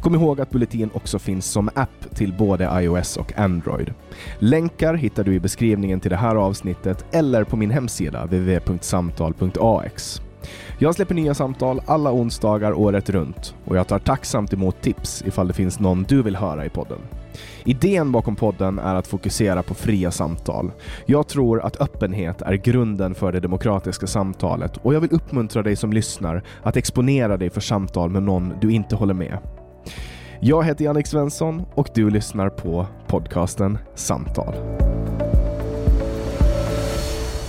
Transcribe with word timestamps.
Kom 0.00 0.14
ihåg 0.14 0.40
att 0.40 0.50
Bulletin 0.50 0.90
också 0.92 1.18
finns 1.18 1.46
som 1.46 1.70
app 1.74 2.14
till 2.14 2.32
både 2.32 2.70
iOS 2.82 3.16
och 3.16 3.38
Android. 3.38 3.94
Länkar 4.38 4.94
hittar 4.94 5.24
du 5.24 5.34
i 5.34 5.40
beskrivningen 5.40 6.00
till 6.00 6.10
det 6.10 6.16
här 6.16 6.36
avsnittet 6.36 7.04
eller 7.12 7.44
på 7.44 7.56
min 7.56 7.70
hemsida 7.70 8.24
www.samtal.ax. 8.24 10.20
Jag 10.78 10.94
släpper 10.94 11.14
nya 11.14 11.34
samtal 11.34 11.80
alla 11.86 12.12
onsdagar 12.12 12.72
året 12.72 13.10
runt 13.10 13.54
och 13.64 13.76
jag 13.76 13.88
tar 13.88 13.98
tacksamt 13.98 14.52
emot 14.52 14.82
tips 14.82 15.22
ifall 15.26 15.48
det 15.48 15.54
finns 15.54 15.80
någon 15.80 16.02
du 16.02 16.22
vill 16.22 16.36
höra 16.36 16.64
i 16.64 16.68
podden. 16.68 16.98
Idén 17.64 18.12
bakom 18.12 18.36
podden 18.36 18.78
är 18.78 18.94
att 18.94 19.06
fokusera 19.06 19.62
på 19.62 19.74
fria 19.74 20.10
samtal. 20.10 20.72
Jag 21.06 21.28
tror 21.28 21.60
att 21.60 21.80
öppenhet 21.80 22.42
är 22.42 22.54
grunden 22.54 23.14
för 23.14 23.32
det 23.32 23.40
demokratiska 23.40 24.06
samtalet 24.06 24.76
och 24.76 24.94
jag 24.94 25.00
vill 25.00 25.12
uppmuntra 25.12 25.62
dig 25.62 25.76
som 25.76 25.92
lyssnar 25.92 26.42
att 26.62 26.76
exponera 26.76 27.36
dig 27.36 27.50
för 27.50 27.60
samtal 27.60 28.10
med 28.10 28.22
någon 28.22 28.54
du 28.60 28.72
inte 28.72 28.96
håller 28.96 29.14
med. 29.14 29.38
Jag 30.40 30.64
heter 30.64 30.84
Jannik 30.84 31.06
Svensson 31.06 31.62
och 31.74 31.88
du 31.94 32.10
lyssnar 32.10 32.48
på 32.48 32.86
podcasten 33.06 33.78
Samtal. 33.94 34.54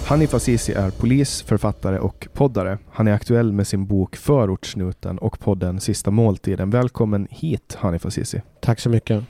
Hanif 0.07 0.33
Azizi 0.33 0.73
är 0.73 0.91
polis, 0.91 1.41
författare 1.41 1.99
och 1.99 2.27
poddare. 2.33 2.77
Han 2.91 3.07
är 3.07 3.13
aktuell 3.13 3.51
med 3.51 3.67
sin 3.67 3.85
bok 3.85 4.15
Förortssnuten 4.15 5.17
och 5.17 5.39
podden 5.39 5.79
Sista 5.79 6.11
måltiden. 6.11 6.69
Välkommen 6.69 7.27
hit 7.29 7.77
Hanif 7.79 8.05
Azizi. 8.05 8.41
Tack 8.61 8.79
så 8.79 8.89
mycket. 8.89 9.23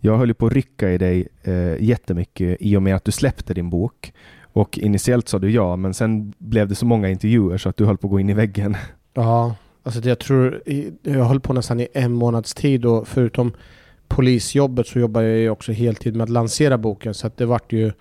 Jag 0.00 0.18
höll 0.18 0.34
på 0.34 0.46
att 0.46 0.52
rycka 0.52 0.90
i 0.90 0.98
dig 0.98 1.28
eh, 1.42 1.82
jättemycket 1.82 2.56
i 2.60 2.76
och 2.76 2.82
med 2.82 2.96
att 2.96 3.04
du 3.04 3.12
släppte 3.12 3.54
din 3.54 3.70
bok. 3.70 4.12
Och 4.42 4.78
initiellt 4.78 5.28
sa 5.28 5.38
du 5.38 5.50
ja, 5.50 5.76
men 5.76 5.94
sen 5.94 6.32
blev 6.38 6.68
det 6.68 6.74
så 6.74 6.86
många 6.86 7.08
intervjuer 7.08 7.58
så 7.58 7.68
att 7.68 7.76
du 7.76 7.84
höll 7.84 7.96
på 7.96 8.06
att 8.06 8.10
gå 8.10 8.20
in 8.20 8.30
i 8.30 8.34
väggen. 8.34 8.76
Ja, 9.14 9.54
alltså 9.86 10.00
det 10.00 10.08
jag 10.08 10.18
tror, 10.18 10.62
jag 11.02 11.24
höll 11.24 11.40
på 11.40 11.52
nästan 11.52 11.80
i 11.80 11.88
en 11.94 12.12
månads 12.12 12.54
tid 12.54 12.84
och 12.84 13.08
förutom 13.08 13.52
polisjobbet 14.08 14.86
så 14.86 14.98
jobbar 14.98 15.22
jag 15.22 15.38
ju 15.38 15.50
också 15.50 15.72
heltid 15.72 16.16
med 16.16 16.24
att 16.24 16.30
lansera 16.30 16.78
boken 16.78 17.14
så 17.14 17.26
att 17.26 17.36
det 17.36 17.46
vart 17.46 17.72
ju, 17.72 17.92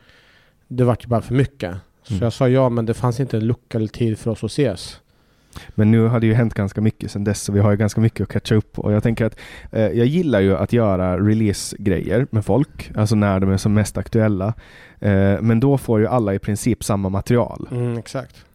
det 0.67 0.83
vart 0.83 1.03
ju 1.03 1.07
bara 1.07 1.21
för 1.21 1.33
mycket. 1.33 1.75
Så 2.03 2.13
Mm. 2.13 2.23
jag 2.23 2.33
sa 2.33 2.49
ja, 2.49 2.69
men 2.69 2.85
det 2.85 2.93
fanns 2.93 3.19
inte 3.19 3.37
en 3.37 3.47
lucka 3.47 3.77
eller 3.77 3.87
tid 3.87 4.17
för 4.17 4.31
oss 4.31 4.43
att 4.43 4.51
ses. 4.51 4.99
Men 5.69 5.91
nu 5.91 6.07
har 6.07 6.19
det 6.19 6.27
ju 6.27 6.33
hänt 6.33 6.53
ganska 6.53 6.81
mycket 6.81 7.11
sedan 7.11 7.23
dess 7.23 7.41
så 7.41 7.51
vi 7.51 7.59
har 7.59 7.71
ju 7.71 7.77
ganska 7.77 8.01
mycket 8.01 8.21
att 8.21 8.29
catcha 8.29 8.55
upp. 8.55 8.79
Och 8.79 8.91
jag 8.93 9.03
tänker 9.03 9.25
att 9.25 9.37
eh, 9.71 9.81
jag 9.87 10.05
gillar 10.05 10.39
ju 10.39 10.57
att 10.57 10.73
göra 10.73 11.17
release-grejer 11.17 12.27
med 12.29 12.45
folk, 12.45 12.91
alltså 12.95 13.15
när 13.15 13.39
de 13.39 13.49
är 13.51 13.57
som 13.57 13.73
mest 13.73 13.97
aktuella. 13.97 14.53
Eh, 14.99 15.41
men 15.41 15.59
då 15.59 15.77
får 15.77 15.99
ju 15.99 16.07
alla 16.07 16.33
i 16.33 16.39
princip 16.39 16.83
samma 16.83 17.09
material. 17.09 17.67
Mm, 17.71 17.97
exakt. 17.97 18.45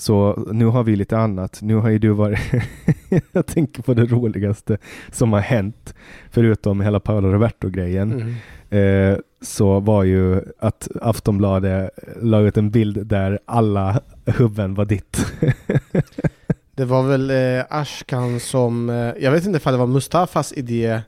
Så 0.00 0.44
nu 0.52 0.66
har 0.66 0.84
vi 0.84 0.96
lite 0.96 1.18
annat. 1.18 1.58
Nu 1.62 1.74
har 1.74 1.88
ju 1.88 1.98
du 1.98 2.10
varit... 2.10 2.38
jag 3.32 3.46
tänker 3.46 3.82
på 3.82 3.94
det 3.94 4.04
roligaste 4.04 4.78
som 5.12 5.32
har 5.32 5.40
hänt, 5.40 5.94
förutom 6.30 6.80
hela 6.80 7.00
Paolo 7.00 7.28
Roberto-grejen. 7.28 8.12
Mm. 8.12 9.12
Eh, 9.12 9.18
så 9.42 9.80
var 9.80 10.04
ju 10.04 10.42
att 10.58 10.88
Aftonbladet 11.00 11.90
la 12.22 12.40
ut 12.40 12.56
en 12.56 12.70
bild 12.70 13.06
där 13.06 13.38
alla 13.44 14.00
huvuden 14.24 14.74
var 14.74 14.84
ditt. 14.84 15.26
Det 16.74 16.84
var 16.84 17.02
väl 17.02 17.30
eh, 17.30 17.64
Ashkan 17.68 18.40
som, 18.40 18.90
eh, 18.90 18.96
jag 18.96 19.32
vet 19.32 19.46
inte 19.46 19.56
ifall 19.56 19.72
det 19.72 19.78
var 19.78 19.86
Mustafas 19.86 20.52
idé. 20.52 21.00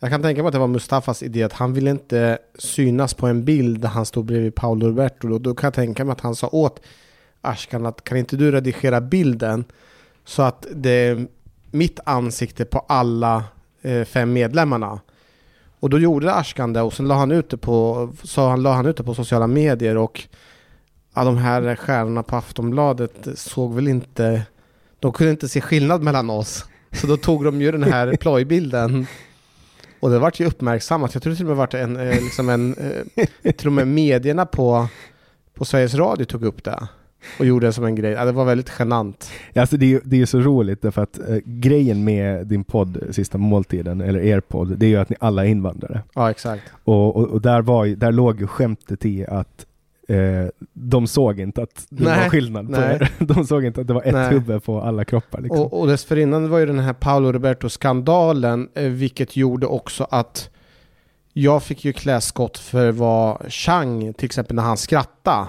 Jag 0.00 0.10
kan 0.10 0.22
tänka 0.22 0.42
mig 0.42 0.48
att 0.48 0.52
det 0.52 0.58
var 0.58 0.66
Mustafas 0.66 1.22
idé 1.22 1.42
att 1.42 1.52
han 1.52 1.72
ville 1.74 1.90
inte 1.90 2.38
synas 2.58 3.14
på 3.14 3.26
en 3.26 3.44
bild 3.44 3.80
där 3.80 3.88
han 3.88 4.06
stod 4.06 4.24
bredvid 4.24 4.54
Paolo 4.54 4.86
Roberto. 4.86 5.28
Då, 5.28 5.38
då 5.38 5.54
kan 5.54 5.66
jag 5.66 5.74
tänka 5.74 6.04
mig 6.04 6.12
att 6.12 6.20
han 6.20 6.34
sa 6.34 6.48
åt 6.52 6.80
Ashkan 7.42 7.86
att 7.86 8.04
kan 8.04 8.18
inte 8.18 8.36
du 8.36 8.50
redigera 8.52 9.00
bilden 9.00 9.64
så 10.24 10.42
att 10.42 10.66
det 10.74 10.90
är 10.90 11.26
mitt 11.70 12.00
ansikte 12.04 12.64
på 12.64 12.78
alla 12.78 13.44
eh, 13.82 14.04
fem 14.04 14.32
medlemmarna. 14.32 15.00
Och 15.80 15.90
då 15.90 15.98
gjorde 15.98 16.34
Ashkan 16.34 16.72
det 16.72 16.82
och 16.82 16.92
sen 16.92 17.08
la 17.08 17.14
han 17.14 17.32
ut 17.32 17.50
det 17.50 17.56
på, 17.56 18.08
så 18.22 18.48
han, 18.48 18.62
la 18.62 18.72
han 18.72 18.86
ut 18.86 18.96
det 18.96 19.04
på 19.04 19.14
sociala 19.14 19.46
medier 19.46 19.96
och 19.96 20.28
ja, 21.14 21.24
de 21.24 21.36
här 21.36 21.76
stjärnorna 21.76 22.22
på 22.22 22.36
Aftonbladet 22.36 23.28
såg 23.34 23.74
väl 23.74 23.88
inte 23.88 24.42
de 25.02 25.12
kunde 25.12 25.30
inte 25.30 25.48
se 25.48 25.60
skillnad 25.60 26.02
mellan 26.02 26.30
oss. 26.30 26.64
Så 26.92 27.06
då 27.06 27.16
tog 27.16 27.44
de 27.44 27.62
ju 27.62 27.72
den 27.72 27.82
här 27.82 28.16
plojbilden. 28.20 29.06
Och 30.00 30.10
det 30.10 30.18
vart 30.18 30.40
ju 30.40 30.46
uppmärksammat. 30.46 31.14
Jag 31.14 31.22
tror 31.22 31.34
till 31.34 31.44
och 31.44 31.48
med 31.48 31.56
vart 31.56 31.74
en, 31.74 31.96
eh, 31.96 32.20
liksom 32.20 32.48
en 32.48 32.74
eh, 33.14 33.52
till 33.56 33.66
och 33.66 33.72
med 33.72 33.88
medierna 33.88 34.46
på, 34.46 34.88
på 35.54 35.64
Sveriges 35.64 35.94
Radio 35.94 36.24
tog 36.24 36.44
upp 36.44 36.64
det. 36.64 36.88
Och 37.38 37.46
gjorde 37.46 37.66
det 37.66 37.72
som 37.72 37.84
en 37.84 37.94
grej. 37.94 38.12
Ja, 38.12 38.24
det 38.24 38.32
var 38.32 38.44
väldigt 38.44 38.72
genant. 38.78 39.30
Alltså 39.54 39.76
det, 39.76 39.94
är, 39.94 40.00
det 40.04 40.20
är 40.22 40.26
så 40.26 40.40
roligt 40.40 40.82
därför 40.82 41.02
att 41.02 41.18
eh, 41.28 41.36
grejen 41.44 42.04
med 42.04 42.46
din 42.46 42.64
podd 42.64 43.02
Sista 43.10 43.38
måltiden, 43.38 44.00
eller 44.00 44.20
er 44.20 44.40
podd, 44.40 44.78
det 44.78 44.86
är 44.86 44.90
ju 44.90 44.96
att 44.96 45.08
ni 45.08 45.16
alla 45.20 45.44
är 45.44 45.48
invandrare. 45.48 46.02
Ja, 46.14 46.30
exakt. 46.30 46.62
Och, 46.84 47.16
och, 47.16 47.28
och 47.28 47.40
där, 47.40 47.60
var, 47.62 47.84
ju- 47.84 47.96
där 47.96 48.12
låg 48.12 48.40
ju 48.40 48.46
skämtet 48.46 49.04
i 49.06 49.26
att 49.26 49.66
eh, 50.08 50.16
de 50.72 51.06
såg 51.06 51.40
inte 51.40 51.62
att 51.62 51.86
det 51.88 52.04
Nej, 52.04 52.22
var 52.22 52.28
skillnad 52.28 52.66
på 52.66 52.80
nej. 52.80 52.94
er. 53.00 53.10
De 53.24 53.46
såg 53.46 53.64
inte 53.64 53.80
att 53.80 53.86
det 53.86 53.94
var 53.94 54.02
ett 54.02 54.14
Nej. 54.14 54.30
huvud 54.30 54.64
på 54.64 54.80
alla 54.80 55.04
kroppar. 55.04 55.40
Liksom. 55.40 55.60
Och, 55.60 55.80
och 55.80 55.86
dessförinnan 55.86 56.48
var 56.50 56.58
ju 56.58 56.66
den 56.66 56.78
här 56.78 56.92
Paolo 56.92 57.32
Roberto-skandalen, 57.32 58.68
eh, 58.74 58.84
vilket 58.84 59.36
gjorde 59.36 59.66
också 59.66 60.06
att 60.10 60.50
jag 61.32 61.62
fick 61.62 61.84
ju 61.84 61.92
klä 61.92 62.20
skott 62.20 62.58
för 62.58 62.92
vad 62.92 63.52
Chang, 63.52 64.12
till 64.14 64.26
exempel 64.26 64.56
när 64.56 64.62
han 64.62 64.76
skrattade. 64.76 65.46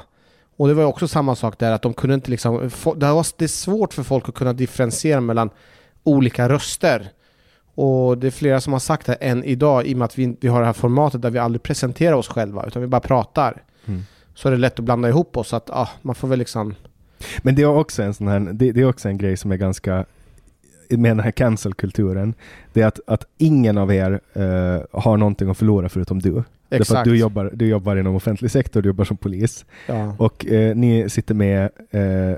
Och 0.57 0.67
det 0.67 0.73
var 0.73 0.83
också 0.83 1.07
samma 1.07 1.35
sak 1.35 1.59
där, 1.59 1.71
att 1.71 1.81
de 1.81 1.93
kunde 1.93 2.13
inte 2.13 2.31
liksom... 2.31 2.71
Det, 2.95 3.13
var, 3.13 3.47
svårt 3.47 3.93
för 3.93 4.03
folk 4.03 4.29
att 4.29 4.35
kunna 4.35 4.53
differentiera 4.53 5.21
mellan 5.21 5.49
olika 6.03 6.49
röster. 6.49 7.09
Och 7.75 8.17
det 8.17 8.27
är 8.27 8.31
flera 8.31 8.61
som 8.61 8.73
har 8.73 8.79
sagt 8.79 9.05
det 9.05 9.13
än 9.13 9.43
idag, 9.43 9.85
i 9.85 9.93
och 9.93 9.97
med 9.97 10.05
att 10.05 10.19
vi, 10.19 10.37
vi 10.41 10.47
har 10.47 10.59
det 10.59 10.65
här 10.65 10.73
formatet 10.73 11.21
där 11.21 11.29
vi 11.29 11.39
aldrig 11.39 11.63
presenterar 11.63 12.13
oss 12.13 12.27
själva, 12.27 12.65
utan 12.67 12.81
vi 12.81 12.87
bara 12.87 13.01
pratar. 13.01 13.63
Mm. 13.85 14.01
Så 14.35 14.47
är 14.47 14.51
det 14.51 14.57
lätt 14.57 14.79
att 14.79 14.85
blanda 14.85 15.09
ihop 15.09 15.37
oss, 15.37 15.53
att 15.53 15.69
ah, 15.69 15.89
man 16.01 16.15
får 16.15 16.27
väl 16.27 16.39
liksom... 16.39 16.75
Men 17.41 17.55
det 17.55 17.61
är 17.61 17.67
också 17.67 18.03
en 18.03 18.13
sån 18.13 18.27
här, 18.27 18.39
det, 18.39 18.71
det 18.71 18.81
är 18.81 18.89
också 18.89 19.09
en 19.09 19.17
grej 19.17 19.37
som 19.37 19.51
är 19.51 19.57
ganska 19.57 20.05
med 20.89 21.11
den 21.11 21.19
här 21.19 21.31
cancel-kulturen, 21.31 22.33
det 22.73 22.81
är 22.81 22.87
att, 22.87 22.99
att 23.07 23.25
ingen 23.37 23.77
av 23.77 23.93
er 23.93 24.11
uh, 24.37 24.81
har 24.91 25.17
någonting 25.17 25.49
att 25.49 25.57
förlora 25.57 25.89
förutom 25.89 26.19
du. 26.19 26.43
Exakt. 26.73 26.89
Därför 26.89 27.01
att 27.01 27.05
du 27.05 27.17
jobbar, 27.17 27.51
du 27.53 27.67
jobbar 27.67 27.95
inom 27.95 28.15
offentlig 28.15 28.51
sektor, 28.51 28.81
du 28.81 28.89
jobbar 28.89 29.05
som 29.05 29.17
polis. 29.17 29.65
Ja. 29.87 30.15
Och 30.19 30.45
uh, 30.51 30.75
ni 30.75 31.09
sitter 31.09 31.35
med 31.35 31.69
uh, 31.95 32.35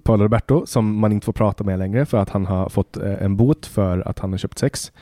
Paolo 0.00 0.24
Roberto 0.24 0.66
som 0.66 0.96
man 0.96 1.12
inte 1.12 1.24
får 1.24 1.32
prata 1.32 1.64
med 1.64 1.78
längre 1.78 2.06
för 2.06 2.18
att 2.18 2.30
han 2.30 2.46
har 2.46 2.68
fått 2.68 2.96
en 2.96 3.36
bot 3.36 3.66
för 3.66 4.08
att 4.08 4.18
han 4.18 4.30
har 4.30 4.38
köpt 4.38 4.58
sex. 4.58 4.92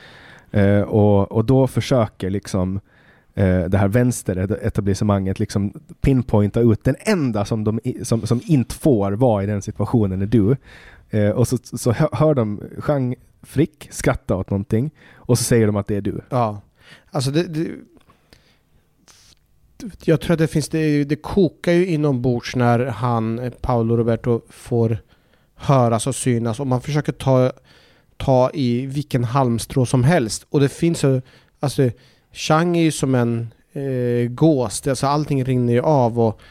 och, 0.87 1.31
och 1.31 1.45
då 1.45 1.67
försöker 1.67 2.29
liksom 2.29 2.79
det 3.67 3.77
här 3.77 3.87
vänsteretablissemanget 3.87 5.39
liksom 5.39 5.73
pinpointa 6.01 6.59
ut 6.59 6.83
den 6.83 6.95
enda 6.99 7.45
som, 7.45 7.63
de, 7.63 7.79
som, 8.03 8.27
som 8.27 8.41
inte 8.45 8.75
får 8.75 9.11
vara 9.11 9.43
i 9.43 9.45
den 9.45 9.61
situationen 9.61 10.21
är 10.21 10.25
du. 10.25 10.55
Eh, 11.09 11.29
och 11.29 11.47
så, 11.47 11.57
så 11.63 11.91
hör 11.91 12.33
de 12.33 12.61
Jean 12.87 13.15
Frick 13.41 13.87
skratta 13.91 14.35
åt 14.35 14.49
någonting 14.49 14.91
och 15.15 15.37
så 15.37 15.43
säger 15.43 15.67
de 15.67 15.75
att 15.75 15.87
det 15.87 15.95
är 15.95 16.01
du. 16.01 16.21
Ja, 16.29 16.61
alltså 17.11 17.31
det, 17.31 17.43
det 17.43 17.67
jag 20.03 20.21
tror 20.21 20.33
att 20.33 20.39
det 20.39 20.47
finns, 20.47 20.69
det, 20.69 21.03
det 21.03 21.15
kokar 21.15 21.71
ju 21.71 21.85
inombords 21.85 22.55
när 22.55 22.85
han, 22.85 23.39
eh, 23.39 23.49
Paolo 23.49 23.97
Roberto, 23.97 24.41
får 24.49 24.97
höras 25.55 26.07
och 26.07 26.15
synas. 26.15 26.59
Och 26.59 26.67
man 26.67 26.81
försöker 26.81 27.11
ta, 27.11 27.51
ta 28.17 28.51
i 28.53 28.85
vilken 28.85 29.23
halmstrå 29.23 29.85
som 29.85 30.03
helst. 30.03 30.45
Och 30.49 30.59
det 30.59 30.69
finns 30.69 31.03
ju, 31.03 31.21
alltså 31.59 31.89
Chang 32.31 32.77
är 32.77 32.81
ju 32.81 32.91
som 32.91 33.15
en 33.15 33.53
eh, 33.73 34.29
gås, 34.29 34.87
alltså 34.87 35.07
allting 35.07 35.43
rinner 35.43 35.73
ju 35.73 35.81
av 35.81 36.19
och 36.19 36.41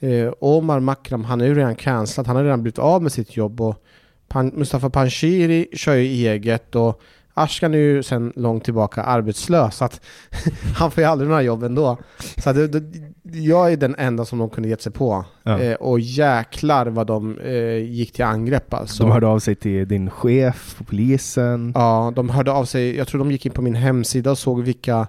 eh, 0.00 0.32
Omar 0.40 0.80
Makram, 0.80 1.24
han 1.24 1.40
är 1.40 1.44
ju 1.44 1.54
redan 1.54 1.76
cancellad, 1.76 2.26
han 2.26 2.36
har 2.36 2.44
redan 2.44 2.62
blivit 2.62 2.78
av 2.78 3.02
med 3.02 3.12
sitt 3.12 3.36
jobb 3.36 3.60
och 3.60 3.82
Pan 4.28 4.52
Mustafa 4.54 4.90
Panshiri 4.90 5.68
kör 5.72 5.94
ju 5.94 6.28
eget 6.28 6.74
och 6.74 7.02
Ashkan 7.38 7.74
är 7.74 7.78
ju 7.78 8.02
sedan 8.02 8.32
långt 8.36 8.64
tillbaka 8.64 9.02
arbetslös, 9.02 9.76
så 9.76 9.84
att 9.84 10.00
han 10.76 10.90
får 10.90 11.02
ju 11.02 11.08
aldrig 11.08 11.28
några 11.28 11.42
jobb 11.42 11.62
ändå. 11.62 11.98
Så 12.36 12.52
det, 12.52 12.68
det, 12.68 12.82
jag 13.22 13.72
är 13.72 13.76
den 13.76 13.94
enda 13.98 14.24
som 14.24 14.38
de 14.38 14.50
kunde 14.50 14.68
gett 14.68 14.82
sig 14.82 14.92
på. 14.92 15.24
Ja. 15.42 15.60
Eh, 15.60 15.74
och 15.74 16.00
jäklar 16.00 16.86
vad 16.86 17.06
de 17.06 17.38
eh, 17.38 17.76
gick 17.76 18.12
till 18.12 18.24
angrepp 18.24 18.74
alltså. 18.74 19.02
De 19.02 19.12
hörde 19.12 19.26
av 19.26 19.38
sig 19.38 19.54
till 19.54 19.88
din 19.88 20.10
chef 20.10 20.74
på 20.78 20.84
polisen? 20.84 21.72
Ja, 21.74 22.12
de 22.16 22.30
hörde 22.30 22.52
av 22.52 22.64
sig. 22.64 22.96
Jag 22.96 23.08
tror 23.08 23.18
de 23.18 23.30
gick 23.30 23.46
in 23.46 23.52
på 23.52 23.62
min 23.62 23.74
hemsida 23.74 24.30
och 24.30 24.38
såg 24.38 24.62
vilka 24.62 25.06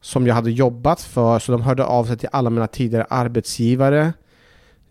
som 0.00 0.26
jag 0.26 0.34
hade 0.34 0.50
jobbat 0.50 1.00
för, 1.00 1.38
så 1.38 1.52
de 1.52 1.62
hörde 1.62 1.84
av 1.84 2.04
sig 2.04 2.16
till 2.16 2.28
alla 2.32 2.50
mina 2.50 2.66
tidigare 2.66 3.06
arbetsgivare. 3.10 4.12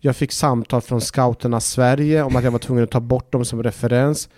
Jag 0.00 0.16
fick 0.16 0.32
samtal 0.32 0.80
från 0.80 1.00
scouterna 1.00 1.60
Sverige 1.60 2.22
om 2.22 2.36
att 2.36 2.44
jag 2.44 2.50
var 2.50 2.58
tvungen 2.58 2.84
att 2.84 2.90
ta 2.90 3.00
bort 3.00 3.32
dem 3.32 3.44
som 3.44 3.62
referens. 3.62 4.28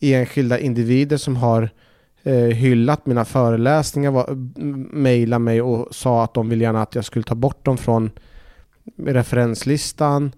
Enskilda 0.00 0.58
individer 0.58 1.16
som 1.16 1.36
har 1.36 1.70
eh, 2.22 2.34
hyllat 2.34 3.06
mina 3.06 3.24
föreläsningar 3.24 4.10
var, 4.10 4.34
mejlade 4.94 5.44
mig 5.44 5.62
och 5.62 5.94
sa 5.94 6.24
att 6.24 6.34
de 6.34 6.48
vill 6.48 6.60
gärna 6.60 6.82
att 6.82 6.94
jag 6.94 7.04
skulle 7.04 7.24
ta 7.24 7.34
bort 7.34 7.64
dem 7.64 7.78
från 7.78 8.10
referenslistan. 8.96 10.32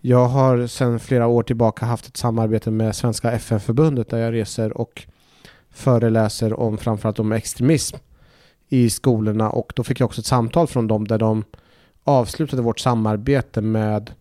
Jag 0.00 0.26
har 0.28 0.66
sedan 0.66 1.00
flera 1.00 1.26
år 1.26 1.42
tillbaka 1.42 1.86
haft 1.86 2.06
ett 2.06 2.16
samarbete 2.16 2.70
med 2.70 2.96
Svenska 2.96 3.32
FN-förbundet 3.32 4.10
där 4.10 4.18
jag 4.18 4.34
reser 4.34 4.76
och 4.76 5.06
föreläser 5.70 6.60
om 6.60 6.78
framförallt 6.78 7.18
om 7.18 7.32
extremism 7.32 7.96
i 8.68 8.90
skolorna 8.90 9.50
och 9.50 9.72
då 9.76 9.84
fick 9.84 10.00
jag 10.00 10.06
också 10.06 10.20
ett 10.20 10.26
samtal 10.26 10.66
från 10.66 10.86
dem 10.86 11.08
där 11.08 11.18
de 11.18 11.44
avslutade 12.04 12.62
vårt 12.62 12.80
samarbete 12.80 13.60
med 13.60 14.12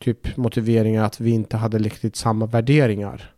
typ 0.00 0.36
motiveringar 0.36 1.04
att 1.04 1.20
vi 1.20 1.30
inte 1.30 1.56
hade 1.56 1.78
riktigt 1.78 2.16
samma 2.16 2.46
värderingar. 2.46 3.35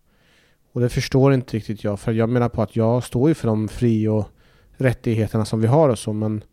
Och 0.73 0.81
det 0.81 0.89
förstår 0.89 1.35
inte 1.35 1.57
riktigt 1.57 1.85
jag, 1.85 2.01
för 2.01 2.13
jag 2.13 2.29
menar 2.29 2.49
på 2.49 2.63
att 2.63 2.77
jag 2.77 3.05
står 3.05 3.29
ju 3.29 3.35
för 3.35 3.49
de 3.49 3.69
fri 3.69 4.09
och 4.09 4.29
rättigheterna 4.77 5.45
som 5.45 5.61
vi 5.61 5.67
har 5.67 5.89
och 5.89 5.99
så, 5.99 6.13
men 6.13 6.45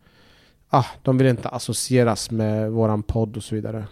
ah, 0.69 0.85
de 1.01 1.17
vill 1.17 1.27
inte 1.27 1.49
associeras 1.49 2.31
med 2.31 2.71
våran 2.71 3.03
podd 3.03 3.37
och 3.37 3.43
så 3.43 3.55
vidare. 3.55 3.85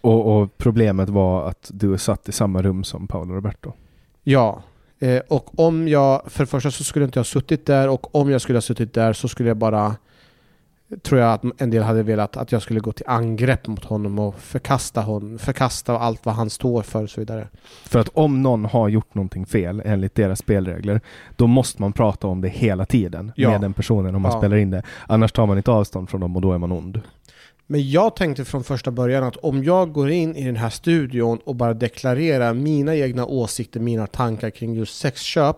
Och, 0.00 0.40
och 0.40 0.58
problemet 0.58 1.08
var 1.08 1.48
att 1.48 1.70
du 1.74 1.98
satt 1.98 2.28
i 2.28 2.32
samma 2.32 2.62
rum 2.62 2.84
som 2.84 3.08
Paolo 3.08 3.34
Roberto? 3.34 3.72
Ja, 4.22 4.62
eh, 4.98 5.22
och 5.28 5.58
om 5.58 5.88
jag, 5.88 6.22
för 6.26 6.42
det 6.42 6.46
första 6.46 6.70
så 6.70 6.84
skulle 6.84 7.04
inte 7.04 7.18
jag 7.18 7.26
suttit 7.26 7.66
där 7.66 7.88
och 7.88 8.14
om 8.14 8.30
jag 8.30 8.40
skulle 8.40 8.56
ha 8.56 8.62
suttit 8.62 8.94
där 8.94 9.12
så 9.12 9.28
skulle 9.28 9.48
jag 9.48 9.56
bara 9.56 9.96
tror 11.02 11.20
jag 11.20 11.32
att 11.32 11.60
en 11.60 11.70
del 11.70 11.82
hade 11.82 12.02
velat 12.02 12.36
att 12.36 12.52
jag 12.52 12.62
skulle 12.62 12.80
gå 12.80 12.92
till 12.92 13.04
angrepp 13.08 13.66
mot 13.66 13.84
honom 13.84 14.18
och 14.18 14.38
förkasta 14.38 15.00
honom, 15.00 15.38
förkasta 15.38 15.98
allt 15.98 16.26
vad 16.26 16.34
han 16.34 16.50
står 16.50 16.82
för 16.82 17.02
och 17.02 17.10
så 17.10 17.20
vidare. 17.20 17.48
För 17.84 17.98
att 17.98 18.08
om 18.08 18.42
någon 18.42 18.64
har 18.64 18.88
gjort 18.88 19.14
någonting 19.14 19.46
fel 19.46 19.82
enligt 19.84 20.14
deras 20.14 20.38
spelregler, 20.38 21.00
då 21.36 21.46
måste 21.46 21.82
man 21.82 21.92
prata 21.92 22.26
om 22.26 22.40
det 22.40 22.48
hela 22.48 22.86
tiden 22.86 23.32
ja. 23.36 23.50
med 23.50 23.60
den 23.60 23.74
personen 23.74 24.14
om 24.14 24.22
man 24.22 24.32
ja. 24.32 24.38
spelar 24.38 24.56
in 24.56 24.70
det. 24.70 24.82
Annars 25.06 25.32
tar 25.32 25.46
man 25.46 25.56
inte 25.56 25.70
avstånd 25.70 26.10
från 26.10 26.20
dem 26.20 26.36
och 26.36 26.42
då 26.42 26.52
är 26.52 26.58
man 26.58 26.72
ond. 26.72 27.00
Men 27.66 27.90
jag 27.90 28.16
tänkte 28.16 28.44
från 28.44 28.64
första 28.64 28.90
början 28.90 29.24
att 29.24 29.36
om 29.36 29.64
jag 29.64 29.92
går 29.92 30.10
in 30.10 30.36
i 30.36 30.44
den 30.44 30.56
här 30.56 30.70
studion 30.70 31.38
och 31.44 31.54
bara 31.56 31.74
deklarerar 31.74 32.54
mina 32.54 32.96
egna 32.96 33.26
åsikter, 33.26 33.80
mina 33.80 34.06
tankar 34.06 34.50
kring 34.50 34.74
just 34.74 34.98
sexköp, 34.98 35.56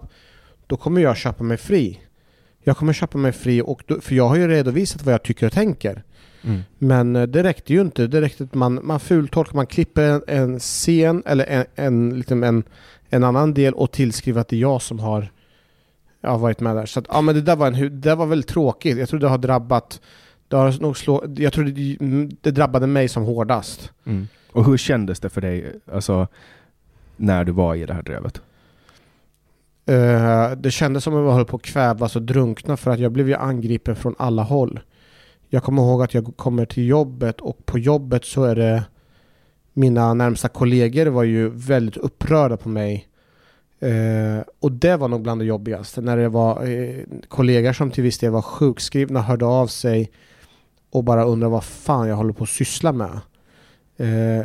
då 0.67 0.77
kommer 0.77 1.01
jag 1.01 1.17
köpa 1.17 1.45
mig 1.45 1.57
fri 1.57 2.01
jag 2.69 2.77
kommer 2.77 2.93
köpa 2.93 3.19
mig 3.19 3.33
fri, 3.33 3.63
och 3.63 3.83
då, 3.87 4.01
för 4.01 4.15
jag 4.15 4.29
har 4.29 4.37
ju 4.37 4.49
redovisat 4.49 5.03
vad 5.03 5.15
jag 5.15 5.23
tycker 5.23 5.47
och 5.47 5.53
tänker. 5.53 6.03
Mm. 6.43 6.61
Men 6.79 7.17
eh, 7.17 7.23
det 7.23 7.43
räckte 7.43 7.73
ju 7.73 7.81
inte. 7.81 8.07
Det 8.07 8.21
räckte 8.21 8.45
att 8.45 8.55
man, 8.55 8.81
man 8.83 9.01
fultolkar, 9.01 9.55
man 9.55 9.67
klipper 9.67 10.03
en, 10.03 10.23
en 10.27 10.59
scen 10.59 11.23
eller 11.27 11.45
en, 11.45 11.65
en, 11.75 12.19
liksom 12.19 12.43
en, 12.43 12.63
en 13.11 13.25
annan 13.25 13.55
del 13.55 13.75
och 13.75 13.93
tillskriver 13.93 14.41
att 14.41 14.49
det 14.49 14.57
är 14.57 14.61
jag 14.61 14.83
som 14.83 14.99
har 14.99 15.33
ja, 16.21 16.37
varit 16.37 16.61
med 16.61 16.77
där. 16.77 16.87
Så 16.87 17.01
att, 17.01 17.07
ja, 17.09 17.21
men 17.21 17.35
det 17.35 17.43
där 17.43 17.57
var, 17.57 17.67
en, 17.67 18.01
det 18.01 18.15
var 18.15 18.27
väldigt 18.27 18.49
tråkigt. 18.49 18.99
Jag 18.99 19.09
tror 19.09 19.21
det 19.21 19.29
har 19.29 19.39
drabbat 19.39 20.01
det 20.49 20.57
har 20.57 20.81
nog 20.81 20.97
slå, 20.97 21.25
jag 21.37 21.53
tror 21.53 21.65
det, 21.65 21.97
det 22.41 22.51
drabbade 22.51 22.87
mig 22.87 23.09
som 23.09 23.23
hårdast. 23.23 23.93
Mm. 24.05 24.29
Och 24.53 24.65
hur 24.65 24.77
kändes 24.77 25.21
det 25.21 25.31
för 25.31 25.41
dig 25.41 25.81
alltså, 25.93 26.27
när 27.17 27.45
du 27.45 27.53
var 27.53 27.75
i 27.75 27.87
det 27.87 27.95
här 27.95 28.03
drevet? 28.03 28.43
Uh, 29.89 30.51
det 30.57 30.71
kändes 30.71 31.05
som 31.05 31.15
att 31.15 31.25
jag 31.25 31.33
höll 31.33 31.45
på 31.45 31.57
att 31.57 31.63
kvävas 31.63 32.17
och 32.17 32.23
drunkna 32.23 32.77
för 32.77 32.91
att 32.91 32.99
jag 32.99 33.13
blev 33.13 33.29
ju 33.29 33.35
angripen 33.35 33.97
från 33.97 34.15
alla 34.19 34.43
håll. 34.43 34.81
Jag 35.49 35.63
kommer 35.63 35.83
ihåg 35.83 36.03
att 36.03 36.15
jag 36.15 36.37
kommer 36.37 36.67
till 36.67 36.87
jobbet 36.87 37.41
och 37.41 37.67
på 37.67 37.79
jobbet 37.79 38.25
så 38.25 38.45
är 38.45 38.57
det 38.57 38.85
mina 39.73 40.15
närmsta 40.15 40.49
kollegor 40.49 41.07
var 41.07 41.23
ju 41.23 41.49
väldigt 41.49 41.97
upprörda 41.97 42.57
på 42.57 42.69
mig. 42.69 43.09
Uh, 43.83 44.41
och 44.61 44.73
det 44.73 44.97
var 44.97 45.09
nog 45.09 45.23
bland 45.23 45.41
det 45.41 45.45
jobbigaste. 45.45 46.01
När 46.01 46.17
det 46.17 46.29
var 46.29 46.67
uh, 46.67 47.05
kollegor 47.29 47.73
som 47.73 47.91
till 47.91 48.05
viss 48.05 48.19
del 48.19 48.31
var 48.31 48.43
sjukskrivna 48.43 49.23
hörde 49.23 49.47
av 49.47 49.67
sig 49.67 50.11
och 50.91 51.05
bara 51.05 51.25
undrade 51.25 51.53
vad 51.53 51.65
fan 51.65 52.09
jag 52.09 52.17
håller 52.17 52.33
på 52.33 52.45
att 52.45 52.51
syssla 52.51 52.93
med. 52.93 53.21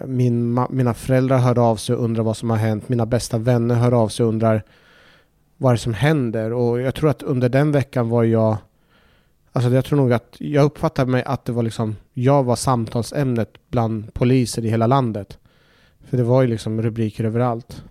Min, 0.05 0.65
mina 0.69 0.93
föräldrar 0.93 1.37
hörde 1.37 1.61
av 1.61 1.75
sig 1.75 1.95
och 1.95 2.03
undrade 2.03 2.25
vad 2.25 2.37
som 2.37 2.49
har 2.49 2.57
hänt. 2.57 2.89
Mina 2.89 3.05
bästa 3.05 3.37
vänner 3.37 3.75
hörde 3.75 3.95
av 3.95 4.07
sig 4.07 4.23
och 4.23 4.29
undrar 4.29 4.63
vad 5.63 5.71
är 5.71 5.75
det 5.75 5.81
som 5.81 5.93
händer? 5.93 6.53
Och 6.53 6.81
jag 6.81 6.95
tror 6.95 7.09
att 7.09 7.23
under 7.23 7.49
den 7.49 7.71
veckan 7.71 8.09
var 8.09 8.23
jag 8.23 8.57
Alltså 9.51 9.71
jag 9.71 9.85
tror 9.85 9.97
nog 9.97 10.13
att 10.13 10.35
jag 10.39 10.65
uppfattade 10.65 11.11
mig 11.11 11.23
att 11.23 11.45
det 11.45 11.51
var 11.51 11.63
liksom 11.63 11.95
Jag 12.13 12.43
var 12.43 12.55
samtalsämnet 12.55 13.53
bland 13.69 14.13
poliser 14.13 14.65
i 14.65 14.69
hela 14.69 14.87
landet. 14.87 15.37
För 16.09 16.17
det 16.17 16.23
var 16.23 16.41
ju 16.41 16.47
liksom 16.47 16.81
rubriker 16.81 17.23
överallt. 17.23 17.83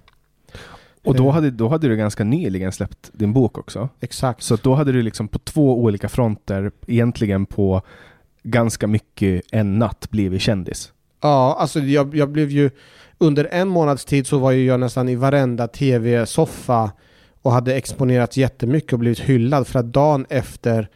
Och 1.04 1.14
då 1.14 1.28
eh. 1.28 1.34
hade, 1.34 1.50
då 1.50 1.68
hade 1.68 1.88
du 1.88 1.96
ganska 1.96 2.24
nyligen 2.24 2.72
släppt 2.72 3.10
din 3.12 3.32
bok 3.32 3.58
också. 3.58 3.88
Exakt. 4.00 4.42
Så 4.42 4.56
då 4.56 4.74
hade 4.74 4.92
du 4.92 5.02
liksom 5.02 5.28
på 5.28 5.38
två 5.38 5.78
olika 5.82 6.08
fronter, 6.08 6.70
egentligen 6.86 7.46
på 7.46 7.82
ganska 8.42 8.86
mycket 8.86 9.42
en 9.52 9.78
natt 9.78 10.10
blivit 10.10 10.42
kändis. 10.42 10.92
Ja, 11.20 11.56
alltså 11.58 11.80
jag, 11.80 12.14
jag 12.14 12.30
blev 12.30 12.50
ju 12.50 12.70
under 13.18 13.48
en 13.52 13.68
månads 13.68 14.04
tid 14.04 14.26
så 14.26 14.38
var 14.38 14.50
ju 14.50 14.64
jag 14.66 14.80
nästan 14.80 15.08
i 15.08 15.14
varenda 15.14 15.68
tv-soffa 15.68 16.90
och 17.42 17.52
hade 17.52 17.74
exponerats 17.74 18.36
jättemycket 18.36 18.92
och 18.92 18.98
blivit 18.98 19.20
hyllad 19.20 19.66
för 19.66 19.78
att 19.78 19.92
dagen 19.92 20.26
efter 20.28 20.88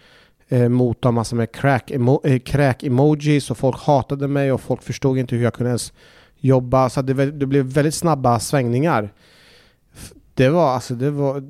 eh, 0.48 0.68
motta 0.68 1.10
massor 1.10 1.36
med 1.36 1.52
crack, 1.52 1.90
emo 1.90 2.20
eh, 2.24 2.38
crack 2.38 2.82
emojis 2.82 3.50
och 3.50 3.58
folk 3.58 3.78
hatade 3.78 4.28
mig 4.28 4.52
och 4.52 4.60
folk 4.60 4.82
förstod 4.82 5.18
inte 5.18 5.36
hur 5.36 5.42
jag 5.42 5.54
kunde 5.54 5.70
ens 5.70 5.92
jobba. 6.36 6.90
Så 6.90 7.02
det, 7.02 7.30
det 7.30 7.46
blev 7.46 7.64
väldigt 7.64 7.94
snabba 7.94 8.40
svängningar. 8.40 9.12
Det 10.34 10.48
var 10.48 10.74
alltså, 10.74 10.94
det 10.94 11.10
var 11.10 11.42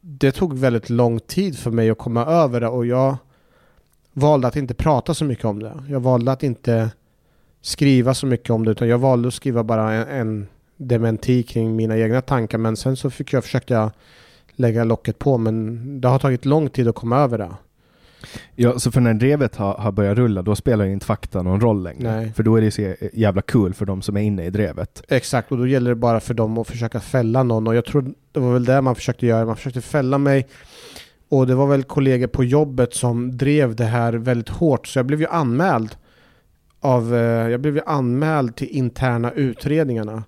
det 0.00 0.32
tog 0.32 0.58
väldigt 0.58 0.90
lång 0.90 1.20
tid 1.20 1.58
för 1.58 1.70
mig 1.70 1.90
att 1.90 1.98
komma 1.98 2.24
över 2.24 2.60
det 2.60 2.68
och 2.68 2.86
jag 2.86 3.16
valde 4.12 4.48
att 4.48 4.56
inte 4.56 4.74
prata 4.74 5.14
så 5.14 5.24
mycket 5.24 5.44
om 5.44 5.62
det. 5.62 5.84
Jag 5.88 6.00
valde 6.00 6.32
att 6.32 6.42
inte 6.42 6.90
skriva 7.60 8.14
så 8.14 8.26
mycket 8.26 8.50
om 8.50 8.64
det 8.64 8.70
utan 8.70 8.88
jag 8.88 8.98
valde 8.98 9.28
att 9.28 9.34
skriva 9.34 9.64
bara 9.64 9.92
en, 9.92 10.08
en 10.08 10.46
dementi 10.78 11.42
kring 11.42 11.76
mina 11.76 11.98
egna 11.98 12.20
tankar 12.20 12.58
men 12.58 12.76
sen 12.76 12.96
så 12.96 13.10
fick 13.10 13.32
jag, 13.32 13.44
försökte 13.44 13.74
jag 13.74 13.90
lägga 14.52 14.84
locket 14.84 15.18
på 15.18 15.38
men 15.38 16.00
det 16.00 16.08
har 16.08 16.18
tagit 16.18 16.44
lång 16.44 16.68
tid 16.68 16.88
att 16.88 16.94
komma 16.94 17.18
över 17.18 17.38
det. 17.38 17.50
Ja, 18.54 18.78
så 18.78 18.90
för 18.90 19.00
när 19.00 19.14
drevet 19.14 19.56
har, 19.56 19.74
har 19.74 19.92
börjat 19.92 20.18
rulla, 20.18 20.42
då 20.42 20.56
spelar 20.56 20.84
ju 20.84 20.92
inte 20.92 21.06
fakta 21.06 21.42
någon 21.42 21.60
roll 21.60 21.82
längre. 21.82 22.16
Nej. 22.16 22.32
För 22.32 22.42
då 22.42 22.56
är 22.56 22.60
det 22.60 22.70
så 22.70 22.94
jävla 23.12 23.42
kul 23.42 23.74
för 23.74 23.86
de 23.86 24.02
som 24.02 24.16
är 24.16 24.20
inne 24.20 24.44
i 24.44 24.50
drevet. 24.50 25.02
Exakt, 25.08 25.52
och 25.52 25.58
då 25.58 25.66
gäller 25.66 25.90
det 25.90 25.96
bara 25.96 26.20
för 26.20 26.34
dem 26.34 26.58
att 26.58 26.68
försöka 26.68 27.00
fälla 27.00 27.42
någon 27.42 27.66
och 27.66 27.74
jag 27.74 27.84
tror 27.84 28.14
det 28.32 28.40
var 28.40 28.52
väl 28.52 28.64
det 28.64 28.80
man 28.80 28.94
försökte 28.94 29.26
göra. 29.26 29.46
Man 29.46 29.56
försökte 29.56 29.80
fälla 29.80 30.18
mig 30.18 30.46
och 31.28 31.46
det 31.46 31.54
var 31.54 31.66
väl 31.66 31.82
kollegor 31.82 32.26
på 32.26 32.44
jobbet 32.44 32.94
som 32.94 33.36
drev 33.36 33.76
det 33.76 33.84
här 33.84 34.12
väldigt 34.12 34.48
hårt 34.48 34.86
så 34.86 34.98
jag 34.98 35.06
blev 35.06 35.20
ju 35.20 35.26
anmäld 35.26 35.96
av, 36.80 37.14
eh, 37.14 37.50
jag 37.50 37.60
blev 37.60 37.76
ju 37.76 37.82
anmäld 37.86 38.56
till 38.56 38.68
interna 38.68 39.32
utredningarna 39.32 40.22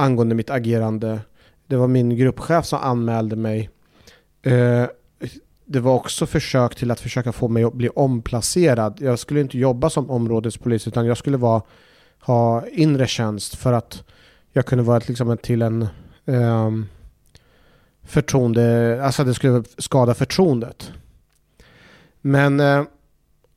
angående 0.00 0.34
mitt 0.34 0.50
agerande. 0.50 1.20
Det 1.66 1.76
var 1.76 1.88
min 1.88 2.16
gruppchef 2.16 2.64
som 2.64 2.78
anmälde 2.78 3.36
mig. 3.36 3.70
Eh, 4.42 4.86
det 5.64 5.80
var 5.80 5.94
också 5.94 6.26
försök 6.26 6.74
till 6.74 6.90
att 6.90 7.00
försöka 7.00 7.32
få 7.32 7.48
mig 7.48 7.64
att 7.64 7.74
bli 7.74 7.88
omplacerad. 7.88 8.98
Jag 9.00 9.18
skulle 9.18 9.40
inte 9.40 9.58
jobba 9.58 9.90
som 9.90 10.10
områdespolis 10.10 10.88
utan 10.88 11.06
jag 11.06 11.16
skulle 11.16 11.36
vara, 11.36 11.62
ha 12.20 12.66
inre 12.66 13.06
tjänst 13.06 13.54
för 13.54 13.72
att 13.72 14.02
jag 14.52 14.66
kunde 14.66 14.84
vara 14.84 15.00
liksom 15.06 15.38
till 15.42 15.62
en 15.62 15.86
um, 16.24 16.88
förtroende, 18.02 18.98
alltså 19.04 19.24
det 19.24 19.34
skulle 19.34 19.64
skada 19.78 20.14
förtroendet. 20.14 20.92
Men 22.20 22.60
uh, 22.60 22.84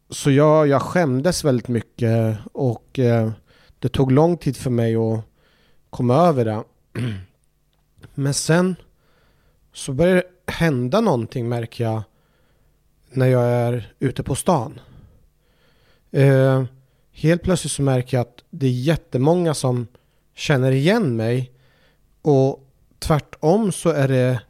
så 0.10 0.32
jag, 0.32 0.68
jag 0.68 0.82
skämdes 0.82 1.44
väldigt 1.44 1.68
mycket 1.68 2.38
och 2.52 3.00
uh, 3.00 3.32
det 3.80 3.90
tog 3.90 4.12
lång 4.12 4.38
tid 4.38 4.58
för 4.58 4.70
mig 4.70 4.96
att 4.96 5.26
komma 5.94 6.16
över 6.16 6.46
det. 6.46 6.64
Men 8.14 8.34
sen 8.34 8.76
så 9.74 9.94
börjar 9.94 10.16
det 10.16 10.52
hända 10.52 11.02
någonting 11.02 11.50
märker 11.50 11.84
jag 11.84 12.04
när 13.10 13.26
jag 13.26 13.44
är 13.44 13.94
ute 14.00 14.24
på 14.24 14.36
stan. 14.36 14.80
Eh, 16.12 16.64
helt 17.12 17.44
plötsligt 17.44 17.72
så 17.72 17.82
märker 17.82 18.18
jag 18.18 18.22
att 18.22 18.44
det 18.50 18.68
är 18.68 18.72
jättemånga 18.72 19.54
som 19.54 19.88
känner 20.36 20.72
igen 20.72 21.16
mig 21.16 21.52
och 22.22 22.68
tvärtom 23.00 23.72
så 23.72 23.90
är 23.90 24.08
det 24.08 24.42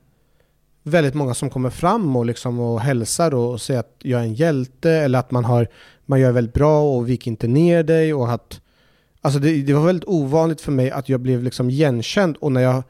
väldigt 0.83 1.13
många 1.13 1.33
som 1.33 1.49
kommer 1.49 1.69
fram 1.69 2.15
och, 2.15 2.25
liksom 2.25 2.59
och 2.59 2.81
hälsar 2.81 3.33
och 3.33 3.61
säger 3.61 3.79
att 3.79 3.95
jag 3.99 4.21
är 4.21 4.25
en 4.25 4.33
hjälte 4.33 4.91
eller 4.91 5.19
att 5.19 5.31
man, 5.31 5.45
har, 5.45 5.67
man 6.05 6.19
gör 6.19 6.31
väldigt 6.31 6.53
bra 6.53 6.95
och 6.95 7.09
vik 7.09 7.27
inte 7.27 7.47
ner 7.47 7.83
dig 7.83 8.13
och 8.13 8.31
att 8.31 8.61
Alltså 9.25 9.39
det, 9.39 9.61
det, 9.61 9.73
var 9.73 9.85
väldigt 9.85 10.07
ovanligt 10.07 10.61
för 10.61 10.71
mig 10.71 10.91
att 10.91 11.09
jag 11.09 11.19
blev 11.19 11.43
liksom 11.43 11.69
igenkänd 11.69 12.37
och, 12.37 12.51
när 12.51 12.61
jag, 12.61 12.83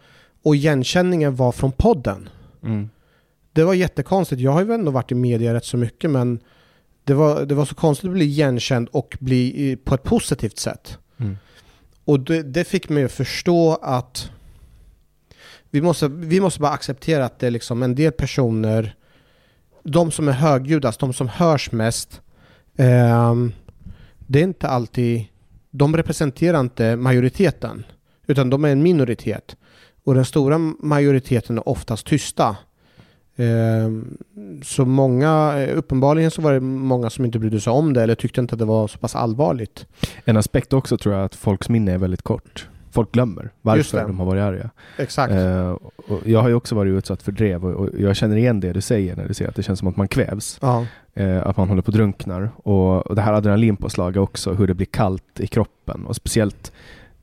och 0.44 0.56
igenkänningen 0.56 1.36
var 1.36 1.52
från 1.52 1.72
podden. 1.72 2.30
Mm. 2.64 2.90
Det 3.52 3.64
var 3.64 3.74
jättekonstigt. 3.74 4.42
Jag 4.42 4.52
har 4.52 4.66
ju 4.66 4.74
ändå 4.74 4.92
varit 4.92 5.12
i 5.12 5.16
media 5.16 5.54
rätt 5.54 5.66
så 5.66 5.78
mycket 5.78 6.10
men 6.10 6.40
det 7.04 7.14
var, 7.14 7.46
det 7.46 7.56
var 7.56 7.66
så 7.66 7.76
konstigt 7.76 8.08
att 8.08 8.14
bli 8.14 8.26
igenkänd 8.26 8.88
och 8.92 9.18
bli 9.20 9.78
på 9.84 9.96
ett 9.96 10.04
positivt 10.04 10.58
sätt. 10.58 10.98
Mm. 11.18 11.38
Och 12.06 12.20
det, 12.20 12.44
det, 12.44 12.64
fick 12.64 12.90
mig 12.90 13.04
att 13.04 13.12
förstå 13.12 13.76
att 13.82 14.32
vi 15.70 15.82
måste, 15.82 16.08
vi 16.08 16.40
måste 16.40 16.60
bara 16.60 16.72
acceptera 16.72 17.26
att 17.26 17.40
det 17.40 17.48
är 17.48 17.52
liksom 17.52 17.84
en 17.84 17.96
del 17.96 18.12
personer, 18.12 18.96
de 19.84 20.12
som 20.12 20.28
är 20.28 20.32
högljuddast, 20.32 21.00
de 21.00 21.14
som 21.14 21.30
hörs 21.30 21.72
mest, 21.72 22.22
eh, 22.78 23.36
det 24.18 24.40
är 24.40 24.44
inte 24.44 24.68
alltid 24.68 25.26
de 25.76 25.98
representerar 25.98 26.60
inte 26.60 26.96
majoriteten, 26.96 27.84
utan 28.28 28.50
de 28.50 28.66
är 28.66 28.70
en 28.70 28.84
minoritet. 28.84 29.56
Och 30.04 30.16
den 30.16 30.26
stora 30.26 30.58
majoriteten 30.80 31.58
är 31.58 31.70
oftast 31.70 32.08
tysta. 32.08 32.56
Ehm, 33.36 34.18
så 34.64 34.86
många, 34.86 35.66
uppenbarligen 35.66 36.32
så 36.32 36.42
var 36.42 36.54
det 36.54 36.60
många 36.60 37.10
som 37.10 37.26
inte 37.26 37.40
brydde 37.40 37.62
sig 37.62 37.74
om 37.74 37.94
det 37.94 38.04
eller 38.04 38.16
tyckte 38.16 38.42
inte 38.42 38.56
att 38.56 38.60
det 38.60 38.66
var 38.66 38.88
så 38.88 38.98
pass 38.98 39.16
allvarligt. 39.16 39.86
En 40.26 40.38
aspekt 40.38 40.74
också 40.74 40.98
tror 40.98 41.16
jag 41.16 41.26
att 41.26 41.36
folks 41.36 41.70
minne 41.70 41.92
är 41.92 41.98
väldigt 41.98 42.22
kort. 42.22 42.68
Folk 42.92 43.12
glömmer 43.12 43.52
varför 43.62 44.02
de 44.02 44.20
har 44.20 44.26
varit 44.26 44.42
arga. 44.42 44.70
Exakt. 44.98 45.34
Och 46.08 46.20
jag 46.26 46.42
har 46.42 46.50
ju 46.50 46.56
också 46.56 46.76
varit 46.76 46.92
utsatt 46.92 47.24
för 47.24 47.32
drev 47.32 47.66
och, 47.66 47.72
och, 47.72 47.90
jag 48.00 48.16
känner 48.16 48.36
igen 48.36 48.60
det 48.60 48.74
du 48.74 48.82
säger 48.82 49.16
när 49.16 49.28
du 49.28 49.34
säger 49.34 49.50
att 49.50 49.56
det 49.56 49.64
känns 49.64 49.80
som 49.80 49.88
att 49.88 49.98
man 49.98 50.08
kvävs. 50.08 50.58
Ja. 50.62 50.86
Uh, 51.20 51.48
att 51.48 51.58
man 51.58 51.70
håller 51.70 51.82
på 51.82 51.92
att 51.92 51.96
drunknar. 51.96 52.50
Och, 52.56 53.08
och 53.08 53.16
det 53.16 53.22
här 53.22 53.34
adrenalinpåslaget 53.34 54.22
också, 54.22 54.54
hur 54.54 54.68
det 54.68 54.74
blir 54.74 54.88
kallt 54.88 55.40
i 55.40 55.48
kroppen 55.48 56.06
och 56.06 56.16
speciellt 56.16 56.72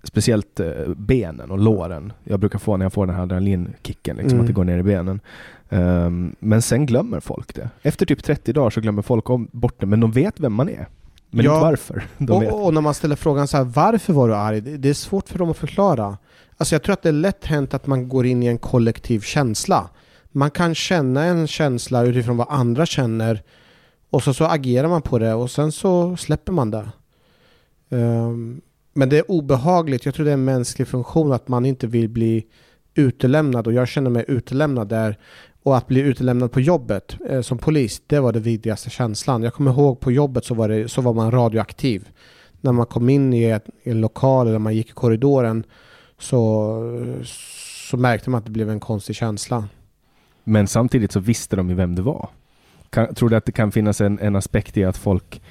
Speciellt 0.03 0.61
uh, 0.61 0.95
benen 0.97 1.51
och 1.51 1.59
låren. 1.59 2.13
Jag 2.25 2.41
brukar 2.41 2.59
få 2.59 2.77
när 2.77 2.85
jag 2.85 2.93
får 2.93 3.07
den 3.07 3.17
här 3.17 3.23
adrenalinkicken, 3.23 4.17
liksom, 4.17 4.33
mm. 4.33 4.41
att 4.41 4.47
det 4.47 4.53
går 4.53 4.65
ner 4.65 4.79
i 4.79 4.83
benen. 4.83 5.21
Um, 5.69 6.37
men 6.39 6.63
sen 6.63 6.87
glömmer 6.87 7.21
folk 7.21 7.55
det. 7.55 7.71
Efter 7.83 8.07
typ 8.07 8.25
30 8.25 8.53
dagar 8.53 8.71
så 8.71 8.81
glömmer 8.81 9.03
folk 9.03 9.31
om, 9.31 9.49
bort 9.53 9.75
det, 9.81 9.87
men 9.87 10.01
de 10.01 10.13
vet 10.13 10.41
vem 10.41 10.53
man 10.53 10.69
är. 10.69 10.89
Men 11.31 11.45
ja, 11.45 11.55
inte 11.55 11.65
varför. 11.65 12.05
Och, 12.29 12.65
och, 12.67 12.75
när 12.75 12.81
man 12.81 12.95
ställer 12.95 13.17
frågan 13.17 13.49
så 13.49 13.57
här, 13.57 13.65
varför 13.65 14.13
var 14.13 14.29
du 14.29 14.35
arg? 14.35 14.61
Det 14.61 14.89
är 14.89 14.95
svårt 14.95 15.29
för 15.29 15.39
dem 15.39 15.51
att 15.51 15.57
förklara. 15.57 16.19
Alltså 16.57 16.75
jag 16.75 16.83
tror 16.83 16.93
att 16.93 17.03
det 17.03 17.09
är 17.09 17.13
lätt 17.13 17.45
hänt 17.45 17.75
att 17.75 17.87
man 17.87 18.09
går 18.09 18.27
in 18.27 18.43
i 18.43 18.47
en 18.47 18.59
kollektiv 18.59 19.21
känsla. 19.21 19.89
Man 20.33 20.51
kan 20.51 20.75
känna 20.75 21.25
en 21.25 21.47
känsla 21.47 22.03
utifrån 22.03 22.37
vad 22.37 22.47
andra 22.51 22.87
känner 22.87 23.43
och 24.11 24.23
så, 24.23 24.35
så 24.35 24.45
agerar 24.45 24.89
man 24.89 25.03
på 25.03 25.19
det 25.19 25.35
och 25.35 25.51
sen 25.51 25.73
så 25.73 26.17
släpper 26.17 26.53
man 26.53 26.71
det. 26.71 26.91
Um, 27.89 28.61
men 28.93 29.09
det 29.09 29.19
är 29.19 29.31
obehagligt. 29.31 30.05
Jag 30.05 30.15
tror 30.15 30.25
det 30.25 30.31
är 30.31 30.35
en 30.35 30.45
mänsklig 30.45 30.89
funktion 30.89 31.33
att 31.33 31.49
man 31.49 31.67
inte 31.67 31.87
vill 31.87 32.09
bli 32.09 32.47
utelämnad 32.95 33.67
och 33.67 33.73
jag 33.73 33.89
känner 33.89 34.11
mig 34.11 34.25
utelämnad 34.29 34.89
där. 34.89 35.19
Och 35.63 35.77
att 35.77 35.87
bli 35.87 36.01
utelämnad 36.01 36.53
på 36.53 36.61
jobbet 36.61 37.17
eh, 37.29 37.41
som 37.41 37.59
polis, 37.59 38.03
det 38.07 38.21
var 38.21 38.33
det 38.33 38.41
vidrigaste 38.41 38.91
känslan. 38.91 39.43
Jag 39.43 39.55
kommer 39.55 39.71
ihåg 39.71 40.01
på 40.01 40.13
jobbet 40.13 40.45
så 40.45 40.55
var, 40.55 40.69
det, 40.69 40.89
så 40.89 41.01
var 41.01 41.15
man 41.15 41.31
radioaktiv. 41.31 42.09
När 42.61 42.73
man 42.73 42.87
kom 42.87 43.09
in 43.09 43.33
i, 43.33 43.45
ett, 43.45 43.65
i 43.83 43.91
en 43.91 44.01
lokal 44.01 44.49
eller 44.49 44.59
man 44.59 44.75
gick 44.75 44.89
i 44.89 44.93
korridoren 44.93 45.65
så, 46.19 46.83
så 47.91 47.97
märkte 47.97 48.31
man 48.31 48.39
att 48.39 48.45
det 48.45 48.51
blev 48.51 48.71
en 48.71 48.81
konstig 48.81 49.17
känsla. 49.17 49.65
Men 50.45 50.69
samtidigt 50.69 51.13
så 51.13 51.21
visste 51.21 51.57
de 51.57 51.71
ju 51.71 51.75
vem 51.75 51.95
det 51.95 52.03
var. 52.03 52.29
Kan, 52.91 53.15
tror 53.15 53.29
du 53.29 53.37
att 53.37 53.45
det 53.45 53.53
kan 53.53 53.73
finnas 53.73 54.01
en, 54.01 54.19
en 54.19 54.37
aspekt 54.37 54.77
i 54.77 54.85
att 54.85 54.97
folk 54.97 55.43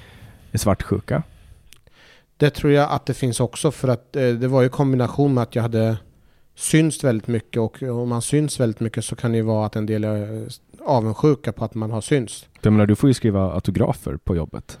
är 0.52 0.58
svartsjuka? 0.58 1.22
Det 2.36 2.50
tror 2.50 2.72
jag 2.72 2.90
att 2.90 3.06
det 3.06 3.14
finns 3.14 3.40
också 3.40 3.70
för 3.70 3.88
att 3.88 4.16
eh, 4.16 4.28
det 4.28 4.48
var 4.48 4.62
ju 4.62 4.68
kombination 4.68 5.34
med 5.34 5.42
att 5.42 5.54
jag 5.54 5.62
hade 5.62 5.96
syns 6.54 7.04
väldigt 7.04 7.26
mycket 7.26 7.60
och 7.60 7.82
om 7.82 8.08
man 8.08 8.22
syns 8.22 8.60
väldigt 8.60 8.80
mycket 8.80 9.04
så 9.04 9.16
kan 9.16 9.32
det 9.32 9.36
ju 9.36 9.42
vara 9.42 9.66
att 9.66 9.76
en 9.76 9.86
del 9.86 10.04
är 10.04 10.48
avundsjuka 10.84 11.52
på 11.52 11.64
att 11.64 11.74
man 11.74 11.90
har 11.90 12.00
syns. 12.00 12.46
Jag 12.60 12.72
menar, 12.72 12.86
du 12.86 12.96
får 12.96 13.10
ju 13.10 13.14
skriva 13.14 13.52
autografer 13.52 14.16
på 14.16 14.36
jobbet. 14.36 14.78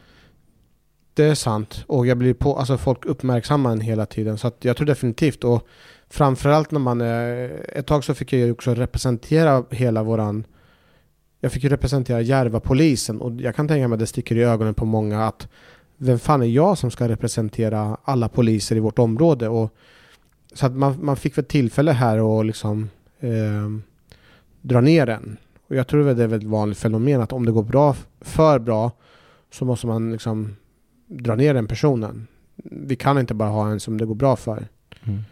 Det 1.14 1.24
är 1.24 1.34
sant 1.34 1.84
och 1.86 2.06
jag 2.06 2.18
blir 2.18 2.34
på, 2.34 2.56
alltså 2.56 2.78
folk 2.78 3.04
uppmärksammar 3.04 3.72
en 3.72 3.80
hela 3.80 4.06
tiden 4.06 4.38
så 4.38 4.46
att 4.46 4.64
jag 4.64 4.76
tror 4.76 4.86
definitivt 4.86 5.44
och 5.44 5.66
framförallt 6.08 6.70
när 6.70 6.80
man 6.80 7.00
är, 7.00 7.50
ett 7.74 7.86
tag 7.86 8.04
så 8.04 8.14
fick 8.14 8.32
jag 8.32 8.40
ju 8.40 8.52
också 8.52 8.74
representera 8.74 9.64
hela 9.70 10.02
våran 10.02 10.44
jag 11.40 11.52
fick 11.52 11.62
ju 11.62 11.68
representera 11.68 12.20
Järvapolisen 12.20 13.20
och 13.20 13.32
jag 13.40 13.54
kan 13.56 13.68
tänka 13.68 13.88
mig 13.88 13.96
att 13.96 14.00
det 14.00 14.06
sticker 14.06 14.36
i 14.36 14.42
ögonen 14.42 14.74
på 14.74 14.84
många 14.84 15.24
att 15.26 15.48
vem 15.96 16.18
fan 16.18 16.42
är 16.42 16.46
jag 16.46 16.78
som 16.78 16.90
ska 16.90 17.08
representera 17.08 17.96
alla 18.04 18.28
poliser 18.28 18.76
i 18.76 18.80
vårt 18.80 18.98
område 18.98 19.48
och 19.48 19.74
så 20.52 20.66
att 20.66 20.72
man, 20.72 21.04
man 21.04 21.16
fick 21.16 21.38
väl 21.38 21.44
tillfälle 21.44 21.92
här 21.92 22.40
att 22.40 22.46
liksom 22.46 22.90
eh, 23.20 23.68
dra 24.60 24.80
ner 24.80 25.06
den. 25.06 25.36
Och 25.68 25.76
jag 25.76 25.86
tror 25.86 26.02
väl 26.02 26.16
det 26.16 26.22
är 26.22 26.26
ett 26.26 26.32
väldigt 26.32 26.48
vanligt 26.48 26.78
fenomen 26.78 27.20
att 27.20 27.32
om 27.32 27.46
det 27.46 27.52
går 27.52 27.62
bra, 27.62 27.96
för 28.20 28.58
bra, 28.58 28.92
så 29.50 29.64
måste 29.64 29.86
man 29.86 30.12
liksom 30.12 30.56
dra 31.06 31.34
ner 31.34 31.54
den 31.54 31.66
personen. 31.66 32.26
Vi 32.64 32.96
kan 32.96 33.18
inte 33.18 33.34
bara 33.34 33.48
ha 33.48 33.70
en 33.70 33.80
som 33.80 33.98
det 33.98 34.06
går 34.06 34.14
bra 34.14 34.36
för. 34.36 34.68
Mm. 35.04 35.22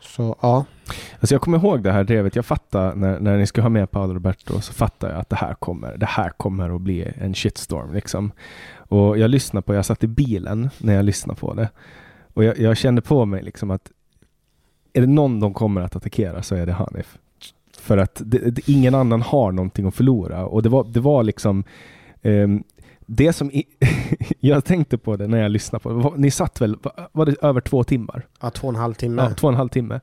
Så 0.00 0.36
ja. 0.42 0.64
Alltså 1.20 1.34
jag 1.34 1.42
kommer 1.42 1.58
ihåg 1.58 1.82
det 1.82 1.92
här 1.92 2.04
drevet. 2.04 2.36
Jag 2.36 2.46
fattar 2.46 2.94
när, 2.94 3.20
när 3.20 3.36
ni 3.36 3.46
ska 3.46 3.62
ha 3.62 3.68
med 3.68 3.90
Paolo 3.90 4.14
Roberto 4.14 4.60
så 4.60 4.72
fattar 4.72 5.10
jag 5.10 5.20
att 5.20 5.28
det 5.28 5.36
här 5.36 5.54
kommer, 5.54 5.96
det 5.96 6.06
här 6.06 6.30
kommer 6.30 6.76
att 6.76 6.80
bli 6.80 7.12
en 7.18 7.34
shitstorm 7.34 7.94
liksom. 7.94 8.32
Och 8.76 9.18
jag 9.18 9.30
lyssnade 9.30 9.62
på, 9.62 9.74
jag 9.74 9.86
satt 9.86 10.04
i 10.04 10.06
bilen 10.06 10.70
när 10.78 10.94
jag 10.94 11.04
lyssnade 11.04 11.40
på 11.40 11.54
det. 11.54 11.68
Och 12.34 12.44
jag, 12.44 12.58
jag 12.58 12.76
kände 12.76 13.02
på 13.02 13.24
mig 13.24 13.42
liksom 13.42 13.70
att 13.70 13.90
är 14.92 15.00
det 15.00 15.06
någon 15.06 15.40
de 15.40 15.54
kommer 15.54 15.80
att 15.80 15.96
attackera 15.96 16.42
så 16.42 16.54
är 16.54 16.66
det 16.66 16.72
Hanif. 16.72 17.18
För 17.78 17.98
att 17.98 18.22
det, 18.24 18.38
det, 18.38 18.68
ingen 18.68 18.94
annan 18.94 19.22
har 19.22 19.52
någonting 19.52 19.86
att 19.86 19.94
förlora. 19.94 20.46
Och 20.46 20.62
det 20.62 20.68
var, 20.68 20.84
det 20.84 21.00
var 21.00 21.22
liksom 21.22 21.64
um, 22.22 22.64
det 23.06 23.32
som 23.32 23.50
i, 23.50 23.64
jag 24.40 24.64
tänkte 24.64 24.98
på 24.98 25.16
det 25.16 25.26
när 25.26 25.38
jag 25.42 25.50
lyssnade 25.50 25.82
på 25.82 25.92
det. 25.92 26.20
Ni 26.20 26.30
satt 26.30 26.60
väl, 26.60 26.76
var 27.12 27.26
det 27.26 27.36
över 27.42 27.60
två 27.60 27.84
timmar? 27.84 28.26
Ja, 28.40 28.50
två 28.50 28.66
och 28.68 28.74
en 28.74 28.80
halv 28.80 28.94
timme. 28.94 29.22
Ja, 29.22 29.34
två 29.34 29.46
och 29.46 29.52
en 29.52 29.56
halv 29.58 29.68
timme. 29.68 30.00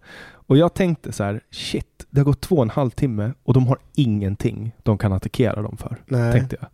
Och 0.48 0.58
jag 0.58 0.74
tänkte 0.74 1.12
så 1.12 1.24
här, 1.24 1.42
shit, 1.52 2.06
det 2.10 2.20
har 2.20 2.26
gått 2.26 2.42
två 2.42 2.56
och 2.56 2.64
en 2.64 2.70
halv 2.70 2.90
timme 2.90 3.32
och 3.44 3.54
de 3.54 3.68
har 3.68 3.78
ingenting 3.96 4.72
de 4.84 4.98
kan 4.98 5.14
attackera 5.14 5.62
dem 5.62 5.78
för. 5.78 5.98
Nej. 6.06 6.32
Tänkte 6.34 6.58
jag. 6.62 6.70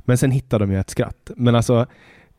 Men 0.00 0.18
sen 0.18 0.30
hittar 0.30 0.58
de 0.58 0.72
ju 0.72 0.78
ett 0.80 0.90
skratt. 0.90 1.30
Men 1.36 1.54
alltså 1.54 1.86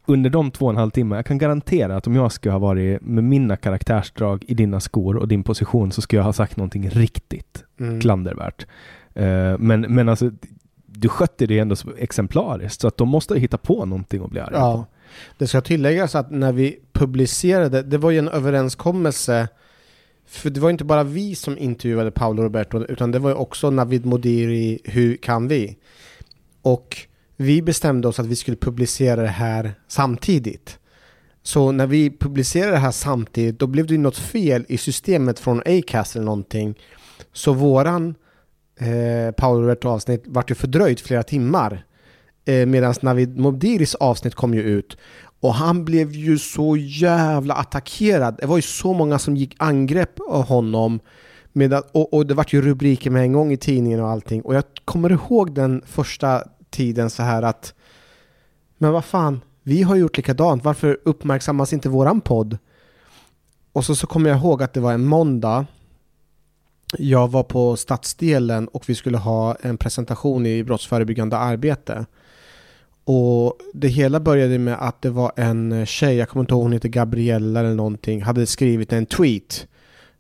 under 0.06 0.30
de 0.30 0.52
två 0.52 0.66
och 0.66 0.72
en 0.72 0.78
halv 0.78 0.92
timme, 0.92 1.16
jag 1.16 1.25
kan 1.25 1.38
garantera 1.38 1.96
att 1.96 2.08
om 2.08 2.16
jag 2.16 2.32
skulle 2.32 2.52
ha 2.52 2.60
varit 2.60 3.02
med 3.02 3.24
mina 3.24 3.58
karaktärsdrag 3.58 4.46
i 4.48 4.54
dina 4.54 4.80
skor 4.80 5.16
och 5.18 5.28
din 5.28 5.44
position 5.44 5.92
så 5.92 6.02
skulle 6.02 6.20
jag 6.20 6.25
ha 6.25 6.34
sagt 6.34 6.58
någonting 6.58 6.90
riktigt 6.90 7.62
Mm. 7.80 8.02
klandervärt. 8.02 8.66
Eh, 9.14 9.58
men, 9.58 9.82
men 9.82 10.10
alltså, 10.10 10.32
du 10.98 11.10
skötte 11.10 11.46
det 11.46 11.60
ändå 11.60 11.75
exemplariskt 11.98 12.82
så 12.82 12.88
att 12.88 12.98
de 12.98 13.10
måste 13.10 13.40
hitta 13.40 13.58
på 13.58 13.86
någonting 13.86 14.24
att 14.24 14.30
bli 14.30 14.40
arga 14.40 14.58
Ja. 14.58 14.74
på. 14.74 14.86
Det 15.38 15.48
ska 15.48 15.62
tilläggas 15.62 16.16
att 16.16 16.32
när 16.32 16.54
vi 16.54 16.80
publicerade, 16.94 17.82
det 17.82 17.98
var 17.98 18.12
ju 18.12 18.20
en 18.20 18.28
överenskommelse 18.30 19.48
för 20.28 20.50
det 20.50 20.60
var 20.60 20.70
inte 20.70 20.84
bara 20.84 21.04
vi 21.04 21.36
som 21.36 21.58
intervjuade 21.58 22.12
Paolo 22.12 22.44
Roberto 22.44 22.86
utan 22.86 23.12
det 23.12 23.20
var 23.20 23.30
ju 23.30 23.36
också 23.36 23.70
Navid 23.70 24.06
Modiri, 24.06 24.80
Hur 24.84 25.16
kan 25.18 25.48
vi? 25.48 25.78
Och 26.62 26.98
vi 27.36 27.62
bestämde 27.62 28.08
oss 28.08 28.20
att 28.20 28.25
vi 28.25 28.36
skulle 28.36 28.58
publicera 28.58 29.22
det 29.22 29.28
här 29.28 29.74
samtidigt. 29.88 30.80
Så 31.44 31.72
när 31.72 31.88
vi 31.88 32.10
publicerade 32.18 32.72
det 32.72 32.78
här 32.78 32.92
samtidigt 32.92 33.60
då 33.60 33.68
blev 33.68 33.88
det 33.88 33.94
ju 33.94 34.00
något 34.00 34.18
fel 34.18 34.66
i 34.68 34.78
systemet 34.78 35.40
från 35.40 35.62
Acast 35.66 36.16
eller 36.16 36.25
någonting. 36.25 36.75
Så 37.34 37.54
våran 37.54 38.16
eh, 38.79 39.32
Paolo 39.32 39.62
Roberto 39.62 39.89
avsnitt 39.89 40.24
vart 40.27 40.51
ju 40.51 40.55
fördröjt 40.55 41.01
flera 41.01 41.24
timmar. 41.24 41.86
Eh, 42.46 42.65
Medan 42.65 42.94
Navid 43.01 43.38
Modiris 43.38 43.96
avsnitt 43.96 44.36
kom 44.36 44.53
ju 44.53 44.62
ut. 44.62 44.98
Och 45.39 45.53
han 45.53 45.86
blev 45.86 46.12
ju 46.12 46.38
så 46.38 46.77
jävla 46.77 47.53
attackerad. 47.53 48.36
Det 48.39 48.46
var 48.46 48.55
ju 48.55 48.62
så 48.62 48.94
många 48.94 49.20
som 49.20 49.36
gick 49.36 49.55
angrepp 49.58 50.20
av 50.27 50.44
honom. 50.44 51.00
Medan, 51.53 51.84
och, 51.91 52.13
och 52.13 52.25
det 52.27 52.34
vart 52.34 52.53
ju 52.53 52.62
rubriker 52.62 53.10
med 53.10 53.22
en 53.22 53.34
gång 53.34 53.51
i 53.51 53.58
tidningen 53.58 54.00
och 54.00 54.10
allting. 54.10 54.41
Och 54.41 54.55
jag 54.55 54.63
kommer 54.86 55.12
ihåg 55.12 55.55
den 55.55 55.82
första 55.86 56.44
tiden 56.70 57.10
så 57.10 57.24
här 57.24 57.44
att 57.44 57.74
Men 58.77 58.91
vad 58.91 59.05
fan, 59.05 59.41
vi 59.63 59.84
har 59.84 59.96
gjort 59.96 60.17
likadant. 60.17 60.63
Varför 60.63 61.00
uppmärksammas 61.05 61.74
inte 61.74 61.89
våran 61.89 62.22
podd? 62.22 62.58
Och 63.72 63.86
så, 63.86 63.96
så 63.96 64.08
kommer 64.08 64.29
jag 64.29 64.39
ihåg 64.39 64.63
att 64.63 64.74
det 64.74 64.79
var 64.79 64.94
en 64.94 65.05
måndag. 65.05 65.65
Jag 66.98 67.32
var 67.32 67.44
på 67.44 67.75
stadsdelen 67.75 68.68
och 68.68 68.89
vi 68.89 68.96
skulle 68.96 69.18
ha 69.18 69.56
en 69.62 69.77
presentation 69.77 70.46
i 70.46 70.63
brottsförebyggande 70.63 71.38
arbete. 71.38 72.06
Och 73.04 73.60
det 73.74 73.88
hela 73.88 74.20
började 74.20 74.60
med 74.60 74.77
att 74.80 75.01
det 75.01 75.10
var 75.10 75.32
en 75.36 75.86
tjej, 75.86 76.15
jag 76.15 76.30
kommer 76.30 76.44
inte 76.44 76.54
ihåg 76.54 76.63
hon 76.63 76.74
heter 76.74 76.89
Gabriella 76.89 77.60
eller 77.60 77.74
någonting, 77.74 78.22
hade 78.22 78.46
skrivit 78.46 78.94
en 78.94 79.06
tweet. 79.06 79.68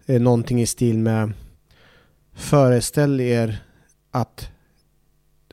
Eh, 0.05 0.21
någonting 0.21 0.61
i 0.61 0.65
stil 0.65 0.97
med 0.97 1.31
Föreställ 2.33 3.21
er 3.21 3.63
att, 4.11 4.49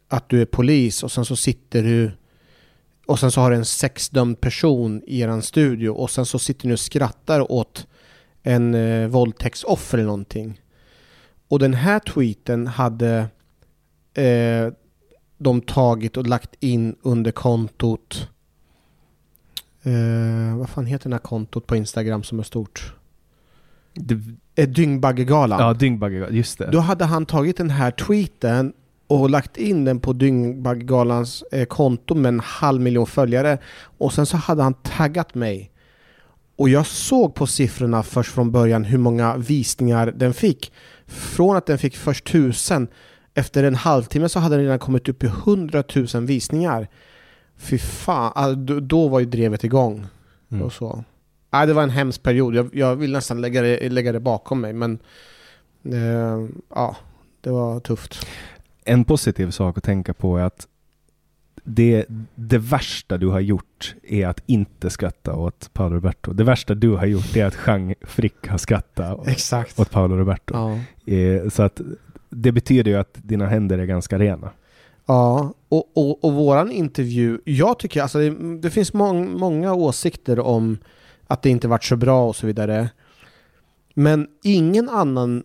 att 0.08 0.28
du 0.28 0.40
är 0.40 0.46
polis 0.46 1.02
och 1.02 1.12
sen 1.12 1.24
så 1.24 1.36
sitter 1.36 1.82
du 1.82 2.10
och 3.06 3.18
sen 3.18 3.30
så 3.30 3.40
har 3.40 3.50
du 3.50 3.56
en 3.56 3.64
sexdömd 3.64 4.40
person 4.40 5.02
i 5.06 5.20
eran 5.20 5.42
studio 5.42 5.88
och 5.88 6.10
sen 6.10 6.26
så 6.26 6.38
sitter 6.38 6.68
ni 6.68 6.74
och 6.74 6.80
skrattar 6.80 7.52
åt 7.52 7.86
en 8.42 8.74
eh, 8.74 9.08
våldtäktsoffer 9.08 9.98
eller 9.98 10.06
någonting. 10.06 10.61
Och 11.52 11.58
den 11.58 11.74
här 11.74 11.98
tweeten 11.98 12.66
hade 12.66 13.26
eh, 14.14 14.72
de 15.38 15.60
tagit 15.60 16.16
och 16.16 16.26
lagt 16.26 16.54
in 16.60 16.96
under 17.02 17.30
kontot 17.30 18.28
eh, 19.82 20.56
vad 20.58 20.68
fan 20.68 20.86
heter 20.86 21.08
det 21.10 21.14
här 21.14 21.20
kontot 21.20 21.66
på 21.66 21.76
Instagram 21.76 22.22
som 22.22 22.38
är 22.38 22.42
stort? 22.42 22.94
Det, 23.94 24.18
Eh, 24.54 24.68
Dyngbaggegalan. 24.68 25.60
ja, 25.60 25.74
Dyngbagge, 25.74 26.28
just 26.30 26.58
det. 26.58 26.70
Då 26.70 26.80
hade 26.80 27.04
han 27.04 27.26
tagit 27.26 27.56
den 27.56 27.70
här 27.70 27.90
tweeten 27.90 28.72
och 29.06 29.30
lagt 29.30 29.56
in 29.56 29.84
den 29.84 30.00
på 30.00 30.12
Dyngbaggegalans 30.12 31.42
eh, 31.52 31.64
konto 31.64 32.14
med 32.14 32.28
en 32.28 32.40
halv 32.40 32.80
miljon 32.80 33.06
följare. 33.06 33.58
Och 33.98 34.12
sen 34.12 34.26
så 34.26 34.36
hade 34.36 34.62
han 34.62 34.74
taggat 34.74 35.34
mig. 35.34 35.70
Och 36.56 36.68
jag 36.68 36.86
såg 36.86 37.34
på 37.34 37.46
siffrorna 37.46 38.02
först 38.02 38.32
från 38.32 38.50
början 38.52 38.84
hur 38.84 38.98
många 38.98 39.36
visningar 39.36 40.12
den 40.16 40.34
fick. 40.34 40.72
Från 41.12 41.56
att 41.56 41.66
den 41.66 41.78
fick 41.78 41.96
först 41.96 42.24
tusen, 42.26 42.88
efter 43.34 43.64
en 43.64 43.74
halvtimme 43.74 44.28
så 44.28 44.38
hade 44.38 44.56
den 44.56 44.64
redan 44.64 44.78
kommit 44.78 45.08
upp 45.08 45.24
i 45.24 45.26
hundratusen 45.26 46.26
visningar. 46.26 46.88
Fy 47.56 47.78
fan, 47.78 48.66
då, 48.66 48.80
då 48.80 49.08
var 49.08 49.20
ju 49.20 49.26
drevet 49.26 49.64
igång. 49.64 50.06
Mm. 50.50 50.64
Och 50.64 50.72
så. 50.72 51.04
Nej, 51.50 51.66
det 51.66 51.72
var 51.72 51.82
en 51.82 51.90
hemsk 51.90 52.22
period. 52.22 52.54
Jag, 52.54 52.70
jag 52.72 52.96
vill 52.96 53.12
nästan 53.12 53.40
lägga 53.40 53.62
det, 53.62 53.88
lägga 53.88 54.12
det 54.12 54.20
bakom 54.20 54.60
mig, 54.60 54.72
men 54.72 54.98
eh, 55.84 56.48
ja, 56.68 56.96
det 57.40 57.50
var 57.50 57.80
tufft. 57.80 58.26
En 58.84 59.04
positiv 59.04 59.50
sak 59.50 59.78
att 59.78 59.84
tänka 59.84 60.14
på 60.14 60.38
är 60.38 60.42
att 60.42 60.66
det, 61.64 62.06
det 62.34 62.58
värsta 62.58 63.18
du 63.18 63.26
har 63.28 63.40
gjort 63.40 63.94
är 64.02 64.26
att 64.26 64.42
inte 64.46 64.90
skratta 64.90 65.34
åt 65.34 65.70
Paolo 65.72 65.94
Roberto. 65.94 66.32
Det 66.32 66.44
värsta 66.44 66.74
du 66.74 66.90
har 66.90 67.06
gjort 67.06 67.36
är 67.36 67.44
att 67.46 67.56
Jean 67.66 67.94
Frick 68.02 68.48
har 68.48 68.58
skrattat 68.58 69.18
åt, 69.18 69.28
Exakt. 69.28 69.78
åt 69.80 69.90
Paolo 69.90 70.16
Roberto. 70.16 70.54
Ja, 70.54 70.78
Eh, 71.14 71.48
Så 71.48 71.62
att 71.62 71.80
det 72.30 72.52
betyder 72.52 72.90
ju 72.90 72.96
att 72.96 73.14
dina 73.22 73.46
händer 73.46 73.78
är 73.78 73.84
ganska 73.86 74.18
rena. 74.18 74.50
ja 75.06 75.54
och, 75.68 75.90
och, 75.94 76.24
och 76.24 76.32
våran 76.32 76.70
intervju, 76.70 77.38
jag 77.44 77.78
tycker 77.78 78.02
alltså 78.02 78.18
det, 78.18 78.58
det 78.58 78.70
finns 78.70 78.92
mång, 78.92 79.38
många 79.38 79.74
åsikter 79.74 80.40
om 80.40 80.78
att 81.26 81.42
det 81.42 81.50
inte 81.50 81.68
varit 81.68 81.84
så 81.84 81.96
bra 81.96 82.28
och 82.28 82.36
så 82.36 82.46
vidare. 82.46 82.88
Men 83.94 84.26
ingen 84.42 84.88
annan 84.88 85.44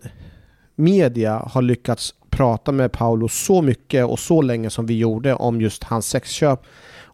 media 0.76 1.34
har 1.52 1.62
lyckats 1.62 2.14
prata 2.38 2.72
med 2.72 2.92
Paolo 2.92 3.28
så 3.28 3.62
mycket 3.62 4.06
och 4.06 4.20
så 4.20 4.42
länge 4.42 4.70
som 4.70 4.86
vi 4.86 4.98
gjorde 4.98 5.34
om 5.34 5.62
just 5.62 5.84
hans 5.84 6.10
sexköp. 6.10 6.60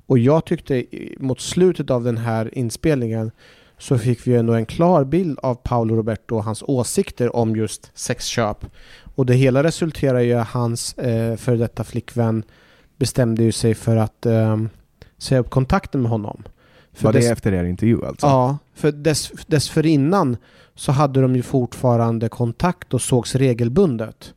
Och 0.05 0.19
jag 0.19 0.45
tyckte 0.45 0.85
mot 1.17 1.41
slutet 1.41 1.89
av 1.89 2.03
den 2.03 2.17
här 2.17 2.57
inspelningen 2.57 3.31
så 3.77 3.97
fick 3.97 4.27
vi 4.27 4.35
ändå 4.35 4.53
en 4.53 4.65
klar 4.65 5.03
bild 5.03 5.39
av 5.39 5.55
Paolo 5.55 5.95
Roberto 5.95 6.35
och 6.35 6.43
hans 6.43 6.63
åsikter 6.67 7.35
om 7.35 7.55
just 7.55 7.91
sexköp. 7.93 8.65
Och 9.15 9.25
det 9.25 9.33
hela 9.33 9.63
resulterar 9.63 10.19
ju 10.19 10.29
i 10.29 10.33
att 10.33 10.47
hans 10.47 10.93
eh, 10.93 11.35
före 11.35 11.57
detta 11.57 11.83
flickvän 11.83 12.43
bestämde 12.97 13.43
ju 13.43 13.51
sig 13.51 13.73
för 13.75 13.95
att 13.97 14.25
eh, 14.25 14.57
säga 15.17 15.39
upp 15.39 15.49
kontakten 15.49 16.01
med 16.01 16.11
honom. 16.11 16.43
För 16.93 17.03
Var 17.03 17.13
det 17.13 17.19
dess- 17.19 17.31
efter 17.31 17.53
er 17.53 17.63
intervju 17.63 18.05
alltså? 18.05 18.27
Ja, 18.27 18.57
för 18.75 18.91
dess, 18.91 19.31
dessförinnan 19.47 20.37
så 20.75 20.91
hade 20.91 21.21
de 21.21 21.35
ju 21.35 21.41
fortfarande 21.41 22.29
kontakt 22.29 22.93
och 22.93 23.01
sågs 23.01 23.35
regelbundet. 23.35 24.33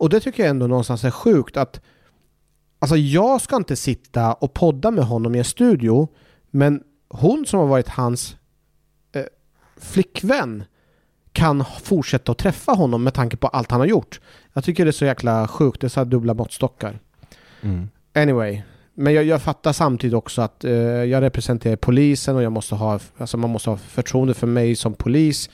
Och 0.00 0.08
det 0.08 0.20
tycker 0.20 0.42
jag 0.42 0.50
ändå 0.50 0.66
någonstans 0.66 1.04
är 1.04 1.10
sjukt 1.10 1.56
att 1.56 1.80
Alltså 2.78 2.96
jag 2.96 3.40
ska 3.40 3.56
inte 3.56 3.76
sitta 3.76 4.32
och 4.32 4.54
podda 4.54 4.90
med 4.90 5.04
honom 5.04 5.34
i 5.34 5.38
en 5.38 5.44
studio 5.44 6.08
men 6.50 6.82
hon 7.08 7.46
som 7.46 7.60
har 7.60 7.66
varit 7.66 7.88
hans 7.88 8.36
eh, 9.12 9.24
flickvän 9.76 10.64
kan 11.32 11.64
fortsätta 11.82 12.32
att 12.32 12.38
träffa 12.38 12.72
honom 12.72 13.04
med 13.04 13.14
tanke 13.14 13.36
på 13.36 13.48
allt 13.48 13.70
han 13.70 13.80
har 13.80 13.86
gjort. 13.86 14.20
Jag 14.52 14.64
tycker 14.64 14.84
det 14.84 14.90
är 14.90 14.92
så 14.92 15.04
jäkla 15.04 15.48
sjukt, 15.48 15.80
det 15.80 15.86
är 15.86 15.88
så 15.88 16.00
här 16.00 16.04
dubbla 16.04 16.34
måttstockar. 16.34 16.98
Mm. 17.60 17.88
Anyway, 18.14 18.62
men 18.94 19.14
jag, 19.14 19.24
jag 19.24 19.42
fattar 19.42 19.72
samtidigt 19.72 20.14
också 20.14 20.42
att 20.42 20.64
eh, 20.64 20.72
jag 20.72 21.20
representerar 21.22 21.76
polisen 21.76 22.36
och 22.36 22.42
jag 22.42 22.52
måste 22.52 22.74
ha, 22.74 23.00
alltså 23.18 23.36
man 23.36 23.50
måste 23.50 23.70
ha 23.70 23.76
förtroende 23.76 24.34
för 24.34 24.46
mig 24.46 24.76
som 24.76 24.94
polis. 24.94 25.50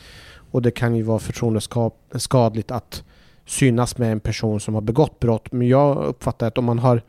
Och 0.51 0.63
det 0.63 0.71
kan 0.71 0.97
ju 0.97 1.03
vara 1.03 1.19
förtroendeskadligt 1.19 2.71
att 2.71 3.05
synas 3.47 3.99
med 3.99 4.13
en 4.13 4.21
person 4.21 4.61
som 4.61 4.75
har 4.75 4.81
begått 4.81 5.21
brott. 5.21 5.53
Men 5.53 5.69
jag 5.69 6.05
uppfattar 6.05 6.47
att 6.47 6.59
om 6.59 6.65
man 6.65 6.79
har 6.79 7.03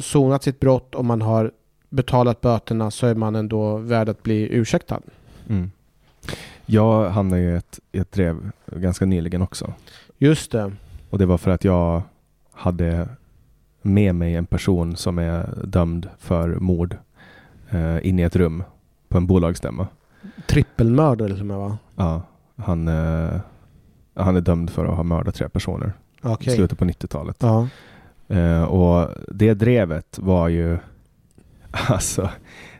sonat 0.00 0.42
sitt 0.42 0.60
brott 0.60 0.94
och 0.94 1.04
man 1.04 1.22
har 1.22 1.52
betalat 1.88 2.40
böterna 2.40 2.90
så 2.90 3.06
är 3.06 3.14
man 3.14 3.36
ändå 3.36 3.76
värd 3.76 4.08
att 4.08 4.22
bli 4.22 4.48
ursäktad. 4.50 5.00
Mm. 5.48 5.70
Jag 6.66 7.10
hamnade 7.10 7.42
i 7.42 7.54
ett, 7.54 7.80
i 7.92 7.98
ett 7.98 8.12
drev 8.12 8.50
ganska 8.66 9.04
nyligen 9.06 9.42
också. 9.42 9.72
Just 10.18 10.52
det. 10.52 10.72
Och 11.10 11.18
det 11.18 11.26
var 11.26 11.38
för 11.38 11.50
att 11.50 11.64
jag 11.64 12.02
hade 12.52 13.08
med 13.82 14.14
mig 14.14 14.34
en 14.34 14.46
person 14.46 14.96
som 14.96 15.18
är 15.18 15.48
dömd 15.64 16.08
för 16.18 16.48
mord 16.48 16.96
eh, 17.70 18.06
in 18.06 18.18
i 18.18 18.22
ett 18.22 18.36
rum 18.36 18.62
på 19.08 19.18
en 19.18 19.26
bolagsstämma. 19.26 19.86
Trippelmördare 20.46 21.32
till 21.32 21.40
och 21.40 21.46
med 21.46 21.58
va? 21.58 21.78
Ja, 21.96 22.22
han, 22.56 22.88
eh, 22.88 23.40
han 24.18 24.36
är 24.36 24.40
dömd 24.40 24.70
för 24.70 24.84
att 24.86 24.96
ha 24.96 25.02
mördat 25.02 25.34
tre 25.34 25.48
personer 25.48 25.86
i 25.86 26.20
Okej. 26.22 26.56
slutet 26.56 26.78
på 26.78 26.84
90-talet. 26.84 27.36
Ja. 27.40 27.68
Eh, 28.28 28.62
och 28.62 29.08
det 29.28 29.54
drevet 29.54 30.18
var 30.18 30.48
ju 30.48 30.78
alltså 31.70 32.30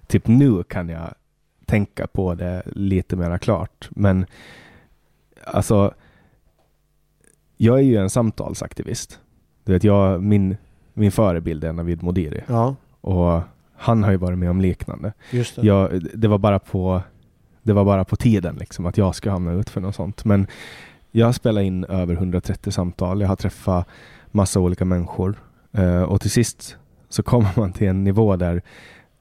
typ 0.07 0.27
nu 0.27 0.62
kan 0.62 0.88
jag 0.88 1.14
tänka 1.66 2.07
på 2.07 2.35
det 2.35 2.62
lite 2.66 3.16
mera 3.16 3.38
klart. 3.38 3.88
Men 3.90 4.27
alltså 5.44 5.94
jag 7.57 7.79
är 7.79 7.83
ju 7.83 7.96
en 7.96 8.11
samtalsaktivist. 8.11 9.20
Du 9.64 9.72
vet, 9.72 9.85
jag, 9.85 10.22
min, 10.22 10.57
min 10.94 11.12
förebild 11.12 11.64
är 11.64 11.72
Navid 11.72 12.03
Modiri 12.03 12.44
ja, 12.46 12.74
och 13.01 13.40
han 13.77 14.03
har 14.03 14.11
ju 14.11 14.16
varit 14.16 14.38
med 14.38 14.51
om 14.51 14.61
liknande. 14.61 15.12
just 15.31 15.57
det. 15.57 15.66
Jag, 15.66 16.03
det 16.14 16.29
var 16.29 16.38
bara 16.38 16.59
på 16.59 17.03
det 17.62 17.72
var 17.72 17.85
bara 17.85 18.05
på 18.05 18.16
tiden 18.16 18.57
liksom 18.57 18.87
att 18.87 18.98
jag 18.98 19.14
ska 19.14 19.31
hamna 19.31 19.53
ut 19.53 19.70
för 19.70 19.81
något 19.81 19.94
sånt. 19.94 20.24
Men 20.24 20.46
jag 21.18 21.26
har 21.26 21.33
spelat 21.33 21.62
in 21.62 21.85
över 21.85 22.14
130 22.14 22.70
samtal. 22.70 23.20
Jag 23.20 23.28
har 23.28 23.37
träffat 23.37 23.88
massa 24.31 24.61
olika 24.61 24.85
människor. 24.85 25.35
Eh, 25.72 26.02
och 26.02 26.20
till 26.20 26.31
sist 26.31 26.76
så 27.09 27.22
kommer 27.22 27.48
man 27.57 27.72
till 27.72 27.88
en 27.88 28.04
nivå 28.04 28.37
där 28.37 28.62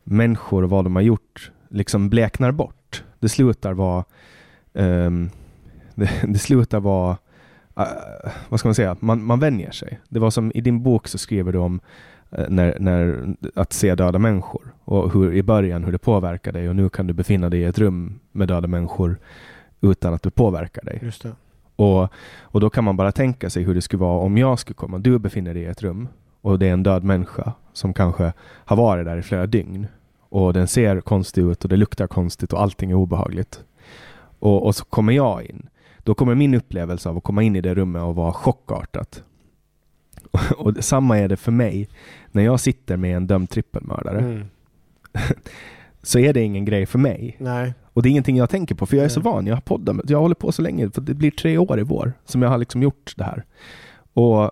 människor 0.04 0.64
och 0.64 0.70
vad 0.70 0.84
de 0.84 0.96
har 0.96 1.04
gjort 1.04 1.52
liksom 1.70 2.10
bleknar 2.10 2.52
bort. 2.52 3.04
Det 3.20 3.30
slutar 3.30 3.74
vara 3.74 4.04
um, 4.74 5.30
det, 5.96 6.10
det, 6.28 6.40
slutar 6.40 6.80
vara 6.80 7.12
uh, 7.80 8.32
vad 8.50 8.60
ska 8.60 8.68
man 8.68 8.76
säga, 8.76 8.98
man, 9.00 9.24
man 9.24 9.40
vänjer 9.40 9.72
sig. 9.72 10.00
Det 10.10 10.20
var 10.20 10.32
som 10.32 10.52
i 10.56 10.62
din 10.62 10.84
bok 10.84 11.08
så 11.08 11.18
skriver 11.18 11.52
du 11.52 11.60
om 11.60 11.80
uh, 12.40 12.46
när, 12.50 12.78
när, 12.80 13.26
att 13.56 13.74
se 13.74 13.96
döda 13.96 14.20
människor 14.20 14.74
och 14.84 15.14
hur 15.14 15.34
i 15.34 15.44
början 15.44 15.84
hur 15.84 15.92
det 15.92 15.98
påverkar 15.98 16.52
dig 16.52 16.70
och 16.70 16.76
nu 16.76 16.90
kan 16.90 17.08
du 17.08 17.14
befinna 17.14 17.50
dig 17.50 17.60
i 17.60 17.64
ett 17.64 17.80
rum 17.80 18.20
med 18.32 18.48
döda 18.48 18.68
människor 18.68 19.18
utan 19.82 20.14
att 20.14 20.24
det 20.24 20.32
påverkar 20.32 20.84
dig. 20.84 21.00
Just 21.02 21.24
det. 21.24 21.36
Och, 21.78 22.10
och 22.42 22.60
då 22.60 22.70
kan 22.70 22.84
man 22.84 22.98
bara 22.98 23.12
tänka 23.12 23.50
sig 23.50 23.64
hur 23.64 23.76
det 23.76 23.82
skulle 23.82 24.00
vara 24.00 24.20
om 24.20 24.38
jag 24.38 24.60
skulle 24.60 24.76
komma. 24.76 24.98
Du 24.98 25.20
befinner 25.20 25.54
dig 25.54 25.64
i 25.64 25.66
ett 25.66 25.84
rum 25.84 26.08
och 26.42 26.60
det 26.60 26.68
är 26.68 26.74
en 26.74 26.84
död 26.84 27.04
människa 27.04 27.54
som 27.74 27.94
kanske 27.94 28.34
har 28.40 28.76
varit 28.76 29.06
där 29.06 29.18
i 29.18 29.22
flera 29.22 29.46
dygn 29.46 29.88
och 30.30 30.54
den 30.54 30.68
ser 30.68 31.02
konstig 31.02 31.42
ut 31.42 31.64
och 31.64 31.70
det 31.70 31.78
luktar 31.78 32.08
konstigt 32.08 32.54
och 32.54 32.62
allting 32.62 32.92
är 32.92 32.96
obehagligt. 32.96 33.64
Och, 34.40 34.66
och 34.66 34.76
så 34.76 34.86
kommer 34.86 35.14
jag 35.14 35.44
in. 35.44 35.70
Då 35.98 36.16
kommer 36.16 36.36
min 36.36 36.54
upplevelse 36.54 37.10
av 37.10 37.18
att 37.18 37.24
komma 37.24 37.44
in 37.44 37.56
i 37.56 37.62
det 37.62 37.76
rummet 37.76 38.04
och 38.04 38.16
vara 38.16 38.34
chockartat. 38.34 39.24
Och, 40.32 40.40
och 40.68 40.84
samma 40.84 41.18
är 41.18 41.28
det 41.28 41.38
för 41.38 41.52
mig 41.52 41.90
när 42.32 42.44
jag 42.44 42.60
sitter 42.60 42.98
med 42.98 43.18
en 43.18 43.28
dömd 43.28 43.50
trippelmördare. 43.50 44.20
Mm. 44.20 44.46
så 46.04 46.20
är 46.20 46.34
det 46.34 46.42
ingen 46.42 46.66
grej 46.66 46.86
för 46.86 47.00
mig. 47.00 47.36
Nej. 47.40 47.74
Och 47.98 48.04
det 48.04 48.10
är 48.10 48.12
ingenting 48.12 48.38
jag 48.38 48.50
tänker 48.50 48.76
på, 48.76 48.86
för 48.86 48.98
jag 48.98 49.06
är 49.06 49.10
så 49.10 49.22
van. 49.22 49.48
Jag 49.48 49.56
har 49.56 49.62
poddat, 49.62 50.10
jag 50.10 50.20
håller 50.20 50.36
på 50.36 50.52
så 50.52 50.62
länge, 50.62 50.90
för 50.90 51.02
det 51.02 51.14
blir 51.14 51.32
tre 51.32 51.58
år 51.58 51.80
i 51.80 51.84
vår 51.84 52.14
som 52.26 52.42
jag 52.42 52.50
har 52.50 52.58
liksom 52.58 52.84
gjort 52.84 53.14
det 53.18 53.24
här. 53.24 53.46
Och 54.14 54.44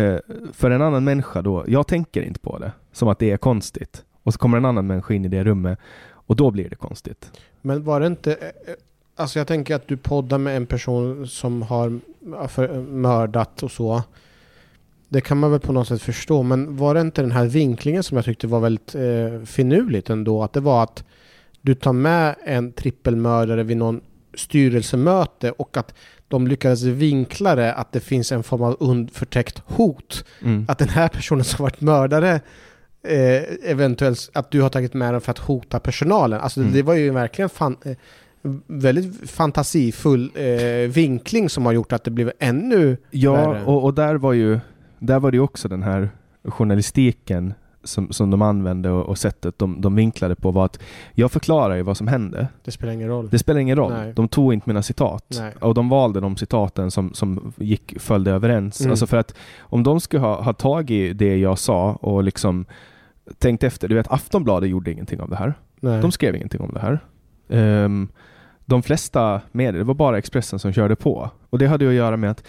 eh, 0.00 0.18
för 0.52 0.70
en 0.70 0.82
annan 0.82 1.04
människa 1.04 1.42
då, 1.42 1.64
jag 1.66 1.86
tänker 1.86 2.22
inte 2.22 2.40
på 2.40 2.58
det 2.58 2.72
som 2.92 3.08
att 3.08 3.18
det 3.18 3.30
är 3.30 3.36
konstigt. 3.36 4.04
Och 4.22 4.32
så 4.32 4.38
kommer 4.38 4.58
en 4.58 4.64
annan 4.64 4.86
människa 4.86 5.14
in 5.14 5.24
i 5.24 5.28
det 5.28 5.44
rummet 5.44 5.78
och 6.08 6.36
då 6.36 6.50
blir 6.50 6.70
det 6.70 6.76
konstigt. 6.76 7.30
Men 7.62 7.84
var 7.84 8.00
det 8.00 8.06
inte, 8.06 8.32
eh, 8.32 8.46
eh, 8.46 8.74
alltså 9.16 9.38
jag 9.38 9.46
tänker 9.46 9.74
att 9.74 9.88
du 9.88 9.96
poddar 9.96 10.38
med 10.38 10.56
en 10.56 10.66
person 10.66 11.26
som 11.28 11.62
har 11.62 12.00
mördat 12.90 13.62
och 13.62 13.70
så. 13.70 14.02
Det 15.08 15.20
kan 15.20 15.38
man 15.38 15.50
väl 15.50 15.60
på 15.60 15.72
något 15.72 15.88
sätt 15.88 16.02
förstå, 16.02 16.42
men 16.42 16.76
var 16.76 16.94
det 16.94 17.00
inte 17.00 17.22
den 17.22 17.32
här 17.32 17.46
vinklingen 17.46 18.02
som 18.02 18.16
jag 18.16 18.24
tyckte 18.24 18.46
var 18.46 18.60
väldigt 18.60 18.94
eh, 18.94 19.44
finurligt 19.44 20.10
ändå? 20.10 20.42
Att 20.42 20.52
det 20.52 20.60
var 20.60 20.82
att 20.82 21.04
du 21.62 21.74
tar 21.74 21.92
med 21.92 22.34
en 22.44 22.72
trippelmördare 22.72 23.62
vid 23.62 23.76
någon 23.76 24.00
styrelsemöte 24.34 25.50
och 25.50 25.76
att 25.76 25.94
de 26.28 26.46
lyckades 26.46 26.82
vinkla 26.82 27.54
det 27.54 27.74
att 27.74 27.92
det 27.92 28.00
finns 28.00 28.32
en 28.32 28.42
form 28.42 28.62
av 28.62 29.08
förtäckt 29.12 29.62
hot. 29.66 30.24
Mm. 30.42 30.64
Att 30.68 30.78
den 30.78 30.88
här 30.88 31.08
personen 31.08 31.44
som 31.44 31.62
varit 31.62 31.80
mördare 31.80 32.40
eh, 33.02 33.42
eventuellt 33.70 34.30
att 34.32 34.50
du 34.50 34.62
har 34.62 34.68
tagit 34.68 34.94
med 34.94 35.14
den 35.14 35.20
för 35.20 35.30
att 35.30 35.38
hota 35.38 35.80
personalen. 35.80 36.40
Alltså 36.40 36.60
mm. 36.60 36.72
det 36.72 36.82
var 36.82 36.94
ju 36.94 37.10
verkligen 37.10 37.48
fan, 37.48 37.76
eh, 37.84 37.96
väldigt 38.66 39.30
fantasifull 39.30 40.30
eh, 40.34 40.90
vinkling 40.90 41.48
som 41.48 41.66
har 41.66 41.72
gjort 41.72 41.92
att 41.92 42.04
det 42.04 42.10
blev 42.10 42.32
ännu 42.38 42.96
Ja, 43.10 43.34
värre. 43.34 43.64
och, 43.64 43.84
och 43.84 43.94
där 43.94 44.14
var 44.14 44.32
ju 44.32 44.60
där 44.98 45.20
var 45.20 45.30
det 45.30 45.36
ju 45.36 45.42
också 45.42 45.68
den 45.68 45.82
här 45.82 46.10
journalistiken 46.44 47.54
som, 47.84 48.12
som 48.12 48.30
de 48.30 48.42
använde 48.42 48.90
och, 48.90 49.06
och 49.06 49.18
sättet 49.18 49.58
de, 49.58 49.80
de 49.80 49.94
vinklade 49.94 50.34
på 50.34 50.50
var 50.50 50.64
att 50.64 50.78
jag 51.12 51.32
förklarar 51.32 51.74
ju 51.74 51.82
vad 51.82 51.96
som 51.96 52.08
hände. 52.08 52.48
Det 52.64 52.70
spelar 52.70 52.92
ingen 52.92 53.08
roll. 53.08 53.28
Det 53.30 53.38
spelar 53.38 53.60
ingen 53.60 53.76
roll. 53.76 53.92
Nej. 53.92 54.12
De 54.12 54.28
tog 54.28 54.52
inte 54.52 54.68
mina 54.68 54.82
citat. 54.82 55.36
Nej. 55.40 55.52
Och 55.60 55.74
de 55.74 55.88
valde 55.88 56.20
de 56.20 56.36
citaten 56.36 56.90
som, 56.90 57.14
som 57.14 57.52
gick, 57.56 58.00
följde 58.00 58.30
överens. 58.30 58.80
Mm. 58.80 58.90
Alltså 58.90 59.06
för 59.06 59.16
att 59.16 59.34
om 59.60 59.82
de 59.82 60.00
skulle 60.00 60.22
ha, 60.22 60.42
ha 60.42 60.52
tagit 60.52 61.18
det 61.18 61.36
jag 61.36 61.58
sa 61.58 61.92
och 61.92 62.24
liksom 62.24 62.64
tänkt 63.38 63.64
efter. 63.64 63.88
Du 63.88 63.94
vet, 63.94 64.12
Aftonbladet 64.12 64.70
gjorde 64.70 64.92
ingenting 64.92 65.20
av 65.20 65.30
det 65.30 65.36
här. 65.36 65.54
Nej. 65.80 66.00
De 66.00 66.12
skrev 66.12 66.36
ingenting 66.36 66.60
om 66.60 66.72
det 66.74 66.80
här. 66.80 67.00
Um, 67.84 68.08
de 68.64 68.82
flesta 68.82 69.40
medier, 69.52 69.78
det 69.78 69.84
var 69.84 69.94
bara 69.94 70.18
Expressen 70.18 70.58
som 70.58 70.72
körde 70.72 70.96
på. 70.96 71.30
Och 71.50 71.58
det 71.58 71.66
hade 71.66 71.84
ju 71.84 71.90
att 71.90 71.96
göra 71.96 72.16
med 72.16 72.30
att 72.30 72.44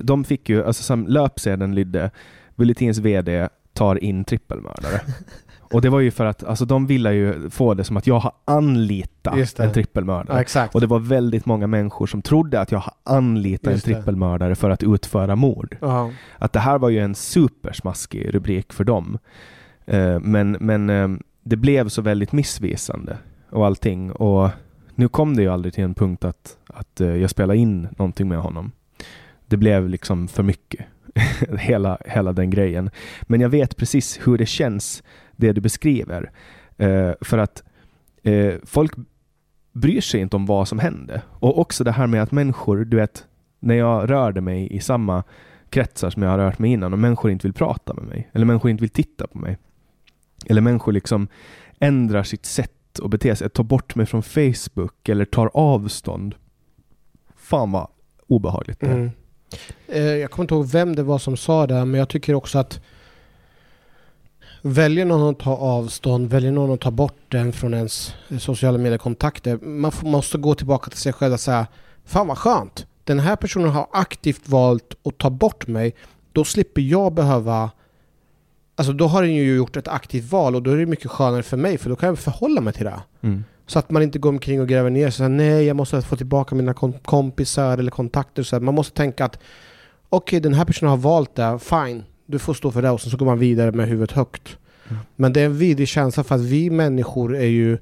de 0.00 0.24
fick 0.24 0.48
ju, 0.48 0.64
alltså 0.64 0.82
som 0.82 1.06
löpsedeln 1.06 1.74
lydde, 1.74 2.10
Bulletins 2.56 2.98
VD 2.98 3.48
tar 3.78 4.04
in 4.04 4.24
trippelmördare. 4.24 5.00
Och 5.72 5.80
det 5.80 5.88
var 5.88 6.00
ju 6.00 6.10
för 6.10 6.26
att 6.26 6.44
alltså, 6.44 6.64
de 6.64 6.86
ville 6.86 7.12
ju 7.12 7.50
få 7.50 7.74
det 7.74 7.84
som 7.84 7.96
att 7.96 8.06
jag 8.06 8.18
har 8.18 8.32
anlitat 8.44 9.58
en 9.58 9.72
trippelmördare. 9.72 10.44
Ja, 10.54 10.68
och 10.72 10.80
det 10.80 10.86
var 10.86 10.98
väldigt 10.98 11.46
många 11.46 11.66
människor 11.66 12.06
som 12.06 12.22
trodde 12.22 12.60
att 12.60 12.72
jag 12.72 12.78
har 12.78 12.94
anlitat 13.02 13.74
en 13.74 13.80
trippelmördare 13.80 14.54
för 14.54 14.70
att 14.70 14.82
utföra 14.82 15.36
mord. 15.36 15.76
Uh-huh. 15.80 16.14
Att 16.38 16.52
det 16.52 16.60
här 16.60 16.78
var 16.78 16.88
ju 16.88 16.98
en 16.98 17.14
supersmaskig 17.14 18.34
rubrik 18.34 18.72
för 18.72 18.84
dem. 18.84 19.18
Uh, 19.92 20.20
men 20.20 20.56
men 20.60 20.90
uh, 20.90 21.18
det 21.42 21.56
blev 21.56 21.88
så 21.88 22.02
väldigt 22.02 22.32
missvisande 22.32 23.18
och 23.50 23.66
allting. 23.66 24.12
Och 24.12 24.50
nu 24.94 25.08
kom 25.08 25.36
det 25.36 25.42
ju 25.42 25.48
aldrig 25.48 25.74
till 25.74 25.84
en 25.84 25.94
punkt 25.94 26.24
att, 26.24 26.56
att 26.66 27.00
uh, 27.00 27.16
jag 27.16 27.30
spelade 27.30 27.58
in 27.58 27.88
någonting 27.98 28.28
med 28.28 28.38
honom. 28.38 28.72
Det 29.46 29.56
blev 29.56 29.88
liksom 29.88 30.28
för 30.28 30.42
mycket. 30.42 30.86
hela, 31.58 31.98
hela 32.04 32.32
den 32.32 32.50
grejen. 32.50 32.90
Men 33.22 33.40
jag 33.40 33.48
vet 33.48 33.76
precis 33.76 34.20
hur 34.26 34.38
det 34.38 34.46
känns, 34.46 35.02
det 35.36 35.52
du 35.52 35.60
beskriver. 35.60 36.30
Eh, 36.76 37.12
för 37.20 37.38
att 37.38 37.62
eh, 38.22 38.54
folk 38.64 38.92
bryr 39.72 40.00
sig 40.00 40.20
inte 40.20 40.36
om 40.36 40.46
vad 40.46 40.68
som 40.68 40.78
hände. 40.78 41.22
Och 41.28 41.58
också 41.58 41.84
det 41.84 41.92
här 41.92 42.06
med 42.06 42.22
att 42.22 42.32
människor, 42.32 42.84
du 42.84 42.96
vet, 42.96 43.26
när 43.60 43.74
jag 43.74 44.10
rörde 44.10 44.40
mig 44.40 44.72
i 44.72 44.80
samma 44.80 45.24
kretsar 45.70 46.10
som 46.10 46.22
jag 46.22 46.30
har 46.30 46.38
rört 46.38 46.58
mig 46.58 46.70
innan 46.70 46.92
och 46.92 46.98
människor 46.98 47.30
inte 47.30 47.46
vill 47.46 47.54
prata 47.54 47.94
med 47.94 48.04
mig, 48.04 48.30
eller 48.32 48.46
människor 48.46 48.70
inte 48.70 48.80
vill 48.80 48.90
titta 48.90 49.26
på 49.26 49.38
mig. 49.38 49.58
Eller 50.46 50.60
människor 50.60 50.92
liksom 50.92 51.28
ändrar 51.78 52.22
sitt 52.22 52.46
sätt 52.46 53.00
att 53.02 53.10
bete 53.10 53.36
sig, 53.36 53.50
tar 53.50 53.64
bort 53.64 53.94
mig 53.94 54.06
från 54.06 54.22
Facebook 54.22 55.08
eller 55.08 55.24
tar 55.24 55.50
avstånd. 55.54 56.34
Fan 57.36 57.72
vad 57.72 57.88
obehagligt 58.26 58.80
det 58.80 58.86
är. 58.86 58.94
Mm. 58.94 59.10
Eh, 59.86 60.02
jag 60.02 60.30
kommer 60.30 60.44
inte 60.44 60.54
ihåg 60.54 60.66
vem 60.66 60.96
det 60.96 61.02
var 61.02 61.18
som 61.18 61.36
sa 61.36 61.66
det, 61.66 61.84
men 61.84 61.98
jag 61.98 62.08
tycker 62.08 62.34
också 62.34 62.58
att 62.58 62.80
Väljer 64.62 65.04
någon 65.04 65.30
att 65.30 65.38
ta 65.38 65.56
avstånd, 65.56 66.30
väljer 66.30 66.52
någon 66.52 66.74
att 66.74 66.80
ta 66.80 66.90
bort 66.90 67.16
den 67.28 67.52
från 67.52 67.74
ens 67.74 68.14
eh, 68.28 68.38
sociala 68.38 68.78
mediekontakter. 68.78 69.56
Man 69.56 69.92
måste 70.02 70.38
gå 70.38 70.54
tillbaka 70.54 70.90
till 70.90 70.98
sig 70.98 71.12
själv 71.12 71.32
och 71.32 71.40
säga 71.40 71.66
Fan 72.04 72.28
vad 72.28 72.38
skönt! 72.38 72.86
Den 73.04 73.20
här 73.20 73.36
personen 73.36 73.70
har 73.70 73.86
aktivt 73.92 74.48
valt 74.48 74.94
att 75.04 75.18
ta 75.18 75.30
bort 75.30 75.66
mig. 75.66 75.94
Då 76.32 76.44
slipper 76.44 76.82
jag 76.82 77.12
behöva 77.12 77.70
Alltså 78.76 78.92
då 78.92 79.06
har 79.06 79.22
den 79.22 79.34
ju 79.34 79.56
gjort 79.56 79.76
ett 79.76 79.88
aktivt 79.88 80.32
val 80.32 80.54
och 80.54 80.62
då 80.62 80.70
är 80.70 80.76
det 80.76 80.86
mycket 80.86 81.10
skönare 81.10 81.42
för 81.42 81.56
mig 81.56 81.78
för 81.78 81.90
då 81.90 81.96
kan 81.96 82.08
jag 82.08 82.18
förhålla 82.18 82.60
mig 82.60 82.72
till 82.72 82.84
det. 82.84 83.00
Mm. 83.20 83.44
Så 83.68 83.78
att 83.78 83.90
man 83.90 84.02
inte 84.02 84.18
går 84.18 84.30
omkring 84.30 84.60
och 84.60 84.68
gräver 84.68 84.90
ner 84.90 85.10
sig. 85.10 85.28
Nej, 85.28 85.64
jag 85.64 85.76
måste 85.76 86.02
få 86.02 86.16
tillbaka 86.16 86.54
mina 86.54 86.74
kompisar 87.02 87.78
eller 87.78 87.90
kontakter. 87.90 88.42
Så 88.42 88.60
man 88.60 88.74
måste 88.74 88.96
tänka 88.96 89.24
att 89.24 89.36
okej, 90.08 90.36
okay, 90.36 90.40
den 90.40 90.54
här 90.54 90.64
personen 90.64 90.90
har 90.90 90.96
valt 90.96 91.34
det. 91.34 91.58
Fine, 91.58 92.04
du 92.26 92.38
får 92.38 92.54
stå 92.54 92.70
för 92.70 92.82
det. 92.82 92.90
Och 92.90 93.00
så 93.00 93.16
går 93.16 93.26
man 93.26 93.38
vidare 93.38 93.72
med 93.72 93.88
huvudet 93.88 94.12
högt. 94.12 94.58
Mm. 94.88 95.00
Men 95.16 95.32
det 95.32 95.40
är 95.40 95.44
en 95.44 95.58
vidrig 95.58 95.88
känsla 95.88 96.24
för 96.24 96.34
att 96.34 96.40
vi 96.40 96.70
människor 96.70 97.36
är 97.36 97.46
ju 97.46 97.78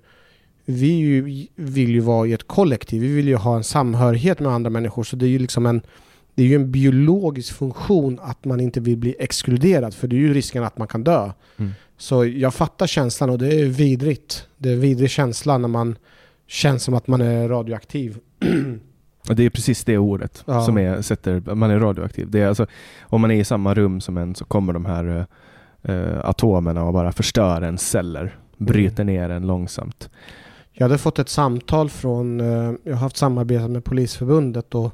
vi 0.65 0.91
ju, 0.93 1.47
vill 1.55 1.91
ju 1.91 2.01
vara 2.01 2.27
i 2.27 2.33
ett 2.33 2.47
kollektiv. 2.47 3.03
Vi 3.03 3.15
vill 3.15 3.29
ju 3.29 3.37
ha 3.37 3.57
en 3.57 3.65
samhörighet 3.65 4.41
med 4.41 4.53
andra 4.53 4.71
människor. 4.71 5.05
Så 5.05 5.17
det 5.17 5.27
är 5.27 5.29
ju 5.29 5.39
liksom 5.39 5.67
en 5.67 5.81
det 6.35 6.43
är 6.43 6.47
ju 6.47 6.55
en 6.55 6.73
biologisk 6.73 7.55
funktion 7.55 8.19
att 8.23 8.45
man 8.45 8.61
inte 8.61 8.81
vill 8.81 8.97
bli 8.97 9.17
exkluderad. 9.19 9.95
För 9.95 10.09
det 10.09 10.17
är 10.17 10.21
ju 10.21 10.35
risken 10.35 10.65
att 10.65 10.79
man 10.79 10.89
kan 10.89 11.05
dö. 11.05 11.31
Mm. 11.57 11.73
Så 11.97 12.25
jag 12.25 12.55
fattar 12.55 12.87
känslan 12.87 13.31
och 13.31 13.39
det 13.39 13.61
är 13.61 13.65
vidrigt. 13.65 14.49
Det 14.57 14.69
är 14.69 14.75
en 14.75 14.81
vidrig 14.81 15.11
känsla 15.11 15.59
när 15.59 15.69
man 15.69 15.97
känns 16.47 16.83
som 16.83 16.95
att 16.95 17.07
man 17.07 17.21
är 17.21 17.49
radioaktiv. 17.49 18.19
Det 19.29 19.45
är 19.45 19.51
precis 19.51 19.85
det 19.85 19.99
ordet 19.99 20.45
ja. 20.47 20.63
som 20.63 20.79
är, 20.79 21.03
sätter, 21.03 21.55
man 21.55 21.71
är 21.71 21.79
radioaktiv. 21.79 22.31
Det 22.31 22.41
är 22.41 22.49
alltså, 22.49 22.67
om 23.01 23.21
man 23.21 23.31
är 23.31 23.35
i 23.41 23.45
samma 23.45 23.75
rum 23.75 24.01
som 24.01 24.17
en 24.17 24.35
så 24.35 24.45
kommer 24.45 24.73
de 24.73 24.85
här 24.85 25.27
uh, 25.89 26.21
atomerna 26.25 26.85
och 26.85 26.93
bara 26.93 27.13
förstör 27.13 27.63
en 27.63 27.79
celler. 27.79 28.39
Bryter 28.57 29.03
mm. 29.03 29.15
ner 29.15 29.31
en 29.31 29.47
långsamt. 29.47 30.11
Jag 30.73 30.85
hade 30.85 30.99
fått 30.99 31.19
ett 31.19 31.29
samtal 31.29 31.91
från, 31.91 32.41
uh, 32.41 32.75
jag 32.85 32.93
har 32.93 33.01
haft 33.01 33.17
samarbete 33.17 33.69
med 33.69 33.85
Polisförbundet 33.85 34.75
och 34.75 34.93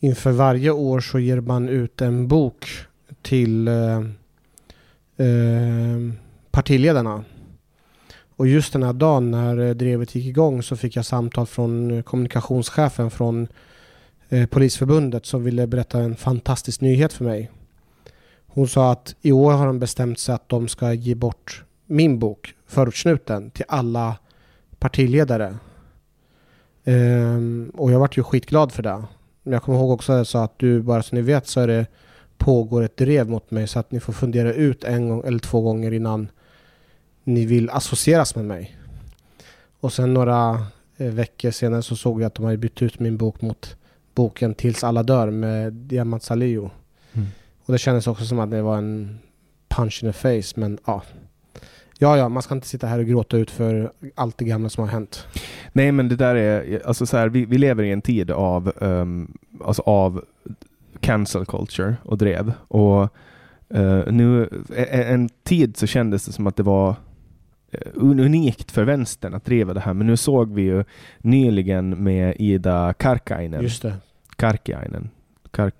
inför 0.00 0.30
varje 0.32 0.70
år 0.70 1.00
så 1.00 1.18
ger 1.18 1.40
man 1.40 1.68
ut 1.68 2.00
en 2.00 2.28
bok 2.28 2.66
till 3.22 3.68
uh, 3.68 4.00
eh, 5.20 6.14
partiledarna. 6.50 7.24
Och 8.36 8.46
just 8.46 8.72
den 8.72 8.82
här 8.82 8.92
dagen 8.92 9.30
när 9.30 9.58
eh, 9.58 9.74
drevet 9.74 10.14
gick 10.14 10.26
igång 10.26 10.62
så 10.62 10.76
fick 10.76 10.96
jag 10.96 11.04
samtal 11.04 11.46
från 11.46 11.90
eh, 11.90 12.02
kommunikationschefen 12.02 13.10
från 13.10 13.48
eh, 14.28 14.46
Polisförbundet 14.46 15.26
som 15.26 15.44
ville 15.44 15.66
berätta 15.66 15.98
en 15.98 16.16
fantastisk 16.16 16.80
nyhet 16.80 17.12
för 17.12 17.24
mig. 17.24 17.50
Hon 18.46 18.68
sa 18.68 18.92
att 18.92 19.14
i 19.22 19.32
år 19.32 19.52
har 19.52 19.66
de 19.66 19.78
bestämt 19.78 20.18
sig 20.18 20.34
att 20.34 20.48
de 20.48 20.68
ska 20.68 20.92
ge 20.92 21.14
bort 21.14 21.64
min 21.86 22.18
bok, 22.18 22.54
Förortssnuten, 22.66 23.50
till 23.50 23.64
alla 23.68 24.16
partiledare. 24.78 25.56
Ehm, 26.84 27.72
och 27.74 27.92
jag 27.92 27.98
vart 27.98 28.18
ju 28.18 28.22
skitglad 28.22 28.72
för 28.72 28.82
det. 28.82 29.02
Men 29.42 29.52
jag 29.52 29.62
kommer 29.62 29.78
ihåg 29.78 29.90
också 29.90 30.12
att 30.12 30.18
jag 30.18 30.26
sa 30.26 30.44
att 30.44 30.58
du, 30.58 30.82
bara 30.82 31.02
så 31.02 31.14
ni 31.14 31.22
vet 31.22 31.46
så 31.46 31.60
är 31.60 31.66
det 31.66 31.86
pågår 32.40 32.82
ett 32.82 32.96
drev 32.96 33.28
mot 33.28 33.50
mig 33.50 33.66
så 33.66 33.78
att 33.78 33.92
ni 33.92 34.00
får 34.00 34.12
fundera 34.12 34.52
ut 34.52 34.84
en 34.84 35.08
gång 35.08 35.22
eller 35.26 35.38
två 35.38 35.60
gånger 35.60 35.92
innan 35.92 36.28
ni 37.24 37.46
vill 37.46 37.70
associeras 37.70 38.36
med 38.36 38.44
mig. 38.44 38.76
Och 39.80 39.92
sen 39.92 40.14
några 40.14 40.66
eh, 40.96 41.06
veckor 41.06 41.50
senare 41.50 41.82
så 41.82 41.96
såg 41.96 42.22
jag 42.22 42.26
att 42.26 42.34
de 42.34 42.44
hade 42.44 42.56
bytt 42.56 42.82
ut 42.82 42.98
min 42.98 43.16
bok 43.16 43.42
mot 43.42 43.76
boken 44.14 44.54
Tills 44.54 44.84
alla 44.84 45.02
dör 45.02 45.30
med 45.30 45.72
Diamant 45.72 46.22
Salio. 46.22 46.70
Mm. 47.12 47.28
Och 47.64 47.72
det 47.72 47.78
kändes 47.78 48.06
också 48.06 48.24
som 48.24 48.38
att 48.38 48.50
det 48.50 48.62
var 48.62 48.78
en 48.78 49.18
punch 49.68 50.04
in 50.04 50.12
the 50.12 50.18
face 50.18 50.60
men 50.60 50.78
ja. 50.86 51.02
Ja, 51.98 52.16
ja, 52.16 52.28
man 52.28 52.42
ska 52.42 52.54
inte 52.54 52.66
sitta 52.66 52.86
här 52.86 52.98
och 52.98 53.06
gråta 53.06 53.36
ut 53.36 53.50
för 53.50 53.92
allt 54.14 54.38
det 54.38 54.44
gamla 54.44 54.68
som 54.68 54.84
har 54.84 54.90
hänt. 54.90 55.26
Nej, 55.72 55.92
men 55.92 56.08
det 56.08 56.16
där 56.16 56.34
är, 56.34 56.82
alltså 56.86 57.06
så 57.06 57.16
här, 57.16 57.28
vi, 57.28 57.44
vi 57.44 57.58
lever 57.58 57.82
i 57.82 57.90
en 57.90 58.02
tid 58.02 58.30
av, 58.30 58.72
um, 58.78 59.38
alltså 59.64 59.82
av 59.82 60.24
cancel 61.00 61.46
culture 61.46 61.96
och 62.02 62.18
drev. 62.18 62.52
Och 62.68 63.02
uh, 63.74 64.12
nu, 64.12 64.48
en, 64.90 65.28
tid 65.42 65.76
så 65.76 65.86
kändes 65.86 66.26
det 66.26 66.32
som 66.32 66.46
att 66.46 66.56
det 66.56 66.62
var 66.62 66.94
eh, 67.70 67.92
unikt 67.94 68.70
för 68.70 68.84
vänstern 68.84 69.34
att 69.34 69.44
driva 69.44 69.74
det 69.74 69.80
här, 69.80 69.94
men 69.94 70.06
nu 70.06 70.16
såg 70.16 70.54
vi 70.54 70.62
ju 70.62 70.84
nyligen 71.18 72.04
med 72.04 72.34
Ida 72.38 72.92
Karkainen. 72.92 73.62
Just 73.62 73.82
det. 73.82 73.94
Karkiainen. 74.36 75.10
Kar 75.50 75.72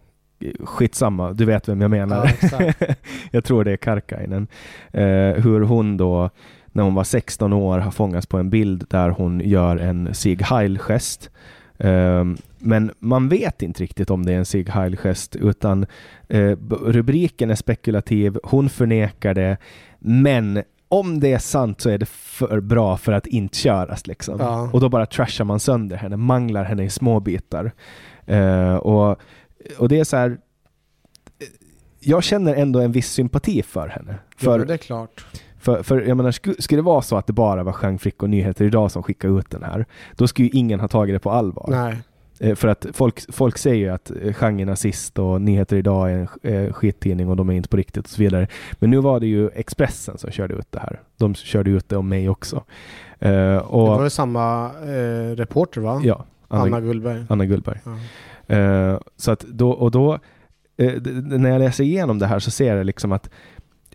skitsamma, 0.64 1.32
du 1.32 1.44
vet 1.44 1.68
vem 1.68 1.80
jag 1.80 1.90
menar. 1.90 2.30
Ja, 2.52 2.72
jag 3.30 3.44
tror 3.44 3.64
det 3.64 3.72
är 3.72 3.76
Karkainen. 3.76 4.46
Eh, 4.92 5.42
hur 5.42 5.60
hon 5.60 5.96
då, 5.96 6.30
när 6.72 6.82
hon 6.82 6.94
var 6.94 7.04
16 7.04 7.52
år, 7.52 7.78
har 7.78 7.90
fångats 7.90 8.26
på 8.26 8.38
en 8.38 8.50
bild 8.50 8.84
där 8.90 9.10
hon 9.10 9.40
gör 9.40 9.76
en 9.76 10.14
Sieg 10.14 10.42
Heil-gest. 10.42 11.30
Eh, 11.78 12.24
men 12.60 12.92
man 12.98 13.28
vet 13.28 13.62
inte 13.62 13.82
riktigt 13.82 14.10
om 14.10 14.26
det 14.26 14.32
är 14.32 14.36
en 14.36 14.44
Sieg 14.44 14.68
Heil-gest, 14.68 15.36
utan 15.36 15.86
eh, 16.28 16.56
rubriken 16.82 17.50
är 17.50 17.54
spekulativ, 17.54 18.38
hon 18.42 18.68
förnekar 18.68 19.34
det, 19.34 19.56
men 19.98 20.62
om 20.88 21.20
det 21.20 21.32
är 21.32 21.38
sant 21.38 21.80
så 21.80 21.90
är 21.90 21.98
det 21.98 22.08
för 22.08 22.60
bra 22.60 22.96
för 22.96 23.12
att 23.12 23.26
inte 23.26 23.56
köras. 23.56 24.06
Liksom. 24.06 24.36
Ja. 24.38 24.70
Och 24.72 24.80
då 24.80 24.88
bara 24.88 25.06
trashar 25.06 25.44
man 25.44 25.60
sönder 25.60 25.96
henne, 25.96 26.16
manglar 26.16 26.64
henne 26.64 26.84
i 26.84 26.90
små 26.90 27.20
bitar. 27.20 27.72
Eh, 28.26 28.74
och 28.74 29.20
och 29.78 29.88
det 29.88 30.00
är 30.00 30.04
så 30.04 30.16
här, 30.16 30.38
jag 32.00 32.22
känner 32.22 32.54
ändå 32.54 32.80
en 32.80 32.92
viss 32.92 33.10
sympati 33.10 33.62
för 33.62 33.88
henne. 33.88 34.14
För, 34.36 34.58
ja, 34.58 34.64
det 34.64 34.74
är 34.74 34.78
klart. 34.78 35.26
För, 35.58 35.82
för 35.82 36.00
jag 36.00 36.16
menar, 36.16 36.30
skulle, 36.30 36.62
skulle 36.62 36.78
det 36.78 36.84
vara 36.84 37.02
så 37.02 37.16
att 37.16 37.26
det 37.26 37.32
bara 37.32 37.62
var 37.62 37.76
Jean 37.82 37.98
Frick 37.98 38.22
och 38.22 38.30
Nyheter 38.30 38.64
Idag 38.64 38.90
som 38.90 39.02
skickade 39.02 39.38
ut 39.38 39.50
den 39.50 39.62
här, 39.62 39.86
då 40.16 40.28
skulle 40.28 40.48
ju 40.48 40.58
ingen 40.58 40.80
ha 40.80 40.88
tagit 40.88 41.14
det 41.14 41.18
på 41.18 41.30
allvar. 41.30 41.66
Nej. 41.70 41.96
Eh, 42.40 42.54
För 42.54 42.68
att 42.68 42.86
folk, 42.92 43.32
folk 43.34 43.58
säger 43.58 43.76
ju 43.76 43.88
att 43.88 44.10
eh, 44.10 44.42
är 44.42 44.64
nazist 44.64 45.18
och 45.18 45.42
Nyheter 45.42 45.76
Idag 45.76 46.12
är 46.12 46.28
en 46.42 46.54
eh, 46.66 46.72
skittidning 46.72 47.28
och 47.28 47.36
de 47.36 47.50
är 47.50 47.54
inte 47.54 47.68
på 47.68 47.76
riktigt 47.76 48.04
och 48.04 48.10
så 48.10 48.22
vidare. 48.22 48.46
Men 48.72 48.90
nu 48.90 48.98
var 48.98 49.20
det 49.20 49.26
ju 49.26 49.50
Expressen 49.54 50.18
som 50.18 50.30
körde 50.30 50.54
ut 50.54 50.72
det 50.72 50.78
här. 50.78 51.00
De 51.16 51.34
körde 51.34 51.70
ut 51.70 51.88
det 51.88 51.96
om 51.96 52.08
mig 52.08 52.28
också. 52.28 52.64
Eh, 53.18 53.56
och, 53.56 53.84
Det 53.90 53.96
var 53.96 54.04
ju 54.04 54.10
samma 54.10 54.70
eh, 54.82 55.36
reporter 55.36 55.80
va? 55.80 56.00
ja, 56.04 56.24
Anna, 56.48 56.62
Anna 56.62 56.80
Gullberg. 56.80 57.24
Anna 57.28 57.46
Gullberg. 57.46 57.78
Eh, 58.46 58.98
så 59.16 59.30
att 59.30 59.40
då, 59.40 59.70
och 59.70 59.90
då, 59.90 60.18
när 61.22 61.50
jag 61.50 61.58
läser 61.58 61.84
igenom 61.84 62.18
det 62.18 62.26
här 62.26 62.38
så 62.38 62.50
ser 62.50 62.76
jag 62.76 62.86
liksom 62.86 63.12
att 63.12 63.30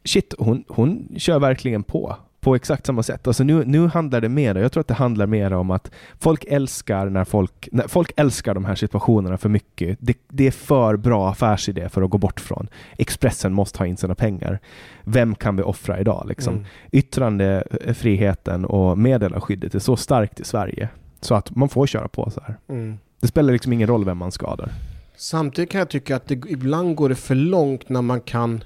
shit, 0.03 0.33
hon, 0.37 0.63
hon 0.67 1.07
kör 1.17 1.39
verkligen 1.39 1.83
på. 1.83 2.15
På 2.45 2.55
exakt 2.55 2.85
samma 2.85 3.03
sätt. 3.03 3.27
Alltså 3.27 3.43
nu, 3.43 3.63
nu 3.65 3.87
handlar 3.87 4.21
det 4.21 4.29
mer, 4.29 4.55
jag 4.55 4.71
tror 4.71 4.81
att 4.81 4.87
det 4.87 4.93
handlar 4.93 5.27
mer 5.27 5.53
om 5.53 5.71
att 5.71 5.91
folk 6.19 6.45
älskar 6.47 7.09
när 7.09 7.23
folk, 7.23 7.69
när 7.71 7.87
folk 7.87 8.11
älskar 8.15 8.53
de 8.53 8.65
här 8.65 8.75
situationerna 8.75 9.37
för 9.37 9.49
mycket. 9.49 9.97
Det, 10.01 10.17
det 10.27 10.47
är 10.47 10.51
för 10.51 10.97
bra 10.97 11.29
affärsidé 11.29 11.89
för 11.89 12.01
att 12.01 12.09
gå 12.09 12.17
bort 12.17 12.39
från. 12.39 12.67
Expressen 12.97 13.53
måste 13.53 13.79
ha 13.79 13.85
in 13.85 13.97
sina 13.97 14.15
pengar. 14.15 14.59
Vem 15.03 15.35
kan 15.35 15.55
vi 15.55 15.63
offra 15.63 15.99
idag 15.99 16.25
liksom? 16.27 16.53
Mm. 16.53 16.65
Yttrandefriheten 16.91 18.65
och 18.65 18.97
meddelarskyddet 18.97 19.75
är 19.75 19.79
så 19.79 19.95
starkt 19.95 20.39
i 20.39 20.43
Sverige. 20.43 20.89
Så 21.21 21.35
att 21.35 21.55
man 21.55 21.69
får 21.69 21.87
köra 21.87 22.07
på 22.07 22.29
så 22.29 22.41
här. 22.41 22.57
Mm. 22.69 22.97
Det 23.21 23.27
spelar 23.27 23.53
liksom 23.53 23.73
ingen 23.73 23.87
roll 23.87 24.05
vem 24.05 24.17
man 24.17 24.31
skadar. 24.31 24.71
Samtidigt 25.17 25.71
kan 25.71 25.79
jag 25.79 25.89
tycka 25.89 26.15
att 26.15 26.27
det, 26.27 26.33
ibland 26.33 26.95
går 26.95 27.09
det 27.09 27.15
för 27.15 27.35
långt 27.35 27.89
när 27.89 28.01
man 28.01 28.21
kan, 28.21 28.63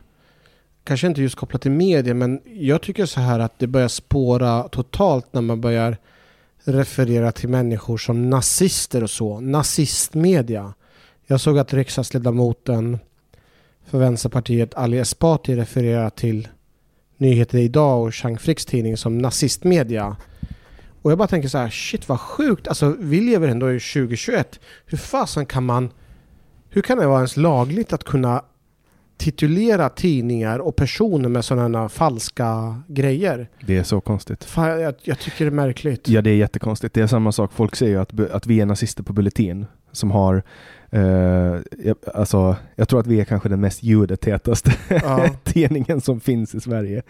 kanske 0.89 1.07
inte 1.07 1.21
just 1.21 1.35
kopplat 1.35 1.61
till 1.61 1.71
media, 1.71 2.13
men 2.13 2.41
jag 2.45 2.81
tycker 2.81 3.05
så 3.05 3.19
här 3.19 3.39
att 3.39 3.59
det 3.59 3.67
börjar 3.67 3.87
spåra 3.87 4.63
totalt 4.63 5.33
när 5.33 5.41
man 5.41 5.61
börjar 5.61 5.97
referera 6.63 7.31
till 7.31 7.49
människor 7.49 7.97
som 7.97 8.29
nazister 8.29 9.03
och 9.03 9.09
så. 9.09 9.39
Nazistmedia. 9.39 10.73
Jag 11.27 11.41
såg 11.41 11.57
att 11.57 11.73
riksdagsledamoten 11.73 12.99
för 13.85 13.99
Vänsterpartiet 13.99 14.75
Ali 14.75 14.97
Esbati 14.97 15.55
refererar 15.55 16.09
till 16.09 16.47
Nyheter 17.17 17.57
Idag 17.57 18.03
och 18.03 18.15
Chang 18.15 18.37
Fricks 18.37 18.65
tidning 18.65 18.97
som 18.97 19.17
nazistmedia. 19.17 20.15
Och 21.01 21.11
jag 21.11 21.17
bara 21.17 21.27
tänker 21.27 21.49
så 21.49 21.57
här, 21.57 21.69
shit 21.69 22.09
vad 22.09 22.19
sjukt. 22.19 22.67
Alltså 22.67 22.95
vi 22.99 23.21
lever 23.21 23.47
ändå 23.47 23.71
i 23.71 23.79
2021. 23.79 24.59
Hur 24.85 24.97
fasen 24.97 25.45
kan 25.45 25.65
man... 25.65 25.89
Hur 26.69 26.81
kan 26.81 26.97
det 26.97 27.07
vara 27.07 27.17
ens 27.17 27.37
lagligt 27.37 27.93
att 27.93 28.03
kunna 28.03 28.43
titulera 29.19 29.89
tidningar 29.89 30.59
och 30.59 30.75
personer 30.75 31.29
med 31.29 31.45
sådana 31.45 31.89
falska 31.89 32.81
grejer? 32.87 33.49
Det 33.65 33.77
är 33.77 33.83
så 33.83 34.01
konstigt. 34.01 34.43
Fan, 34.43 34.81
jag, 34.81 34.93
jag 35.01 35.19
tycker 35.19 35.45
det 35.45 35.49
är 35.49 35.51
märkligt. 35.51 36.07
Ja, 36.07 36.21
det 36.21 36.29
är 36.29 36.35
jättekonstigt. 36.35 36.93
Det 36.93 37.01
är 37.01 37.07
samma 37.07 37.31
sak. 37.31 37.53
Folk 37.53 37.75
säger 37.75 37.91
ju 37.91 38.01
att, 38.01 38.31
att 38.31 38.47
vi 38.47 38.61
är 38.61 38.65
nazister 38.65 39.03
på 39.03 39.13
Bulletin 39.13 39.65
som 39.91 40.11
har 40.11 40.43
eh, 40.89 41.55
alltså, 42.13 42.55
jag 42.75 42.89
tror 42.89 42.99
att 42.99 43.07
vi 43.07 43.19
är 43.19 43.25
kanske 43.25 43.49
den 43.49 43.61
mest 43.61 43.83
ljudetätaste 43.83 44.71
Ja. 44.89 45.25
tidningen 45.43 46.01
som 46.01 46.19
finns 46.19 46.55
i 46.55 46.59
Sverige. 46.59 47.01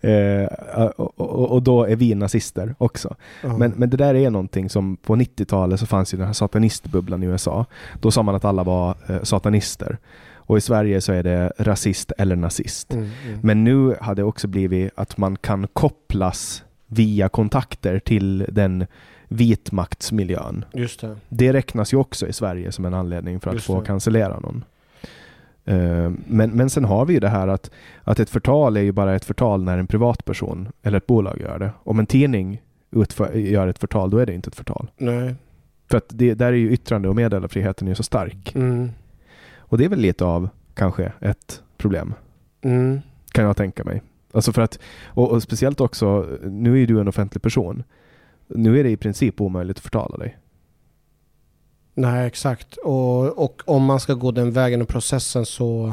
Eh, 0.00 0.84
och, 0.96 1.20
och, 1.20 1.50
och 1.50 1.62
då 1.62 1.84
är 1.84 1.96
vi 1.96 2.14
nazister 2.14 2.74
också. 2.78 3.14
Ja. 3.42 3.56
Men, 3.56 3.72
men 3.76 3.90
det 3.90 3.96
där 3.96 4.14
är 4.14 4.30
någonting 4.30 4.70
som 4.70 4.96
på 4.96 5.16
90-talet 5.16 5.80
så 5.80 5.86
fanns 5.86 6.14
ju 6.14 6.18
den 6.18 6.26
här 6.26 6.32
satanistbubblan 6.32 7.22
i 7.22 7.26
USA. 7.26 7.66
Då 8.00 8.10
sa 8.10 8.22
man 8.22 8.34
att 8.34 8.44
alla 8.44 8.64
var 8.64 8.96
eh, 9.08 9.22
satanister. 9.22 9.98
Och 10.48 10.58
i 10.58 10.60
Sverige 10.60 11.00
så 11.00 11.12
är 11.12 11.22
det 11.22 11.52
rasist 11.58 12.12
eller 12.18 12.36
nazist. 12.36 12.92
Mm, 12.94 13.10
mm. 13.26 13.38
Men 13.42 13.64
nu 13.64 13.96
har 14.00 14.14
det 14.14 14.22
också 14.22 14.48
blivit 14.48 14.90
att 14.94 15.16
man 15.16 15.36
kan 15.36 15.66
kopplas 15.72 16.64
via 16.86 17.28
kontakter 17.28 17.98
till 17.98 18.46
den 18.48 18.86
vitmaktsmiljön. 19.28 20.64
Just 20.74 21.00
det. 21.00 21.16
Det 21.28 21.52
räknas 21.52 21.92
ju 21.92 21.96
också 21.96 22.26
i 22.26 22.32
Sverige 22.32 22.72
som 22.72 22.84
en 22.84 22.94
anledning 22.94 23.40
för 23.40 23.50
att 23.50 23.54
Just 23.54 23.66
få 23.66 23.80
det. 23.80 23.86
cancellera 23.86 24.40
någon. 24.40 24.64
Eh, 25.64 26.10
Men, 26.26 26.50
men 26.50 26.70
sen 26.70 26.84
har 26.84 27.06
vi 27.06 27.14
ju 27.14 27.20
det 27.20 27.28
här 27.28 27.48
att, 27.48 27.70
att 28.04 28.20
ett 28.20 28.30
förtal 28.30 28.76
är 28.76 28.80
ju 28.80 28.92
bara 28.92 29.14
ett 29.16 29.24
förtal 29.24 29.62
när 29.64 29.78
en 29.78 29.86
privatperson 29.86 30.68
eller 30.82 30.98
ett 30.98 31.06
bolag 31.06 31.40
gör 31.40 31.58
det. 31.58 31.70
Om 31.84 31.98
en 31.98 32.06
tidning 32.06 32.62
utför, 32.90 33.32
gör 33.34 33.66
ett 33.68 33.78
förtal, 33.78 34.10
då 34.10 34.18
är 34.18 34.26
det 34.26 34.34
inte 34.34 34.48
ett 34.48 34.56
förtal. 34.56 34.90
Nej. 34.96 35.34
För 35.90 35.98
att 35.98 36.06
det, 36.08 36.34
där 36.34 36.46
är 36.46 36.52
ju 36.56 36.70
yttrande 36.70 37.08
och 37.08 37.16
meddelarfriheten 37.16 37.88
ju 37.88 37.94
så 37.94 38.02
stark. 38.02 38.54
Mm. 38.54 38.90
Och 39.68 39.78
det 39.78 39.84
är 39.84 39.88
väl 39.88 39.98
lite 39.98 40.24
av 40.24 40.48
kanske 40.74 41.12
ett 41.20 41.62
problem. 41.76 42.14
Mm. 42.60 43.00
kan 43.32 43.44
jag 43.44 43.56
tänka 43.56 43.84
mig. 43.84 44.02
Alltså 44.32 44.52
för 44.52 44.62
att, 44.62 44.78
och, 45.04 45.30
och 45.30 45.42
speciellt 45.42 45.80
också, 45.80 46.26
nu 46.42 46.72
är 46.72 46.76
ju 46.76 46.86
du 46.86 47.00
en 47.00 47.08
offentlig 47.08 47.42
person. 47.42 47.82
Nu 48.46 48.80
är 48.80 48.84
det 48.84 48.90
i 48.90 48.96
princip 48.96 49.40
omöjligt 49.40 49.76
att 49.76 49.82
förtala 49.82 50.16
dig. 50.16 50.38
Nej, 51.94 52.26
exakt. 52.26 52.76
Och, 52.76 53.44
och 53.44 53.62
om 53.66 53.84
man 53.84 54.00
ska 54.00 54.14
gå 54.14 54.30
den 54.30 54.52
vägen 54.52 54.82
och 54.82 54.88
processen 54.88 55.46
så, 55.46 55.92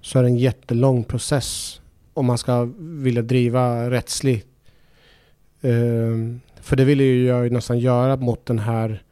så 0.00 0.18
är 0.18 0.22
det 0.22 0.28
en 0.28 0.38
jättelång 0.38 1.04
process. 1.04 1.80
Om 2.14 2.26
man 2.26 2.38
ska 2.38 2.68
vilja 2.78 3.22
driva 3.22 3.90
rättsligt. 3.90 4.48
Ehm, 5.60 6.40
för 6.60 6.76
det 6.76 6.84
vill 6.84 7.00
ju 7.00 7.26
jag 7.26 7.52
nästan 7.52 7.78
göra 7.78 8.16
mot 8.16 8.46
den 8.46 8.58
här 8.58 9.02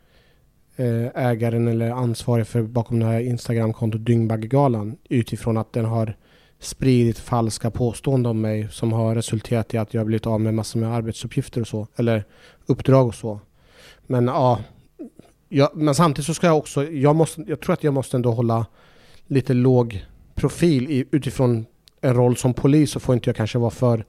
Eh, 0.77 1.07
ägaren 1.15 1.69
eller 1.69 1.91
ansvarig 1.91 2.47
för 2.47 2.63
bakom 2.63 2.99
det 2.99 3.07
här 3.07 3.21
Instagramkontot 3.21 4.05
Dyngbaggegalan 4.05 4.97
utifrån 5.09 5.57
att 5.57 5.73
den 5.73 5.85
har 5.85 6.17
spridit 6.59 7.19
falska 7.19 7.71
påståenden 7.71 8.31
om 8.31 8.41
mig 8.41 8.69
som 8.71 8.93
har 8.93 9.15
resulterat 9.15 9.75
i 9.75 9.79
att 9.79 9.95
jag 9.95 10.01
har 10.01 10.07
blivit 10.07 10.27
av 10.27 10.41
med 10.41 10.55
massor 10.55 10.81
med 10.81 10.95
arbetsuppgifter 10.95 11.61
och 11.61 11.69
så. 11.69 11.87
Eller 11.97 12.25
uppdrag 12.67 13.07
och 13.07 13.15
så. 13.15 13.41
Men 14.07 14.27
ja, 14.27 14.61
jag, 15.49 15.71
men 15.75 15.95
samtidigt 15.95 16.27
så 16.27 16.35
ska 16.35 16.47
jag 16.47 16.59
också, 16.59 16.91
jag, 16.91 17.17
måste, 17.17 17.45
jag 17.47 17.61
tror 17.61 17.73
att 17.73 17.85
jag 17.85 17.95
måste 17.95 18.17
ändå 18.17 18.31
hålla 18.31 18.67
lite 19.27 19.55
låg 19.55 20.05
profil 20.35 20.91
i, 20.91 21.05
utifrån 21.11 21.67
en 22.01 22.15
roll 22.15 22.37
som 22.37 22.55
polis 22.55 22.91
så 22.91 23.01
får 23.01 23.15
inte 23.15 23.29
jag 23.29 23.37
kanske 23.37 23.59
vara 23.59 23.71
för, 23.71 24.05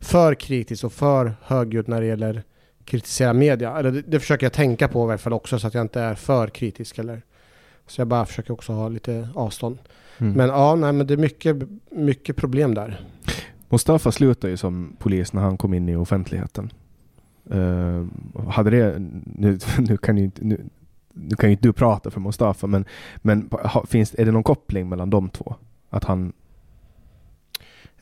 för 0.00 0.34
kritisk 0.34 0.84
och 0.84 0.92
för 0.92 1.34
högljudd 1.42 1.88
när 1.88 2.00
det 2.00 2.06
gäller 2.06 2.42
kritisera 2.84 3.32
media. 3.32 3.78
Eller 3.78 3.92
det, 3.92 4.02
det 4.02 4.20
försöker 4.20 4.46
jag 4.46 4.52
tänka 4.52 4.88
på 4.88 5.08
i 5.08 5.10
alla 5.10 5.18
fall 5.18 5.32
också 5.32 5.58
så 5.58 5.66
att 5.66 5.74
jag 5.74 5.84
inte 5.84 6.00
är 6.00 6.14
för 6.14 6.48
kritisk 6.48 6.98
eller 6.98 7.22
så 7.86 8.00
jag 8.00 8.08
bara 8.08 8.26
försöker 8.26 8.52
också 8.52 8.72
ha 8.72 8.88
lite 8.88 9.28
avstånd. 9.34 9.78
Mm. 10.18 10.32
Men 10.32 10.48
ja, 10.48 10.74
nej 10.74 10.92
men 10.92 11.06
det 11.06 11.14
är 11.14 11.18
mycket, 11.18 11.56
mycket 11.90 12.36
problem 12.36 12.74
där. 12.74 13.00
Mustafa 13.68 14.12
slutade 14.12 14.50
ju 14.50 14.56
som 14.56 14.96
polis 14.98 15.32
när 15.32 15.42
han 15.42 15.56
kom 15.56 15.74
in 15.74 15.88
i 15.88 15.96
offentligheten. 15.96 16.72
Uh, 17.54 18.06
hade 18.48 18.70
det, 18.70 18.94
nu, 19.24 19.58
nu 19.78 19.96
kan 19.96 20.18
ju 20.18 20.24
inte, 20.24 20.44
nu, 20.44 20.64
nu 21.12 21.36
kan 21.36 21.48
ju 21.48 21.52
inte 21.52 21.68
du 21.68 21.72
prata 21.72 22.10
för 22.10 22.20
Mustafa, 22.20 22.66
men, 22.66 22.84
men 23.16 23.48
ha, 23.50 23.86
finns, 23.86 24.14
är 24.14 24.24
det 24.24 24.32
någon 24.32 24.42
koppling 24.42 24.88
mellan 24.88 25.10
de 25.10 25.30
två? 25.30 25.54
Att 25.90 26.04
han... 26.04 26.32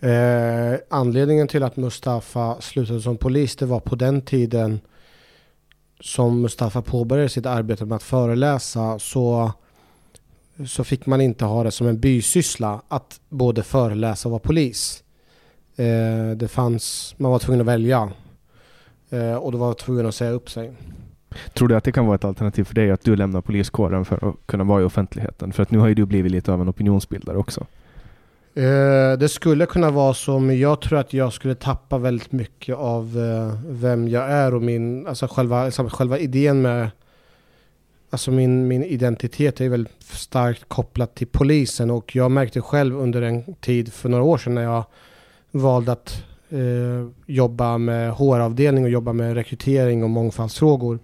Eh, 0.03 0.79
anledningen 0.89 1.49
till 1.49 1.63
att 1.63 1.77
Mustafa 1.77 2.61
slutade 2.61 3.01
som 3.01 3.17
polis, 3.17 3.57
det 3.57 3.67
var 3.67 3.81
på 3.81 3.95
den 3.95 4.21
tiden 4.23 4.81
som 6.01 6.41
Mustafa 6.41 6.83
påbörjade 6.83 7.29
sitt 7.29 7.47
arbete 7.47 7.85
med 7.85 7.97
att 7.97 8.03
föreläsa 8.03 8.99
så, 8.99 9.53
så 10.67 10.85
fick 10.85 11.07
man 11.07 11.21
inte 11.21 11.45
ha 11.45 11.65
det 11.65 11.71
som 11.71 11.87
en 11.87 12.01
bysyssla 12.01 12.83
att 12.89 13.21
både 13.29 13.63
föreläsa 13.63 14.29
och 14.29 14.31
vara 14.31 14.41
polis. 14.41 15.05
Eh, 15.77 16.31
det 16.37 16.49
fanns, 16.49 17.15
man 17.19 17.31
var 17.31 17.39
tvungen 17.39 17.61
att 17.61 17.67
välja 17.67 18.11
eh, 19.11 19.35
och 19.35 19.53
då 19.53 19.59
var 19.59 19.75
tvungen 19.75 20.07
att 20.07 20.15
säga 20.15 20.31
upp 20.31 20.51
sig. 20.51 20.73
Tror 21.55 21.69
du 21.69 21.77
att 21.77 21.85
det 21.85 21.93
kan 21.93 22.07
vara 22.07 22.15
ett 22.15 22.25
alternativ 22.25 22.65
för 22.65 22.75
dig 22.75 22.91
att 22.91 23.05
du 23.05 23.17
lämnar 23.17 23.41
poliskåren 23.41 24.05
för 24.05 24.29
att 24.29 24.47
kunna 24.47 24.65
vara 24.65 24.83
i 24.83 24.85
offentligheten? 24.85 25.53
För 25.53 25.63
att 25.63 25.71
nu 25.71 25.79
har 25.79 25.89
ju 25.89 25.95
du 25.95 26.07
blivit 26.07 26.33
lite 26.33 26.53
av 26.53 26.61
en 26.61 26.71
opinionsbildare 26.71 27.37
också. 27.37 27.67
Eh, 28.55 29.19
det 29.19 29.29
skulle 29.29 29.67
kunna 29.67 29.91
vara 29.91 30.15
så, 30.15 30.39
men 30.39 30.59
jag 30.59 30.81
tror 30.81 30.99
att 30.99 31.13
jag 31.13 31.33
skulle 31.33 31.55
tappa 31.55 31.99
väldigt 31.99 32.33
mycket 32.33 32.77
av 32.77 33.19
eh, 33.19 33.59
vem 33.67 34.09
jag 34.09 34.31
är 34.31 34.55
och 34.55 34.63
min, 34.63 35.07
alltså 35.07 35.27
själva, 35.27 35.65
liksom 35.65 35.91
själva 35.91 36.19
idén 36.19 36.63
med, 36.63 36.91
alltså 38.11 38.31
min, 38.31 38.69
min 38.69 38.85
identitet 38.85 39.61
är 39.61 39.69
väldigt 39.69 40.03
starkt 40.03 40.65
kopplad 40.69 41.15
till 41.15 41.27
polisen 41.27 41.91
och 41.91 42.17
jag 42.17 42.31
märkte 42.31 42.61
själv 42.61 43.01
under 43.01 43.23
en 43.23 43.55
tid 43.55 43.93
för 43.93 44.09
några 44.09 44.25
år 44.25 44.39
sedan 44.39 44.55
när 44.55 44.63
jag 44.63 44.85
valde 45.51 45.93
att 45.93 46.25
eh, 46.51 47.09
jobba 47.27 47.79
med 47.79 48.13
HR-avdelning 48.13 48.85
och 48.85 48.91
jobba 48.91 49.13
med 49.13 49.35
rekrytering 49.35 50.05
och 50.05 50.11
mångfaldsfrågor 50.11 50.99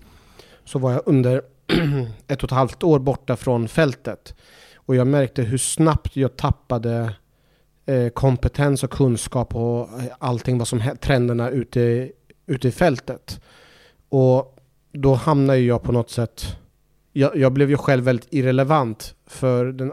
så 0.64 0.78
var 0.78 0.92
jag 0.92 1.02
under 1.06 1.42
ett 2.26 2.42
och 2.42 2.48
ett 2.48 2.56
halvt 2.56 2.82
år 2.82 2.98
borta 2.98 3.36
från 3.36 3.68
fältet. 3.68 4.34
Och 4.76 4.96
jag 4.96 5.06
märkte 5.06 5.42
hur 5.42 5.58
snabbt 5.58 6.16
jag 6.16 6.36
tappade 6.36 7.12
Eh, 7.88 8.08
kompetens 8.08 8.84
och 8.84 8.90
kunskap 8.90 9.54
och 9.54 9.80
eh, 9.80 10.04
allting 10.18 10.58
vad 10.58 10.68
som 10.68 10.82
trenderna 11.00 11.50
ute, 11.50 12.10
ute 12.46 12.68
i 12.68 12.70
fältet. 12.70 13.40
Och 14.08 14.58
då 14.92 15.14
hamnar 15.14 15.54
ju 15.54 15.66
jag 15.66 15.82
på 15.82 15.92
något 15.92 16.10
sätt, 16.10 16.56
jag, 17.12 17.36
jag 17.36 17.52
blev 17.52 17.70
ju 17.70 17.76
själv 17.76 18.04
väldigt 18.04 18.28
irrelevant 18.30 19.14
för 19.26 19.64
den 19.64 19.92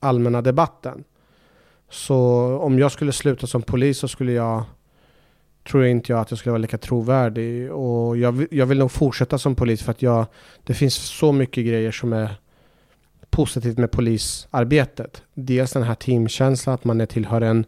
allmänna 0.00 0.42
debatten. 0.42 1.04
Så 1.90 2.16
om 2.62 2.78
jag 2.78 2.92
skulle 2.92 3.12
sluta 3.12 3.46
som 3.46 3.62
polis 3.62 3.98
så 3.98 4.08
skulle 4.08 4.32
jag 4.32 4.64
tror 5.68 5.82
jag 5.82 5.90
inte 5.90 6.12
jag 6.12 6.20
att 6.20 6.30
jag 6.30 6.38
skulle 6.38 6.52
vara 6.52 6.62
lika 6.62 6.78
trovärdig. 6.78 7.72
Och 7.72 8.16
jag, 8.16 8.46
jag 8.50 8.66
vill 8.66 8.78
nog 8.78 8.90
fortsätta 8.90 9.38
som 9.38 9.54
polis 9.54 9.82
för 9.82 9.90
att 9.90 10.02
jag, 10.02 10.26
det 10.64 10.74
finns 10.74 10.94
så 10.94 11.32
mycket 11.32 11.66
grejer 11.66 11.92
som 11.92 12.12
är 12.12 12.34
positivt 13.36 13.78
med 13.78 13.90
polisarbetet. 13.90 15.22
Dels 15.34 15.72
den 15.72 15.82
här 15.82 15.94
teamkänslan, 15.94 16.74
att 16.74 16.84
man 16.84 17.00
är 17.00 17.06
tillhör 17.06 17.40
en, 17.40 17.64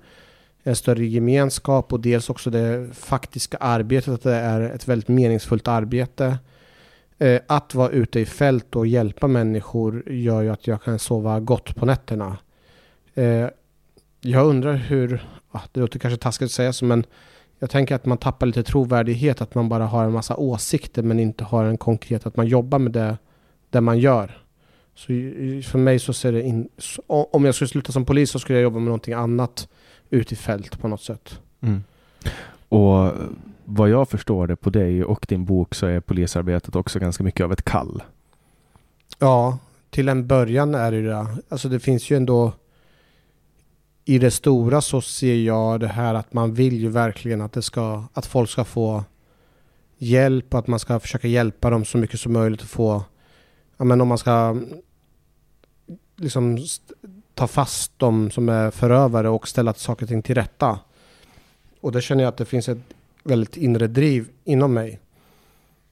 en 0.63 0.77
större 0.77 1.07
gemenskap 1.07 1.93
och 1.93 2.01
dels 2.01 2.31
också 2.31 2.51
det 2.51 2.89
faktiska 2.95 3.57
arbetet, 3.57 4.15
att 4.15 4.23
det 4.23 4.35
är 4.35 4.61
ett 4.61 4.89
väldigt 4.89 5.09
meningsfullt 5.09 5.69
arbete. 5.69 6.39
Eh, 7.19 7.41
att 7.47 7.75
vara 7.75 7.91
ute 7.91 8.21
i 8.21 8.27
fält 8.27 8.77
och 8.77 8.87
hjälpa 8.87 9.27
människor 9.27 10.13
gör 10.13 10.43
ju 10.43 10.49
att 10.49 10.67
jag 10.67 10.83
kan 10.83 10.99
sova 10.99 11.41
gott 11.41 11.77
på 11.77 11.87
nätterna. 11.87 12.37
Eh, 13.15 13.47
jag 14.21 14.47
undrar 14.47 14.75
hur, 14.75 15.29
ah, 15.51 15.63
det 15.73 15.81
låter 15.81 15.99
kanske 15.99 16.19
taskigt 16.19 16.47
att 16.47 16.53
säga 16.53 16.73
så, 16.73 16.85
men 16.85 17.05
jag 17.59 17.71
tänker 17.71 17.95
att 17.95 18.07
man 18.07 18.19
tappar 18.19 18.47
lite 18.47 18.63
trovärdighet, 18.63 19.41
att 19.41 19.55
man 19.55 19.69
bara 19.69 19.87
har 19.87 20.05
en 20.05 20.13
massa 20.13 20.37
åsikter 20.37 21.03
men 21.03 21.21
inte 21.21 21.45
har 21.45 21.65
en 21.65 21.79
konkret, 21.79 22.27
att 22.27 22.37
man 22.37 22.47
jobbar 22.47 22.79
med 22.79 22.93
det, 22.93 23.19
det 23.71 23.81
man 23.81 23.99
gör. 23.99 24.48
Så 24.99 25.07
för 25.71 25.79
mig 25.79 25.99
så 25.99 26.13
ser 26.13 26.33
det 26.33 26.43
in, 26.43 26.69
om 27.07 27.45
jag 27.45 27.55
skulle 27.55 27.69
sluta 27.69 27.93
som 27.93 28.05
polis 28.05 28.31
så 28.31 28.39
skulle 28.39 28.59
jag 28.59 28.63
jobba 28.63 28.79
med 28.79 28.85
någonting 28.85 29.15
annat 29.15 29.69
ute 30.11 30.35
i 30.35 30.37
fält 30.37 30.81
på 30.81 30.89
något 30.89 31.03
sätt. 31.03 31.41
Mm. 31.61 31.83
Och 32.69 33.13
vad 33.65 33.89
jag 33.89 34.09
förstår 34.09 34.47
det 34.47 34.57
på 34.57 34.71
dig 34.71 35.05
och 35.05 35.27
din 35.29 35.45
bok 35.45 35.75
så 35.75 35.87
är 35.87 36.01
polisarbetet 36.01 36.77
också 36.77 36.99
ganska 36.99 37.25
mycket 37.25 37.45
av 37.45 37.53
ett 37.53 37.63
kall. 37.63 38.03
Ja, 39.19 39.59
till 39.91 40.09
en 40.09 40.27
början 40.27 40.75
är 40.75 40.93
det 40.93 41.03
det. 41.03 41.27
Alltså 41.49 41.69
det 41.69 41.81
finns 41.81 42.11
ju 42.11 42.17
ändå 42.17 42.53
i 44.05 44.19
det 44.19 44.31
stora 44.31 44.81
så 44.81 45.01
ser 45.01 45.35
jag 45.35 45.81
det 45.81 45.89
här 45.89 46.15
att 46.15 46.33
man 46.33 46.55
vill 46.55 46.81
ju 46.81 46.89
verkligen 46.89 47.41
att 47.41 47.53
det 47.53 47.63
ska, 47.63 48.05
att 48.13 48.27
folk 48.27 48.51
ska 48.51 48.65
få 48.65 49.05
hjälp 49.99 50.55
och 50.55 50.59
att 50.59 50.67
man 50.67 50.79
ska 50.79 51.01
försöka 51.01 51.29
hjälpa 51.29 51.71
dem 51.71 51.85
så 51.85 51.99
mycket 51.99 52.21
som 52.21 52.33
möjligt 52.33 52.63
att 52.63 52.69
få, 52.69 53.03
ja 53.77 53.85
men 53.85 54.01
om 54.01 54.09
man 54.09 54.19
ska 54.19 54.57
liksom 56.19 56.59
ta 57.35 57.47
fast 57.47 57.93
de 57.97 58.31
som 58.31 58.49
är 58.49 58.71
förövare 58.71 59.29
och 59.29 59.49
ställa 59.49 59.75
saker 59.75 60.05
och 60.05 60.09
ting 60.09 60.23
till 60.23 60.35
rätta. 60.35 60.79
Och 61.81 61.93
det 61.93 62.03
känner 62.03 62.25
jag 62.25 62.29
att 62.29 62.37
det 62.37 62.45
finns 62.45 62.69
ett 62.69 62.79
väldigt 63.25 63.57
inre 63.57 63.87
driv 63.87 64.29
inom 64.45 64.75
mig. 64.75 65.01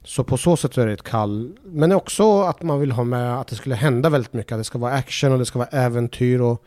Så 0.04 0.24
på 0.24 0.36
så 0.36 0.56
sätt 0.56 0.78
är 0.78 0.86
det 0.86 0.92
ett 0.92 1.02
kall. 1.02 1.58
Men 1.64 1.92
också 1.92 2.42
att 2.42 2.62
man 2.62 2.80
vill 2.80 2.92
ha 2.92 3.04
med 3.04 3.40
att 3.40 3.46
det 3.48 3.56
skulle 3.56 3.74
hända 3.74 4.10
väldigt 4.10 4.32
mycket. 4.32 4.52
Att 4.52 4.60
det 4.60 4.64
ska 4.64 4.78
vara 4.78 4.92
action 4.92 5.32
och 5.32 5.38
det 5.38 5.46
ska 5.46 5.58
vara 5.58 5.68
äventyr 5.68 6.40
och 6.40 6.64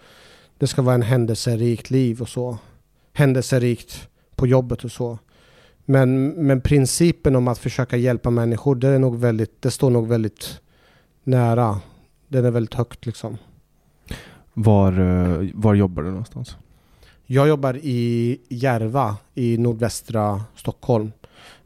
det 0.58 0.67
ska 0.67 0.82
vara 0.82 0.95
en 0.95 1.02
händelserikt 1.02 1.89
liv 1.89 2.22
och 2.22 2.30
så. 2.30 2.58
Händelserikt 3.13 4.08
på 4.36 4.48
jobbet 4.48 4.84
och 4.84 4.91
så. 4.91 5.19
Men, 5.86 6.28
men 6.28 6.62
principen 6.62 7.36
om 7.36 7.48
att 7.48 7.58
försöka 7.58 7.98
hjälpa 7.98 8.30
människor, 8.30 8.76
det, 8.76 8.88
är 8.88 9.00
nog 9.00 9.19
väldigt, 9.19 9.62
det 9.62 9.72
står 9.72 9.89
nog 9.89 10.08
väldigt 10.08 10.62
nära. 11.24 11.80
Den 12.28 12.45
är 12.45 12.52
väldigt 12.52 12.74
högt 12.74 13.06
liksom. 13.06 13.38
Var, 14.53 14.91
eh, 14.99 15.49
var 15.53 15.73
jobbar 15.73 16.03
du 16.03 16.09
någonstans? 16.09 16.57
Jag 17.25 17.47
jobbar 17.47 17.77
i 17.83 18.38
Järva 18.49 19.17
i 19.35 19.57
nordvästra 19.57 20.43
Stockholm. 20.55 21.12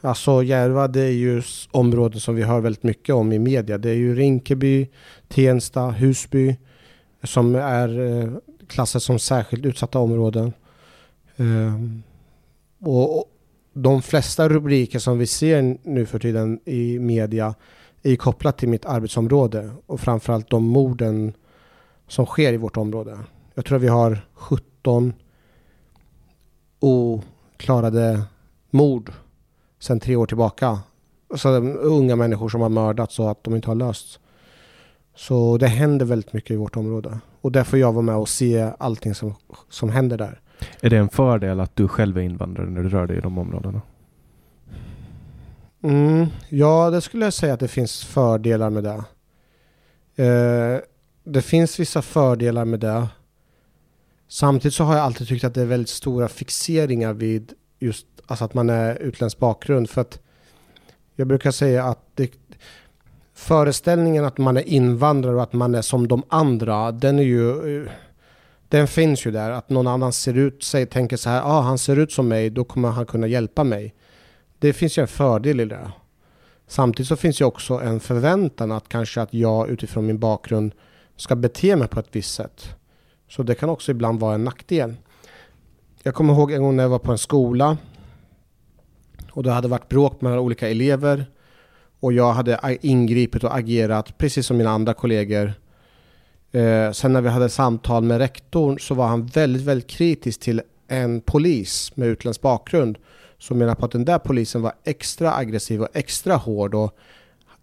Alltså 0.01 0.43
Järva 0.43 0.87
det 0.87 1.01
är 1.01 1.11
ju 1.11 1.41
områden 1.71 2.19
som 2.19 2.35
vi 2.35 2.43
hör 2.43 2.59
väldigt 2.59 2.83
mycket 2.83 3.15
om 3.15 3.31
i 3.31 3.39
media. 3.39 3.77
Det 3.77 3.89
är 3.89 3.93
ju 3.95 4.15
Rinkeby, 4.15 4.89
Tensta, 5.27 5.89
Husby 5.89 6.57
som 7.23 7.55
är 7.55 7.99
eh, 7.99 8.29
klassade 8.67 9.01
som 9.01 9.19
särskilt 9.19 9.65
utsatta 9.65 9.99
områden. 9.99 10.53
Ehm, 11.37 12.03
och 12.79 13.25
de 13.73 14.01
flesta 14.01 14.49
rubriker 14.49 14.99
som 14.99 15.19
vi 15.19 15.27
ser 15.27 15.77
nu 15.83 16.05
för 16.05 16.19
tiden 16.19 16.59
i 16.65 16.99
media 16.99 17.55
är 18.03 18.15
kopplat 18.15 18.57
till 18.57 18.69
mitt 18.69 18.85
arbetsområde 18.85 19.71
och 19.85 19.99
framförallt 19.99 20.49
de 20.49 20.63
morden 20.63 21.33
som 22.13 22.25
sker 22.25 22.53
i 22.53 22.57
vårt 22.57 22.77
område. 22.77 23.19
Jag 23.53 23.65
tror 23.65 23.75
att 23.75 23.83
vi 23.83 23.87
har 23.87 24.17
17 24.33 25.13
oklarade 26.79 28.21
mord 28.69 29.11
sedan 29.79 29.99
tre 29.99 30.15
år 30.15 30.25
tillbaka. 30.25 30.79
Så 31.35 31.49
unga 31.79 32.15
människor 32.15 32.49
som 32.49 32.61
har 32.61 32.69
mördats 32.69 33.15
så 33.15 33.29
att 33.29 33.43
de 33.43 33.55
inte 33.55 33.67
har 33.67 33.75
lösts. 33.75 34.19
Så 35.15 35.57
det 35.57 35.67
händer 35.67 36.05
väldigt 36.05 36.33
mycket 36.33 36.51
i 36.51 36.55
vårt 36.55 36.75
område. 36.75 37.19
Och 37.41 37.51
där 37.51 37.63
får 37.63 37.79
jag 37.79 37.93
vara 37.93 38.01
med 38.01 38.15
och 38.15 38.29
se 38.29 38.71
allting 38.77 39.15
som, 39.15 39.35
som 39.69 39.89
händer 39.89 40.17
där. 40.17 40.41
Är 40.81 40.89
det 40.89 40.97
en 40.97 41.09
fördel 41.09 41.59
att 41.59 41.75
du 41.75 41.87
själv 41.87 42.17
är 42.17 42.21
invandrare 42.21 42.69
när 42.69 42.83
du 42.83 42.89
rör 42.89 43.07
dig 43.07 43.17
i 43.17 43.21
de 43.21 43.37
områdena? 43.37 43.81
Mm, 45.83 46.27
ja, 46.49 46.89
det 46.89 47.01
skulle 47.01 47.25
jag 47.25 47.33
säga 47.33 47.53
att 47.53 47.59
det 47.59 47.67
finns 47.67 48.03
fördelar 48.03 48.69
med 48.69 48.83
det. 48.83 49.03
Eh, 50.15 50.79
det 51.23 51.41
finns 51.41 51.79
vissa 51.79 52.01
fördelar 52.01 52.65
med 52.65 52.79
det. 52.79 53.07
Samtidigt 54.27 54.75
så 54.75 54.83
har 54.83 54.95
jag 54.95 55.03
alltid 55.03 55.27
tyckt 55.27 55.43
att 55.43 55.53
det 55.53 55.61
är 55.61 55.65
väldigt 55.65 55.89
stora 55.89 56.27
fixeringar 56.27 57.13
vid 57.13 57.53
just 57.79 58.05
alltså 58.25 58.45
att 58.45 58.53
man 58.53 58.69
är 58.69 58.95
utländsk 58.95 59.39
bakgrund. 59.39 59.89
För 59.89 60.01
att 60.01 60.19
jag 61.15 61.27
brukar 61.27 61.51
säga 61.51 61.83
att 61.83 61.99
det, 62.15 62.31
föreställningen 63.33 64.25
att 64.25 64.37
man 64.37 64.57
är 64.57 64.69
invandrare 64.69 65.35
och 65.35 65.43
att 65.43 65.53
man 65.53 65.75
är 65.75 65.81
som 65.81 66.07
de 66.07 66.23
andra, 66.27 66.91
den 66.91 67.19
är 67.19 67.23
ju... 67.23 67.87
Den 68.69 68.87
finns 68.87 69.25
ju 69.25 69.31
där, 69.31 69.51
att 69.51 69.69
någon 69.69 69.87
annan 69.87 70.13
ser 70.13 70.33
ut, 70.33 70.63
sig, 70.63 70.85
tänker 70.85 71.17
så 71.17 71.29
här, 71.29 71.41
ah, 71.41 71.61
han 71.61 71.77
ser 71.77 71.99
ut 71.99 72.11
som 72.11 72.27
mig, 72.27 72.49
då 72.49 72.63
kommer 72.63 72.89
han 72.89 73.05
kunna 73.05 73.27
hjälpa 73.27 73.63
mig. 73.63 73.93
Det 74.59 74.73
finns 74.73 74.97
ju 74.97 75.01
en 75.01 75.07
fördel 75.07 75.59
i 75.59 75.65
det. 75.65 75.91
Samtidigt 76.67 77.07
så 77.07 77.15
finns 77.15 77.41
ju 77.41 77.45
också 77.45 77.73
en 77.73 77.99
förväntan 77.99 78.71
att 78.71 78.89
kanske 78.89 79.21
att 79.21 79.33
jag 79.33 79.69
utifrån 79.69 80.05
min 80.05 80.19
bakgrund 80.19 80.73
ska 81.15 81.35
bete 81.35 81.75
mig 81.75 81.87
på 81.87 81.99
ett 81.99 82.09
visst 82.11 82.33
sätt. 82.33 82.75
Så 83.29 83.43
det 83.43 83.55
kan 83.55 83.69
också 83.69 83.91
ibland 83.91 84.19
vara 84.19 84.35
en 84.35 84.43
nackdel. 84.43 84.95
Jag 86.03 86.15
kommer 86.15 86.33
ihåg 86.33 86.51
en 86.51 86.63
gång 86.63 86.75
när 86.75 86.83
jag 86.83 86.89
var 86.89 86.99
på 86.99 87.11
en 87.11 87.17
skola 87.17 87.77
och 89.31 89.43
det 89.43 89.51
hade 89.51 89.67
varit 89.67 89.89
bråk 89.89 90.21
mellan 90.21 90.39
olika 90.39 90.69
elever 90.69 91.25
och 91.99 92.13
jag 92.13 92.33
hade 92.33 92.77
ingripit 92.81 93.43
och 93.43 93.55
agerat 93.57 94.17
precis 94.17 94.47
som 94.47 94.57
mina 94.57 94.69
andra 94.69 94.93
kollegor. 94.93 95.53
Eh, 96.51 96.91
sen 96.91 97.13
när 97.13 97.21
vi 97.21 97.29
hade 97.29 97.49
samtal 97.49 98.03
med 98.03 98.17
rektorn 98.17 98.79
så 98.79 98.95
var 98.95 99.07
han 99.07 99.25
väldigt, 99.25 99.61
väldigt 99.61 99.89
kritisk 99.89 100.39
till 100.39 100.61
en 100.87 101.21
polis 101.21 101.91
med 101.95 102.07
utländsk 102.07 102.41
bakgrund 102.41 102.97
som 103.37 103.57
menar 103.57 103.75
på 103.75 103.85
att 103.85 103.91
den 103.91 104.05
där 104.05 104.19
polisen 104.19 104.61
var 104.61 104.73
extra 104.83 105.35
aggressiv 105.35 105.81
och 105.81 105.87
extra 105.93 106.35
hård 106.35 106.75
och 106.75 106.97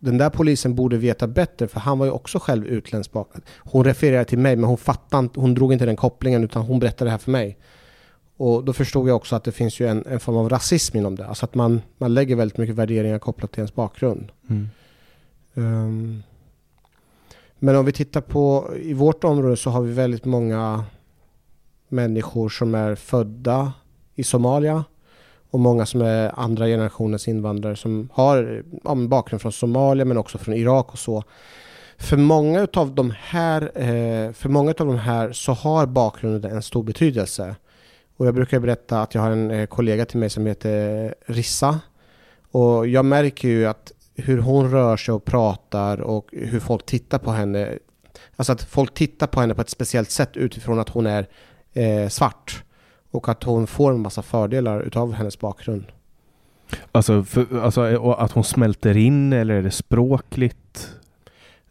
den 0.00 0.18
där 0.18 0.30
polisen 0.30 0.74
borde 0.74 0.96
veta 0.96 1.26
bättre 1.26 1.68
för 1.68 1.80
han 1.80 1.98
var 1.98 2.06
ju 2.06 2.12
också 2.12 2.38
själv 2.38 2.66
utländsk 2.66 3.12
bakgrund. 3.12 3.44
Hon 3.58 3.84
refererade 3.84 4.24
till 4.24 4.38
mig 4.38 4.56
men 4.56 4.64
hon 4.64 4.78
fattade 4.78 5.20
inte, 5.20 5.40
hon 5.40 5.54
drog 5.54 5.72
inte 5.72 5.86
den 5.86 5.96
kopplingen 5.96 6.44
utan 6.44 6.62
hon 6.62 6.78
berättade 6.78 7.06
det 7.06 7.10
här 7.10 7.18
för 7.18 7.30
mig. 7.30 7.58
Och 8.36 8.64
då 8.64 8.72
förstod 8.72 9.08
jag 9.08 9.16
också 9.16 9.36
att 9.36 9.44
det 9.44 9.52
finns 9.52 9.80
ju 9.80 9.88
en, 9.88 10.06
en 10.06 10.20
form 10.20 10.36
av 10.36 10.48
rasism 10.48 10.96
inom 10.96 11.16
det. 11.16 11.26
Alltså 11.26 11.44
att 11.44 11.54
man, 11.54 11.82
man 11.98 12.14
lägger 12.14 12.36
väldigt 12.36 12.58
mycket 12.58 12.76
värderingar 12.76 13.18
kopplat 13.18 13.52
till 13.52 13.60
ens 13.60 13.74
bakgrund. 13.74 14.32
Mm. 14.48 14.68
Um, 15.54 16.22
men 17.58 17.76
om 17.76 17.84
vi 17.84 17.92
tittar 17.92 18.20
på, 18.20 18.70
i 18.82 18.92
vårt 18.92 19.24
område 19.24 19.56
så 19.56 19.70
har 19.70 19.82
vi 19.82 19.92
väldigt 19.92 20.24
många 20.24 20.84
människor 21.88 22.48
som 22.48 22.74
är 22.74 22.94
födda 22.94 23.72
i 24.14 24.24
Somalia 24.24 24.84
och 25.50 25.60
många 25.60 25.86
som 25.86 26.02
är 26.02 26.40
andra 26.40 26.66
generationens 26.66 27.28
invandrare 27.28 27.76
som 27.76 28.08
har 28.12 28.62
ja, 28.84 28.94
bakgrund 28.94 29.42
från 29.42 29.52
Somalia 29.52 30.04
men 30.04 30.16
också 30.16 30.38
från 30.38 30.54
Irak 30.54 30.92
och 30.92 30.98
så. 30.98 31.24
För 31.98 32.16
många 32.16 32.68
av 32.72 32.94
de 32.94 33.14
här, 33.18 33.62
eh, 33.62 34.32
för 34.32 34.48
många 34.48 34.70
av 34.70 34.86
de 34.86 34.98
här 34.98 35.32
så 35.32 35.52
har 35.52 35.86
bakgrunden 35.86 36.52
en 36.52 36.62
stor 36.62 36.82
betydelse. 36.82 37.56
Och 38.16 38.26
jag 38.26 38.34
brukar 38.34 38.60
berätta 38.60 39.02
att 39.02 39.14
jag 39.14 39.22
har 39.22 39.30
en 39.30 39.50
eh, 39.50 39.66
kollega 39.66 40.04
till 40.04 40.18
mig 40.18 40.30
som 40.30 40.46
heter 40.46 41.14
Rissa. 41.26 41.80
Och 42.50 42.86
jag 42.86 43.04
märker 43.04 43.48
ju 43.48 43.66
att 43.66 43.92
hur 44.14 44.38
hon 44.38 44.70
rör 44.70 44.96
sig 44.96 45.14
och 45.14 45.24
pratar 45.24 46.00
och 46.00 46.28
hur 46.32 46.60
folk 46.60 46.86
tittar 46.86 47.18
på 47.18 47.30
henne. 47.30 47.78
Alltså 48.36 48.52
att 48.52 48.62
folk 48.62 48.94
tittar 48.94 49.26
på 49.26 49.40
henne 49.40 49.54
på 49.54 49.60
ett 49.60 49.70
speciellt 49.70 50.10
sätt 50.10 50.36
utifrån 50.36 50.78
att 50.78 50.88
hon 50.88 51.06
är 51.06 51.26
eh, 51.72 52.08
svart. 52.08 52.62
Och 53.10 53.28
att 53.28 53.44
hon 53.44 53.66
får 53.66 53.92
en 53.92 54.00
massa 54.00 54.22
fördelar 54.22 54.80
utav 54.80 55.12
hennes 55.12 55.38
bakgrund. 55.38 55.84
Alltså, 56.92 57.24
för, 57.24 57.60
alltså 57.62 57.82
att 58.12 58.32
hon 58.32 58.44
smälter 58.44 58.96
in 58.96 59.32
eller 59.32 59.54
är 59.54 59.62
det 59.62 59.70
språkligt? 59.70 60.90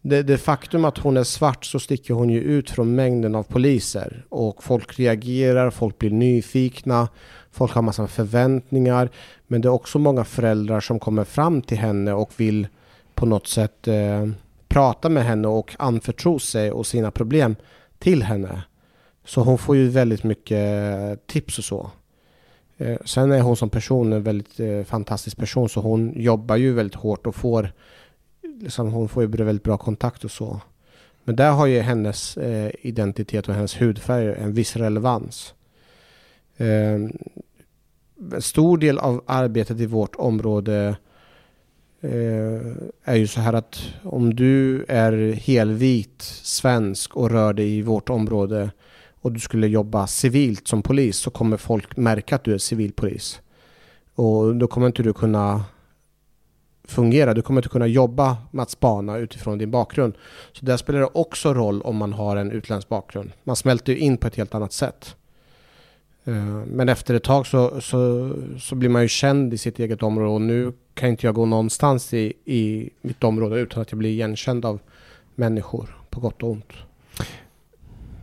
Det, 0.02 0.24
det, 0.24 0.38
faktum 0.38 0.86
att 0.86 0.98
hon 0.98 1.18
är 1.18 1.24
svart 1.24 1.66
så 1.66 1.80
sticker 1.80 2.14
hon 2.14 2.30
ju 2.30 2.42
ut 2.42 2.70
från 2.70 2.96
mängden 2.96 3.36
av 3.36 3.44
poliser. 3.44 4.26
Och 4.30 4.64
folk 4.64 5.00
reagerar, 5.00 5.70
folk 5.70 6.00
blir 6.00 6.10
nyfikna, 6.10 7.08
folk 7.52 7.74
har 7.74 7.82
massa 7.82 8.08
förväntningar. 8.08 9.10
Men 9.48 9.62
det 9.62 9.68
är 9.68 9.72
också 9.72 10.00
många 10.00 10.24
föräldrar 10.24 10.80
som 10.80 11.00
kommer 11.00 11.24
fram 11.24 11.62
till 11.62 11.78
henne 11.78 12.14
och 12.14 12.32
vill 12.38 12.68
på 13.16 13.26
något 13.26 13.48
sätt 13.48 13.88
eh, 13.88 14.28
prata 14.68 15.10
med 15.10 15.26
henne 15.26 15.48
och 15.48 15.76
anförtro 15.80 16.40
sig 16.40 16.72
och 16.72 16.88
sina 16.88 17.12
problem 17.12 17.56
till 18.00 18.24
henne. 18.24 18.64
Så 19.30 19.42
hon 19.42 19.58
får 19.58 19.76
ju 19.76 19.88
väldigt 19.88 20.24
mycket 20.24 20.58
eh, 20.58 21.16
tips 21.26 21.58
och 21.58 21.64
så. 21.64 21.92
Eh, 22.78 22.98
sen 23.06 23.32
är 23.32 23.42
hon 23.42 23.56
som 23.56 23.70
person 23.70 24.14
en 24.14 24.24
väldigt 24.24 24.60
eh, 24.60 24.84
fantastisk 24.84 25.38
person 25.38 25.70
så 25.70 25.82
hon 25.82 26.14
jobbar 26.16 26.56
ju 26.56 26.74
väldigt 26.74 26.96
hårt 26.96 27.28
och 27.28 27.36
får 27.36 27.74
liksom, 28.42 28.92
hon 28.92 29.10
får 29.10 29.24
ju 29.24 29.30
väldigt 29.30 29.64
bra 29.64 29.78
kontakt 29.78 30.24
och 30.24 30.32
så. 30.32 30.62
Men 31.24 31.36
där 31.36 31.52
har 31.52 31.66
ju 31.66 31.80
hennes 31.80 32.38
eh, 32.38 32.72
identitet 32.82 33.50
och 33.50 33.56
hennes 33.56 33.82
hudfärg 33.82 34.34
en 34.34 34.54
viss 34.54 34.76
relevans. 34.76 35.54
Ehm, 36.58 37.18
en 38.34 38.42
stor 38.42 38.78
del 38.78 38.98
av 38.98 39.24
arbetet 39.26 39.80
i 39.80 39.86
vårt 39.86 40.16
område 40.16 40.98
är 43.04 43.16
ju 43.16 43.28
så 43.28 43.42
här 43.42 43.54
att 43.54 43.82
om 44.04 44.36
du 44.36 44.86
är 44.88 45.34
helvit 45.34 46.22
svensk 46.44 47.16
och 47.16 47.32
rör 47.32 47.54
dig 47.54 47.78
i 47.78 47.82
vårt 47.82 48.10
område 48.10 48.70
och 49.22 49.32
du 49.32 49.40
skulle 49.40 49.68
jobba 49.68 50.08
civilt 50.08 50.68
som 50.68 50.82
polis 50.82 51.18
så 51.18 51.30
kommer 51.30 51.58
folk 51.58 51.98
märka 51.98 52.36
att 52.36 52.44
du 52.44 52.54
är 52.54 52.58
civilpolis. 52.58 53.42
Och 54.16 54.56
då 54.56 54.68
kommer 54.68 54.88
inte 54.88 55.04
du 55.04 55.14
kunna 55.14 55.64
fungera. 56.84 57.34
Du 57.34 57.42
kommer 57.42 57.62
inte 57.62 57.70
kunna 57.70 57.88
jobba 57.88 58.38
med 58.52 58.64
att 58.64 58.70
spana 58.70 59.18
utifrån 59.18 59.58
din 59.58 59.72
bakgrund. 59.72 60.14
Så 60.52 60.66
där 60.66 60.78
spelar 60.78 61.00
det 61.00 61.10
också 61.14 61.54
roll 61.54 61.82
om 61.82 61.96
man 61.96 62.14
har 62.14 62.38
en 62.38 62.52
utländsk 62.52 62.90
bakgrund. 62.90 63.32
Man 63.44 63.56
smälter 63.56 63.94
ju 63.94 64.00
in 64.00 64.18
på 64.18 64.28
ett 64.28 64.36
helt 64.36 64.56
annat 64.56 64.74
sätt. 64.74 65.16
Eh, 66.26 66.34
men 66.66 66.90
efter 66.90 67.14
ett 67.14 67.24
tag 67.24 67.48
så, 67.48 67.82
så, 67.82 68.32
så 68.60 68.76
blir 68.76 68.90
man 68.90 69.02
ju 69.02 69.08
känd 69.08 69.54
i 69.54 69.58
sitt 69.58 69.80
eget 69.80 70.04
område 70.04 70.30
och 70.30 70.42
nu 70.42 70.74
kan 70.94 71.10
inte 71.10 71.26
jag 71.26 71.36
gå 71.36 71.46
någonstans 71.46 72.14
i, 72.14 72.34
i 72.46 72.90
mitt 73.02 73.24
område 73.24 73.60
utan 73.60 73.82
att 73.82 73.92
jag 73.92 74.00
blir 74.00 74.10
igenkänd 74.10 74.66
av 74.66 74.80
människor 75.36 75.98
på 76.10 76.20
gott 76.20 76.44
och 76.44 76.50
ont. 76.50 76.74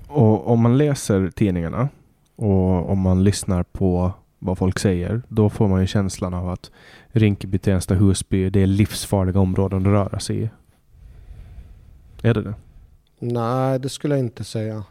Och 0.09 0.49
om 0.49 0.61
man 0.61 0.79
läser 0.79 1.31
tidningarna 1.31 1.89
och 2.37 2.91
om 2.91 2.99
man 2.99 3.25
lyssnar 3.25 3.63
på 3.63 4.13
vad 4.39 4.59
folk 4.59 4.79
säger, 4.79 5.23
då 5.29 5.51
får 5.51 5.69
man 5.69 5.81
ju 5.81 5.87
känslan 5.87 6.35
av 6.35 6.49
att 6.49 6.71
Rinkeby, 7.09 7.59
Tensta, 7.59 7.95
Husby, 7.95 8.51
det 8.51 8.61
är 8.61 8.67
livsfarliga 8.67 9.41
områden 9.41 9.81
att 9.81 9.87
röra 9.87 10.21
sig 10.21 10.43
i. 10.43 10.51
Är 12.23 12.35
det 12.35 12.43
det? 12.43 12.55
Nej, 13.19 13.79
det 13.79 13.89
skulle 13.89 14.15
jag 14.15 14.25
inte 14.25 14.45
säga. 14.45 14.85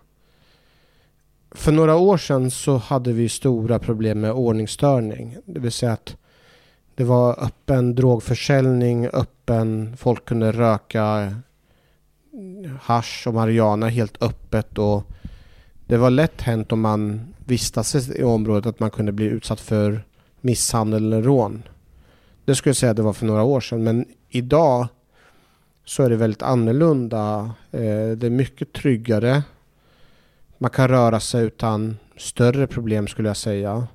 För 1.52 1.72
några 1.72 1.96
år 1.96 2.18
sedan 2.18 2.52
så 2.52 2.78
hade 2.78 3.14
vi 3.14 3.30
stora 3.30 3.80
problem 3.80 4.22
med 4.22 4.32
ordningsstörning. 4.32 5.38
Det 5.46 5.60
vill 5.60 5.72
säga 5.72 5.94
att 5.94 6.18
det 6.96 7.04
var 7.04 7.44
öppen 7.44 7.96
drogförsäljning, 7.96 9.08
öppen, 9.08 9.98
folk 9.98 10.26
kunde 10.26 10.52
röka 10.52 11.36
hash 12.82 13.28
och 13.28 13.34
marijuana 13.34 13.88
helt 13.88 14.22
öppet 14.22 14.78
och 14.78 15.04
det 15.88 15.98
var 15.98 16.10
lätt 16.10 16.42
hänt 16.42 16.72
om 16.72 16.82
man 16.82 17.34
vistas 17.46 18.10
i 18.10 18.24
området 18.24 18.66
att 18.66 18.80
man 18.80 18.92
kunde 18.92 19.12
bli 19.12 19.26
utsatt 19.26 19.60
för 19.60 20.06
misshandel 20.42 21.06
eller 21.06 21.22
rån. 21.22 21.64
Det 22.46 22.56
skulle 22.56 22.70
jag 22.70 22.78
säga 22.78 22.90
att 22.90 22.98
det 22.98 23.04
var 23.04 23.14
för 23.14 23.26
några 23.26 23.44
år 23.44 23.62
sedan 23.62 23.84
men 23.84 24.06
idag 24.30 24.88
så 25.86 26.04
är 26.04 26.10
det 26.10 26.16
väldigt 26.16 26.42
annorlunda. 26.42 27.52
Eh, 27.72 28.10
det 28.18 28.26
är 28.26 28.30
mycket 28.30 28.74
tryggare. 28.74 29.44
Man 30.58 30.70
kan 30.70 30.88
röra 30.88 31.20
sig 31.20 31.46
utan 31.46 31.98
större 32.18 32.68
problem 32.68 33.08
skulle 33.08 33.30
jag 33.30 33.38
säga. 33.38 33.88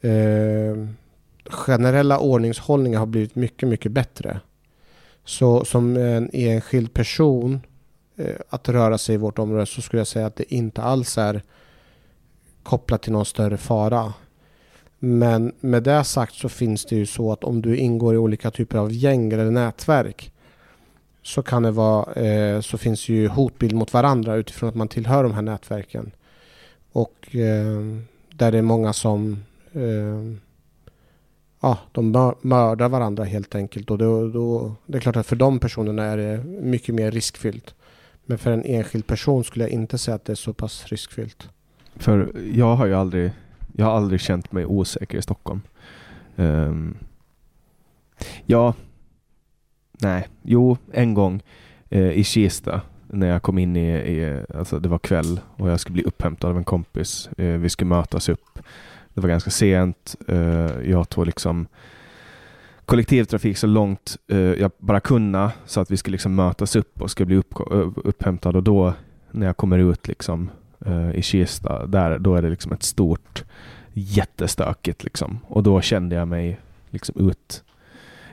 Eh, 0.00 0.88
generella 1.50 2.18
ordningshållningar 2.18 2.98
har 2.98 3.06
blivit 3.06 3.34
mycket, 3.34 3.68
mycket 3.68 3.92
bättre. 3.92 4.40
Så 5.26 5.64
som 5.64 5.96
en 5.96 6.30
enskild 6.32 6.94
person 6.94 7.60
eh, 8.16 8.34
att 8.48 8.68
röra 8.68 8.98
sig 8.98 9.14
i 9.14 9.18
vårt 9.18 9.38
område 9.38 9.66
så 9.66 9.82
skulle 9.82 10.00
jag 10.00 10.06
säga 10.06 10.26
att 10.26 10.36
det 10.36 10.54
inte 10.54 10.82
alls 10.82 11.18
är 11.18 11.42
kopplat 12.62 13.02
till 13.02 13.12
någon 13.12 13.24
större 13.24 13.56
fara. 13.56 14.12
Men 14.98 15.52
med 15.60 15.82
det 15.82 16.04
sagt 16.04 16.34
så 16.34 16.48
finns 16.48 16.84
det 16.84 16.96
ju 16.96 17.06
så 17.06 17.32
att 17.32 17.44
om 17.44 17.62
du 17.62 17.76
ingår 17.76 18.14
i 18.14 18.18
olika 18.18 18.50
typer 18.50 18.78
av 18.78 18.92
gäng 18.92 19.32
eller 19.32 19.50
nätverk 19.50 20.32
så 21.22 21.42
kan 21.42 21.62
det 21.62 21.70
vara, 21.70 22.12
eh, 22.12 22.60
så 22.60 22.78
finns 22.78 23.08
ju 23.08 23.28
hotbild 23.28 23.74
mot 23.74 23.92
varandra 23.92 24.34
utifrån 24.34 24.68
att 24.68 24.74
man 24.74 24.88
tillhör 24.88 25.22
de 25.22 25.34
här 25.34 25.42
nätverken. 25.42 26.10
Och 26.92 27.34
eh, 27.36 28.00
där 28.30 28.52
det 28.52 28.58
är 28.58 28.62
många 28.62 28.92
som 28.92 29.44
ja, 31.60 31.78
de 31.92 32.34
mördar 32.40 32.88
varandra 32.88 33.24
helt 33.24 33.54
enkelt. 33.54 33.90
Och 33.90 33.98
då, 33.98 34.28
då, 34.28 34.74
det 34.86 34.98
är 34.98 35.00
klart 35.00 35.16
att 35.16 35.26
för 35.26 35.36
de 35.36 35.58
personerna 35.58 36.04
är 36.04 36.16
det 36.16 36.44
mycket 36.44 36.94
mer 36.94 37.10
riskfyllt. 37.10 37.74
Men 38.26 38.38
för 38.38 38.52
en 38.52 38.64
enskild 38.64 39.06
person 39.06 39.44
skulle 39.44 39.64
jag 39.64 39.72
inte 39.72 39.98
säga 39.98 40.14
att 40.14 40.24
det 40.24 40.32
är 40.32 40.34
så 40.34 40.52
pass 40.52 40.86
riskfyllt. 40.86 41.48
För 41.96 42.32
jag 42.52 42.76
har 42.76 42.86
ju 42.86 42.94
aldrig, 42.94 43.30
jag 43.72 43.86
har 43.86 43.92
aldrig 43.92 44.20
känt 44.20 44.52
mig 44.52 44.66
osäker 44.66 45.18
i 45.18 45.22
Stockholm. 45.22 45.60
Um, 46.36 46.96
ja, 48.46 48.74
nej, 49.92 50.28
jo, 50.42 50.76
en 50.92 51.14
gång 51.14 51.42
eh, 51.90 52.10
i 52.10 52.24
Kista 52.24 52.80
när 53.06 53.26
jag 53.26 53.42
kom 53.42 53.58
in 53.58 53.76
i, 53.76 53.88
i, 53.88 54.42
alltså 54.54 54.78
det 54.78 54.88
var 54.88 54.98
kväll 54.98 55.40
och 55.56 55.70
jag 55.70 55.80
skulle 55.80 55.94
bli 55.94 56.02
upphämtad 56.02 56.50
av 56.50 56.58
en 56.58 56.64
kompis. 56.64 57.28
Eh, 57.38 57.46
vi 57.46 57.68
skulle 57.68 57.88
mötas 57.88 58.28
upp 58.28 58.58
det 59.16 59.22
var 59.22 59.28
ganska 59.28 59.50
sent. 59.50 60.16
Uh, 60.28 60.90
jag 60.90 61.08
tog 61.08 61.26
liksom 61.26 61.66
kollektivtrafik 62.84 63.58
så 63.58 63.66
långt 63.66 64.16
uh, 64.32 64.38
jag 64.38 64.70
bara 64.78 65.00
kunde 65.00 65.50
så 65.66 65.80
att 65.80 65.90
vi 65.90 65.96
skulle 65.96 66.12
liksom 66.12 66.34
mötas 66.34 66.76
upp 66.76 67.02
och 67.02 67.10
skulle 67.10 67.26
bli 67.26 67.36
upp, 67.36 67.54
eh, 67.72 67.88
upphämtade. 68.04 68.58
och 68.58 68.64
då 68.64 68.94
när 69.30 69.46
jag 69.46 69.56
kommer 69.56 69.78
ut 69.78 70.08
liksom 70.08 70.50
i 71.14 71.22
Kista, 71.22 71.86
där, 71.86 72.18
då 72.18 72.34
är 72.34 72.42
det 72.42 72.50
liksom 72.50 72.72
ett 72.72 72.82
stort 72.82 73.44
jättestökigt 73.92 75.04
liksom. 75.04 75.38
Och 75.48 75.62
då 75.62 75.80
kände 75.80 76.16
jag 76.16 76.28
mig 76.28 76.60
liksom 76.90 77.30
ut, 77.30 77.64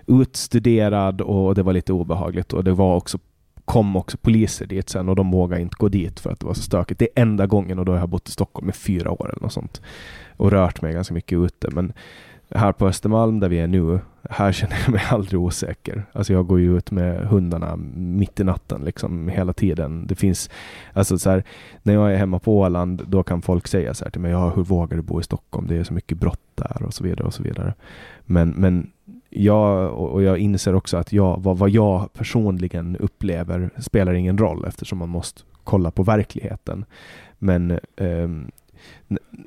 utstuderad 0.08 1.22
och 1.22 1.56
det 1.56 1.64
var 1.64 1.74
lite 1.74 1.94
obehagligt 1.94 2.54
och 2.54 2.64
det 2.64 2.74
var 2.74 2.96
också 2.96 3.20
kom 3.66 3.96
också 3.96 4.18
poliser 4.18 4.66
dit 4.66 4.90
sen 4.90 5.10
och 5.10 5.16
de 5.16 5.32
vågade 5.32 5.62
inte 5.62 5.76
gå 5.80 5.90
dit 5.90 6.20
för 6.20 6.32
att 6.32 6.40
det 6.40 6.46
var 6.46 6.54
så 6.54 6.62
stökigt. 6.62 7.00
Det 7.00 7.06
är 7.16 7.22
enda 7.22 7.48
gången 7.48 7.80
och 7.80 7.86
då 7.86 7.92
har 7.92 8.00
jag 8.00 8.10
bott 8.10 8.30
i 8.30 8.32
Stockholm 8.32 8.70
i 8.70 8.74
fyra 8.74 9.12
år 9.12 9.30
eller 9.30 9.42
något 9.42 9.54
sånt 9.54 9.82
och 10.38 10.52
rört 10.52 10.82
mig 10.82 10.94
ganska 10.94 11.14
mycket 11.14 11.38
ute. 11.38 11.70
Men 11.72 11.94
här 12.56 12.72
på 12.72 12.88
Östermalm 12.88 13.40
där 13.40 13.50
vi 13.50 13.60
är 13.60 13.68
nu, 13.68 14.00
här 14.30 14.52
känner 14.52 14.76
jag 14.86 14.92
mig 14.92 15.04
aldrig 15.10 15.40
osäker. 15.40 16.06
Alltså 16.12 16.34
jag 16.34 16.48
går 16.48 16.60
ju 16.60 16.78
ut 16.78 16.92
med 16.92 17.28
hundarna 17.28 17.76
mitt 17.96 18.40
i 18.40 18.44
natten 18.44 18.82
liksom 18.82 19.30
hela 19.30 19.54
tiden. 19.54 20.08
Det 20.08 20.16
finns, 20.16 20.50
alltså 20.94 21.18
så 21.18 21.30
här, 21.30 21.44
när 21.84 21.94
jag 21.94 22.14
är 22.14 22.18
hemma 22.18 22.40
på 22.40 22.60
Åland, 22.60 23.04
då 23.08 23.24
kan 23.24 23.42
folk 23.42 23.68
säga 23.68 23.94
så 23.94 24.04
här 24.04 24.12
till 24.12 24.22
mig, 24.22 24.32
ja 24.32 24.50
hur 24.50 24.64
vågar 24.64 24.98
du 24.98 25.04
bo 25.04 25.20
i 25.20 25.24
Stockholm? 25.24 25.68
Det 25.68 25.76
är 25.76 25.84
så 25.84 25.94
mycket 25.94 26.18
brott 26.18 26.40
där 26.56 26.84
och 26.84 26.94
så 26.94 27.04
vidare 27.04 27.24
och 27.24 27.34
så 27.34 27.44
vidare. 27.44 27.74
Men, 28.26 28.50
men 28.50 28.92
jag, 29.30 29.94
och 29.94 30.24
jag 30.24 30.38
inser 30.38 30.76
också 30.76 30.98
att 30.98 31.14
jag, 31.14 31.44
vad, 31.44 31.58
vad 31.58 31.70
jag 31.70 32.14
personligen 32.14 32.98
upplever 32.98 33.70
spelar 33.78 34.14
ingen 34.14 34.38
roll 34.38 34.66
eftersom 34.66 34.98
man 34.98 35.10
måste 35.10 35.42
kolla 35.64 35.92
på 35.92 36.04
verkligheten. 36.04 36.86
Men 37.40 37.72
eh, 37.96 38.30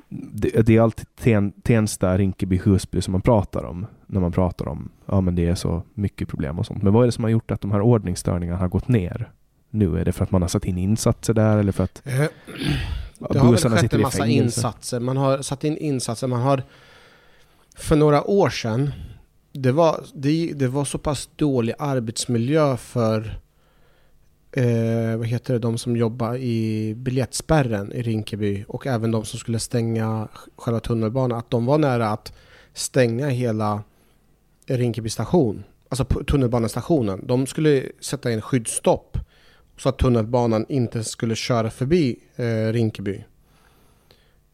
det, 0.09 0.49
det, 0.65 0.77
är 0.77 0.81
alltid 0.81 1.15
ten, 1.15 1.51
Tensta, 1.51 2.17
Rinkeby, 2.17 2.61
Husby 2.63 3.01
som 3.01 3.11
man 3.11 3.21
pratar 3.21 3.63
om 3.63 3.85
när 4.07 4.19
man 4.19 4.31
pratar 4.31 4.67
om 4.67 4.89
ja 5.05 5.21
men 5.21 5.35
det 5.35 5.45
är 5.45 5.55
så 5.55 5.83
mycket 5.93 6.27
problem 6.27 6.59
och 6.59 6.65
sånt. 6.65 6.83
Men 6.83 6.93
vad 6.93 7.03
är 7.03 7.05
det 7.05 7.11
som 7.11 7.23
har 7.23 7.31
gjort 7.31 7.51
att 7.51 7.61
de 7.61 7.71
här 7.71 7.81
ordningsstörningarna 7.81 8.59
har 8.59 8.67
gått 8.67 8.87
ner 8.87 9.31
nu? 9.69 9.99
Är 9.99 10.05
det 10.05 10.11
för 10.11 10.23
att 10.23 10.31
man 10.31 10.41
har 10.41 10.49
satt 10.49 10.65
in 10.65 10.77
insatser 10.77 11.33
där 11.33 11.57
eller 11.57 11.71
för 11.71 11.83
att 11.83 12.01
eh, 12.05 12.13
Det 13.19 13.39
har 13.39 13.51
väl 13.51 13.77
skett 13.77 13.93
en 13.93 14.01
massa 14.01 14.27
insatser. 14.27 14.99
Man 14.99 15.17
har 15.17 15.41
satt 15.41 15.63
in 15.63 15.77
insatser. 15.77 16.27
Man 16.27 16.41
har 16.41 16.63
för 17.77 17.95
några 17.95 18.23
år 18.23 18.49
sedan 18.49 18.91
det 19.51 19.71
var, 19.71 20.03
det, 20.13 20.53
det 20.55 20.67
var 20.67 20.85
så 20.85 20.97
pass 20.97 21.29
dålig 21.35 21.75
arbetsmiljö 21.79 22.77
för 22.77 23.39
eh, 24.57 25.17
vad 25.17 25.27
heter 25.27 25.53
det, 25.53 25.59
de 25.59 25.77
som 25.77 25.97
jobbar 25.97 26.35
i 26.35 26.93
biljettspärren 26.95 27.93
i 27.93 28.01
Rinkeby 28.01 28.65
och 28.67 28.87
även 28.87 29.11
de 29.11 29.25
som 29.25 29.39
skulle 29.39 29.59
stänga 29.59 30.27
själva 30.55 30.79
tunnelbanan, 30.79 31.37
att 31.37 31.51
de 31.51 31.65
var 31.65 31.77
nära 31.77 32.09
att 32.09 32.33
stänga 32.73 33.27
hela 33.29 33.83
Rinkeby 34.67 35.09
station, 35.09 35.63
alltså 35.89 36.05
tunnelbanestationen. 36.05 37.27
De 37.27 37.47
skulle 37.47 37.83
sätta 37.99 38.31
in 38.31 38.41
skyddsstopp 38.41 39.17
så 39.77 39.89
att 39.89 39.97
tunnelbanan 39.97 40.65
inte 40.69 41.03
skulle 41.03 41.35
köra 41.35 41.69
förbi 41.69 42.19
eh, 42.35 42.73
Rinkeby. 42.73 43.23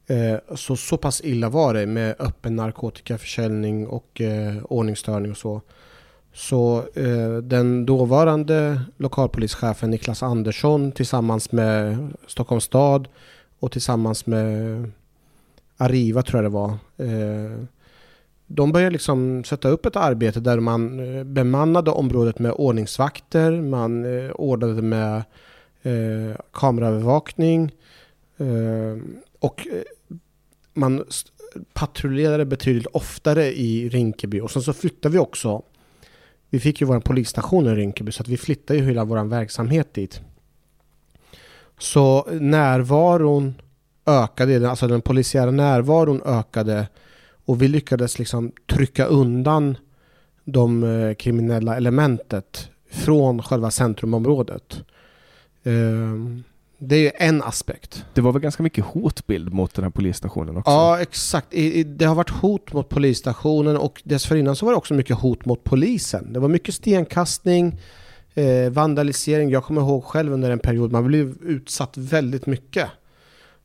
Eh, 0.08 0.56
så, 0.56 0.76
så 0.76 0.98
pass 0.98 1.22
illa 1.22 1.50
var 1.50 1.74
det 1.74 1.86
med 1.86 2.16
öppen 2.20 2.56
narkotikaförsäljning 2.56 3.88
och 3.88 4.22
eh, 4.22 4.64
ordningsstörning 4.64 5.32
och 5.32 5.38
så. 5.38 5.62
Så 6.34 6.84
eh, 6.94 7.38
den 7.38 7.86
dåvarande 7.86 8.82
lokalpolischefen 8.98 9.90
Niklas 9.90 10.24
Andersson 10.24 10.92
tillsammans 10.92 11.52
med 11.52 11.98
Stockholms 12.28 12.64
stad 12.64 13.08
och 13.60 13.72
tillsammans 13.72 14.26
med 14.26 14.92
Arriva 15.78 16.22
tror 16.24 16.44
jag 16.44 16.52
det 16.52 16.56
var. 16.56 16.70
Eh, 16.98 17.64
de 18.48 18.72
började 18.72 18.92
liksom 18.92 19.44
sätta 19.44 19.70
upp 19.70 19.86
ett 19.86 19.96
arbete 19.96 20.40
där 20.40 20.60
man 20.60 21.00
eh, 21.18 21.24
bemannade 21.24 21.92
området 21.92 22.40
med 22.40 22.52
ordningsvakter, 22.52 23.62
man 23.62 24.06
eh, 24.06 24.32
ordnade 24.32 24.82
med 24.82 25.24
eh, 25.82 26.38
kameraövervakning 26.52 27.72
eh, 28.38 29.04
och 29.40 29.68
eh, 29.68 30.16
man 30.74 31.06
patrullerade 31.74 32.46
betydligt 32.46 32.88
oftare 32.88 33.46
i 33.46 33.90
Rinkeby 33.90 34.40
och 34.40 34.52
sen 34.52 34.62
så 34.62 34.74
flyttade 34.74 35.14
vi 35.14 35.20
också 35.20 35.62
vi 36.54 36.60
fick 36.60 36.82
ju 36.82 36.88
vår 36.88 37.00
polisstation 37.00 37.68
i 37.68 37.76
Rinkeby 37.76 38.12
så 38.12 38.22
att 38.22 38.28
vi 38.28 38.38
flyttade 38.38 38.80
ju 38.80 38.86
hela 38.86 39.04
vår 39.04 39.24
verksamhet 39.24 39.94
dit. 39.94 40.22
Så 41.78 42.28
närvaron 42.32 43.54
ökade, 44.06 44.70
alltså 44.70 44.88
den 44.88 45.02
polisiära 45.02 45.52
närvaron 45.52 46.22
ökade 46.26 46.88
och 47.46 47.62
vi 47.62 47.68
lyckades 47.68 48.20
liksom 48.20 48.52
trycka 48.68 49.06
undan 49.06 49.78
de 50.44 50.84
eh, 50.84 51.14
kriminella 51.14 51.78
elementet 51.78 52.70
från 52.90 53.42
själva 53.42 53.72
centrumområdet. 53.72 54.84
Ehm, 55.64 56.44
det 56.88 57.22
är 57.22 57.28
en 57.28 57.44
aspekt. 57.44 58.06
Det 58.14 58.22
var 58.22 58.32
väl 58.32 58.42
ganska 58.42 58.64
mycket 58.64 58.86
hotbild 58.86 59.54
mot 59.54 59.74
den 59.74 59.84
här 59.84 59.92
polisstationen 59.92 60.58
också? 60.58 60.72
Ja, 60.72 61.00
exakt. 61.02 61.48
Det 61.86 62.06
har 62.06 62.16
varit 62.16 62.30
hot 62.30 62.74
mot 62.74 62.90
polisstationen 62.90 63.78
och 63.78 64.02
dessförinnan 64.06 64.56
så 64.56 64.66
var 64.66 64.74
det 64.74 64.78
också 64.78 64.94
mycket 64.94 65.18
hot 65.18 65.46
mot 65.46 65.64
polisen. 65.64 66.34
Det 66.34 66.40
var 66.40 66.48
mycket 66.48 66.76
stenkastning, 66.76 67.80
eh, 68.34 68.70
vandalisering. 68.70 69.50
Jag 69.50 69.64
kommer 69.64 69.82
ihåg 69.82 70.04
själv 70.04 70.34
under 70.34 70.52
en 70.52 70.60
period, 70.60 70.92
man 70.92 71.08
blev 71.08 71.36
utsatt 71.44 71.98
väldigt 71.98 72.46
mycket. 72.46 72.90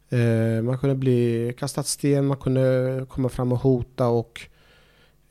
Eh, 0.08 0.62
man 0.62 0.78
kunde 0.78 0.94
bli 0.94 1.54
kastat 1.58 1.86
sten, 1.86 2.26
man 2.26 2.36
kunde 2.36 3.06
komma 3.08 3.28
fram 3.28 3.52
och 3.52 3.58
hota 3.58 4.06
och 4.06 4.40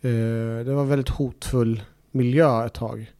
eh, 0.02 0.66
det 0.66 0.74
var 0.74 0.86
väldigt 0.86 1.10
hotfull 1.10 1.82
miljö 2.12 2.66
ett 2.66 2.74
tag. 2.74 3.12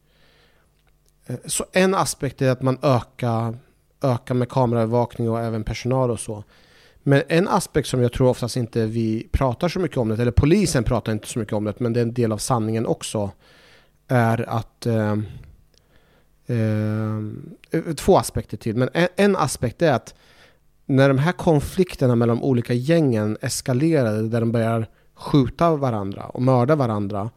Så 1.44 1.64
en 1.72 1.94
aspekt 1.94 2.42
är 2.42 2.50
att 2.50 2.62
man 2.62 2.78
ökar 2.82 3.54
öka 4.02 4.34
med 4.34 4.48
kameraövervakning 4.48 5.30
och 5.30 5.40
även 5.40 5.64
personal 5.64 6.10
och 6.10 6.20
så. 6.20 6.44
Men 7.02 7.22
en 7.28 7.48
aspekt 7.48 7.88
som 7.88 8.02
jag 8.02 8.12
tror 8.12 8.28
oftast 8.28 8.56
inte 8.56 8.86
vi 8.86 9.28
pratar 9.32 9.68
så 9.68 9.80
mycket 9.80 9.96
om 9.98 10.08
det, 10.08 10.22
eller 10.22 10.32
polisen 10.32 10.84
pratar 10.84 11.12
inte 11.12 11.28
så 11.28 11.38
mycket 11.38 11.54
om 11.54 11.64
det, 11.64 11.80
men 11.80 11.92
det 11.92 12.00
är 12.00 12.02
en 12.02 12.14
del 12.14 12.32
av 12.32 12.38
sanningen 12.38 12.86
också, 12.86 13.30
är 14.08 14.48
att 14.48 14.86
eh, 14.86 15.12
eh, 16.46 17.94
två 17.96 18.18
aspekter 18.18 18.56
till. 18.56 18.76
Men 18.76 18.88
en, 18.92 19.08
en, 19.16 19.36
aspekt 19.36 19.82
är 19.82 19.92
att 19.92 20.14
när 20.86 21.08
de 21.08 21.18
här 21.18 21.32
konflikterna 21.32 22.16
mellan 22.16 22.36
de 22.36 22.44
olika 22.44 22.74
gängen 22.74 23.36
eskalerade, 23.40 24.28
där 24.28 24.40
de 24.40 24.52
börjar 24.52 24.86
skjuta 25.14 25.76
varandra 25.76 26.24
och 26.24 26.42
mörda 26.42 26.76
varandra, 26.76 27.30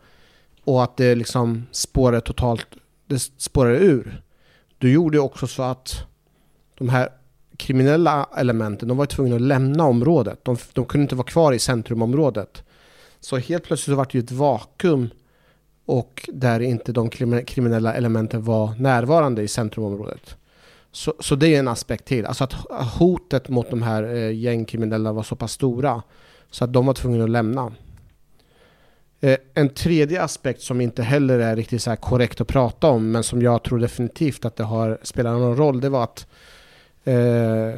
och 0.64 0.84
att 0.84 0.98
det 0.98 1.16
liksom 1.16 1.68
spårade 1.72 2.22
totalt, 2.22 2.68
det 3.08 3.20
spårade 3.20 3.78
ur, 3.78 4.24
då 4.78 4.88
gjorde 4.88 5.18
det 5.18 5.22
också 5.22 5.48
så 5.48 5.64
att 5.64 6.11
de 6.82 6.90
här 6.90 7.10
kriminella 7.58 8.30
elementen, 8.38 8.88
de 8.88 8.98
var 8.98 9.06
tvungna 9.06 9.36
att 9.36 9.42
lämna 9.42 9.84
området. 9.84 10.40
De, 10.46 10.58
de 10.74 10.86
kunde 10.86 11.04
inte 11.04 11.16
vara 11.16 11.28
kvar 11.28 11.54
i 11.54 11.60
centrumområdet. 11.60 12.64
Så 13.20 13.38
helt 13.38 13.64
plötsligt 13.64 13.94
så 13.94 13.98
var 13.98 14.08
det 14.12 14.18
ju 14.18 14.24
ett 14.24 14.32
vakuum 14.32 15.10
och 15.86 16.30
där 16.34 16.60
inte 16.60 16.92
de 16.92 17.10
kriminella 17.46 17.94
elementen 17.94 18.44
var 18.44 18.74
närvarande 18.80 19.42
i 19.42 19.48
centrumområdet. 19.48 20.36
Så, 20.92 21.14
så 21.20 21.36
det 21.36 21.56
är 21.56 21.60
en 21.60 21.68
aspekt 21.68 22.06
till. 22.06 22.26
Alltså 22.26 22.44
att 22.44 22.54
hotet 23.00 23.50
mot 23.50 23.70
de 23.70 23.82
här 23.82 24.04
eh, 24.04 24.36
gängkriminella 24.36 25.12
var 25.12 25.24
så 25.24 25.36
pass 25.36 25.52
stora 25.52 26.04
så 26.52 26.64
att 26.64 26.74
de 26.74 26.86
var 26.86 26.94
tvungna 26.94 27.24
att 27.24 27.30
lämna. 27.30 27.72
Eh, 29.20 29.38
en 29.54 29.70
tredje 29.70 30.24
aspekt 30.24 30.62
som 30.62 30.82
inte 30.82 31.04
heller 31.04 31.40
är 31.40 31.56
riktigt 31.56 31.82
så 31.82 31.96
korrekt 31.96 32.42
att 32.42 32.48
prata 32.48 32.88
om 32.88 33.12
men 33.12 33.24
som 33.24 33.42
jag 33.42 33.64
tror 33.64 33.80
definitivt 33.80 34.46
att 34.46 34.56
det 34.56 34.64
har 34.64 35.00
spelat 35.04 35.34
någon 35.34 35.58
roll 35.58 35.82
det 35.82 35.90
var 35.90 36.04
att 36.04 36.28
eh, 37.04 37.76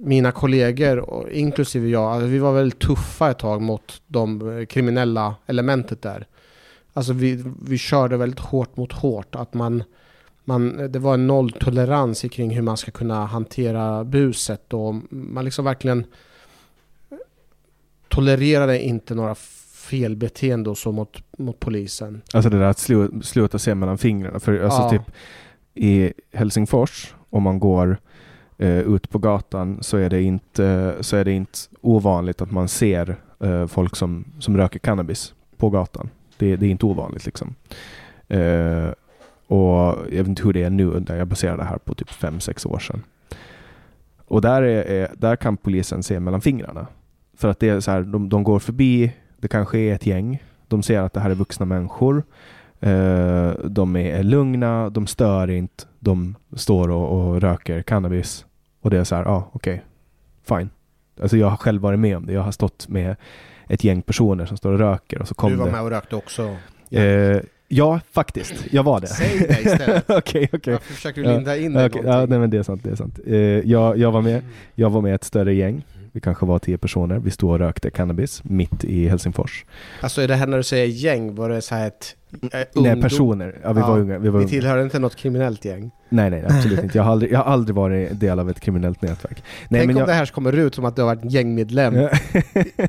mina 0.00 0.32
kollegor, 0.32 1.30
inklusive 1.30 1.88
jag, 1.88 2.02
alltså 2.02 2.26
vi 2.26 2.38
var 2.38 2.52
väldigt 2.52 2.78
tuffa 2.78 3.30
ett 3.30 3.38
tag 3.38 3.62
mot 3.62 4.02
de 4.06 4.58
eh, 4.58 4.66
kriminella 4.66 5.34
elementet 5.46 6.02
där. 6.02 6.26
Alltså 6.92 7.12
vi, 7.12 7.44
vi 7.62 7.78
körde 7.78 8.16
väldigt 8.16 8.40
hårt 8.40 8.76
mot 8.76 8.92
hårt. 8.92 9.34
Att 9.34 9.54
man, 9.54 9.82
man, 10.44 10.92
det 10.92 10.98
var 10.98 11.14
en 11.14 11.26
nolltolerans 11.26 12.24
kring 12.32 12.50
hur 12.50 12.62
man 12.62 12.76
ska 12.76 12.90
kunna 12.90 13.26
hantera 13.26 14.04
buset 14.04 14.72
och 14.72 14.94
man 15.10 15.44
liksom 15.44 15.64
verkligen 15.64 16.04
tolererade 18.08 18.82
inte 18.82 19.14
några 19.14 19.34
felbeteende 19.74 20.70
och 20.70 20.78
så 20.78 20.92
mot, 20.92 21.22
mot 21.38 21.60
polisen. 21.60 22.22
Alltså 22.32 22.50
det 22.50 22.58
där 22.58 22.66
att 22.66 22.78
sluta, 22.78 23.22
sluta 23.22 23.58
se 23.58 23.74
mellan 23.74 23.98
fingrarna. 23.98 24.40
För 24.40 24.60
alltså 24.60 24.80
ja. 24.80 24.90
typ 24.90 25.02
i 25.74 26.12
Helsingfors, 26.32 27.14
om 27.30 27.42
man 27.42 27.58
går 27.58 27.98
eh, 28.60 28.78
ut 28.78 29.10
på 29.10 29.18
gatan 29.18 29.78
så 29.80 29.96
är, 29.96 30.10
det 30.10 30.22
inte, 30.22 30.96
så 31.00 31.16
är 31.16 31.24
det 31.24 31.32
inte 31.32 31.58
ovanligt 31.80 32.42
att 32.42 32.50
man 32.50 32.68
ser 32.68 33.16
eh, 33.40 33.66
folk 33.66 33.96
som, 33.96 34.24
som 34.38 34.56
röker 34.56 34.78
cannabis 34.78 35.34
på 35.56 35.70
gatan. 35.70 36.10
Det, 36.36 36.56
det 36.56 36.66
är 36.66 36.70
inte 36.70 36.86
ovanligt 36.86 37.26
liksom. 37.26 37.54
Eh, 38.28 38.88
och 39.46 39.96
jag 40.10 40.18
vet 40.18 40.28
inte 40.28 40.42
hur 40.42 40.52
det 40.52 40.62
är 40.62 40.70
nu, 40.70 41.04
jag 41.08 41.28
baserar 41.28 41.56
det 41.56 41.64
här 41.64 41.78
på 41.78 41.94
typ 41.94 42.10
5-6 42.10 42.66
år 42.66 42.78
sedan. 42.78 43.02
Och 44.26 44.40
där, 44.40 44.62
är, 44.62 45.10
där 45.16 45.36
kan 45.36 45.56
polisen 45.56 46.02
se 46.02 46.20
mellan 46.20 46.40
fingrarna. 46.40 46.86
För 47.36 47.48
att 47.48 47.58
det 47.58 47.68
är 47.68 47.80
så 47.80 47.90
här, 47.90 48.02
de, 48.02 48.28
de 48.28 48.44
går 48.44 48.58
förbi, 48.58 49.12
det 49.36 49.48
kanske 49.48 49.78
är 49.78 49.94
ett 49.94 50.06
gäng, 50.06 50.42
de 50.68 50.82
ser 50.82 51.00
att 51.00 51.12
det 51.12 51.20
här 51.20 51.30
är 51.30 51.34
vuxna 51.34 51.66
människor. 51.66 52.22
Uh, 52.86 53.52
de 53.64 53.96
är 53.96 54.22
lugna, 54.22 54.90
de 54.90 55.06
stör 55.06 55.50
inte, 55.50 55.84
de 55.98 56.34
står 56.56 56.90
och, 56.90 57.20
och 57.20 57.40
röker 57.40 57.82
cannabis. 57.82 58.46
Och 58.80 58.90
det 58.90 58.98
är 58.98 59.04
så 59.04 59.14
här, 59.14 59.24
ja 59.24 59.30
ah, 59.30 59.50
okej, 59.52 59.84
okay, 60.44 60.58
fine. 60.58 60.70
Alltså 61.20 61.36
jag 61.36 61.46
har 61.46 61.56
själv 61.56 61.82
varit 61.82 61.98
med 61.98 62.16
om 62.16 62.26
det. 62.26 62.32
Jag 62.32 62.42
har 62.42 62.52
stått 62.52 62.88
med 62.88 63.16
ett 63.68 63.84
gäng 63.84 64.02
personer 64.02 64.46
som 64.46 64.56
står 64.56 64.72
och 64.72 64.78
röker 64.78 65.20
och 65.22 65.28
så 65.28 65.34
kom 65.34 65.50
Du 65.50 65.56
var 65.56 65.66
det. 65.66 65.72
med 65.72 65.82
och 65.82 65.90
rökte 65.90 66.16
också? 66.16 66.56
Ja. 66.88 67.00
Eh, 67.00 67.42
ja, 67.70 68.00
faktiskt. 68.12 68.54
Jag 68.70 68.82
var 68.82 69.00
det. 69.00 69.06
Säg 69.06 69.38
det 69.38 69.60
istället. 69.60 70.04
Okej, 70.10 70.20
okej. 70.20 70.44
Okay, 70.44 70.58
okay. 70.58 70.72
Varför 70.72 70.94
försöker 70.94 71.22
du 71.22 71.28
linda 71.28 71.56
in 71.56 71.74
ja, 71.74 71.86
okay. 71.86 72.02
Ja, 72.04 72.26
nej, 72.26 72.38
men 72.38 72.50
det 72.50 72.58
är 72.58 72.62
sant. 72.62 72.80
Det 72.84 72.90
är 72.90 72.94
sant. 72.94 73.18
Eh, 73.26 73.36
jag, 73.36 73.98
jag, 73.98 74.12
var 74.12 74.22
med, 74.22 74.42
jag 74.74 74.90
var 74.90 75.00
med 75.00 75.14
ett 75.14 75.24
större 75.24 75.54
gäng. 75.54 75.84
Vi 76.12 76.20
kanske 76.20 76.46
var 76.46 76.58
tio 76.58 76.78
personer. 76.78 77.18
Vi 77.18 77.30
stod 77.30 77.50
och 77.50 77.58
rökte 77.58 77.90
cannabis 77.90 78.44
mitt 78.44 78.84
i 78.84 79.08
Helsingfors. 79.08 79.64
Alltså 80.00 80.22
är 80.22 80.28
det 80.28 80.34
här 80.34 80.46
när 80.46 80.56
du 80.56 80.62
säger 80.62 80.86
gäng, 80.86 81.34
var 81.34 81.48
det 81.48 81.62
så 81.62 81.74
här 81.74 81.86
ett 81.86 82.16
äh, 82.52 82.60
Nej, 82.74 83.02
personer. 83.02 83.58
Ja, 83.62 83.72
vi 83.72 83.80
ja, 83.80 83.86
var 83.86 83.98
unga. 83.98 84.18
Vi, 84.18 84.28
var 84.28 84.40
vi 84.40 84.46
tillhörde 84.46 84.82
inte 84.82 84.98
något 84.98 85.16
kriminellt 85.16 85.64
gäng? 85.64 85.90
Nej, 86.08 86.30
nej, 86.30 86.44
absolut 86.48 86.82
inte. 86.82 86.98
Jag 86.98 87.04
har, 87.04 87.12
aldrig, 87.12 87.32
jag 87.32 87.38
har 87.38 87.52
aldrig 87.52 87.76
varit 87.76 88.20
del 88.20 88.38
av 88.38 88.50
ett 88.50 88.60
kriminellt 88.60 89.02
nätverk. 89.02 89.42
Nej, 89.68 89.80
Tänk 89.80 89.86
men 89.86 89.96
om 89.96 90.00
jag... 90.00 90.08
det 90.08 90.12
här 90.12 90.26
kommer 90.26 90.52
ut 90.52 90.74
som 90.74 90.84
att 90.84 90.96
du 90.96 91.02
har 91.02 91.14
varit 91.14 91.32
gängmedlem. 91.32 91.94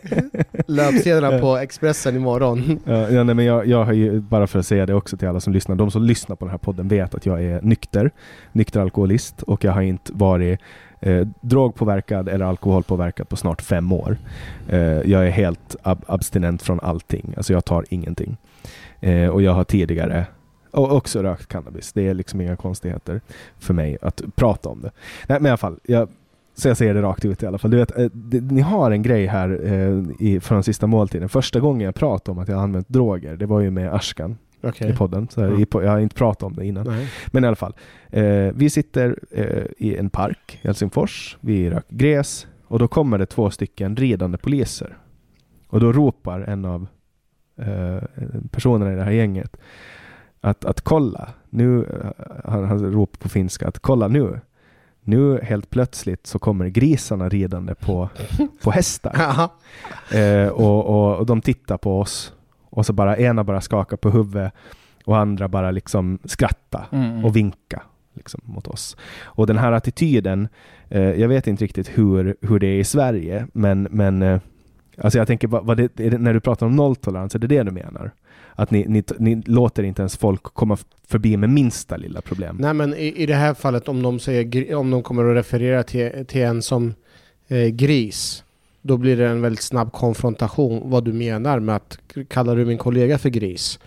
löpsedlarna 0.72 1.40
på 1.40 1.58
Expressen 1.58 2.16
imorgon. 2.16 2.80
Ja, 2.86 3.10
ja, 3.10 3.24
nej, 3.24 3.36
men 3.36 3.46
jag, 3.46 3.68
jag 3.68 3.84
har 3.84 3.94
ju, 3.94 4.20
bara 4.20 4.48
för 4.48 4.60
att 4.60 4.66
säga 4.66 4.86
det 4.86 4.94
också 4.94 5.18
till 5.18 5.28
alla 5.28 5.40
som 5.40 5.54
lyssnar, 5.54 5.76
de 5.76 5.92
som 5.92 6.04
lyssnar 6.04 6.36
på 6.36 6.46
den 6.46 6.52
här 6.52 6.58
podden 6.58 6.88
vet 6.88 7.16
att 7.16 7.26
jag 7.26 7.44
är 7.44 7.62
nykter, 7.62 8.12
nykter 8.52 8.80
alkoholist 8.80 9.42
och 9.42 9.64
jag 9.64 9.72
har 9.72 9.82
inte 9.82 10.12
varit 10.14 10.60
eh, 11.00 11.28
drogpåverkad 11.42 12.30
eller 12.30 12.46
alkoholpåverkad 12.46 13.30
på 13.30 13.36
snart 13.36 13.62
fem 13.62 13.92
år. 13.92 14.18
Eh, 14.70 14.80
jag 14.82 15.28
är 15.28 15.32
helt 15.32 15.76
ab 15.84 16.04
abstinent 16.08 16.62
från 16.62 16.80
allting, 16.80 17.34
alltså 17.38 17.54
jag 17.54 17.66
tar 17.66 17.86
ingenting. 17.90 18.38
Eh, 19.00 19.28
och 19.28 19.42
jag 19.42 19.52
har 19.52 19.64
tidigare 19.64 20.26
och 20.72 20.96
också 20.96 21.24
rökt 21.24 21.48
cannabis. 21.48 21.94
Det 21.94 22.08
är 22.08 22.14
liksom 22.14 22.42
inga 22.42 22.56
konstigheter 22.56 23.22
för 23.60 23.74
mig 23.74 23.98
att 24.02 24.22
prata 24.36 24.70
om 24.70 24.82
det. 24.82 24.92
Nej, 25.28 25.40
men 25.40 25.46
i 25.46 25.50
alla 25.50 25.58
fall, 25.58 25.80
jag, 25.84 26.10
så 26.62 26.68
jag 26.68 26.78
säger 26.78 26.94
det 26.94 27.02
rakt 27.02 27.26
ut 27.26 27.44
i 27.44 27.46
alla 27.46 27.58
fall. 27.58 27.72
Du 27.72 27.78
vet, 27.78 27.98
eh, 27.98 28.06
det, 28.14 28.42
ni 28.42 28.62
har 28.62 28.92
en 28.92 29.02
grej 29.02 29.26
här 29.26 29.60
eh, 29.64 30.04
i, 30.28 30.40
från 30.40 30.64
sista 30.64 30.88
måltiden. 30.88 31.30
Första 31.30 31.60
gången 31.60 31.86
jag 31.86 31.96
pratade 31.96 32.32
om 32.32 32.40
att 32.40 32.48
jag 32.48 32.60
använt 32.60 32.90
droger, 32.90 33.38
det 33.38 33.46
var 33.46 33.60
ju 33.60 33.72
med 33.72 33.94
Ashkan 33.94 34.38
Okay. 34.64 34.90
i 34.90 34.96
podden. 34.96 35.28
Så 35.32 35.58
i, 35.58 35.66
jag 35.72 35.92
har 35.92 36.00
inte 36.00 36.16
pratat 36.16 36.44
om 36.44 36.54
det 36.54 36.66
innan. 36.66 36.88
Nej. 36.88 37.08
Men 37.28 37.44
i 37.44 37.48
alla 37.48 37.56
fall. 37.56 37.74
Eh, 38.10 38.52
vi 38.54 38.70
sitter 38.70 39.20
eh, 39.32 39.66
i 39.78 39.96
en 39.98 40.10
park 40.10 40.60
i 40.62 40.68
Helsingfors. 40.68 41.38
Vi 41.42 41.70
röker 41.70 41.96
gräs 41.96 42.48
och 42.64 42.80
då 42.80 42.88
kommer 42.88 43.18
det 43.18 43.26
två 43.26 43.50
stycken 43.50 43.96
ridande 43.96 44.38
poliser. 44.38 44.98
Och 45.68 45.80
då 45.80 45.92
ropar 45.92 46.42
en 46.42 46.66
av 46.66 46.88
eh, 47.58 48.04
personerna 48.52 48.94
i 48.94 48.96
det 48.96 49.04
här 49.04 49.12
gänget 49.12 49.58
att, 50.42 50.66
att 50.66 50.82
kolla, 50.82 51.30
nu, 51.50 51.84
eh, 51.84 52.26
han, 52.52 52.64
han 52.64 52.92
ropar 52.92 53.18
på 53.18 53.30
finska, 53.30 53.68
att 53.68 53.80
kolla 53.80 54.08
nu. 54.08 54.40
Nu 55.04 55.40
helt 55.44 55.70
plötsligt 55.70 56.28
så 56.28 56.40
kommer 56.40 56.68
grisarna 56.68 57.30
ridande 57.30 57.76
på, 57.76 58.10
på 58.64 58.72
hästar. 58.72 59.50
Eh, 60.14 60.48
och, 60.48 60.86
och, 60.86 61.18
och 61.18 61.26
de 61.26 61.42
tittar 61.42 61.78
på 61.78 62.00
oss 62.00 62.34
och 62.70 62.86
så 62.86 62.94
bara 62.94 63.18
ena 63.18 63.44
bara 63.44 63.62
skakar 63.62 63.98
på 63.98 64.10
huvudet 64.10 64.54
och 65.06 65.18
andra 65.18 65.48
bara 65.48 65.72
liksom 65.72 66.20
skratta 66.26 66.86
Mm. 66.92 67.26
och 67.26 67.36
vinka 67.36 67.82
liksom, 68.14 68.42
mot 68.44 68.68
oss. 68.68 68.98
Och 69.24 69.48
den 69.48 69.58
här 69.58 69.72
attityden, 69.72 70.48
eh, 70.90 71.02
jag 71.02 71.28
vet 71.28 71.48
inte 71.48 71.64
riktigt 71.64 71.90
hur, 71.98 72.36
hur 72.42 72.60
det 72.60 72.68
är 72.68 72.80
i 72.80 72.84
Sverige, 72.84 73.48
men, 73.54 73.88
men 73.92 74.22
eh, 74.22 74.40
alltså 74.98 75.18
jag 75.18 75.28
tänker, 75.28 75.48
vad, 75.48 75.66
vad 75.66 75.78
det, 75.78 75.92
det, 75.96 76.18
när 76.18 76.34
du 76.34 76.40
pratar 76.40 76.66
om 76.66 76.76
nolltolerans, 76.76 77.36
är 77.36 77.40
det 77.40 77.48
det 77.48 77.64
du 77.64 77.72
menar? 77.72 78.12
Att 78.62 78.72
ni, 78.72 78.86
ni, 78.88 79.04
ni 79.20 79.36
låter 79.46 79.84
inte 79.84 80.02
ens 80.02 80.18
folk 80.18 80.44
komma 80.44 80.78
förbi 81.08 81.38
med 81.38 81.50
minsta 81.50 81.98
lilla 81.98 82.22
problem? 82.22 82.58
Nej 82.60 82.74
men 82.74 82.94
i, 82.94 83.14
i 83.18 83.26
det 83.26 83.36
här 83.36 83.54
fallet 83.54 83.88
om 83.88 84.04
de, 84.04 84.20
säger, 84.20 84.76
om 84.76 84.92
de 84.92 85.04
kommer 85.04 85.26
att 85.26 85.36
referera 85.36 85.84
till, 85.84 86.26
till 86.28 86.42
en 86.42 86.62
som 86.62 86.94
eh, 87.48 87.68
gris, 87.68 88.44
då 88.82 88.98
blir 88.98 89.18
det 89.18 89.28
en 89.28 89.42
väldigt 89.42 89.64
snabb 89.64 89.92
konfrontation 89.92 90.82
vad 90.90 91.04
du 91.06 91.14
menar 91.14 91.60
med 91.60 91.76
att 91.76 91.98
kallar 92.28 92.56
du 92.56 92.66
min 92.66 92.78
kollega 92.78 93.18
för 93.18 93.30
gris? 93.30 93.80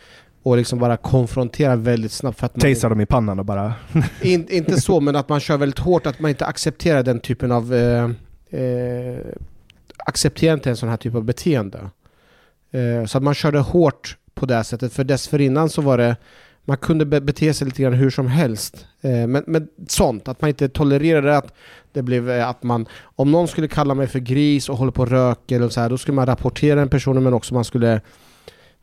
Och 0.43 0.57
liksom 0.57 0.79
bara 0.79 0.97
konfrontera 0.97 1.77
väldigt 1.77 2.13
snabbt 2.13 2.39
för 2.39 2.47
att. 2.47 2.61
Tasar 2.61 2.91
dem 2.91 3.01
i 3.01 3.07
pannan 3.07 3.39
och 3.39 3.45
bara... 3.45 3.75
In, 4.23 4.47
inte 4.51 4.81
så, 4.81 5.01
men 5.01 5.17
att 5.17 5.29
man 5.29 5.41
kör 5.41 5.57
väldigt 5.57 5.79
hårt, 5.79 6.07
att 6.07 6.21
man 6.21 6.29
inte 6.29 6.47
accepterar 6.47 7.03
den 7.03 7.21
typen 7.21 7.53
av... 7.53 7.75
Eh, 7.75 8.11
eh, 8.61 9.19
accepterar 9.97 10.55
inte 10.55 10.71
en 10.71 10.77
sån 10.77 10.89
här 10.89 10.97
typ 10.97 11.15
av 11.15 11.25
beteende. 11.25 11.79
Eh, 12.71 13.07
så 13.07 13.19
att 13.19 13.25
man 13.25 13.35
körde 13.35 13.59
hårt 13.59 14.17
på 14.35 14.47
det 14.47 14.65
sättet, 14.65 14.93
för 14.93 15.05
dessförinnan 15.05 15.69
så 15.69 15.83
var 15.83 15.99
det... 15.99 16.17
Man 16.67 16.77
kunde 16.77 17.05
be- 17.07 17.21
bete 17.21 17.55
sig 17.55 17.67
lite 17.67 17.83
grann 17.83 17.93
hur 17.93 18.11
som 18.11 18.27
helst. 18.27 18.87
Eh, 19.01 19.27
men, 19.27 19.45
men 19.47 19.69
sånt, 19.89 20.29
att 20.29 20.41
man 20.41 20.49
inte 20.49 20.69
tolererade 20.69 21.37
att 21.37 21.55
det 21.93 22.03
blev 22.03 22.31
eh, 22.31 22.49
att 22.49 22.63
man... 22.63 22.87
Om 23.03 23.33
någon 23.33 23.49
skulle 23.49 23.69
kalla 23.69 23.95
mig 23.95 24.07
för 24.07 24.19
gris 24.19 24.69
och 24.69 24.77
håller 24.77 24.93
på 24.93 25.03
och 25.03 25.09
röker 25.09 25.57
eller 25.57 25.69
så 25.69 25.81
här, 25.81 25.91
då 25.91 25.99
skulle 25.99 26.15
man 26.17 26.27
rapportera 26.27 26.81
den 26.81 26.89
personen 26.89 27.23
men 27.23 27.35
också 27.35 27.55
man 27.55 27.65
skulle 27.65 28.01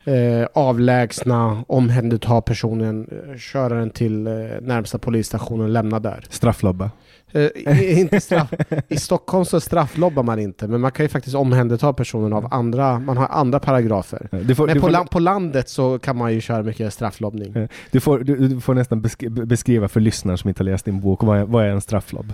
eh, 0.04 0.46
avlägsna, 0.54 1.64
omhänderta 1.68 2.40
personen, 2.40 3.08
eh, 3.10 3.38
köra 3.38 3.74
den 3.74 3.90
till 3.90 4.26
eh, 4.26 4.32
närmsta 4.60 4.98
polisstation 4.98 5.60
och 5.60 5.68
lämna 5.68 6.00
där. 6.00 6.24
Strafflobba. 6.28 6.90
Eh, 7.32 7.98
inte 8.00 8.20
straff, 8.20 8.52
I 8.88 8.96
Stockholm 8.96 9.44
så 9.44 9.60
strafflobbar 9.60 10.22
man 10.22 10.38
inte, 10.38 10.68
men 10.68 10.80
man 10.80 10.90
kan 10.92 11.04
ju 11.04 11.08
faktiskt 11.08 11.36
omhänderta 11.36 11.92
personen 11.92 12.32
av 12.32 12.48
andra, 12.54 12.98
man 12.98 13.16
har 13.16 13.28
andra 13.28 13.60
paragrafer. 13.60 14.28
Får, 14.54 14.66
Men 14.66 14.76
på, 14.76 14.80
får, 14.80 14.90
la, 14.90 15.04
på 15.04 15.18
landet 15.18 15.68
så 15.68 15.98
kan 15.98 16.16
man 16.16 16.34
ju 16.34 16.40
köra 16.40 16.62
mycket 16.62 16.94
strafflobbning. 16.94 17.68
Du, 17.90 18.00
får, 18.00 18.18
du, 18.18 18.48
du 18.48 18.60
får 18.60 18.74
nästan 18.74 19.02
besk- 19.02 19.44
beskriva 19.46 19.88
för 19.88 20.00
lyssnare 20.00 20.38
som 20.38 20.48
inte 20.48 20.62
har 20.62 20.70
läst 20.70 20.84
din 20.84 21.00
bok, 21.00 21.22
vad 21.22 21.38
är, 21.38 21.44
vad 21.44 21.64
är 21.64 21.68
en 21.68 21.80
strafflobb? 21.80 22.32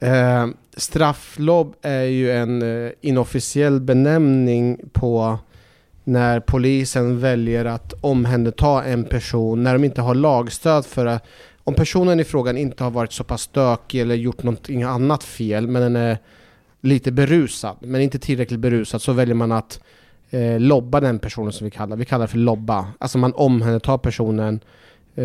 Eh, 0.00 0.46
strafflobb 0.76 1.74
är 1.82 2.02
ju 2.02 2.30
en 2.30 2.84
eh, 2.86 2.90
inofficiell 3.00 3.80
benämning 3.80 4.80
på 4.92 5.38
när 6.04 6.40
polisen 6.40 7.20
väljer 7.20 7.64
att 7.64 7.92
omhänderta 8.00 8.84
en 8.84 9.04
person 9.04 9.62
när 9.62 9.72
de 9.72 9.84
inte 9.84 10.00
har 10.02 10.14
lagstöd 10.14 10.86
för 10.86 11.06
att 11.06 11.24
om 11.66 11.74
personen 11.74 12.20
i 12.20 12.24
frågan 12.24 12.56
inte 12.56 12.84
har 12.84 12.90
varit 12.90 13.12
så 13.12 13.24
pass 13.24 13.42
stökig 13.42 14.00
eller 14.00 14.14
gjort 14.14 14.42
någonting 14.42 14.82
annat 14.82 15.24
fel 15.24 15.68
men 15.68 15.82
den 15.82 15.96
är 15.96 16.18
lite 16.80 17.12
berusad 17.12 17.76
men 17.80 18.00
inte 18.00 18.18
tillräckligt 18.18 18.60
berusad 18.60 19.02
så 19.02 19.12
väljer 19.12 19.34
man 19.34 19.52
att 19.52 19.80
eh, 20.30 20.60
lobba 20.60 21.00
den 21.00 21.18
personen 21.18 21.52
som 21.52 21.64
vi 21.64 21.70
kallar 21.70 21.96
Vi 21.96 22.04
kallar 22.04 22.26
det 22.26 22.30
för 22.30 22.38
lobba. 22.38 22.86
Alltså 22.98 23.18
man 23.18 23.32
omhändertar 23.34 23.98
personen 23.98 24.60
eh, 25.14 25.24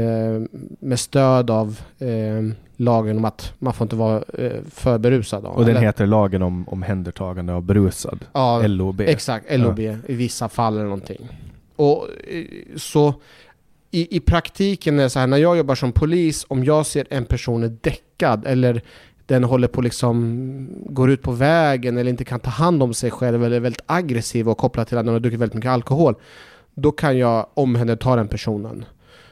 med 0.80 1.00
stöd 1.00 1.50
av 1.50 1.82
eh, 2.00 2.56
lagen 2.76 3.18
om 3.18 3.26
att 3.26 3.54
man 3.60 3.74
får 3.74 3.86
inte 3.86 3.96
vara 3.96 4.24
eh, 4.38 4.62
för 4.70 4.98
berusad. 4.98 5.46
Och 5.46 5.66
den 5.66 5.70
eller? 5.70 5.82
heter 5.82 6.06
lagen 6.06 6.42
om 6.42 6.70
omhändertagande 6.70 7.54
av 7.54 7.64
berusad, 7.64 8.26
ja, 8.34 8.68
LOB. 8.68 9.02
Exakt, 9.02 9.46
LOB 9.50 9.80
i 9.80 9.98
vissa 10.06 10.50
fall 10.50 10.74
eller 10.74 10.84
någonting. 10.84 11.30
Och 11.76 12.08
eh, 12.28 12.46
så 12.76 13.14
i, 13.92 14.18
i 14.18 14.20
praktiken 14.20 15.00
är 15.00 15.04
det 15.04 15.10
så 15.10 15.20
här, 15.20 15.28
när 15.28 15.38
jag 15.38 15.58
jobbar 15.58 15.76
som 15.76 15.92
polis, 15.92 16.46
om 16.48 16.64
jag 16.64 16.86
ser 16.86 17.08
en 17.10 17.26
person 17.26 17.64
är 17.64 17.78
däckad 17.82 18.48
eller 18.48 18.82
den 19.26 19.44
håller 19.44 19.68
på 19.68 19.82
liksom, 19.82 20.68
går 20.86 21.12
ut 21.12 21.22
på 21.22 21.32
vägen 21.32 21.98
eller 21.98 22.10
inte 22.10 22.26
kan 22.26 22.40
ta 22.40 22.50
hand 22.50 22.84
om 22.84 22.94
sig 22.94 23.12
själv 23.12 23.46
eller 23.46 23.56
är 23.56 23.60
väldigt 23.60 23.84
aggressiv 23.86 24.50
och 24.50 24.58
kopplat 24.58 24.88
till 24.88 24.98
att 24.98 25.06
den 25.06 25.14
har 25.14 25.20
druckit 25.20 25.40
väldigt 25.40 25.56
mycket 25.56 25.72
alkohol. 25.72 26.16
Då 26.74 26.92
kan 26.92 27.18
jag 27.18 27.48
omhänderta 27.54 28.16
den 28.16 28.28
personen. 28.28 28.86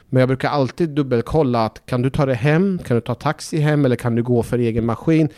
Men 0.09 0.19
jag 0.19 0.29
brukar 0.29 0.49
alltid 0.49 0.89
dubbelkolla 0.89 1.65
att 1.65 1.85
kan 1.85 2.01
du 2.01 2.09
ta 2.09 2.25
dig 2.25 2.35
hem, 2.35 2.79
kan 2.85 2.95
du 2.95 3.01
ta 3.01 3.15
taxi 3.15 3.57
hem 3.57 3.85
eller 3.85 3.95
kan 3.95 4.15
du 4.15 4.23
gå 4.23 4.43
för 4.43 4.59
egen 4.59 4.85
maskin? 4.85 5.29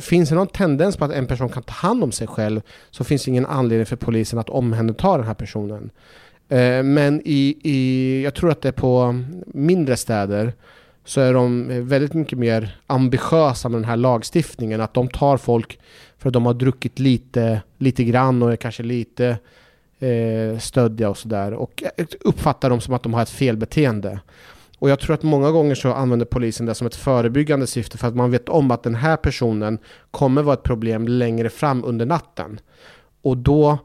Finns 0.00 0.28
det 0.28 0.34
någon 0.34 0.46
tendens 0.46 0.96
på 0.96 1.04
att 1.04 1.12
en 1.12 1.26
person 1.26 1.48
kan 1.48 1.62
ta 1.62 1.72
hand 1.72 2.04
om 2.04 2.12
sig 2.12 2.26
själv 2.26 2.60
så 2.90 3.04
finns 3.04 3.24
det 3.24 3.30
ingen 3.30 3.46
anledning 3.46 3.86
för 3.86 3.96
polisen 3.96 4.38
att 4.38 4.50
omhänderta 4.50 5.16
den 5.16 5.26
här 5.26 5.34
personen. 5.34 5.90
Eh, 6.48 6.82
men 6.82 7.22
i, 7.24 7.56
i, 7.62 8.22
jag 8.24 8.34
tror 8.34 8.50
att 8.50 8.60
det 8.60 8.68
är 8.68 8.72
på 8.72 9.22
mindre 9.46 9.96
städer 9.96 10.52
så 11.04 11.20
är 11.20 11.34
de 11.34 11.70
eh, 11.70 11.80
väldigt 11.80 12.14
mycket 12.14 12.38
mer 12.38 12.76
ambitiösa 12.86 13.68
med 13.68 13.80
den 13.80 13.88
här 13.88 13.96
lagstiftningen. 13.96 14.80
Att 14.80 14.94
de 14.94 15.08
tar 15.08 15.36
folk 15.36 15.78
för 16.18 16.28
att 16.28 16.32
de 16.32 16.46
har 16.46 16.54
druckit 16.54 16.98
lite, 16.98 17.62
lite 17.78 18.04
grann 18.04 18.42
och 18.42 18.52
är 18.52 18.56
kanske 18.56 18.82
lite 18.82 19.38
eh, 19.98 20.58
stöddiga 20.58 21.10
och 21.10 21.18
sådär. 21.18 21.52
Och 21.52 21.82
eh, 21.96 22.06
uppfattar 22.20 22.70
dem 22.70 22.80
som 22.80 22.94
att 22.94 23.02
de 23.02 23.14
har 23.14 23.22
ett 23.22 23.30
felbeteende. 23.30 24.20
Och 24.78 24.90
jag 24.90 25.00
tror 25.00 25.14
att 25.14 25.22
många 25.22 25.50
gånger 25.50 25.74
så 25.74 25.92
använder 25.92 26.26
polisen 26.26 26.66
det 26.66 26.74
som 26.74 26.86
ett 26.86 26.94
förebyggande 26.94 27.66
syfte 27.66 27.98
för 27.98 28.08
att 28.08 28.14
man 28.14 28.30
vet 28.30 28.48
om 28.48 28.70
att 28.70 28.82
den 28.82 28.94
här 28.94 29.16
personen 29.16 29.78
kommer 30.10 30.42
vara 30.42 30.54
ett 30.54 30.62
problem 30.62 31.08
längre 31.08 31.50
fram 31.50 31.84
under 31.84 32.06
natten. 32.06 32.60
Och 33.22 33.36
då, 33.36 33.78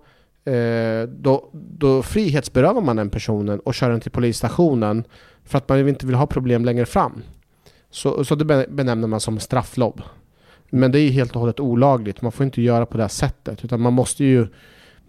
Eh, 0.49 1.07
då, 1.09 1.49
då 1.53 2.03
frihetsberövar 2.03 2.81
man 2.81 2.95
den 2.95 3.09
personen 3.09 3.59
och 3.59 3.73
kör 3.73 3.89
den 3.89 4.01
till 4.01 4.11
polisstationen 4.11 5.03
för 5.43 5.57
att 5.57 5.69
man 5.69 5.87
inte 5.87 6.05
vill 6.05 6.15
ha 6.15 6.27
problem 6.27 6.65
längre 6.65 6.85
fram. 6.85 7.21
Så, 7.89 8.25
så 8.25 8.35
det 8.35 8.67
benämner 8.69 9.07
man 9.07 9.19
som 9.19 9.39
strafflobb. 9.39 10.01
Men 10.69 10.91
det 10.91 10.99
är 10.99 11.03
ju 11.03 11.09
helt 11.09 11.35
och 11.35 11.39
hållet 11.39 11.59
olagligt. 11.59 12.21
Man 12.21 12.31
får 12.31 12.45
inte 12.45 12.61
göra 12.61 12.85
på 12.85 12.97
det 12.97 13.03
här 13.03 13.07
sättet. 13.07 13.65
Utan 13.65 13.81
man 13.81 13.93
måste 13.93 14.23
ju 14.23 14.47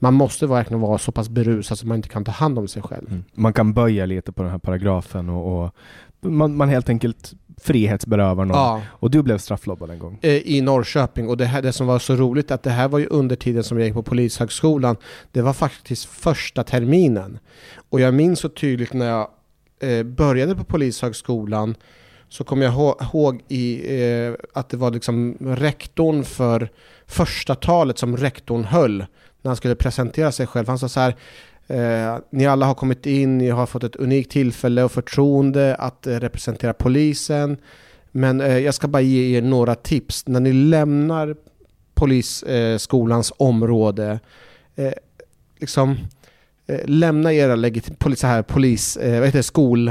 man 0.03 0.15
måste 0.15 0.47
verkligen 0.47 0.81
vara 0.81 0.99
så 0.99 1.13
pass 1.13 1.29
berusad 1.29 1.79
så 1.79 1.87
man 1.87 1.97
inte 1.97 2.09
kan 2.09 2.25
ta 2.25 2.33
hand 2.33 2.59
om 2.59 2.69
sig 2.69 2.83
själv. 2.83 3.09
Mm. 3.09 3.25
Man 3.35 3.53
kan 3.53 3.73
böja 3.73 4.07
lite 4.07 4.33
på 4.33 4.43
den 4.43 4.53
här 4.53 4.59
paragrafen 4.59 5.29
och, 5.29 5.65
och 5.65 5.75
man, 6.21 6.57
man 6.57 6.69
helt 6.69 6.89
enkelt 6.89 7.33
frihetsberövar 7.63 8.45
någon. 8.45 8.57
Ja, 8.57 8.83
Och 8.89 9.11
du 9.11 9.23
blev 9.23 9.39
strafflobbad 9.39 9.91
en 9.91 9.99
gång. 9.99 10.19
eh, 10.23 10.31
i 10.37 10.61
Norrköping. 10.61 11.29
Och 11.29 11.37
det, 11.37 11.45
här, 11.45 11.63
det 11.63 11.73
som 11.73 11.87
var 11.87 11.99
så 11.99 12.17
roligt 12.17 12.51
att 12.51 12.63
det 12.63 12.71
här 12.71 12.89
var 12.89 12.99
ju 12.99 13.07
under 13.07 13.37
tiden 13.37 13.65
som 13.65 13.79
jag 13.79 13.87
gick 13.87 13.95
på 13.95 14.03
Polishögskolan. 14.03 14.97
Det 15.33 15.43
var 15.43 15.53
faktiskt 15.53 16.05
första 16.05 16.65
terminen. 16.65 17.39
Och 17.91 18.01
jag 18.01 18.15
minns 18.15 18.41
så 18.41 18.49
tydligt 18.49 18.93
när 18.93 19.07
jag 19.09 19.29
eh, 19.83 20.03
började 20.03 20.55
på 20.57 20.65
Polishögskolan 20.65 21.75
så 22.29 22.45
kommer 22.45 22.65
jag 22.65 22.73
ihå- 22.75 23.03
ihåg 23.03 23.43
i, 23.49 24.01
eh, 24.03 24.33
att 24.55 24.69
det 24.69 24.77
var 24.77 24.91
liksom 24.91 25.37
rektorn 25.41 26.25
för 26.25 26.69
första 27.07 27.55
talet 27.55 27.99
som 27.99 28.17
rektorn 28.17 28.65
höll 28.65 28.99
när 29.43 29.49
han 29.49 29.57
skulle 29.57 29.75
presentera 29.75 30.33
sig 30.33 30.47
själv. 30.47 30.69
Han 30.69 30.79
sa 30.79 30.89
så 30.89 31.01
här 31.01 31.17
Eh, 31.71 32.19
ni 32.31 32.47
alla 32.47 32.67
har 32.67 32.75
kommit 32.75 33.07
in, 33.07 33.39
ni 33.39 33.49
har 33.49 33.67
fått 33.67 33.85
ett 33.85 33.97
unikt 33.97 34.31
tillfälle 34.31 34.83
och 34.83 34.93
förtroende 34.93 35.75
att 35.75 36.07
eh, 36.07 36.21
representera 36.21 36.73
polisen. 36.73 37.57
Men 38.13 38.41
eh, 38.41 38.59
jag 38.59 38.75
ska 38.75 38.89
bara 38.89 39.03
ge 39.03 39.37
er 39.39 39.43
några 39.43 39.75
tips. 39.75 40.27
När 40.27 40.41
ni 40.41 40.53
lämnar 40.53 41.37
polisskolans 41.95 43.31
eh, 43.31 43.35
område, 43.39 44.21
eh, 44.77 44.93
liksom 45.59 45.97
eh, 46.67 46.81
lämna 46.85 47.33
era 47.33 47.57
legit- 47.57 47.99
polis, 47.99 48.23
här, 48.23 48.43
polis, 48.43 48.97
eh, 48.97 49.19
vad 49.19 49.27
heter 49.29 49.39
det, 49.39 49.43
skol 49.43 49.89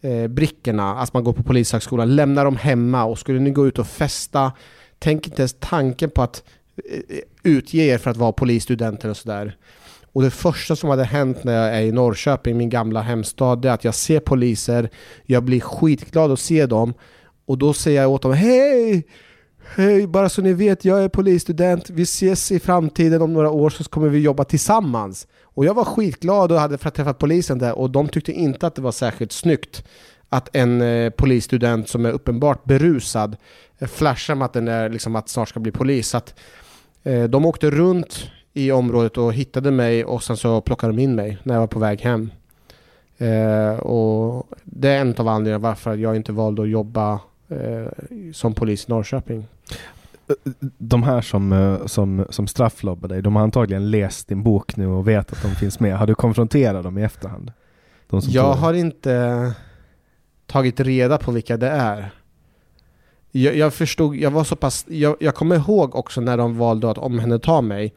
eh, 0.00 0.26
brickorna, 0.26 0.94
alltså 0.94 1.16
man 1.16 1.24
går 1.24 1.32
på 1.32 1.42
polishögskolan, 1.42 2.16
lämna 2.16 2.44
dem 2.44 2.56
hemma 2.56 3.04
och 3.04 3.18
skulle 3.18 3.40
ni 3.40 3.50
gå 3.50 3.66
ut 3.66 3.78
och 3.78 3.86
festa, 3.86 4.52
tänk 4.98 5.26
inte 5.26 5.42
ens 5.42 5.56
tanken 5.60 6.10
på 6.10 6.22
att 6.22 6.42
eh, 6.90 7.18
utge 7.42 7.74
er 7.78 7.98
för 7.98 8.10
att 8.10 8.16
vara 8.16 8.32
polisstudenter 8.32 9.08
och 9.08 9.16
sådär. 9.16 9.56
Och 10.14 10.22
det 10.22 10.30
första 10.30 10.76
som 10.76 10.90
hade 10.90 11.04
hänt 11.04 11.44
när 11.44 11.52
jag 11.52 11.78
är 11.78 11.82
i 11.82 11.92
Norrköping, 11.92 12.56
min 12.56 12.70
gamla 12.70 13.00
hemstad, 13.00 13.62
det 13.62 13.68
är 13.68 13.72
att 13.72 13.84
jag 13.84 13.94
ser 13.94 14.20
poliser, 14.20 14.90
jag 15.26 15.42
blir 15.42 15.60
skitglad 15.60 16.32
att 16.32 16.40
se 16.40 16.66
dem 16.66 16.94
och 17.46 17.58
då 17.58 17.72
säger 17.72 18.02
jag 18.02 18.10
åt 18.10 18.22
dem 18.22 18.32
Hej! 18.32 19.06
Hej, 19.76 20.06
bara 20.06 20.28
så 20.28 20.42
ni 20.42 20.52
vet, 20.52 20.84
jag 20.84 21.04
är 21.04 21.08
polisstudent, 21.08 21.90
vi 21.90 22.02
ses 22.02 22.52
i 22.52 22.60
framtiden 22.60 23.22
om 23.22 23.32
några 23.32 23.50
år 23.50 23.70
så 23.70 23.84
kommer 23.84 24.08
vi 24.08 24.18
jobba 24.18 24.44
tillsammans. 24.44 25.26
Och 25.42 25.64
jag 25.64 25.74
var 25.74 25.84
skitglad 25.84 26.52
och 26.52 26.60
hade 26.60 26.78
för 26.78 26.88
att 26.88 26.94
träffa 26.94 27.14
polisen 27.14 27.58
där 27.58 27.78
och 27.78 27.90
de 27.90 28.08
tyckte 28.08 28.32
inte 28.32 28.66
att 28.66 28.74
det 28.74 28.82
var 28.82 28.92
särskilt 28.92 29.32
snyggt 29.32 29.84
att 30.28 30.56
en 30.56 30.82
eh, 30.82 31.10
polisstudent 31.10 31.88
som 31.88 32.06
är 32.06 32.10
uppenbart 32.10 32.64
berusad 32.64 33.36
eh, 33.78 33.88
flashar 33.88 34.34
med 34.34 34.44
att 34.44 34.52
den 34.52 34.68
är 34.68 34.88
liksom 34.88 35.16
att 35.16 35.28
snart 35.28 35.48
ska 35.48 35.60
bli 35.60 35.72
polis. 35.72 36.08
Så 36.08 36.16
att, 36.16 36.34
eh, 37.04 37.24
de 37.24 37.44
åkte 37.44 37.70
runt 37.70 38.30
i 38.54 38.72
området 38.72 39.18
och 39.18 39.32
hittade 39.32 39.70
mig 39.70 40.04
och 40.04 40.22
sen 40.22 40.36
så 40.36 40.60
plockade 40.60 40.92
de 40.92 41.02
in 41.02 41.14
mig 41.14 41.38
när 41.42 41.54
jag 41.54 41.60
var 41.60 41.66
på 41.66 41.78
väg 41.78 42.00
hem. 42.00 42.30
Eh, 43.18 43.78
och 43.78 44.48
det 44.64 44.88
är 44.88 45.00
en 45.00 45.14
av 45.18 45.28
anledningarna 45.28 45.68
varför 45.68 45.96
jag 45.96 46.16
inte 46.16 46.32
valde 46.32 46.62
att 46.62 46.68
jobba 46.68 47.20
eh, 47.48 47.86
som 48.32 48.54
polis 48.54 48.88
i 48.88 48.90
Norrköping. 48.90 49.46
De 50.78 51.02
här 51.02 51.20
som, 51.20 51.52
eh, 51.52 51.86
som, 51.86 52.26
som 52.30 52.46
strafflobbar 52.46 53.08
dig, 53.08 53.22
de 53.22 53.36
har 53.36 53.42
antagligen 53.42 53.90
läst 53.90 54.28
din 54.28 54.42
bok 54.42 54.76
nu 54.76 54.86
och 54.86 55.08
vet 55.08 55.32
att 55.32 55.42
de 55.42 55.48
finns 55.48 55.80
med. 55.80 55.98
Har 55.98 56.06
du 56.06 56.14
konfronterat 56.14 56.84
dem 56.84 56.98
i 56.98 57.02
efterhand? 57.02 57.52
De 58.10 58.20
Jag 58.24 58.52
har 58.52 58.74
inte 58.74 59.52
tagit 60.46 60.80
reda 60.80 61.18
på 61.18 61.32
vilka 61.32 61.56
det 61.56 61.68
är. 61.68 62.10
Jag, 63.30 63.56
jag 63.56 63.74
förstod, 63.74 64.16
jag 64.16 64.30
var 64.30 64.44
så 64.44 64.56
pass, 64.56 64.84
jag, 64.88 65.16
jag 65.20 65.34
kommer 65.34 65.56
ihåg 65.56 65.94
också 65.94 66.20
när 66.20 66.36
de 66.36 66.58
valde 66.58 66.90
att 66.90 66.98
omhänderta 66.98 67.60
mig. 67.60 67.94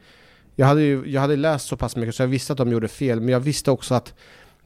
Jag 0.60 0.66
hade, 0.66 0.82
ju, 0.82 1.02
jag 1.06 1.20
hade 1.20 1.36
läst 1.36 1.66
så 1.66 1.76
pass 1.76 1.96
mycket 1.96 2.14
så 2.14 2.22
jag 2.22 2.28
visste 2.28 2.52
att 2.52 2.56
de 2.56 2.72
gjorde 2.72 2.88
fel, 2.88 3.20
men 3.20 3.28
jag 3.28 3.40
visste 3.40 3.70
också 3.70 3.94
att 3.94 4.14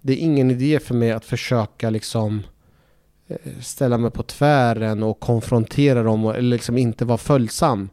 det 0.01 0.12
är 0.12 0.16
ingen 0.16 0.51
idé 0.51 0.80
för 0.80 0.95
mig 0.95 1.12
att 1.12 1.24
försöka 1.24 1.90
liksom 1.90 2.43
eh, 3.28 3.36
ställa 3.61 3.99
mig 3.99 4.11
på 4.11 4.22
tvären 4.22 5.03
och 5.03 5.20
konfrontera 5.20 6.03
dem 6.03 6.24
och, 6.24 6.36
eller 6.36 6.49
liksom 6.49 6.78
inte 6.78 7.05
vara 7.05 7.18
följsam. 7.18 7.88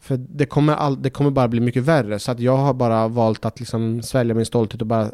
För 0.00 0.16
det 0.16 0.46
kommer, 0.46 0.74
all, 0.74 1.02
det 1.02 1.10
kommer 1.10 1.30
bara 1.30 1.48
bli 1.48 1.60
mycket 1.60 1.82
värre, 1.82 2.18
så 2.18 2.32
att 2.32 2.40
jag 2.40 2.56
har 2.56 2.74
bara 2.74 3.08
valt 3.08 3.44
att 3.44 3.60
liksom 3.60 4.02
svälja 4.02 4.34
min 4.34 4.46
stolthet 4.46 4.80
och 4.80 4.86
bara 4.86 5.10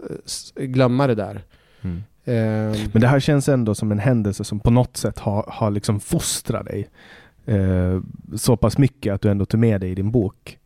glömma 0.54 1.06
det 1.06 1.14
där. 1.14 1.44
Mm. 1.82 2.02
Ehm, 2.24 2.88
Men 2.92 3.02
det 3.02 3.08
här 3.08 3.20
känns 3.20 3.48
ändå 3.48 3.74
som 3.74 3.92
en 3.92 3.98
händelse 3.98 4.44
som 4.44 4.60
på 4.60 4.70
något 4.70 4.96
sätt 4.96 5.18
har, 5.18 5.44
har 5.48 5.70
liksom 5.70 6.00
fostrat 6.00 6.66
dig 6.66 6.88
eh, 7.46 8.00
så 8.36 8.56
pass 8.56 8.78
mycket 8.78 9.14
att 9.14 9.20
du 9.20 9.30
ändå 9.30 9.44
tog 9.44 9.60
med 9.60 9.80
dig 9.80 9.90
i 9.90 9.94
din 9.94 10.10
bok. 10.10 10.58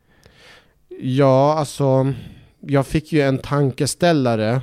Ja, 1.01 1.55
alltså 1.55 2.12
jag 2.61 2.86
fick 2.86 3.12
ju 3.12 3.20
en 3.20 3.38
tankeställare 3.38 4.62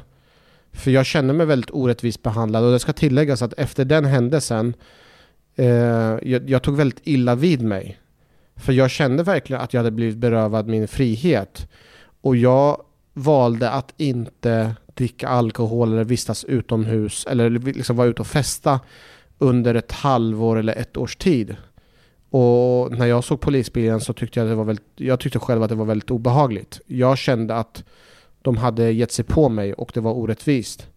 för 0.71 0.91
jag 0.91 1.05
kände 1.05 1.33
mig 1.33 1.45
väldigt 1.45 1.71
orättvist 1.71 2.23
behandlad 2.23 2.63
och 2.63 2.71
det 2.71 2.79
ska 2.79 2.93
tilläggas 2.93 3.41
att 3.41 3.53
efter 3.53 3.85
den 3.85 4.05
händelsen 4.05 4.73
eh, 5.55 5.65
jag, 6.21 6.49
jag 6.49 6.63
tog 6.63 6.75
väldigt 6.75 7.01
illa 7.03 7.35
vid 7.35 7.61
mig. 7.61 7.99
För 8.55 8.73
jag 8.73 8.91
kände 8.91 9.23
verkligen 9.23 9.61
att 9.61 9.73
jag 9.73 9.79
hade 9.79 9.91
blivit 9.91 10.17
berövad 10.17 10.67
min 10.67 10.87
frihet. 10.87 11.67
Och 12.21 12.35
jag 12.35 12.83
valde 13.13 13.69
att 13.69 13.93
inte 13.97 14.75
dricka 14.93 15.27
alkohol 15.27 15.93
eller 15.93 16.03
vistas 16.03 16.43
utomhus 16.43 17.25
eller 17.29 17.49
liksom 17.49 17.95
vara 17.95 18.07
ute 18.07 18.21
och 18.21 18.27
festa 18.27 18.79
under 19.37 19.75
ett 19.75 19.91
halvår 19.91 20.57
eller 20.57 20.75
ett 20.75 20.97
års 20.97 21.15
tid. 21.15 21.55
Och 22.37 22.91
när 22.91 23.05
jag 23.05 23.23
såg 23.23 23.39
polisbilen 23.41 24.01
så 24.01 24.13
tyckte 24.13 24.39
jag 24.39 24.49
det 24.49 24.55
var 24.55 24.63
väldigt, 24.63 24.85
jag 24.95 25.19
tyckte 25.19 25.39
själv 25.39 25.63
att 25.63 25.69
det 25.69 25.75
var 25.75 25.85
väldigt 25.85 26.11
obehagligt. 26.11 26.81
Jag 26.85 27.17
kände 27.17 27.55
att 27.55 27.83
de 28.41 28.57
hade 28.57 28.91
gett 28.91 29.11
sig 29.11 29.25
på 29.25 29.49
mig 29.49 29.73
och 29.73 29.91
det 29.93 29.99
var 29.99 30.13
orättvist. 30.13 30.87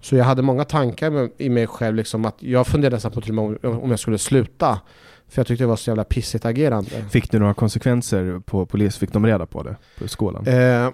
Så 0.00 0.16
jag 0.16 0.24
hade 0.24 0.42
många 0.42 0.64
tankar 0.64 1.30
i 1.38 1.48
mig 1.48 1.66
själv, 1.66 1.96
liksom 1.96 2.24
att 2.24 2.42
jag 2.42 2.66
funderade 2.66 2.96
nästan 2.96 3.12
på 3.12 3.20
till 3.20 3.38
och 3.38 3.50
med 3.50 3.64
om, 3.64 3.90
jag 3.90 3.98
skulle 3.98 4.18
sluta. 4.18 4.80
För 5.28 5.40
jag 5.40 5.46
tyckte 5.46 5.64
det 5.64 5.68
var 5.68 5.76
så 5.76 5.90
jävla 5.90 6.04
pissigt 6.04 6.44
agerande. 6.44 6.90
Fick 7.10 7.30
du 7.30 7.38
några 7.38 7.54
konsekvenser 7.54 8.40
på 8.46 8.66
polis? 8.66 8.96
Fick 8.98 9.12
de 9.12 9.26
reda 9.26 9.46
på 9.46 9.62
det 9.62 9.76
på 9.98 10.08
skolan? 10.08 10.46
Eh, 10.46 10.90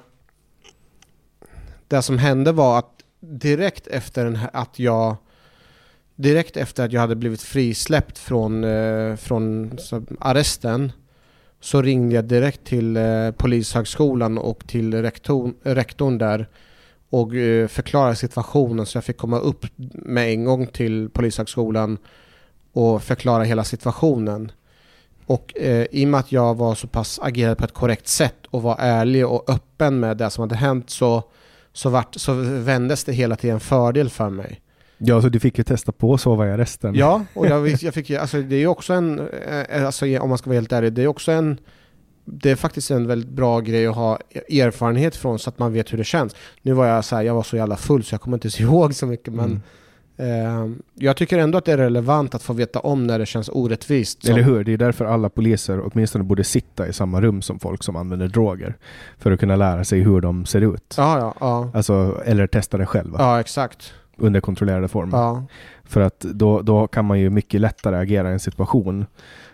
det 1.88 2.02
som 2.02 2.18
hände 2.18 2.52
var 2.52 2.78
att 2.78 2.92
direkt 3.20 3.86
efter 3.86 4.30
här, 4.30 4.50
att 4.52 4.78
jag 4.78 5.16
Direkt 6.16 6.56
efter 6.56 6.84
att 6.84 6.92
jag 6.92 7.00
hade 7.00 7.16
blivit 7.16 7.42
frisläppt 7.42 8.18
från, 8.18 8.64
eh, 8.64 9.16
från 9.16 9.78
så, 9.78 10.02
arresten 10.20 10.92
så 11.60 11.82
ringde 11.82 12.14
jag 12.14 12.24
direkt 12.24 12.64
till 12.64 12.96
eh, 12.96 13.30
Polishögskolan 13.30 14.38
och 14.38 14.66
till 14.66 15.02
rektor, 15.02 15.54
rektorn 15.62 16.18
där 16.18 16.48
och 17.10 17.34
eh, 17.34 17.68
förklarade 17.68 18.16
situationen 18.16 18.86
så 18.86 18.96
jag 18.96 19.04
fick 19.04 19.16
komma 19.16 19.38
upp 19.38 19.66
med 19.92 20.30
en 20.30 20.44
gång 20.44 20.66
till 20.66 21.10
Polishögskolan 21.10 21.98
och 22.72 23.02
förklara 23.02 23.44
hela 23.44 23.64
situationen. 23.64 24.52
Och 25.26 25.58
eh, 25.58 25.86
i 25.90 26.04
och 26.04 26.08
med 26.08 26.20
att 26.20 26.32
jag 26.32 26.54
var 26.54 26.74
så 26.74 26.86
pass 26.86 27.18
agerad 27.22 27.58
på 27.58 27.64
ett 27.64 27.74
korrekt 27.74 28.08
sätt 28.08 28.46
och 28.50 28.62
var 28.62 28.76
ärlig 28.78 29.26
och 29.26 29.50
öppen 29.50 30.00
med 30.00 30.16
det 30.16 30.30
som 30.30 30.42
hade 30.42 30.56
hänt 30.56 30.90
så, 30.90 31.22
så, 31.72 31.90
vart, 31.90 32.14
så 32.14 32.32
vändes 32.42 33.04
det 33.04 33.12
hela 33.12 33.36
till 33.36 33.50
en 33.50 33.60
fördel 33.60 34.10
för 34.10 34.30
mig. 34.30 34.60
Ja, 34.98 35.22
så 35.22 35.28
du 35.28 35.40
fick 35.40 35.58
ju 35.58 35.64
testa 35.64 35.92
på 35.92 36.14
att 36.14 36.20
sova 36.20 36.46
i 36.48 36.50
arresten. 36.50 36.94
Ja, 36.94 37.24
och 37.34 37.46
jag, 37.46 37.68
jag 37.68 37.94
fick 37.94 38.10
ju, 38.10 38.16
alltså 38.16 38.42
det 38.42 38.56
är 38.56 38.60
ju 38.60 38.66
också 38.66 38.92
en, 38.92 39.28
eh, 39.70 39.86
alltså 39.86 40.18
om 40.20 40.28
man 40.28 40.38
ska 40.38 40.50
vara 40.50 40.56
helt 40.56 40.72
ärlig, 40.72 40.92
det 40.92 41.02
är 41.02 41.06
också 41.06 41.32
en 41.32 41.58
det 42.28 42.50
är 42.50 42.56
faktiskt 42.56 42.90
en 42.90 43.06
väldigt 43.06 43.30
bra 43.30 43.60
grej 43.60 43.86
att 43.86 43.94
ha 43.96 44.18
erfarenhet 44.50 45.16
från 45.16 45.38
så 45.38 45.50
att 45.50 45.58
man 45.58 45.72
vet 45.72 45.92
hur 45.92 45.98
det 45.98 46.04
känns. 46.04 46.36
Nu 46.62 46.72
var 46.72 46.86
jag 46.86 47.04
så 47.04 47.16
här, 47.16 47.22
jag 47.22 47.34
var 47.34 47.42
så 47.42 47.56
jävla 47.56 47.76
full 47.76 48.04
så 48.04 48.14
jag 48.14 48.20
kommer 48.20 48.36
inte 48.36 48.46
ens 48.46 48.60
ihåg 48.70 48.94
så 48.94 49.06
mycket 49.06 49.32
men 49.34 49.62
Mm. 50.18 50.72
eh, 50.72 50.76
jag 50.94 51.16
tycker 51.16 51.38
ändå 51.38 51.58
att 51.58 51.64
det 51.64 51.72
är 51.72 51.76
relevant 51.78 52.34
att 52.34 52.42
få 52.42 52.52
veta 52.52 52.80
om 52.80 53.06
när 53.06 53.18
det 53.18 53.26
känns 53.26 53.48
orättvist. 53.52 54.28
Eller 54.28 54.42
hur? 54.42 54.64
Det 54.64 54.72
är 54.72 54.76
därför 54.76 55.04
alla 55.04 55.28
poliser 55.28 55.80
åtminstone 55.92 56.24
borde 56.24 56.44
sitta 56.44 56.88
i 56.88 56.92
samma 56.92 57.20
rum 57.20 57.42
som 57.42 57.58
folk 57.58 57.82
som 57.82 57.96
använder 57.96 58.28
droger. 58.28 58.76
För 59.18 59.32
att 59.32 59.40
kunna 59.40 59.56
lära 59.56 59.84
sig 59.84 60.00
hur 60.00 60.20
de 60.20 60.46
ser 60.46 60.60
ut. 60.74 60.94
Ja, 60.96 61.18
ja, 61.18 61.34
ja. 61.40 61.70
Alltså, 61.74 62.22
eller 62.24 62.46
testa 62.46 62.78
det 62.78 62.86
själva 62.86 63.18
Ja, 63.18 63.40
exakt. 63.40 63.92
Under 64.16 64.40
kontrollerade 64.40 64.88
former. 64.88 65.18
Ja. 65.18 65.44
För 65.84 66.00
att 66.00 66.20
då, 66.20 66.62
då 66.62 66.86
kan 66.86 67.04
man 67.04 67.20
ju 67.20 67.30
mycket 67.30 67.60
lättare 67.60 67.96
agera 67.96 68.30
i 68.30 68.32
en 68.32 68.40
situation. 68.40 69.06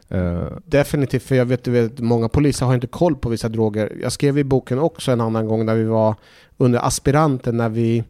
Eh, 0.09 0.43
Definitivt, 0.65 1.23
för 1.23 1.35
jag 1.35 1.45
vet, 1.45 1.65
du 1.65 1.71
vet 1.71 2.01
många 2.01 2.29
poliser 2.29 2.67
har 2.67 2.75
inte 2.75 2.87
koll 2.87 3.17
på 3.17 3.29
vissa 3.29 3.49
droger. 3.49 3.93
Jag 4.03 4.13
skrev 4.13 4.39
i 4.39 4.45
boken 4.45 4.79
också 4.79 5.13
en 5.13 5.21
annan 5.21 5.47
gång 5.47 5.67
där 5.67 5.75
vi 5.75 5.85
var 5.85 6.15
under 6.57 6.87
aspiranten 6.87 7.57
när 7.57 7.69
vi 7.69 8.05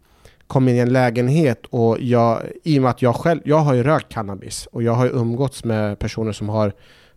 kom 0.46 0.68
in 0.68 0.76
i 0.76 0.78
en 0.78 0.92
lägenhet 0.92 1.66
och 1.70 1.96
jag, 2.00 2.42
i 2.64 2.78
och 2.78 2.82
med 2.82 2.90
att 2.90 3.02
jag 3.02 3.16
själv, 3.16 3.40
jag 3.44 3.58
har 3.58 3.74
ju 3.74 3.82
rökt 3.82 4.08
cannabis 4.08 4.68
och 4.72 4.82
jag 4.82 4.92
har 4.92 5.04
ju 5.04 5.10
umgåtts 5.10 5.64
med 5.64 5.98
personer 5.98 6.32
som 6.32 6.48
har 6.48 6.72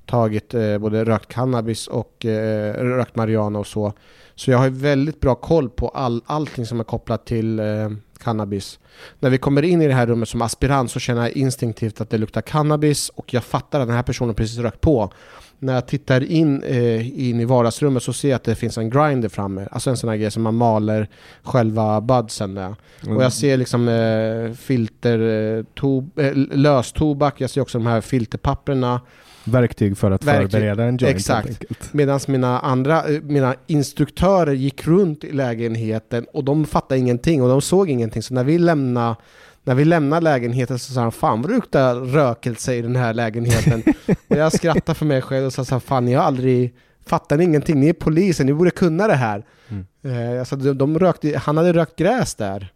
tagit 0.05 0.53
eh, 0.53 0.77
både 0.77 1.05
rökt 1.05 1.27
cannabis 1.27 1.87
och 1.87 2.25
eh, 2.25 2.73
rökt 2.73 3.15
marijuana 3.15 3.59
och 3.59 3.67
så. 3.67 3.93
Så 4.35 4.51
jag 4.51 4.57
har 4.57 4.65
ju 4.65 4.71
väldigt 4.71 5.19
bra 5.19 5.35
koll 5.35 5.69
på 5.69 5.89
all, 5.89 6.21
allting 6.25 6.65
som 6.65 6.79
är 6.79 6.83
kopplat 6.83 7.25
till 7.25 7.59
eh, 7.59 7.89
cannabis. 8.25 8.79
När 9.19 9.29
vi 9.29 9.37
kommer 9.37 9.61
in 9.61 9.81
i 9.81 9.87
det 9.87 9.93
här 9.93 10.07
rummet 10.07 10.29
som 10.29 10.41
aspirant 10.41 10.91
så 10.91 10.99
känner 10.99 11.21
jag 11.21 11.31
instinktivt 11.31 12.01
att 12.01 12.09
det 12.09 12.17
luktar 12.17 12.41
cannabis 12.41 13.09
och 13.09 13.33
jag 13.33 13.43
fattar 13.43 13.79
att 13.79 13.87
den 13.87 13.95
här 13.95 14.03
personen 14.03 14.35
precis 14.35 14.57
rökt 14.57 14.81
på. 14.81 15.11
När 15.59 15.73
jag 15.73 15.87
tittar 15.87 16.23
in, 16.23 16.63
eh, 16.63 17.29
in 17.29 17.39
i 17.39 17.45
vardagsrummet 17.45 18.03
så 18.03 18.13
ser 18.13 18.29
jag 18.29 18.35
att 18.35 18.43
det 18.43 18.55
finns 18.55 18.77
en 18.77 18.89
grinder 18.89 19.29
framme. 19.29 19.67
Alltså 19.71 19.89
en 19.89 19.97
sån 19.97 20.09
här 20.09 20.17
grej 20.17 20.31
som 20.31 20.43
man 20.43 20.55
maler 20.55 21.09
själva 21.43 22.01
budsen 22.01 22.53
med. 22.53 22.75
Och 23.07 23.23
jag 23.23 23.33
ser 23.33 23.57
liksom 23.57 23.87
eh, 23.87 24.51
filter, 24.53 25.19
eh, 25.19 25.63
to, 25.73 26.03
eh, 26.15 26.33
löstobak, 26.35 27.41
jag 27.41 27.49
ser 27.49 27.61
också 27.61 27.77
de 27.77 27.87
här 27.87 28.01
filterpapperna. 28.01 29.01
Verktyg 29.45 29.97
för 29.97 30.11
att 30.11 30.23
Verktyg. 30.23 30.51
förbereda 30.51 30.83
en 30.83 30.97
joint 30.97 31.15
Exakt. 31.15 31.63
Medan 31.91 32.19
mina 32.27 32.59
andra, 32.59 33.03
eh, 33.03 33.21
mina 33.21 33.55
instruktörer 33.67 34.53
gick 34.53 34.87
runt 34.87 35.23
i 35.23 35.31
lägenheten 35.31 36.25
och 36.33 36.43
de 36.43 36.65
fattade 36.65 36.99
ingenting 36.99 37.43
och 37.43 37.49
de 37.49 37.61
såg 37.61 37.89
ingenting. 37.89 38.21
Så 38.21 38.33
när 38.33 38.43
vi 38.43 38.57
lämnade 38.57 39.15
när 39.63 39.75
vi 39.75 39.85
lämnade 39.85 40.21
lägenheten 40.21 40.79
så 40.79 40.93
sa 40.93 41.01
han 41.01 41.11
Fan 41.11 41.41
vad 41.41 41.51
det 41.51 41.55
luktar 41.55 41.95
rökelse 41.95 42.75
i 42.75 42.81
den 42.81 42.95
här 42.95 43.13
lägenheten. 43.13 43.83
och 44.27 44.37
jag 44.37 44.53
skrattade 44.53 44.95
för 44.95 45.05
mig 45.05 45.21
själv 45.21 45.45
och 45.45 45.53
sa 45.53 45.79
Fan 45.79 46.05
ni 46.05 46.13
har 46.13 46.23
aldrig 46.23 46.73
Fattar 47.05 47.37
ni 47.37 47.43
ingenting? 47.43 47.79
Ni 47.79 47.89
är 47.89 47.93
polisen, 47.93 48.45
ni 48.45 48.53
borde 48.53 48.71
kunna 48.71 49.07
det 49.07 49.15
här. 49.15 49.45
Mm. 49.69 49.85
Eh, 50.03 50.39
alltså, 50.39 50.55
de, 50.55 50.77
de 50.77 50.99
rökte, 50.99 51.37
han 51.37 51.57
hade 51.57 51.73
rökt 51.73 51.95
gräs 51.95 52.35
där. 52.35 52.71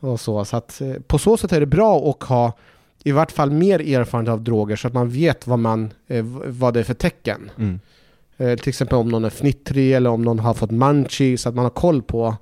Och 0.00 0.20
så, 0.20 0.44
så 0.44 0.56
att, 0.56 0.80
eh, 0.80 0.92
på 1.06 1.18
så 1.18 1.36
sätt 1.36 1.52
är 1.52 1.60
det 1.60 1.66
bra 1.66 2.10
att 2.10 2.28
ha 2.28 2.52
i 3.06 3.12
vart 3.12 3.32
fall 3.32 3.50
mer 3.50 3.80
erfarenhet 3.80 4.32
av 4.32 4.42
droger 4.42 4.76
så 4.76 4.88
att 4.88 4.94
man 4.94 5.08
vet 5.08 5.46
vad, 5.46 5.58
man, 5.58 5.92
eh, 6.08 6.24
vad 6.46 6.74
det 6.74 6.80
är 6.80 6.84
för 6.84 6.94
tecken. 6.94 7.50
Mm. 7.58 7.80
Eh, 8.36 8.56
till 8.58 8.68
exempel 8.68 8.98
om 8.98 9.08
någon 9.08 9.24
är 9.24 9.30
fnittrig 9.30 9.92
eller 9.92 10.10
om 10.10 10.22
någon 10.22 10.38
har 10.38 10.54
fått 10.54 10.70
munchies, 10.70 11.42
så 11.42 11.48
att 11.48 11.54
man 11.54 11.64
har 11.64 11.70
koll 11.70 12.02
på 12.02 12.36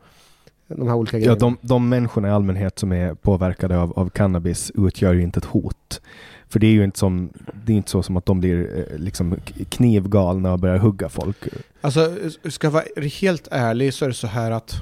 de 0.68 0.88
här 0.88 0.94
olika 0.94 1.16
Ja, 1.18 1.20
grejerna. 1.20 1.38
de, 1.38 1.56
de 1.60 1.88
människorna 1.88 2.28
i 2.28 2.30
allmänhet 2.30 2.78
som 2.78 2.92
är 2.92 3.14
påverkade 3.14 3.78
av, 3.78 3.98
av 3.98 4.10
cannabis 4.10 4.72
utgör 4.74 5.12
ju 5.14 5.22
inte 5.22 5.38
ett 5.38 5.44
hot. 5.44 6.00
För 6.48 6.58
det 6.58 6.66
är 6.66 6.72
ju 6.72 6.84
inte, 6.84 6.98
som, 6.98 7.30
det 7.64 7.72
är 7.72 7.76
inte 7.76 7.90
så 7.90 8.02
som 8.02 8.16
att 8.16 8.26
de 8.26 8.40
blir 8.40 8.86
eh, 8.90 8.98
liksom 8.98 9.36
knivgalna 9.68 10.52
och 10.52 10.58
börjar 10.58 10.78
hugga 10.78 11.08
folk. 11.08 11.36
Alltså, 11.80 12.16
ska 12.44 12.66
jag 12.66 12.72
vara 12.72 12.84
helt 13.20 13.48
ärlig 13.50 13.94
så 13.94 14.04
är 14.04 14.08
det 14.08 14.14
så 14.14 14.26
här 14.26 14.50
att 14.50 14.74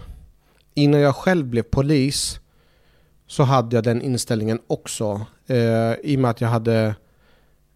innan 0.75 1.01
jag 1.01 1.17
själv 1.17 1.47
blev 1.47 1.63
polis 1.63 2.39
så 3.33 3.43
hade 3.43 3.77
jag 3.77 3.85
den 3.85 4.03
inställningen 4.03 4.61
också. 4.67 5.27
Eh, 5.47 5.93
I 6.03 6.17
och 6.17 6.21
med 6.21 6.31
att 6.31 6.41
jag 6.41 6.49
hade 6.49 6.95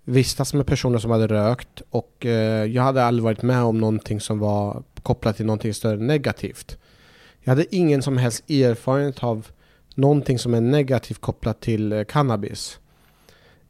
vistats 0.05 0.55
med 0.55 0.67
personer 0.67 0.99
som 0.99 1.11
hade 1.11 1.27
rökt 1.27 1.83
och 1.91 2.27
eh, 2.27 2.65
jag 2.65 2.83
hade 2.83 3.05
aldrig 3.05 3.25
varit 3.25 3.43
med 3.43 3.63
om 3.63 3.79
någonting 3.79 4.21
som 4.21 4.39
var 4.39 4.83
kopplat 5.03 5.37
till 5.37 5.47
någonting 5.47 5.75
större 5.75 5.97
negativt. 5.97 6.79
Jag 7.41 7.51
hade 7.51 7.77
ingen 7.77 8.03
som 8.03 8.17
helst 8.17 8.51
erfarenhet 8.51 9.25
av 9.25 9.47
någonting 9.95 10.39
som 10.39 10.55
är 10.55 10.61
negativt 10.61 11.21
kopplat 11.21 11.61
till 11.61 11.93
eh, 11.93 12.05
cannabis. 12.05 12.79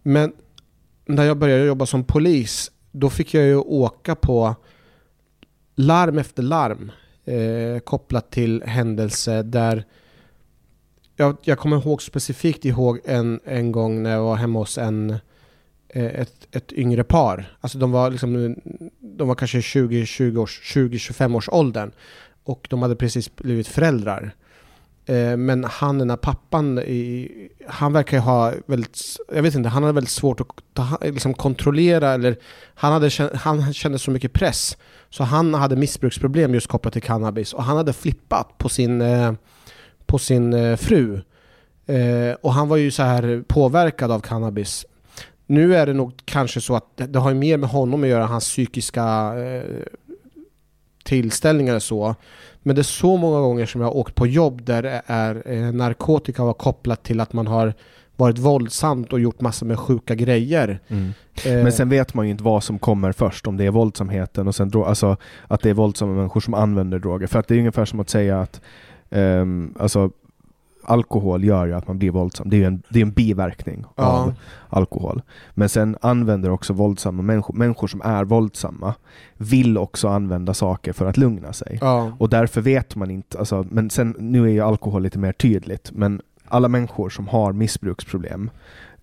Men 0.02 0.32
när 1.04 1.24
jag 1.24 1.38
började 1.38 1.64
jobba 1.64 1.86
som 1.86 2.04
polis 2.04 2.70
då 2.92 3.10
fick 3.10 3.34
jag 3.34 3.44
ju 3.44 3.56
åka 3.56 4.14
på 4.14 4.54
larm 5.74 6.18
efter 6.18 6.42
larm 6.42 6.92
eh, 7.24 7.78
kopplat 7.78 8.30
till 8.30 8.62
händelser 8.62 9.42
där 9.42 9.84
jag, 11.16 11.36
jag 11.42 11.58
kommer 11.58 11.76
ihåg 11.76 12.02
specifikt 12.02 12.64
ihåg 12.64 13.00
en, 13.04 13.40
en 13.44 13.72
gång 13.72 14.02
när 14.02 14.10
jag 14.10 14.22
var 14.22 14.36
hemma 14.36 14.58
hos 14.58 14.78
en, 14.78 15.10
eh, 15.88 16.04
ett, 16.04 16.48
ett 16.52 16.72
yngre 16.72 17.04
par. 17.04 17.56
Alltså 17.60 17.78
de 17.78 17.92
var, 17.92 18.10
liksom, 18.10 18.56
de 19.00 19.28
var 19.28 19.34
kanske 19.34 19.58
20-25 19.58 20.38
års, 20.38 20.60
20, 20.62 21.36
års 21.36 21.48
åldern 21.48 21.90
och 22.44 22.66
de 22.70 22.82
hade 22.82 22.96
precis 22.96 23.36
blivit 23.36 23.68
föräldrar. 23.68 24.34
Eh, 25.06 25.36
men 25.36 25.64
han, 25.64 25.98
den 25.98 26.10
här 26.10 26.16
pappan, 26.16 26.80
han 27.66 27.92
verkar 27.92 28.18
ha 28.18 28.52
väldigt, 28.66 28.98
jag 29.34 29.42
vet 29.42 29.54
inte, 29.54 29.68
han 29.68 29.82
hade 29.82 29.94
väldigt 29.94 30.10
svårt 30.10 30.40
att 30.40 30.48
ta, 30.72 30.98
liksom 31.02 31.34
kontrollera 31.34 32.12
eller 32.12 32.36
han, 32.74 32.92
hade, 32.92 33.10
han 33.34 33.72
kände 33.72 33.98
så 33.98 34.10
mycket 34.10 34.32
press. 34.32 34.76
Så 35.10 35.24
han 35.24 35.54
hade 35.54 35.76
missbruksproblem 35.76 36.54
just 36.54 36.66
kopplat 36.66 36.92
till 36.92 37.02
cannabis 37.02 37.52
och 37.52 37.64
han 37.64 37.76
hade 37.76 37.92
flippat 37.92 38.58
på 38.58 38.68
sin, 38.68 39.00
eh, 39.00 39.32
på 40.06 40.18
sin 40.18 40.54
eh, 40.54 40.76
fru. 40.76 41.20
Eh, 41.86 42.34
och 42.40 42.52
han 42.52 42.68
var 42.68 42.76
ju 42.76 42.90
så 42.90 43.02
här 43.02 43.44
påverkad 43.48 44.10
av 44.10 44.20
cannabis. 44.20 44.86
Nu 45.46 45.76
är 45.76 45.86
det 45.86 45.92
nog 45.92 46.12
kanske 46.24 46.60
så 46.60 46.76
att 46.76 46.86
det, 46.94 47.18
har 47.18 47.30
ju 47.30 47.36
mer 47.36 47.56
med 47.56 47.68
honom 47.68 48.02
att 48.02 48.08
göra, 48.08 48.26
hans 48.26 48.44
psykiska 48.44 49.34
eh, 49.38 49.62
tillställningar 51.04 51.74
och 51.74 51.82
så. 51.82 52.14
Men 52.62 52.76
det 52.76 52.80
är 52.80 52.84
så 52.84 53.16
många 53.16 53.40
gånger 53.40 53.66
som 53.66 53.80
jag 53.80 53.88
har 53.88 53.96
åkt 53.96 54.14
på 54.14 54.26
jobb 54.26 54.64
där 54.64 54.82
det 54.82 55.02
är 55.06 55.72
narkotika 55.72 56.44
var 56.44 56.52
kopplat 56.52 57.02
till 57.02 57.20
att 57.20 57.32
man 57.32 57.46
har 57.46 57.74
varit 58.16 58.38
våldsamt 58.38 59.12
och 59.12 59.20
gjort 59.20 59.40
massor 59.40 59.66
med 59.66 59.78
sjuka 59.78 60.14
grejer. 60.14 60.80
Eh, 60.88 61.52
Men 61.52 61.72
sen 61.72 61.88
vet 61.88 62.14
man 62.14 62.26
ju 62.26 62.30
inte 62.30 62.44
vad 62.44 62.64
som 62.64 62.78
kommer 62.78 63.12
först, 63.12 63.46
om 63.46 63.56
det 63.56 63.64
är 63.64 63.70
våldsamheten 63.70 64.48
och 64.48 64.54
sen 64.54 64.72
alltså 64.74 65.16
att 65.48 65.60
det 65.62 65.70
är 65.70 65.74
våldsamma 65.74 66.12
människor 66.12 66.40
som 66.40 66.54
använder 66.54 66.98
droger. 66.98 67.26
För 67.26 67.38
att 67.38 67.48
det 67.48 67.54
är 67.54 67.58
ungefär 67.58 67.84
som 67.84 68.00
att 68.00 68.10
säga 68.10 68.40
att 68.40 68.60
ehm, 69.10 69.74
alltså, 69.78 70.10
alkohol 70.88 71.44
gör 71.44 71.66
ju 71.66 71.72
att 71.72 71.88
man 71.88 71.98
blir 71.98 72.10
våldsam. 72.10 72.50
Det 72.50 72.62
är 72.62 72.66
en, 72.66 72.82
det 72.88 72.98
är 72.98 73.02
en 73.02 73.10
biverkning 73.12 73.84
Ja. 73.96 74.04
av 74.04 74.34
alkohol. 74.68 75.22
Men 75.54 75.68
sen 75.68 75.96
använder 76.00 76.50
också 76.50 76.72
våldsamma 76.72 77.22
människor, 77.22 77.54
människor 77.54 77.86
som 77.88 78.00
är 78.04 78.24
våldsamma, 78.24 78.94
vill 79.36 79.78
också 79.78 80.08
använda 80.08 80.54
saker 80.54 80.92
för 80.92 81.06
att 81.06 81.16
lugna 81.16 81.52
sig. 81.52 81.78
ja. 81.80 82.12
Och 82.18 82.28
därför 82.28 82.60
vet 82.60 82.96
man 82.96 83.10
inte, 83.10 83.38
alltså, 83.38 83.66
men 83.70 83.90
sen, 83.90 84.16
nu 84.18 84.44
är 84.44 84.48
ju 84.52 84.60
alkohol 84.60 85.02
lite 85.02 85.18
mer 85.18 85.32
tydligt, 85.32 85.90
men 85.94 86.20
alla 86.48 86.68
människor 86.68 87.08
som 87.10 87.28
har 87.28 87.52
missbruksproblem 87.52 88.50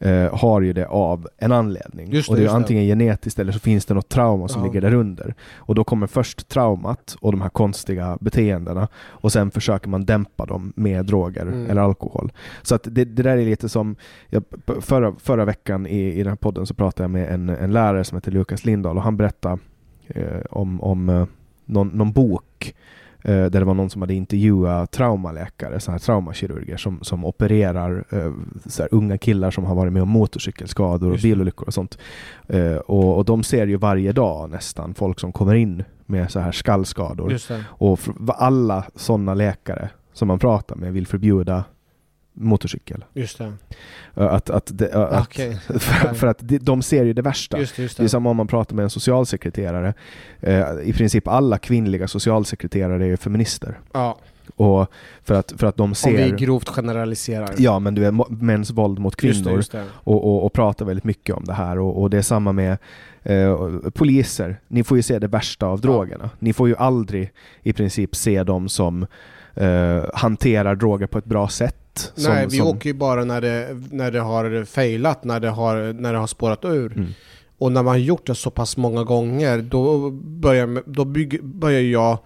eh, 0.03 0.35
har 0.37 0.61
ju 0.61 0.73
det 0.73 0.87
av 0.87 1.27
en 1.37 1.51
anledning. 1.51 2.09
Det, 2.11 2.27
och 2.29 2.35
det 2.35 2.39
är 2.39 2.43
just 2.43 2.53
det. 2.53 2.57
antingen 2.57 2.83
genetiskt 2.83 3.39
eller 3.39 3.51
så 3.51 3.59
finns 3.59 3.85
det 3.85 3.93
något 3.93 4.09
trauma 4.09 4.47
som 4.47 4.61
Ja. 4.61 4.67
ligger 4.67 4.81
där 4.81 4.93
under. 4.93 5.35
Och 5.55 5.75
då 5.75 5.83
kommer 5.83 6.07
först 6.07 6.47
traumat 6.49 7.15
och 7.21 7.31
de 7.31 7.41
här 7.41 7.49
konstiga 7.49 8.17
beteendena 8.21 8.87
och 8.95 9.31
sen 9.31 9.51
försöker 9.51 9.89
man 9.89 10.05
dämpa 10.05 10.45
dem 10.45 10.73
med 10.75 11.05
droger 11.05 11.41
Mm. 11.41 11.69
eller 11.69 11.81
alkohol. 11.81 12.31
Så 12.61 12.75
att 12.75 12.83
det, 12.83 13.05
det 13.05 13.23
där 13.23 13.37
är 13.37 13.45
lite 13.45 13.69
som, 13.69 13.95
jag, 14.29 14.43
förra, 14.81 15.13
förra 15.19 15.45
veckan 15.45 15.87
i, 15.87 16.13
i 16.13 16.17
den 16.17 16.27
här 16.27 16.35
podden 16.35 16.65
så 16.65 16.73
pratade 16.73 17.03
jag 17.03 17.11
med 17.11 17.33
en, 17.33 17.49
en 17.49 17.71
lärare 17.71 18.03
som 18.03 18.15
heter 18.17 18.31
Lukas 18.31 18.65
Lindahl 18.65 18.97
och 18.97 19.03
han 19.03 19.17
berättade 19.17 19.57
eh, 20.07 20.41
om, 20.49 20.81
om 20.81 21.09
eh, 21.09 21.25
någon, 21.65 21.87
någon 21.87 22.11
bok 22.11 22.75
där 23.23 23.49
det 23.49 23.63
var 23.63 23.73
någon 23.73 23.89
som 23.89 24.01
hade 24.01 24.13
intervjuat 24.13 24.91
traumaläkare, 24.91 25.79
så 25.79 25.91
här 25.91 25.99
traumakirurger 25.99 26.77
som, 26.77 26.99
som 27.01 27.25
opererar 27.25 28.05
eh, 28.09 28.33
så 28.65 28.81
här 28.81 28.89
unga 28.93 29.17
killar 29.17 29.51
som 29.51 29.65
har 29.65 29.75
varit 29.75 29.93
med 29.93 30.01
om 30.01 30.09
motorcykelskador 30.09 31.11
och 31.11 31.19
bilolyckor 31.19 31.67
och 31.67 31.73
sånt. 31.73 31.97
Eh, 32.47 32.75
och, 32.75 33.17
och 33.17 33.25
de 33.25 33.43
ser 33.43 33.67
ju 33.67 33.77
varje 33.77 34.11
dag 34.11 34.49
nästan 34.49 34.93
folk 34.93 35.19
som 35.19 35.31
kommer 35.31 35.55
in 35.55 35.83
med 36.05 36.31
så 36.31 36.39
här 36.39 36.51
skallskador. 36.51 37.29
Och 37.63 37.99
alla 38.27 38.85
sådana 38.95 39.33
läkare 39.33 39.89
som 40.13 40.27
man 40.27 40.39
pratar 40.39 40.75
med 40.75 40.93
vill 40.93 41.07
förbjuda 41.07 41.63
motorcykel. 42.33 43.05
Just 43.13 43.37
det. 43.37 43.53
Att, 44.13 44.49
att, 44.49 44.69
det- 44.73 44.93
att, 44.95 45.27
Okej. 45.27 45.57
för, 45.69 46.13
för 46.13 46.27
att 46.27 46.37
de, 46.39 46.57
de 46.57 46.81
ser 46.81 47.03
ju 47.05 47.13
det 47.13 47.21
värsta. 47.21 47.59
Just 47.59 47.77
just 47.79 47.97
Det 47.97 48.01
är 48.01 48.05
det. 48.05 48.09
samma 48.09 48.29
om 48.29 48.37
man 48.37 48.47
pratar 48.47 48.75
med 48.75 48.83
en 48.83 48.89
socialsekreterare. 48.89 49.93
Eh, 50.41 50.63
I 50.83 50.93
princip 50.93 51.27
alla 51.27 51.57
kvinnliga 51.57 52.07
socialsekreterare 52.07 53.07
är 53.07 53.15
feminister. 53.15 53.79
Ja, 53.93 54.17
Och 54.55 54.91
för 55.23 55.33
att, 55.35 55.53
för 55.57 55.67
att 55.67 55.77
de 55.77 55.83
om 55.83 55.89
vi 55.89 55.95
ser... 55.95 56.37
grovt 56.37 56.69
generaliserar. 56.69 57.49
Ja, 57.57 57.79
men 57.79 57.95
du 57.95 58.05
är 58.05 58.31
mäns 58.43 58.71
våld 58.71 58.99
mot 58.99 59.15
kvinnor 59.15 59.33
Just 59.35 59.45
det, 59.45 59.51
just 59.53 59.71
det. 59.71 59.83
Och, 59.93 60.25
och, 60.25 60.45
och 60.45 60.53
pratar 60.53 60.85
väldigt 60.85 61.03
mycket 61.03 61.35
om 61.35 61.43
det 61.45 61.53
här. 61.53 61.79
Och, 61.79 62.01
och 62.01 62.09
det 62.09 62.17
är 62.17 62.21
samma 62.21 62.51
med 62.51 62.77
eh, 63.23 63.57
poliser. 63.93 64.59
Ni 64.67 64.83
får 64.83 64.97
ju 64.97 65.03
se 65.03 65.19
det 65.19 65.27
värsta 65.27 65.65
av 65.65 65.81
drogerna. 65.81 66.29
Ni 66.39 66.53
får 66.53 66.67
ju 66.67 66.75
aldrig 66.75 67.31
i 67.63 67.73
princip 67.73 68.15
se 68.15 68.43
dem 68.43 68.69
som 68.69 69.05
eh, 69.55 70.03
hanterar 70.13 70.75
droger 70.75 71.07
på 71.07 71.17
ett 71.17 71.25
bra 71.25 71.47
sätt. 71.47 71.75
Som, 72.15 72.33
Nej, 72.33 72.47
vi 72.49 72.57
som, 72.57 72.67
åker 72.67 72.89
ju 72.89 72.93
bara 72.93 73.25
när 73.25 73.41
det, 73.41 73.67
när 73.91 74.11
det 74.11 74.19
har 74.19 74.65
failat, 74.65 75.23
när 75.23 75.39
det 75.39 75.49
har, 75.49 75.93
när 75.93 76.13
det 76.13 76.19
har 76.19 76.27
spårat 76.27 76.65
ur. 76.65 76.93
Mm. 76.97 77.07
Och 77.57 77.71
när 77.71 77.83
man 77.83 77.91
har 77.91 77.97
gjort 77.99 78.27
det 78.27 78.35
så 78.35 78.49
pass 78.49 78.77
många 78.77 79.03
gånger, 79.03 79.57
då 79.61 80.09
börjar, 80.11 80.83
då 80.85 81.05
bygg, 81.05 81.43
börjar 81.43 81.81
jag 81.81 82.17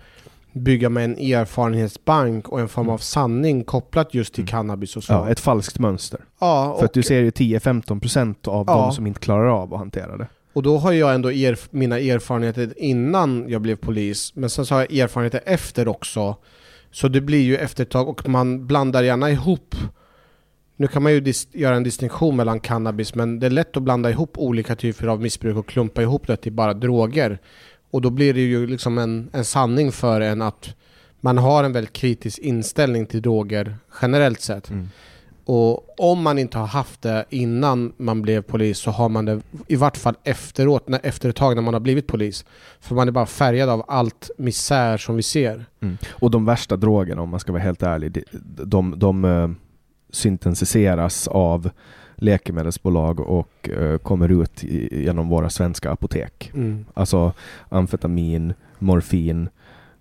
bygga 0.54 0.90
med 0.90 1.04
en 1.06 1.18
erfarenhetsbank 1.18 2.50
och 2.50 2.60
en 2.60 2.68
form 2.70 2.90
av 2.90 2.98
sanning 2.98 3.64
kopplat 3.64 4.14
just 4.14 4.34
till 4.34 4.42
Mm. 4.42 4.48
cannabis 4.52 4.96
och 4.98 5.04
så. 5.04 5.14
Ja, 5.14 5.30
ett 5.30 5.40
falskt 5.40 5.80
mönster. 5.80 6.20
ja, 6.40 6.76
För 6.80 6.86
att 6.86 6.94
du 6.94 7.04
ser 7.04 7.22
ju 7.22 7.32
10-15% 7.32 8.48
av 8.48 8.66
Ja. 8.68 8.74
de 8.74 8.92
som 8.92 9.08
inte 9.08 9.20
klarar 9.20 9.48
av 9.48 9.74
att 9.74 9.80
hantera 9.80 10.18
det. 10.18 10.28
och 10.54 10.64
då 10.64 10.78
har 10.78 10.92
jag 10.92 11.16
ändå 11.16 11.32
erf 11.32 11.68
mina 11.72 12.00
erfarenheter 12.00 12.74
innan 12.78 13.46
jag 13.48 13.62
blev 13.62 13.76
polis, 13.76 14.32
men 14.36 14.50
sen 14.50 14.66
så 14.66 14.76
har 14.76 14.82
jag 14.82 14.98
erfarenheter 14.98 15.42
efter 15.46 15.88
också. 15.88 16.36
Så 16.98 17.08
det 17.08 17.22
blir 17.22 17.42
ju 17.42 17.58
efter 17.58 17.84
ett 17.84 17.90
tag, 17.90 18.10
och 18.10 18.30
man 18.30 18.68
blandar 18.68 19.04
gärna 19.04 19.32
ihop 19.32 19.76
nu 20.80 20.88
kan 20.88 21.04
man 21.04 21.12
ju 21.12 21.34
göra 21.52 21.76
en 21.76 21.84
distinktion 21.84 22.36
mellan 22.36 22.60
cannabis, 22.60 23.16
men 23.16 23.40
det 23.40 23.46
är 23.46 23.50
lätt 23.50 23.78
att 23.78 23.84
blanda 23.84 24.10
ihop 24.10 24.38
olika 24.38 24.76
typer 24.76 25.08
av 25.08 25.22
missbruk 25.22 25.58
och 25.58 25.68
klumpa 25.68 26.02
ihop 26.02 26.28
det 26.28 26.38
till 26.38 26.52
bara 26.52 26.74
droger. 26.74 27.40
Och 27.92 28.02
då 28.02 28.10
blir 28.10 28.34
det 28.34 28.42
ju 28.42 28.68
liksom 28.68 28.98
en, 28.98 29.30
en 29.34 29.46
sanning 29.46 29.92
för 29.92 30.22
en 30.22 30.42
att 30.42 30.76
man 31.22 31.38
har 31.38 31.64
en 31.64 31.74
väldigt 31.74 31.94
kritisk 31.94 32.40
inställning 32.40 33.06
till 33.06 33.22
droger 33.22 33.78
generellt 34.02 34.42
sett. 34.42 34.70
Mm. 34.70 34.90
Och 35.50 36.00
om 36.00 36.22
man 36.22 36.40
inte 36.40 36.58
har 36.58 36.68
haft 36.68 37.02
det 37.02 37.26
innan 37.30 37.94
man 37.98 38.22
blev 38.22 38.42
polis 38.42 38.78
så 38.78 38.92
har 38.92 39.10
man 39.10 39.26
det 39.26 39.42
i 39.68 39.76
vart 39.76 39.98
fall 39.98 40.16
efteråt, 40.24 40.88
när, 40.88 41.00
efter 41.04 41.30
ett 41.30 41.36
tag 41.36 41.56
när 41.56 41.62
man 41.62 41.74
har 41.74 41.82
blivit 41.82 42.08
polis. 42.08 42.46
För 42.80 42.96
man 42.96 43.08
är 43.08 43.12
bara 43.12 43.26
färgad 43.26 43.70
av 43.70 43.86
allt 43.88 44.30
misär 44.38 44.98
som 44.98 45.16
vi 45.16 45.24
ser. 45.24 45.66
Mm. 45.82 45.98
Och 46.12 46.32
de 46.32 46.46
värsta 46.46 46.78
drogerna, 46.78 47.22
om 47.22 47.30
man 47.30 47.40
ska 47.40 47.52
vara 47.52 47.62
helt 47.62 47.84
ärlig, 47.84 48.24
de, 48.32 48.66
de, 48.66 49.00
de 49.00 49.26
eh, 49.26 49.50
syntetiseras 50.10 51.28
av 51.28 51.70
läkemedelsbolag 52.16 53.20
och 53.20 53.70
eh, 53.70 53.98
kommer 53.98 54.42
ut 54.42 54.64
i, 54.64 55.04
genom 55.04 55.30
våra 55.30 55.50
svenska 55.50 55.92
apotek. 55.92 56.52
Mm. 56.54 56.86
Alltså 56.94 57.34
amfetamin, 57.70 58.54
morfin, 58.80 59.50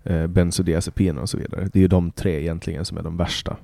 eh, 0.03 0.27
bensodiazepiner 0.27 1.21
och 1.21 1.29
så 1.29 1.37
vidare. 1.37 1.69
Det 1.73 1.79
är 1.79 1.81
ju 1.81 1.87
de 1.87 2.11
tre 2.11 2.41
egentligen 2.41 2.85
som 2.85 2.97
är 2.97 3.03
de 3.03 3.17
värsta. 3.17 3.57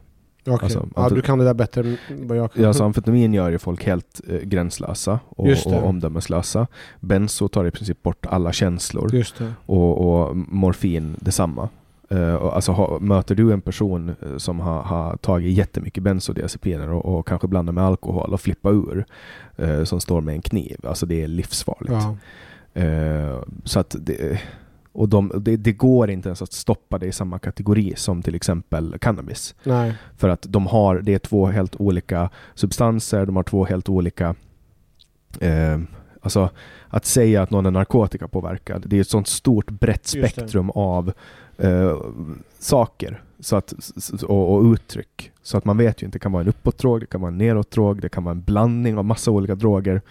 Okej. 0.45 0.59
Alltså, 0.63 0.87
ja, 0.95 1.09
du 1.09 1.21
kan 1.21 1.39
det 1.39 1.45
där 1.45 1.53
bättre 1.53 1.81
än 1.81 1.97
vad 2.07 2.37
jag 2.37 2.53
kan. 2.53 2.65
Alltså 2.65 2.83
amfetamin 2.83 3.33
gör 3.33 3.49
ju 3.49 3.59
folk 3.59 3.85
helt 3.85 4.21
eh, 4.27 4.39
gränslösa 4.39 5.19
och, 5.29 5.49
och 5.65 5.87
omdömeslösa. 5.87 6.67
Benzo 6.99 7.47
tar 7.47 7.65
i 7.65 7.71
princip 7.71 8.03
bort 8.03 8.25
alla 8.25 8.51
känslor. 8.53 9.23
Och, 9.65 10.25
och 10.25 10.37
morfin 10.37 11.15
detsamma. 11.19 11.69
Uh, 12.11 12.35
alltså, 12.35 12.71
ha, 12.71 12.99
möter 12.99 13.35
du 13.35 13.53
en 13.53 13.61
person 13.61 14.15
eh, 14.21 14.37
som 14.37 14.59
har, 14.59 14.81
har 14.81 15.17
tagit 15.17 15.57
jättemycket 15.57 16.03
bensodiazepiner 16.03 16.89
och, 16.89 17.05
och 17.05 17.27
kanske 17.27 17.47
blandar 17.47 17.73
med 17.73 17.83
alkohol 17.83 18.33
och 18.33 18.41
flippar 18.41 18.71
ur, 18.71 19.05
eh, 19.55 19.83
som 19.83 20.01
står 20.01 20.21
med 20.21 20.35
en 20.35 20.41
kniv, 20.41 20.77
alltså 20.83 21.05
det 21.05 21.23
är 21.23 21.27
livsfarligt. 21.27 21.93
Ja. 21.93 22.81
Eh, 22.81 23.41
så 23.63 23.79
att 23.79 23.95
det, 23.99 24.41
Och 24.93 25.09
de, 25.09 25.31
det, 25.35 25.57
det, 25.57 25.71
går 25.71 26.09
inte 26.09 26.29
ens 26.29 26.41
att 26.41 26.53
stoppa 26.53 26.97
det 26.97 27.05
i 27.05 27.11
samma 27.11 27.39
kategori 27.39 27.93
som 27.95 28.21
till 28.21 28.35
exempel 28.35 28.97
cannabis. 28.99 29.55
Nej. 29.63 29.93
För 30.17 30.29
att 30.29 30.45
de 30.49 30.67
har, 30.67 30.99
det 30.99 31.13
är 31.13 31.19
två 31.19 31.45
helt 31.45 31.75
olika 31.75 32.29
substanser, 32.55 33.25
de 33.25 33.35
har 33.35 33.43
två 33.43 33.65
helt 33.65 33.89
olika 33.89 34.35
eh, 35.39 35.79
Alltså 36.23 36.49
att 36.87 37.05
säga 37.05 37.41
att 37.41 37.51
någon 37.51 37.65
är 37.65 37.71
narkotikapåverkad, 37.71 38.83
det 38.87 38.97
är 38.97 39.01
ett 39.01 39.09
sånt 39.09 39.27
stort 39.27 39.71
brett 39.71 40.07
spektrum 40.07 40.69
av 40.69 41.13
eh, 41.57 41.97
saker 42.59 43.21
så 43.39 43.55
att, 43.55 43.73
och, 44.23 44.55
och, 44.55 44.73
uttryck. 44.73 45.31
Så 45.41 45.57
att 45.57 45.65
man 45.65 45.77
vet 45.77 46.01
ju 46.01 46.05
inte, 46.05 46.15
det 46.15 46.19
kan 46.19 46.31
vara 46.31 46.43
en 46.43 46.49
uppåtdrog, 46.49 46.99
det 46.99 47.05
kan 47.05 47.21
vara 47.21 47.31
en 47.31 47.37
nedåtdrog, 47.37 48.01
det 48.01 48.09
kan 48.09 48.23
vara 48.23 48.31
en 48.31 48.41
blandning 48.41 48.97
av 48.97 49.05
massa 49.05 49.31
olika 49.31 49.55
droger. 49.55 50.01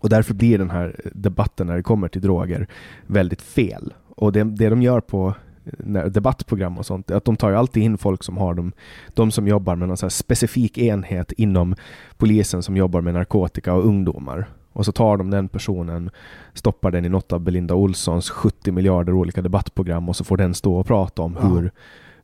Och 0.00 0.08
därför 0.08 0.34
blir 0.34 0.58
den 0.58 0.70
här 0.70 1.00
debatten 1.14 1.66
när 1.66 1.76
det 1.76 1.82
kommer 1.82 2.08
till 2.08 2.22
droger 2.22 2.66
väldigt 3.06 3.42
fel. 3.42 3.94
Och 4.08 4.32
det, 4.32 4.44
det 4.44 4.68
de 4.68 4.82
gör 4.82 5.00
på 5.00 5.34
när 5.78 6.08
debattprogram 6.08 6.78
och 6.78 6.86
sånt, 6.86 7.10
att 7.10 7.24
de 7.24 7.36
tar 7.36 7.50
ju 7.50 7.56
alltid 7.56 7.82
in 7.82 7.98
folk 7.98 8.24
som 8.24 8.36
har 8.36 8.54
de, 8.54 8.72
de 9.14 9.30
som 9.30 9.48
jobbar 9.48 9.76
med 9.76 9.88
någon 9.88 9.96
så 9.96 10.10
specifik 10.10 10.78
enhet 10.78 11.32
inom 11.32 11.74
polisen 12.16 12.62
som 12.62 12.76
jobbar 12.76 13.00
med 13.00 13.14
narkotika 13.14 13.74
och 13.74 13.86
ungdomar. 13.86 14.48
Och 14.72 14.84
så 14.84 14.92
tar 14.92 15.16
de 15.16 15.30
den 15.30 15.48
personen, 15.48 16.10
stoppar 16.54 16.90
den 16.90 17.04
i 17.04 17.08
något 17.08 17.32
av 17.32 17.40
Belinda 17.40 17.74
Olssons 17.74 18.30
70 18.30 18.72
miljarder 18.72 19.12
olika 19.12 19.42
debattprogram 19.42 20.08
och 20.08 20.16
så 20.16 20.24
får 20.24 20.36
den 20.36 20.54
stå 20.54 20.76
och 20.76 20.86
prata 20.86 21.22
om 21.22 21.38
ja. 21.40 21.48
hur, 21.48 21.70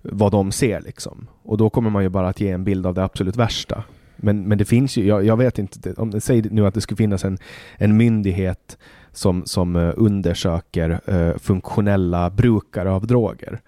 vad 0.03 0.33
de 0.33 0.53
ser 0.53 0.81
liksom. 0.81 1.27
Och 1.43 1.57
då 1.57 1.71
kommer 1.71 1.91
man 1.91 2.03
ju 2.03 2.09
bara 2.09 2.29
att 2.29 2.41
ge 2.41 2.51
en 2.51 2.65
bild 2.65 2.87
av 2.87 2.95
det 2.95 3.05
absolut 3.05 3.37
värsta. 3.37 3.85
Men, 4.17 4.49
men 4.49 4.59
det 4.59 4.65
finns 4.65 4.97
ju, 4.97 5.07
jag, 5.07 5.25
jag 5.25 5.37
vet 5.37 5.59
inte, 5.59 5.93
om, 5.93 6.21
säg 6.21 6.43
nu 6.43 6.67
att 6.67 6.75
det 6.75 6.81
skulle 6.81 6.97
finnas 6.97 7.25
en, 7.25 7.39
en 7.77 7.97
myndighet 7.97 8.79
som, 9.13 9.47
som 9.47 9.77
eh, 9.77 9.93
undersöker 9.97 11.01
uh, 11.09 11.39
funktionella 11.39 12.31
brukare 12.31 12.91
av 12.91 13.07
droger. 13.07 13.61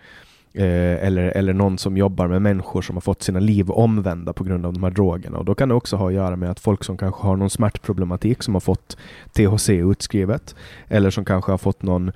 Eh, 0.58 1.06
eller, 1.06 1.22
eller 1.22 1.52
någon 1.52 1.78
som 1.78 1.96
jobbar 1.96 2.28
med 2.28 2.42
människor 2.42 2.82
som 2.82 2.96
har 2.96 3.00
fått 3.00 3.22
sina 3.22 3.40
liv 3.40 3.70
omvända 3.70 4.32
på 4.32 4.44
grund 4.44 4.66
av 4.66 4.72
de 4.72 4.82
här 4.82 4.90
drogerna. 4.90 5.38
Och 5.38 5.44
då 5.44 5.54
kan 5.54 5.68
det 5.68 5.74
också 5.74 5.96
ha 5.96 6.08
att 6.08 6.14
göra 6.14 6.36
med 6.36 6.50
att 6.50 6.60
folk 6.60 6.84
som 6.84 6.96
kanske 6.96 7.26
har 7.26 7.36
någon 7.36 7.50
smärtproblematik 7.50 8.42
som 8.42 8.54
har 8.54 8.60
fått 8.60 8.96
THC 9.32 9.68
utskrivet 9.70 10.54
eller 10.88 11.10
som 11.10 11.24
kanske 11.24 11.52
har 11.52 11.58
fått 11.58 11.82
någon 11.82 12.12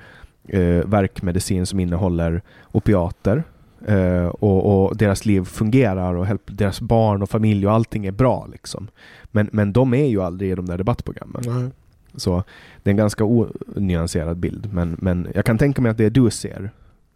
eh, 0.49 0.87
verkmedicin 0.87 1.67
som 1.67 1.81
innehåller 1.81 2.43
opiater 2.73 3.45
eh, 3.87 4.27
och, 4.27 4.85
och, 4.85 4.97
deras 4.97 5.27
liv 5.27 5.45
fungerar 5.45 6.15
och 6.15 6.27
deras 6.47 6.81
barn 6.81 7.23
och 7.23 7.31
familj 7.31 7.67
och 7.67 7.73
allting 7.73 8.07
är 8.07 8.13
bra. 8.13 8.49
Liksom. 8.53 8.89
Men, 9.31 9.51
men 9.53 9.73
de 9.73 9.95
är 9.95 10.07
ju 10.07 10.23
aldrig 10.23 10.51
i 10.51 10.55
de 10.55 10.67
där 10.67 10.79
debattprogrammen. 10.79 11.43
Nej. 11.47 11.71
Så 12.17 12.45
det 12.83 12.91
är 12.91 12.93
en 12.93 12.97
ganska 12.97 13.25
onyanserad 13.25 14.37
bild. 14.37 14.73
Men, 14.73 14.97
men 14.99 15.29
jag 15.35 15.45
kan 15.45 15.59
tänka 15.59 15.83
mig 15.83 15.91
att 15.91 15.99
det 15.99 16.11
du 16.11 16.31
ser 16.31 16.71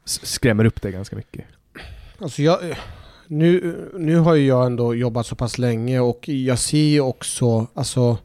skrämmer 0.04 0.64
upp 0.64 0.82
dig 0.82 0.92
ganska 0.92 1.16
mycket? 1.16 1.44
Alltså 2.18 2.42
jag, 2.42 2.58
nu, 3.26 3.76
nu 3.98 4.16
har 4.16 4.34
ju 4.34 4.46
jag 4.46 4.66
ändå 4.66 4.94
jobbat 4.94 5.26
så 5.26 5.36
pass 5.36 5.58
länge 5.58 6.00
och 6.00 6.28
jag 6.28 6.58
ser 6.58 6.78
ju 6.78 7.00
också, 7.00 7.66
alltså 7.74 8.18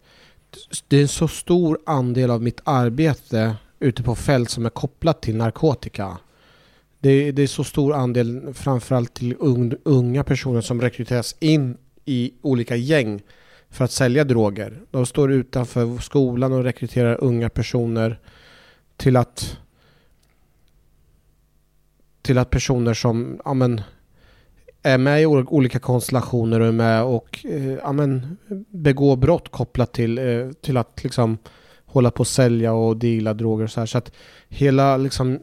det 0.87 0.97
är 0.97 1.01
en 1.01 1.07
så 1.07 1.27
stor 1.27 1.79
andel 1.85 2.31
av 2.31 2.41
mitt 2.41 2.61
arbete 2.63 3.55
ute 3.79 4.03
på 4.03 4.15
fält 4.15 4.49
som 4.49 4.65
är 4.65 4.69
kopplat 4.69 5.21
till 5.21 5.35
narkotika. 5.35 6.17
Det, 6.99 7.31
det 7.31 7.43
är 7.43 7.47
så 7.47 7.63
stor 7.63 7.93
andel 7.93 8.53
framförallt 8.53 9.13
till 9.13 9.35
unga 9.83 10.23
personer 10.23 10.61
som 10.61 10.81
rekryteras 10.81 11.35
in 11.39 11.77
i 12.05 12.33
olika 12.41 12.75
gäng 12.75 13.21
för 13.69 13.85
att 13.85 13.91
sälja 13.91 14.23
droger. 14.23 14.81
De 14.91 15.05
står 15.05 15.31
utanför 15.31 15.97
skolan 15.97 16.53
och 16.53 16.63
rekryterar 16.63 17.23
unga 17.23 17.49
personer 17.49 18.19
till 18.97 19.15
att 19.15 19.57
till 22.21 22.37
att 22.37 22.49
personer 22.49 22.93
som 22.93 23.41
ja, 23.45 23.53
men, 23.53 23.81
är 24.83 24.97
med 24.97 25.21
i 25.21 25.25
olika 25.25 25.79
konstellationer 25.79 26.59
och 26.59 26.67
är 26.67 26.71
med 26.71 27.03
och 27.03 27.45
eh, 27.45 27.73
ja, 27.73 27.91
men, 27.91 28.37
begår 28.69 29.17
brott 29.17 29.51
kopplat 29.51 29.93
till, 29.93 30.17
eh, 30.17 30.51
till 30.61 30.77
att 30.77 31.03
liksom 31.03 31.37
hålla 31.85 32.11
på 32.11 32.19
och 32.19 32.27
sälja 32.27 32.73
och 32.73 32.97
deala 32.97 33.33
droger 33.33 33.63
och 33.63 33.71
så 33.71 33.79
här. 33.79 33.87
Så 33.87 33.97
att 33.97 34.11
hela 34.49 34.97
liksom 34.97 35.39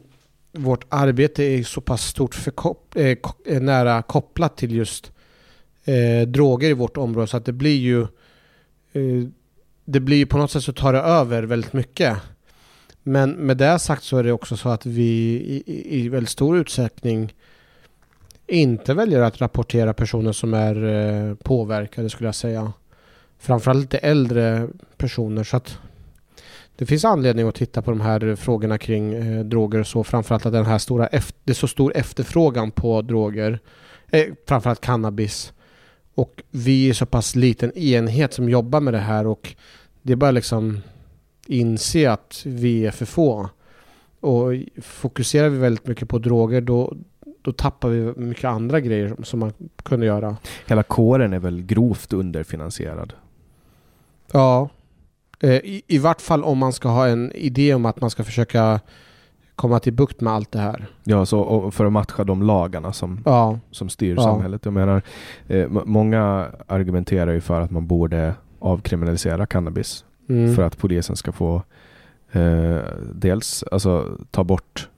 vårt 0.57 0.85
arbete 0.89 1.43
är 1.43 1.63
så 1.63 1.81
pass 1.81 2.03
stort 2.03 2.35
för 2.35 2.51
kop 2.51 2.95
eh, 2.95 3.17
eh, 3.45 3.61
nära 3.61 4.01
kopplat 4.01 4.57
till 4.57 4.75
just 4.75 5.11
eh, 5.85 6.27
droger 6.27 6.69
i 6.69 6.73
vårt 6.73 6.97
område 6.97 7.27
så 7.27 7.37
att 7.37 7.45
det 7.45 7.53
blir 7.53 7.77
ju 7.77 8.01
eh, 8.93 9.27
det 9.85 9.99
blir 9.99 10.17
ju 10.17 10.25
på 10.25 10.37
något 10.37 10.51
sätt 10.51 10.63
så 10.63 10.73
tar 10.73 10.93
det 10.93 10.99
över 10.99 11.43
väldigt 11.43 11.73
mycket. 11.73 12.17
Men 13.03 13.31
med 13.31 13.57
det 13.57 13.79
sagt 13.79 14.03
så 14.03 14.17
är 14.17 14.23
det 14.23 14.31
också 14.31 14.57
så 14.57 14.69
att 14.69 14.85
vi 14.85 15.03
i, 15.03 15.63
i, 15.65 15.99
i 15.99 16.09
väldigt 16.09 16.29
stor 16.29 16.57
utsträckning 16.57 17.33
inte 18.47 18.93
väljer 18.93 19.21
att 19.21 19.41
rapportera 19.41 19.93
personer 19.93 20.31
som 20.31 20.53
är 20.53 20.83
eh, 20.83 21.35
påverkade 21.35 22.09
skulle 22.09 22.27
jag 22.27 22.35
säga. 22.35 22.73
Framförallt 23.39 23.81
lite 23.81 23.97
äldre 23.97 24.67
personer. 24.97 25.43
Så 25.43 25.57
att 25.57 25.79
det 26.77 26.85
finns 26.85 27.05
anledning 27.05 27.47
att 27.47 27.55
titta 27.55 27.81
på 27.81 27.91
de 27.91 28.01
här 28.01 28.35
frågorna 28.35 28.77
kring 28.77 29.13
eh, 29.13 29.45
droger 29.45 29.79
och 29.79 29.87
så. 29.87 30.03
Framförallt 30.03 30.45
att 30.45 30.53
den 30.53 30.65
här 30.65 30.77
stora 30.77 31.09
det 31.43 31.51
är 31.51 31.53
så 31.53 31.67
stor 31.67 31.97
efterfrågan 31.97 32.71
på 32.71 33.01
droger. 33.01 33.59
Eh, 34.07 34.25
framförallt 34.47 34.81
cannabis. 34.81 35.53
Och 36.15 36.43
vi 36.51 36.89
är 36.89 36.93
så 36.93 37.05
pass 37.05 37.35
liten 37.35 37.77
enhet 37.77 38.33
som 38.33 38.49
jobbar 38.49 38.79
med 38.79 38.93
det 38.93 38.99
här 38.99 39.27
och 39.27 39.55
det 40.01 40.13
är 40.13 40.17
bara 40.17 40.31
liksom 40.31 40.81
inse 41.47 42.11
att 42.11 42.41
vi 42.45 42.85
är 42.85 42.91
för 42.91 43.05
få. 43.05 43.49
Och 44.19 44.53
fokuserar 44.81 45.49
vi 45.49 45.57
väldigt 45.57 45.87
mycket 45.87 46.09
på 46.09 46.19
droger 46.19 46.61
då, 46.61 46.93
då 47.41 47.51
tappar 47.51 47.89
vi 47.89 48.13
mycket 48.21 48.45
andra 48.45 48.79
grejer 48.79 49.15
som 49.23 49.39
man 49.39 49.53
kunde 49.83 50.05
göra. 50.05 50.37
Hela 50.65 50.83
kåren 50.83 51.33
är 51.33 51.39
väl 51.39 51.61
grovt 51.61 52.13
underfinansierad? 52.13 53.13
Ja. 54.31 54.69
Eh, 55.39 55.51
I, 55.51 55.81
I 55.87 55.97
vart 55.97 56.21
fall 56.21 56.43
om 56.43 56.57
man 56.57 56.73
ska 56.73 56.89
ha 56.89 57.07
en 57.07 57.31
idé 57.31 57.73
om 57.73 57.85
att 57.85 58.01
man 58.01 58.09
ska 58.09 58.23
försöka 58.23 58.79
komma 59.55 59.79
till 59.79 59.93
bukt 59.93 60.21
med 60.21 60.33
allt 60.33 60.51
det 60.51 60.59
här. 60.59 60.87
Ja, 61.03 61.25
så 61.25 61.71
för 61.71 61.85
att 61.85 61.91
matcha 61.91 62.23
de 62.23 62.43
lagarna 62.43 62.93
som, 62.93 63.21
ja. 63.25 63.59
som 63.71 63.89
styr 63.89 64.15
ja. 64.15 64.23
samhället. 64.23 64.65
Jag 64.65 64.73
menar, 64.73 65.01
eh, 65.47 65.67
många 65.69 66.47
argumenterar 66.67 67.31
ju 67.31 67.41
för 67.41 67.61
att 67.61 67.71
man 67.71 67.87
borde 67.87 68.33
avkriminalisera 68.59 69.45
cannabis. 69.45 70.05
Mm. 70.29 70.55
För 70.55 70.63
att 70.63 70.77
polisen 70.77 71.15
ska 71.15 71.31
få 71.31 71.61
eh, 72.31 72.77
dels 73.13 73.63
alltså, 73.71 74.17
ta 74.31 74.43
bort 74.43 74.89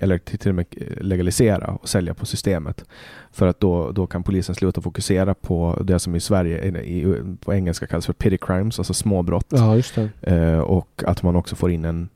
eller 0.00 0.18
till 0.18 0.48
och 0.48 0.54
med 0.54 0.66
legalisera 1.00 1.66
och 1.66 1.88
sälja 1.88 2.14
på 2.14 2.26
systemet. 2.26 2.84
För 3.32 3.46
att 3.46 3.60
då, 3.60 3.92
då 3.92 4.06
kan 4.06 4.22
polisen 4.22 4.54
sluta 4.54 4.80
fokusera 4.80 5.34
på 5.34 5.82
det 5.84 5.98
som 5.98 6.14
i 6.14 6.20
Sverige 6.20 6.82
i, 6.82 7.22
på 7.40 7.54
engelska 7.54 7.86
kallas 7.86 8.06
för 8.06 8.12
petty 8.12 8.38
crimes, 8.38 8.78
alltså 8.78 8.94
småbrott. 8.94 9.46
Ja, 9.48 9.76
just 9.76 9.94
det. 9.94 10.10
Eh, 10.20 10.58
och 10.58 11.02
att 11.06 11.22
man 11.22 11.36
också 11.36 11.56
får 11.56 11.70
in 11.70 11.84
en 11.84 12.08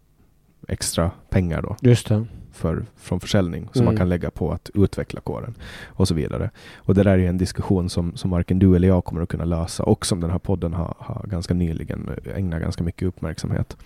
extra 0.69 1.11
pengar 1.31 1.63
då. 1.63 1.77
Just 1.81 2.09
det 2.09 2.27
för, 2.53 2.85
från 2.97 3.21
försäljning 3.21 3.69
som 3.73 3.83
mm. 3.83 3.85
man 3.85 3.97
kan 3.97 4.09
lägga 4.09 4.31
på 4.31 4.53
att 4.53 4.71
utveckla 4.75 5.21
kåren 5.21 5.55
och 5.87 6.09
så 6.09 6.15
vidare. 6.15 6.51
Och 6.77 6.95
det 6.95 7.03
där 7.03 7.19
är 7.19 7.29
en 7.29 7.39
diskussion 7.39 7.89
som, 7.89 8.17
som 8.17 8.31
varken 8.31 8.59
du 8.59 8.77
eller 8.77 8.89
jag 8.89 9.05
kommer 9.05 9.23
att 9.23 9.29
kunna 9.29 9.45
lösa 9.45 9.83
och 9.83 10.07
som 10.07 10.21
den 10.21 10.31
här 10.31 10.39
podden 10.39 10.73
har, 10.73 10.95
har 10.99 11.27
ganska 11.27 11.55
nyligen 11.55 12.11
ägnat 12.37 12.61
ganska 12.61 12.85
mycket 12.85 13.09
uppmärksamhet. 13.09 13.77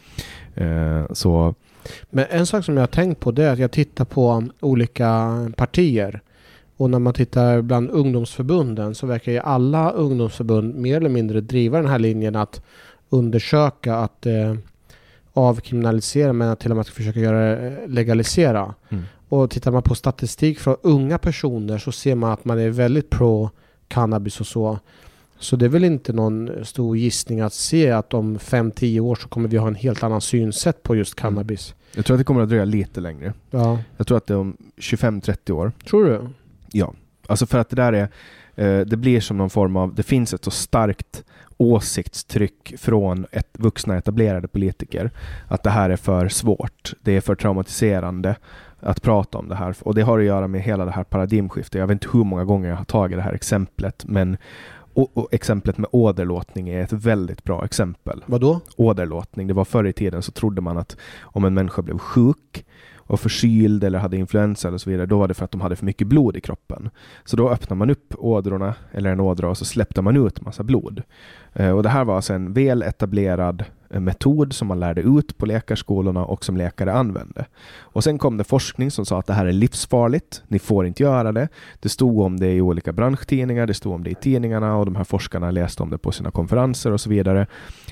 Eh, 0.54 1.12
så 1.12 1.54
Men 2.10 2.24
en 2.30 2.46
sak 2.46 2.64
som 2.64 2.76
jag 2.76 2.82
har 2.82 2.86
tänkt 2.86 3.20
på 3.20 3.30
det 3.30 3.44
är 3.44 3.52
att 3.52 3.58
jag 3.58 3.72
tittar 3.72 4.04
på 4.04 4.44
olika 4.60 5.30
partier 5.56 6.20
och 6.76 6.90
när 6.90 6.98
man 6.98 7.14
tittar 7.14 7.62
bland 7.62 7.90
ungdomsförbunden 7.90 8.94
så 8.94 9.06
verkar 9.06 9.32
ju 9.32 9.38
alla 9.38 9.90
ungdomsförbund 9.90 10.74
mer 10.74 10.96
eller 10.96 11.08
mindre 11.08 11.40
driva 11.40 11.78
den 11.78 11.90
här 11.90 11.98
linjen 11.98 12.36
att 12.36 12.62
undersöka 13.08 13.96
att 13.96 14.26
eh, 14.26 14.54
avkriminalisera 15.32 16.32
men 16.32 16.48
att 16.48 16.60
till 16.60 16.70
och 16.70 16.76
med 16.76 16.86
försöka 16.86 17.20
göra 17.20 17.56
det 17.56 17.66
eh, 17.66 17.88
legalisera. 17.88 18.74
Mm. 18.88 19.04
Och 19.28 19.50
tittar 19.50 19.70
man 19.70 19.82
på 19.82 19.94
statistik 19.94 20.58
från 20.58 20.76
unga 20.82 21.18
personer 21.18 21.78
så 21.78 21.92
ser 21.92 22.14
man 22.14 22.32
att 22.32 22.44
man 22.44 22.58
är 22.58 22.70
väldigt 22.70 23.10
pro 23.10 23.50
cannabis 23.88 24.40
och 24.40 24.46
så. 24.46 24.78
Så 25.38 25.56
det 25.56 25.64
är 25.64 25.68
väl 25.68 25.84
inte 25.84 26.12
någon 26.12 26.64
stor 26.64 26.96
gissning 26.96 27.40
att 27.40 27.52
se 27.52 27.90
att 27.90 28.14
om 28.14 28.38
5-10 28.38 29.00
år 29.00 29.14
så 29.14 29.28
kommer 29.28 29.48
vi 29.48 29.56
ha 29.56 29.68
en 29.68 29.74
helt 29.74 30.02
annan 30.02 30.20
synsätt 30.20 30.82
på 30.82 30.96
just 30.96 31.20
mm. 31.20 31.34
cannabis. 31.34 31.74
Jag 31.94 32.04
tror 32.04 32.14
att 32.14 32.20
det 32.20 32.24
kommer 32.24 32.42
att 32.42 32.48
dröja 32.48 32.64
lite 32.64 33.00
längre. 33.00 33.32
Ja. 33.50 33.78
Jag 33.96 34.06
tror 34.06 34.18
att 34.18 34.26
det 34.26 34.34
är 34.34 34.38
om 34.38 34.56
25-30 34.76 35.50
år. 35.50 35.72
Tror 35.88 36.04
du? 36.04 36.28
Ja. 36.72 36.94
Alltså 37.26 37.46
för 37.46 37.58
att 37.58 37.68
det 37.68 37.76
där 37.76 37.92
är, 37.92 38.08
eh, 38.54 38.86
det 38.86 38.96
blir 38.96 39.20
som 39.20 39.36
någon 39.36 39.50
form 39.50 39.76
av, 39.76 39.94
det 39.94 40.02
finns 40.02 40.34
ett 40.34 40.44
så 40.44 40.50
starkt 40.50 41.24
åsiktstryck 41.56 42.74
från 42.78 43.26
ett, 43.32 43.48
vuxna 43.52 43.96
etablerade 43.96 44.48
politiker 44.48 45.10
att 45.48 45.62
det 45.62 45.70
här 45.70 45.90
är 45.90 45.96
för 45.96 46.28
svårt, 46.28 46.92
det 47.02 47.12
är 47.12 47.20
för 47.20 47.34
traumatiserande 47.34 48.36
att 48.80 49.02
prata 49.02 49.38
om 49.38 49.48
det 49.48 49.54
här. 49.54 49.76
Och 49.80 49.94
det 49.94 50.02
har 50.02 50.18
att 50.18 50.24
göra 50.24 50.48
med 50.48 50.62
hela 50.62 50.84
det 50.84 50.90
här 50.90 51.04
paradigmskiftet. 51.04 51.78
Jag 51.78 51.86
vet 51.86 51.94
inte 51.94 52.08
hur 52.12 52.24
många 52.24 52.44
gånger 52.44 52.68
jag 52.68 52.76
har 52.76 52.84
tagit 52.84 53.18
det 53.18 53.22
här 53.22 53.32
exemplet, 53.32 54.04
men 54.06 54.36
och, 54.96 55.16
och 55.16 55.34
exemplet 55.34 55.78
med 55.78 55.88
åderlåtning 55.92 56.68
är 56.68 56.80
ett 56.80 56.92
väldigt 56.92 57.44
bra 57.44 57.64
exempel. 57.64 58.24
Vadå? 58.26 58.60
Åderlåtning, 58.76 59.46
det 59.46 59.54
var 59.54 59.64
förr 59.64 59.84
i 59.86 59.92
tiden 59.92 60.22
så 60.22 60.32
trodde 60.32 60.60
man 60.60 60.78
att 60.78 60.96
om 61.22 61.44
en 61.44 61.54
människa 61.54 61.82
blev 61.82 61.98
sjuk 61.98 62.64
och 63.06 63.20
förkyld 63.20 63.84
eller 63.84 63.98
hade 63.98 64.16
influensa 64.16 64.68
eller 64.68 64.78
så 64.78 64.90
vidare, 64.90 65.06
då 65.06 65.18
var 65.18 65.28
det 65.28 65.34
för 65.34 65.44
att 65.44 65.50
de 65.50 65.60
hade 65.60 65.76
för 65.76 65.86
mycket 65.86 66.06
blod 66.06 66.36
i 66.36 66.40
kroppen. 66.40 66.90
Så 67.24 67.36
då 67.36 67.50
öppnade 67.50 67.78
man 67.78 67.90
upp 67.90 68.14
ådrorna, 68.18 68.74
eller 68.92 69.10
en 69.10 69.20
ådra, 69.20 69.48
och 69.48 69.58
så 69.58 69.64
släppte 69.64 70.02
man 70.02 70.26
ut 70.26 70.40
massa 70.40 70.62
blod. 70.62 71.02
Eh, 71.52 71.70
och 71.70 71.82
det 71.82 71.88
här 71.88 72.04
var 72.04 72.16
alltså 72.16 72.32
en 72.32 72.52
väl 72.52 72.82
etablerad 72.82 73.64
eh, 73.90 74.00
metod 74.00 74.52
som 74.52 74.68
man 74.68 74.80
lärde 74.80 75.00
ut 75.00 75.38
på 75.38 75.46
läkarskolorna 75.46 76.24
och 76.24 76.44
som 76.44 76.56
läkare 76.56 76.92
använde. 76.92 77.46
Och 77.78 78.04
sen 78.04 78.18
kom 78.18 78.36
det 78.36 78.44
forskning 78.44 78.90
som 78.90 79.06
sa 79.06 79.18
att 79.18 79.26
det 79.26 79.34
här 79.34 79.46
är 79.46 79.52
livsfarligt, 79.52 80.42
ni 80.48 80.58
får 80.58 80.86
inte 80.86 81.02
göra 81.02 81.32
det. 81.32 81.48
Det 81.80 81.88
stod 81.88 82.20
om 82.20 82.40
det 82.40 82.52
i 82.52 82.60
olika 82.60 82.92
branschtidningar, 82.92 83.66
det 83.66 83.74
stod 83.74 83.94
om 83.94 84.04
det 84.04 84.10
i 84.10 84.14
tidningarna 84.14 84.76
och 84.76 84.84
de 84.84 84.96
här 84.96 85.04
forskarna 85.04 85.50
läste 85.50 85.82
om 85.82 85.90
det 85.90 85.98
på 85.98 86.12
sina 86.12 86.30
konferenser 86.30 86.92
och 86.92 87.00
så 87.00 87.10
vidare. 87.10 87.46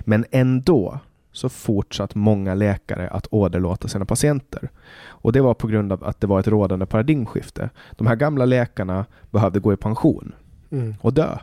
Men 0.05 0.25
ändå 0.31 1.01
så 1.35 1.49
fortsatt 1.49 2.14
många 2.14 2.55
läkare 2.55 3.09
att 3.09 3.26
åderlåta 3.30 3.89
sina 3.89 4.05
patienter. 4.05 4.68
Och 5.07 5.32
det 5.32 5.41
var 5.41 5.55
på 5.55 5.66
grund 5.66 5.93
av 5.93 6.05
att 6.05 6.20
det 6.20 6.26
var 6.26 6.41
ett 6.41 6.49
rådande 6.49 6.87
paradigmskifte. 6.87 7.70
De 7.91 8.07
här 8.07 8.16
gamla 8.16 8.45
läkarna 8.45 9.05
behövde 9.30 9.61
gå 9.61 9.72
i 9.72 9.76
pension 9.76 10.32
Mm. 10.70 10.95
och 11.01 11.12
dö 11.12 11.39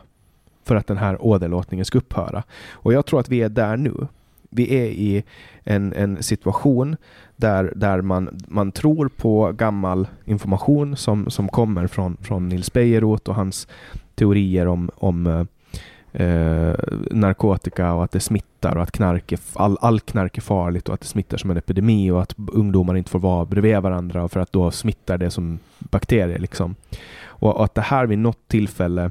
för 0.64 0.76
att 0.76 0.86
den 0.86 0.96
här 0.96 1.26
åderlåtningen 1.26 1.84
ska 1.84 1.98
upphöra. 1.98 2.42
Och 2.72 2.92
jag 2.92 3.06
tror 3.06 3.20
att 3.20 3.28
vi 3.28 3.42
är 3.42 3.48
där 3.48 3.76
nu. 3.76 4.06
Vi 4.50 4.74
är 4.74 4.86
i 4.86 5.24
en, 5.64 5.92
en 5.92 6.22
situation 6.22 6.96
där, 7.36 7.72
där 7.76 8.00
man, 8.00 8.40
man 8.48 8.72
tror 8.72 9.08
på 9.08 9.52
gammal 9.52 10.08
information 10.24 10.96
som, 10.96 11.30
som 11.30 11.48
kommer 11.48 11.86
från, 11.86 12.16
från 12.16 12.48
Nils 12.48 12.72
Bejerot 12.72 13.28
och 13.28 13.34
hans 13.34 13.68
teorier 14.14 14.66
om, 14.66 14.90
om 14.94 15.46
eh, 16.12 16.74
narkotika 17.10 17.92
och 17.92 18.04
att 18.04 18.12
det 18.12 18.20
smittar 18.20 18.76
och 18.76 18.82
att 18.82 18.92
knark 18.92 19.32
är, 19.32 19.38
all, 19.54 19.78
all 19.80 20.00
knark 20.00 20.38
är 20.38 20.42
farligt 20.42 20.88
och 20.88 20.94
att 20.94 21.00
det 21.00 21.06
smittar 21.06 21.36
som 21.36 21.50
en 21.50 21.56
epidemi 21.56 22.10
och 22.10 22.22
att 22.22 22.34
ungdomar 22.52 22.96
inte 22.96 23.10
får 23.10 23.18
vara 23.18 23.44
bredvid 23.44 23.78
varandra 23.78 24.28
för 24.28 24.40
att 24.40 24.52
då 24.52 24.70
smittar 24.70 25.18
det 25.18 25.30
som 25.30 25.58
bakterier. 25.78 26.38
Liksom. 26.38 26.74
Och, 27.24 27.56
och 27.56 27.64
att 27.64 27.74
det 27.74 27.80
här 27.80 28.06
vid 28.06 28.18
något 28.18 28.48
tillfälle, 28.48 29.10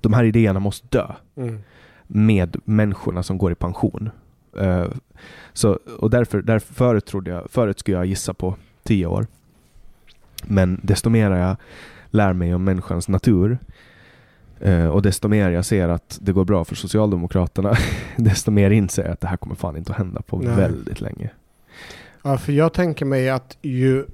de 0.00 0.12
här 0.12 0.24
idéerna 0.24 0.60
måste 0.60 0.86
dö 0.90 1.06
Mm. 1.36 1.58
med 2.06 2.56
människorna 2.64 3.22
som 3.22 3.38
går 3.38 3.52
i 3.52 3.54
pension. 3.54 4.10
Eh, 4.60 4.86
så, 5.52 5.78
och 5.98 6.10
därför, 6.10 6.42
därför 6.42 6.74
förut, 6.74 7.06
trodde 7.06 7.30
jag, 7.30 7.50
förut 7.50 7.78
skulle 7.78 7.96
jag 7.96 8.06
gissa 8.06 8.34
på 8.34 8.54
tio 8.82 9.06
år. 9.06 9.26
Men 10.44 10.80
desto 10.82 11.10
mer 11.10 11.30
jag 11.30 11.56
lär 12.10 12.32
mig 12.32 12.54
om 12.54 12.64
människans 12.64 13.08
natur 13.08 13.58
eh, 14.62 14.86
och 14.86 15.02
desto 15.02 15.28
mer 15.28 15.50
jag 15.50 15.64
ser 15.64 15.88
att 15.88 16.18
det 16.20 16.32
går 16.32 16.44
bra 16.44 16.64
för 16.64 16.74
Socialdemokraterna, 16.74 17.76
desto 18.16 18.50
mer 18.50 18.70
inser 18.70 19.02
jag 19.02 19.12
att 19.12 19.20
det 19.20 19.28
här 19.28 19.36
kommer 19.36 19.54
fan 19.54 19.76
inte 19.76 19.92
att 19.92 19.98
hända 19.98 20.22
på 20.22 20.38
Nej. 20.38 20.56
väldigt 20.56 21.00
länge. 21.00 21.30
Ja, 22.22 22.38
för 22.38 22.52
jag 22.52 22.72
tänker 22.72 23.04
mig 23.04 23.30
att 23.30 23.56
ju, 23.62 24.06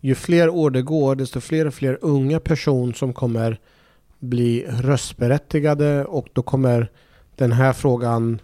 ju 0.00 0.14
fler 0.14 0.48
år 0.48 0.70
det 0.70 0.82
går, 0.82 1.16
desto 1.16 1.40
fler 1.40 1.66
och 1.66 1.74
fler 1.74 1.98
unga 2.00 2.40
personer 2.40 2.92
som 2.92 3.12
kommer 3.12 3.58
bli 4.18 4.66
röstberättigade 4.68 6.04
och 6.04 6.28
då 6.32 6.42
kommer 6.42 6.90
den 7.36 7.52
här 7.52 7.72
frågan 7.72 8.40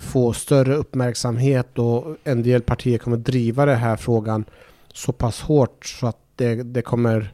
få 0.00 0.32
större 0.32 0.74
uppmärksamhet 0.74 1.78
och 1.78 2.16
en 2.24 2.42
del 2.42 2.62
partier 2.62 2.98
kommer 2.98 3.16
driva 3.16 3.66
den 3.66 3.78
här 3.78 3.96
frågan 3.96 4.44
så 4.92 5.12
pass 5.12 5.40
hårt 5.40 5.86
så 5.86 6.06
att 6.06 6.18
det, 6.36 6.62
det 6.62 6.82
kommer 6.82 7.32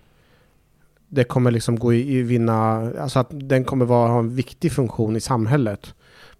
det 1.14 1.24
kommer 1.24 1.50
liksom 1.50 1.78
gå 1.78 1.92
i, 1.92 2.18
i 2.18 2.22
vinna, 2.22 2.90
alltså 3.00 3.18
att 3.18 3.28
den 3.30 3.64
kommer 3.64 3.84
vara, 3.84 4.08
ha 4.08 4.18
en 4.18 4.34
viktig 4.34 4.72
funktion 4.72 5.16
i 5.16 5.20
samhället. 5.20 5.94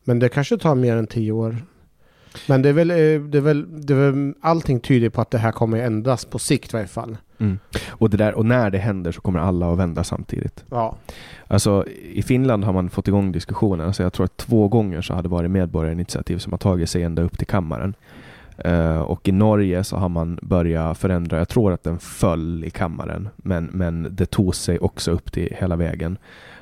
Men 0.05 0.18
det 0.18 0.29
kanske 0.29 0.59
tar 0.59 0.75
mer 0.75 0.97
än 0.97 1.07
tio 1.07 1.33
år. 1.33 1.57
Men 2.49 2.62
det 2.62 2.68
är 2.68 2.73
väl, 2.73 2.91
eh, 2.91 2.97
det 3.20 3.39
är 3.39 3.41
väl, 3.41 3.87
det 3.87 3.93
är 3.93 4.11
väl 4.11 4.35
allting 4.41 4.81
tyder 4.81 5.09
på 5.09 5.20
att 5.20 5.31
det 5.31 5.39
här 5.39 5.53
kommer 5.53 5.79
ändras 5.79 6.25
på 6.25 6.39
sikt 6.39 6.75
i 6.75 6.77
varje 6.77 6.87
fall. 6.87 7.16
Mm. 7.39 7.59
Och, 7.89 8.11
det 8.11 8.16
där, 8.16 8.35
och 8.35 8.47
när 8.47 8.70
det 8.70 8.79
händer 8.79 9.12
så 9.12 9.20
kommer 9.20 9.39
alla 9.39 9.73
att 9.73 9.79
vända 9.79 10.05
samtidigt. 10.05 10.64
Ja. 10.70 10.97
Alltså, 11.47 11.87
I 12.12 12.23
Finland 12.23 12.64
har 12.64 12.73
man 12.73 12.91
fått 12.91 13.09
igång 13.09 13.33
diskussionen. 13.33 13.87
Alltså, 13.87 14.03
jag 14.03 14.12
tror 14.12 14.25
att 14.25 14.37
två 14.37 14.68
gånger 14.68 15.03
så 15.03 15.14
har 15.14 15.23
det 15.23 15.29
varit 15.29 15.51
medborgarinitiativ 15.51 16.39
som 16.39 16.53
har 16.53 16.59
tagit 16.59 16.91
sig 16.91 17.03
ända 17.03 17.23
upp 17.23 17.39
till 17.39 17.47
kammaren. 17.47 17.95
Eh, 18.59 19.00
och 19.00 19.28
i 19.28 19.32
Norge 19.32 19.84
så 19.84 19.96
har 19.96 20.09
man 20.09 20.38
börjat 20.42 20.98
förändra. 20.98 21.38
Jag 21.38 21.48
tror 21.48 21.72
att 21.72 21.82
den 21.82 21.98
föll 21.98 22.64
i 22.64 22.70
kammaren, 22.70 23.28
men, 23.36 23.64
men 23.64 24.09
det 24.11 24.26
tog 24.26 24.55
sig 24.55 24.78
också 24.78 25.11
upp 25.11 25.32
till 25.32 25.57
hela 25.61 25.76
vägen. 25.76 26.18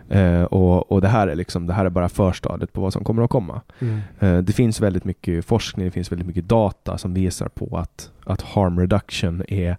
Eh, 0.08 0.42
och, 0.42 0.92
och 0.92 1.00
det 1.00 1.08
här 1.08 1.28
är 1.28 1.34
liksom, 1.34 1.66
det 1.66 1.72
här 1.72 1.84
är 1.84 1.90
bara 1.90 2.08
förstadiet 2.08 2.72
på 2.72 2.80
vad 2.80 2.92
som 2.92 3.04
kommer 3.04 3.22
att 3.22 3.30
komma. 3.30 3.60
Mm. 3.78 4.00
Eh, 4.20 4.38
Det 4.38 4.52
finns 4.52 4.80
väldigt 4.80 5.04
mycket 5.04 5.44
forskning, 5.44 5.84
det 5.86 5.90
finns 5.90 6.12
väldigt 6.12 6.26
mycket 6.26 6.48
data 6.48 6.98
som 6.98 7.14
visar 7.14 7.48
på 7.48 7.78
att, 7.78 8.10
att 8.24 8.42
harm 8.42 8.80
reduction 8.80 9.42
är, 9.48 9.76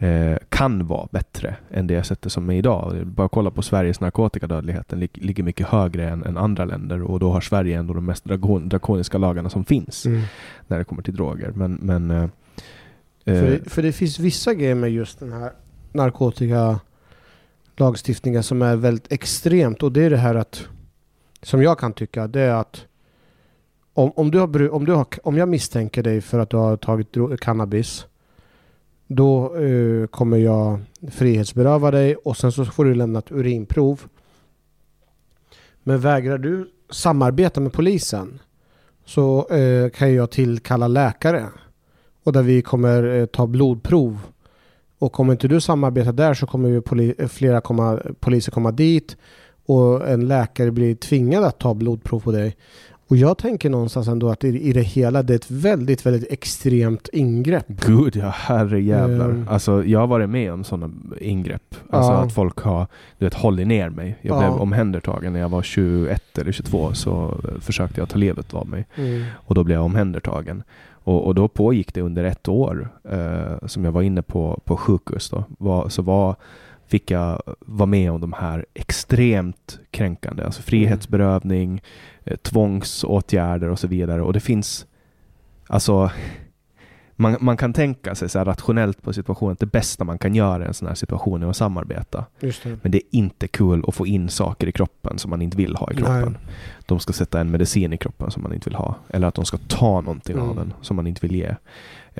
eh, 0.00 0.36
kan 0.48 0.86
vara 0.86 1.08
bättre 1.10 1.56
än 1.70 1.86
det 1.86 2.04
sättet 2.04 2.32
som 2.32 2.50
är 2.50 2.54
idag. 2.54 3.06
Bara 3.06 3.28
kolla 3.28 3.50
på 3.50 3.62
Sveriges 3.62 4.00
narkotikadödligheten 4.00 5.00
lig, 5.00 5.10
ligger 5.12 5.42
mycket 5.42 5.66
högre 5.66 6.08
än, 6.08 6.24
än 6.24 6.36
andra 6.36 6.64
länder 6.64 7.02
och 7.02 7.20
då 7.20 7.32
har 7.32 7.40
Sverige 7.40 7.78
ändå 7.78 7.94
de 7.94 8.04
mest 8.04 8.24
dragon, 8.24 8.68
drakoniska 8.68 9.18
lagarna 9.18 9.50
som 9.50 9.64
finns 9.64 10.06
Mm. 10.06 10.22
när 10.66 10.78
det 10.78 10.84
kommer 10.84 11.02
till 11.02 11.16
droger. 11.16 11.52
Men, 11.54 11.74
men 11.74 12.10
eh, 12.10 12.22
eh, 12.22 12.28
För, 13.24 13.50
det, 13.50 13.70
för 13.70 13.82
det 13.82 13.92
finns 13.92 14.18
vissa 14.18 14.54
grejer 14.54 14.74
med 14.74 14.90
just 14.90 15.20
den 15.20 15.32
här 15.32 15.52
narkotikalagstiftningen 15.92 18.42
som 18.42 18.62
är 18.62 18.76
väldigt 18.76 19.12
extremt 19.12 19.82
och 19.82 19.92
det 19.92 20.04
är 20.04 20.10
det 20.10 20.16
här 20.16 20.34
att 20.34 20.68
som 21.42 21.62
jag 21.62 21.78
kan 21.78 21.92
tycka 21.92 22.26
det 22.26 22.40
är 22.40 22.54
att 22.54 22.86
om, 23.94 24.12
om, 24.16 24.30
du 24.30 24.38
har, 24.38 24.70
om, 24.70 24.84
du 24.84 24.92
har, 24.92 25.06
om 25.22 25.36
jag 25.36 25.48
misstänker 25.48 26.02
dig 26.02 26.20
för 26.20 26.38
att 26.38 26.50
du 26.50 26.56
har 26.56 26.76
tagit 26.76 27.16
cannabis 27.40 28.06
då 29.12 29.56
eh, 29.56 30.06
kommer 30.06 30.36
jag 30.36 30.80
frihetsberöva 31.10 31.90
dig 31.90 32.16
och 32.16 32.36
sen 32.36 32.52
så 32.52 32.64
får 32.64 32.84
du 32.84 32.94
lämna 32.94 33.18
ett 33.18 33.32
urinprov. 33.32 34.00
Men 35.82 36.00
vägrar 36.00 36.38
du 36.38 36.70
samarbeta 36.90 37.60
med 37.60 37.72
polisen 37.72 38.38
så 39.04 39.48
eh, 39.48 39.90
kan 39.90 40.14
jag 40.14 40.30
tillkalla 40.30 40.88
läkare 40.88 41.46
och 42.24 42.32
där 42.32 42.42
vi 42.42 42.62
kommer 42.62 43.02
eh, 43.18 43.26
ta 43.26 43.46
blodprov. 43.46 44.18
Och 44.98 45.20
om 45.20 45.30
inte 45.30 45.48
du 45.48 45.60
samarbetar 45.60 46.12
där 46.12 46.34
så 46.34 46.46
kommer 46.46 46.68
ju 46.68 46.80
poli- 46.80 47.28
flera 47.28 47.60
komma, 47.60 48.00
poliser 48.20 48.52
komma 48.52 48.70
dit 48.70 49.16
och 49.66 50.08
en 50.08 50.28
läkare 50.28 50.70
blir 50.70 50.94
tvingad 50.94 51.44
att 51.44 51.58
ta 51.58 51.74
blodprov 51.74 52.20
på 52.20 52.32
dig. 52.32 52.56
Och 53.10 53.16
jag 53.16 53.38
tänker 53.38 53.70
någonstans 53.70 54.08
ändå 54.08 54.30
att 54.30 54.44
i, 54.44 54.48
i 54.48 54.72
det 54.72 54.82
hela 54.82 55.22
det 55.22 55.32
är 55.32 55.36
ett 55.36 55.50
väldigt, 55.50 56.06
väldigt 56.06 56.32
extremt 56.32 57.08
ingrepp. 57.12 57.66
Gud 57.68 58.16
ja, 58.16 58.28
herrejävlar. 58.34 59.24
Mm. 59.30 59.48
Alltså, 59.48 59.84
jag 59.84 60.00
har 60.00 60.06
varit 60.06 60.30
med 60.30 60.52
om 60.52 60.64
sådana 60.64 60.92
ingrepp. 61.20 61.74
Alltså 61.90 62.12
Ja. 62.12 62.18
att 62.18 62.32
folk 62.34 62.58
har 62.58 62.86
du 63.18 63.24
vet, 63.26 63.34
hållit 63.34 63.66
ner 63.66 63.88
mig. 63.90 64.18
Jag 64.22 64.36
Ja. 64.36 64.38
blev 64.40 64.60
omhändertagen 64.60 65.32
när 65.32 65.40
jag 65.40 65.48
var 65.48 65.62
21 65.62 66.38
eller 66.38 66.52
22 66.52 66.92
så 66.92 67.34
försökte 67.60 68.00
jag 68.00 68.08
ta 68.08 68.18
livet 68.18 68.54
av 68.54 68.68
mig. 68.68 68.86
Och 69.32 69.54
då 69.54 69.64
blev 69.64 69.76
jag 69.78 69.84
omhändertagen. 69.84 70.62
Och, 70.90 71.26
och 71.26 71.34
då 71.34 71.48
pågick 71.48 71.94
det 71.94 72.00
under 72.00 72.24
ett 72.24 72.48
år 72.48 72.88
eh, 73.10 73.66
som 73.66 73.84
jag 73.84 73.92
var 73.92 74.02
inne 74.02 74.22
på, 74.22 74.60
på 74.64 74.76
sjukhus. 74.76 75.30
Då. 75.30 75.44
Var, 75.58 75.88
så 75.88 76.02
var, 76.02 76.36
fick 76.86 77.10
jag 77.10 77.42
vara 77.60 77.86
med 77.86 78.10
om 78.12 78.20
de 78.20 78.32
här 78.32 78.66
extremt 78.74 79.78
kränkande, 79.90 80.44
alltså 80.44 80.62
frihetsberövning, 80.62 81.82
eh, 82.19 82.19
tvångsåtgärder 82.36 83.68
och 83.68 83.78
så 83.78 83.86
vidare. 83.86 84.22
Och 84.22 84.32
det 84.32 84.40
finns, 84.40 84.86
alltså 85.66 86.10
man, 87.16 87.36
man 87.40 87.56
kan 87.56 87.72
tänka 87.72 88.14
sig 88.14 88.28
så 88.28 88.44
rationellt 88.44 89.02
på 89.02 89.12
situationen 89.12 89.52
att 89.52 89.58
det 89.58 89.66
bästa 89.66 90.04
man 90.04 90.18
kan 90.18 90.34
göra 90.34 90.64
i 90.64 90.66
en 90.66 90.74
sån 90.74 90.88
här 90.88 90.94
situation 90.94 91.42
är 91.42 91.46
att 91.46 91.56
samarbeta. 91.56 92.24
Det. 92.40 92.64
Men 92.82 92.92
det 92.92 92.98
är 92.98 93.02
inte 93.10 93.48
kul 93.48 93.84
att 93.88 93.94
få 93.94 94.06
in 94.06 94.28
saker 94.28 94.66
i 94.66 94.72
kroppen 94.72 95.18
som 95.18 95.30
man 95.30 95.42
inte 95.42 95.56
vill 95.56 95.76
ha 95.76 95.92
i 95.92 95.96
kroppen. 95.96 96.36
De 96.86 97.00
ska 97.00 97.12
sätta 97.12 97.40
en 97.40 97.50
medicin 97.50 97.92
i 97.92 97.96
kroppen 97.96 98.30
som 98.30 98.42
man 98.42 98.54
inte 98.54 98.70
vill 98.70 98.76
ha. 98.76 98.94
Eller 99.08 99.28
att 99.28 99.34
de 99.34 99.44
ska 99.44 99.58
ta 99.68 100.00
någonting 100.00 100.36
Mm. 100.36 100.48
av 100.48 100.56
den 100.56 100.72
som 100.80 100.96
man 100.96 101.06
inte 101.06 101.26
vill 101.26 101.36
ge. 101.36 101.54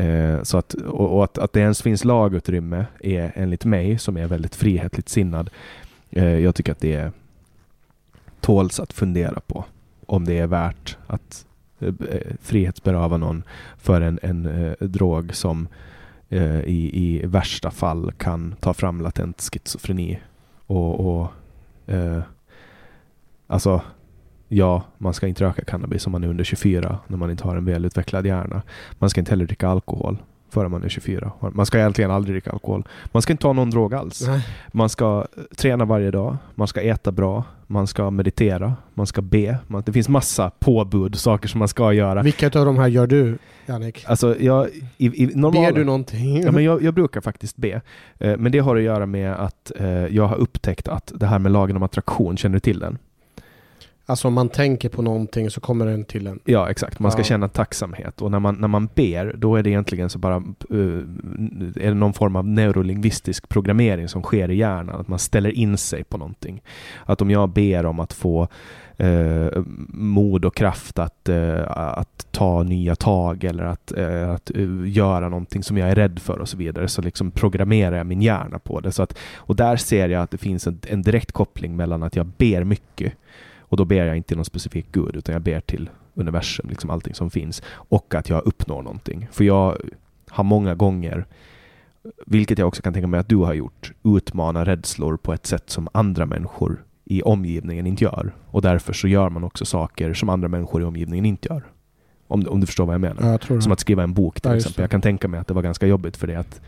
Eh, 0.05 0.43
så 0.43 0.59
att, 0.59 0.75
och, 0.75 1.17
och 1.17 1.25
att, 1.25 1.39
att 1.39 1.53
det 1.53 1.61
ens 1.61 1.83
finns 1.83 2.05
lagutrymme 2.05 2.87
är 3.01 3.33
enligt 3.35 3.65
mig, 3.65 3.99
som 3.99 4.17
är 4.17 4.27
väldigt 4.27 4.55
frihetligt 4.57 5.09
sinnad, 5.09 5.51
eh, 6.11 6.25
jag 6.25 6.55
tycker 6.55 6.73
att 6.73 6.81
det 6.81 6.95
är 6.95 7.13
tåls 8.41 8.81
att 8.81 8.93
fundera 8.93 9.41
på. 9.47 9.65
Om 10.11 10.25
det 10.25 10.39
är 10.39 10.47
värt 10.47 10.97
att 11.07 11.47
eh, 11.81 11.89
eh, 11.89 12.35
frihetsberöva 12.41 13.17
någon 13.17 13.43
för 13.79 14.01
en, 14.01 14.19
en 14.23 14.47
eh, 14.47 14.73
drog 14.89 15.35
som 15.35 15.69
eh, 16.29 16.61
i, 16.61 16.91
i 16.95 17.27
värsta 17.27 17.71
fall 17.71 18.13
kan 18.19 18.55
ta 18.61 18.75
fram 18.75 19.01
latent 19.01 19.41
schizofreni. 19.41 20.21
Och, 20.67 21.01
och 21.01 21.33
eh, 21.95 22.23
alltså, 23.47 23.83
ja, 24.49 24.83
man 24.99 25.15
ska 25.15 25.27
inte 25.27 25.45
röka 25.45 25.65
cannabis 25.65 26.07
om 26.07 26.13
man 26.13 26.25
är 26.25 26.29
under 26.29 26.45
24 26.45 26.99
när 27.07 27.17
man 27.17 27.31
inte 27.31 27.45
har 27.45 27.57
en 27.57 27.65
välutvecklad 27.65 28.27
hjärna. 28.27 28.63
Man 28.93 29.11
ska 29.11 29.21
inte 29.21 29.33
heller 29.33 29.47
dricka 29.47 29.69
alkohol 29.69 30.19
före 30.51 30.69
man 30.69 30.85
är 30.85 30.89
24. 30.89 31.33
Man 31.53 31.67
ska 31.67 31.79
egentligen 31.79 32.11
aldrig 32.11 32.35
dricka 32.35 32.51
alkohol. 32.51 32.85
Man 33.13 33.23
ska 33.23 33.33
inte 33.33 33.43
ta 33.43 33.53
någon 33.53 33.71
drog 33.71 33.95
alls. 33.95 34.27
Nej. 34.27 34.47
Man 34.73 34.89
ska 34.89 35.27
eh, 35.37 35.43
träna 35.57 35.85
varje 35.85 36.11
dag, 36.11 36.37
man 36.55 36.69
ska 36.69 36.81
äta 36.81 37.13
bra, 37.13 37.45
man 37.67 37.87
ska 37.87 38.11
meditera, 38.11 38.75
man 38.95 39.07
ska 39.07 39.23
be. 39.23 39.59
Man, 39.67 39.83
det 39.87 39.93
finns 39.93 40.09
massa 40.09 40.51
påbud, 40.51 41.17
saker 41.17 41.49
som 41.49 41.59
man 41.59 41.69
ska 41.69 41.93
göra. 41.93 42.23
Vilka 42.23 42.47
av 42.47 42.67
de 42.67 42.79
här 42.79 42.89
gör 42.89 43.07
du, 43.07 43.39
Jannik? 43.67 44.05
Alltså, 44.09 44.37
jag, 44.41 44.69
i, 44.97 45.25
i 45.25 45.31
normala, 45.35 45.69
Ber 45.69 45.79
du 45.79 45.85
någonting? 45.85 46.43
Ja, 46.43 46.53
men 46.53 46.65
jag, 46.65 46.83
jag 46.83 46.95
brukar 46.95 47.21
faktiskt 47.21 47.57
be. 47.57 47.81
Eh, 48.19 48.37
men 48.37 48.53
det 48.53 48.59
har 48.59 48.77
att 48.77 48.83
göra 48.83 49.07
med 49.07 49.33
att 49.33 49.73
eh, 49.77 49.89
jag 49.89 50.27
har 50.27 50.37
upptäckt 50.37 50.89
att 50.89 51.13
det 51.15 51.27
här 51.27 51.39
med 51.39 51.53
lagen 51.53 51.77
om 51.77 51.83
attraktion, 51.83 52.37
känner 52.37 52.55
du 52.55 52.61
till 52.61 52.79
den? 52.79 52.99
Alltså 54.11 54.29
om 54.29 54.35
man 54.35 54.49
tänker 54.49 54.89
på 54.89 55.03
någonting 55.03 55.51
så 55.51 55.61
kommer 55.61 55.87
den 55.87 56.05
till 56.05 56.27
en. 56.27 56.41
Ja, 56.45 56.71
exakt. 56.71 56.99
Man 56.99 57.13
ska 57.13 57.21
Ja. 57.21 57.25
känna 57.25 57.49
tacksamhet. 57.49 58.23
Och 58.23 58.31
när 58.31 58.39
man, 58.41 58.55
när 58.55 58.69
man 58.69 58.89
ber, 58.95 59.35
då 59.39 59.57
är 59.57 59.63
det 59.63 59.71
egentligen 59.71 60.11
så 60.11 60.19
bara 60.19 60.35
eh, 60.37 60.77
är 61.85 61.89
det 61.89 61.95
någon 61.95 62.13
form 62.13 62.37
av 62.37 62.47
neurolingvistisk 62.47 63.49
programmering 63.49 64.09
som 64.09 64.23
sker 64.23 64.51
i 64.51 64.57
hjärnan. 64.57 65.01
Att 65.01 65.09
man 65.09 65.19
ställer 65.19 65.51
in 65.51 65.79
sig 65.79 66.05
på 66.05 66.19
någonting. 66.19 66.63
Att 67.05 67.23
om 67.23 67.31
jag 67.31 67.49
ber 67.49 67.87
om 67.87 68.01
att 68.01 68.13
få 68.13 68.49
eh, 68.97 69.63
mod 69.89 70.45
och 70.45 70.55
kraft 70.55 70.99
att, 70.99 71.29
eh, 71.29 71.71
att 71.77 72.27
ta 72.31 72.63
nya 72.63 72.97
tag 72.97 73.45
eller 73.45 73.65
att, 73.65 73.93
att 74.35 74.51
göra 74.87 75.29
någonting 75.29 75.63
som 75.63 75.79
jag 75.79 75.91
är 75.91 75.95
rädd 75.95 76.19
för 76.19 76.39
och 76.39 76.49
så 76.49 76.57
vidare, 76.57 76.89
så 76.89 77.03
liksom 77.03 77.31
programmerar 77.31 77.97
jag 77.97 78.07
min 78.07 78.23
hjärna 78.23 78.59
på 78.59 78.81
det. 78.81 78.93
Så 78.93 79.03
att, 79.03 79.19
och 79.37 79.57
där 79.57 79.77
ser 79.77 80.09
jag 80.09 80.23
att 80.23 80.31
det 80.31 80.39
finns 80.39 80.67
en, 80.67 80.81
en 80.89 81.03
direkt 81.03 81.33
koppling 81.33 81.77
mellan 81.77 82.03
att 82.03 82.17
jag 82.17 82.27
ber 82.27 82.65
mycket 82.65 83.13
och 83.71 83.77
då 83.77 83.85
ber 83.85 84.05
jag 84.05 84.17
inte 84.17 84.29
till 84.29 84.37
någon 84.37 84.45
specifik 84.45 84.87
gud, 84.93 85.17
utan 85.17 85.33
jag 85.33 85.43
ber 85.43 85.61
till 85.61 85.91
universum, 86.15 86.69
liksom 86.69 86.91
allting 86.91 87.15
som 87.15 87.31
finns. 87.31 87.63
Och 87.73 88.15
att 88.15 88.29
jag 88.29 88.47
uppnår 88.47 88.83
någonting. 88.83 89.29
För 89.33 89.45
jag 89.45 89.77
har 90.29 90.45
många 90.45 90.75
gånger, 90.75 91.27
vilket 92.27 92.59
jag 92.59 92.69
också 92.69 92.83
kan 92.83 92.93
tänka 92.93 93.07
mig 93.07 93.21
att 93.21 93.29
du 93.29 93.37
har 93.37 93.55
gjort, 93.55 93.93
utmana 94.05 94.65
rädslor 94.65 95.17
på 95.17 95.33
ett 95.33 95.47
sätt 95.47 95.71
som 95.71 95.89
andra 95.93 96.27
människor 96.27 96.85
i 97.05 97.23
omgivningen 97.23 97.87
inte 97.87 98.05
gör. 98.05 98.35
Och 98.47 98.63
därför 98.63 98.93
så 98.93 99.09
gör 99.09 99.31
man 99.31 99.45
också 99.45 99.65
saker 99.65 100.15
som 100.15 100.29
andra 100.29 100.49
människor 100.49 100.83
i 100.83 100.85
omgivningen 100.85 101.25
inte 101.25 101.49
gör. 101.49 101.63
Om, 102.29 102.47
om 102.49 102.61
du 102.61 102.67
förstår 102.67 102.87
vad 102.87 102.95
jag 102.95 103.01
menar. 103.01 103.33
Ja, 103.33 103.39
jag 103.49 103.63
Som 103.63 103.73
att 103.73 103.81
skriva 103.81 104.03
en 104.03 104.15
bok 104.15 104.41
till 104.41 104.51
Ja, 104.51 104.57
exempel. 104.57 104.83
Jag 104.83 104.91
kan 104.91 105.01
tänka 105.01 105.29
mig 105.29 105.41
att 105.41 105.47
det 105.47 105.55
var 105.55 105.63
ganska 105.63 105.87
jobbigt 105.87 106.17
för 106.17 106.27
dig 106.27 106.37
att, 106.37 106.61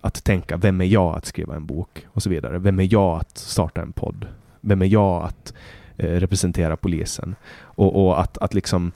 att 0.00 0.24
tänka, 0.24 0.56
vem 0.56 0.80
är 0.80 0.84
jag 0.84 1.16
att 1.16 1.26
skriva 1.26 1.56
en 1.56 1.66
bok? 1.66 2.06
Och 2.06 2.22
så 2.22 2.30
vidare. 2.30 2.58
Vem 2.58 2.80
är 2.80 2.92
jag 2.92 3.20
att 3.20 3.38
starta 3.38 3.82
en 3.82 3.92
podd? 3.92 4.26
Vem 4.60 4.82
är 4.82 4.86
jag 4.86 5.22
att 5.22 5.54
Eh, 5.96 6.20
representera 6.20 6.76
polisen? 6.76 7.34
Och, 7.60 8.04
och 8.04 8.20
att, 8.20 8.38
att 8.38 8.54
liksom 8.54 8.92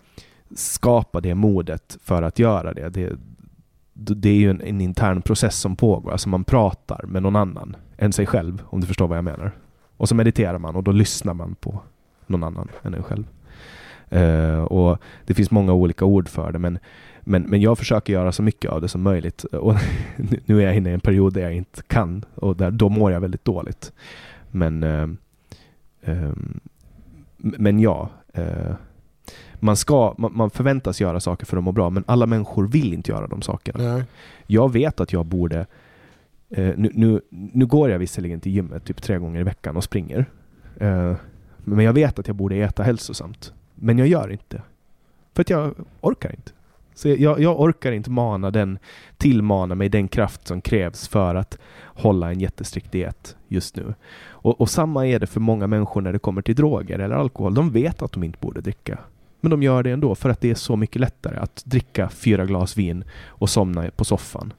skapa 0.57 1.21
det 1.21 1.35
modet 1.35 1.99
för 2.03 2.23
att 2.23 2.39
göra 2.39 2.75
det. 2.75 2.89
Det, 2.89 3.17
det 3.93 4.29
är 4.29 4.35
ju 4.35 4.51
en, 4.51 4.61
en 4.61 4.81
intern 4.81 5.23
process 5.23 5.57
som 5.57 5.77
pågår. 5.77 6.13
Alltså 6.13 6.29
man 6.29 6.45
pratar 6.45 7.05
med 7.07 7.23
någon 7.23 7.37
annan 7.37 7.77
än 7.99 8.13
sig 8.13 8.27
själv, 8.27 8.63
om 8.67 8.81
du 8.81 8.87
förstår 8.87 9.09
vad 9.09 9.19
jag 9.19 9.25
menar. 9.25 9.53
Och 9.97 10.09
så 10.09 10.15
mediterar 10.15 10.59
man 10.59 10.77
och 10.77 10.85
då 10.85 10.93
lyssnar 10.93 11.35
man 11.35 11.55
på 11.55 11.81
någon 12.27 12.45
annan 12.45 12.69
än 12.83 12.95
en 12.95 13.03
själv. 13.03 13.25
Uh, 14.13 14.63
och 14.63 14.99
det 15.27 15.35
finns 15.35 15.51
många 15.51 15.73
olika 15.73 16.05
ord 16.05 16.29
för 16.29 16.53
det, 16.53 16.59
men, 16.59 16.79
men, 17.21 17.43
men 17.43 17.61
jag 17.61 17.79
försöker 17.79 18.13
göra 18.13 18.33
så 18.33 18.43
mycket 18.43 18.71
av 18.71 18.81
det 18.81 18.89
som 18.89 19.03
möjligt. 19.03 19.45
Och 19.45 19.75
nu- 20.47 20.61
är 20.61 20.67
jag 20.67 20.77
inne 20.77 20.91
i 20.91 20.95
en 20.95 21.01
period 21.01 21.35
där 21.35 21.41
jag 21.41 21.55
inte 21.55 21.83
kan 21.83 22.25
och 22.35 22.57
där, 22.57 22.71
då 22.71 22.89
mår 22.89 23.13
jag 23.13 23.21
väldigt 23.21 23.45
dåligt. 23.45 23.93
Men, 24.51 24.83
uh, 24.83 25.09
um, 26.05 26.61
men 27.43 27.81
ja, 27.81 28.09
eh, 28.33 28.75
man, 29.55 29.77
ska, 29.77 30.15
man, 30.19 30.37
man 30.37 30.51
förväntas 30.51 31.01
göra 31.01 31.21
saker 31.21 31.47
för 31.47 31.57
att 31.57 31.65
må 31.65 31.73
bra, 31.73 31.91
men 31.91 32.05
alla 32.07 32.27
människor 32.27 32.69
vill 32.69 32.95
inte 32.95 33.13
göra 33.13 33.27
de 33.27 33.43
sakerna. 33.43 33.95
Nej. 33.95 34.05
Jag 34.47 34.73
vet 34.73 35.01
att 35.01 35.13
jag 35.13 35.27
borde... 35.27 35.67
Eh, 36.51 36.75
nu, 36.77 36.91
nu, 36.95 37.21
nu 37.31 37.67
går 37.67 37.91
jag 37.91 37.99
visserligen 37.99 38.41
till 38.41 38.53
gymmet 38.53 38.85
typ 38.85 39.03
tre 39.03 39.19
gånger 39.19 39.41
i 39.41 39.45
veckan 39.45 39.77
och 39.77 39.85
springer. 39.85 40.27
Eh, 40.81 41.15
men 41.57 41.85
jag 41.85 41.93
vet 41.93 42.19
att 42.19 42.27
jag 42.27 42.37
borde 42.37 42.57
äta 42.57 42.83
hälsosamt. 42.83 43.53
Men 43.75 43.99
jag 43.99 44.09
gör 44.09 44.33
inte. 44.33 44.63
För 45.35 45.41
att 45.41 45.51
jag 45.51 45.75
orkar 46.01 46.31
inte. 46.31 46.53
Så 47.01 47.09
jag, 47.09 47.41
jag 47.41 47.61
orkar 47.61 47.93
inte 47.93 48.11
mana 48.11 48.51
den, 48.51 48.79
tillmana 49.17 49.75
mig 49.75 49.89
den 49.89 50.09
kraft 50.09 50.47
som 50.47 50.61
krävs 50.61 51.09
för 51.09 51.35
att 51.35 51.59
hålla 51.85 52.31
en 52.31 52.41
jättestrikt 52.41 52.93
diet 52.93 53.37
just 53.49 53.77
nu. 53.77 53.95
Och, 54.23 54.61
och 54.61 54.71
samma 54.71 55.07
är 55.07 55.19
det 55.19 55.27
för 55.27 55.41
många 55.41 55.67
människor 55.67 56.01
när 56.01 56.13
det 56.13 56.19
kommer 56.19 56.43
till 56.43 56.55
droger 56.55 56.99
eller 56.99 57.17
alkohol. 57.17 57.55
De 57.55 57.71
vet 57.71 58.03
att 58.03 58.13
de 58.13 58.25
inte 58.25 58.39
borde 58.41 58.61
dricka. 58.61 58.99
Men 59.41 59.51
de 59.51 59.63
gör 59.63 59.83
det 59.83 59.91
ändå 59.91 60.15
för 60.15 60.29
att 60.29 60.41
det 60.41 60.51
är 60.51 60.55
så 60.55 60.77
mycket 60.77 61.01
lättare 61.01 61.37
att 61.37 61.63
dricka 61.65 62.09
fyra 62.09 62.47
glas 62.47 62.77
vin 62.77 63.05
och 63.27 63.51
somna 63.51 63.91
på 63.91 64.05
soffan 64.05 64.53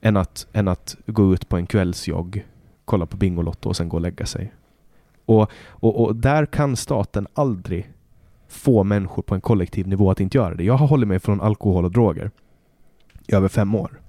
än 0.00 0.16
att, 0.16 0.46
än 0.52 0.68
att 0.68 0.96
gå 1.06 1.32
ut 1.32 1.48
på 1.48 1.56
en 1.56 1.66
kvällsjogg, 1.66 2.44
kolla 2.84 3.06
på 3.06 3.16
Bingolotto 3.16 3.68
och 3.68 3.76
sen 3.76 3.88
gå 3.88 3.96
och 3.96 4.00
lägga 4.00 4.26
sig. 4.26 4.52
Och, 5.26 5.50
och, 5.66 6.04
och 6.04 6.16
där 6.16 6.46
kan 6.46 6.76
staten 6.76 7.26
aldrig 7.34 7.92
få 8.48 8.84
människor 8.84 9.22
på 9.22 9.34
en 9.34 9.40
kollektiv 9.40 9.88
nivå 9.88 10.10
att 10.10 10.20
inte 10.20 10.38
göra 10.38 10.54
det. 10.54 10.64
Jag 10.64 10.74
har 10.74 10.86
hållit 10.86 11.08
mig 11.08 11.18
från 11.18 11.40
alkohol 11.40 11.84
och 11.84 11.90
droger 11.90 12.30
i 13.26 13.34
över 13.34 13.48
fem 13.48 13.74
år. 13.74 14.00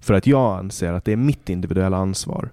För 0.00 0.14
att 0.14 0.26
jag 0.26 0.58
anser 0.58 0.92
att 0.92 1.04
det 1.04 1.12
är 1.12 1.16
mitt 1.16 1.50
individuella 1.50 1.96
ansvar 1.96 2.50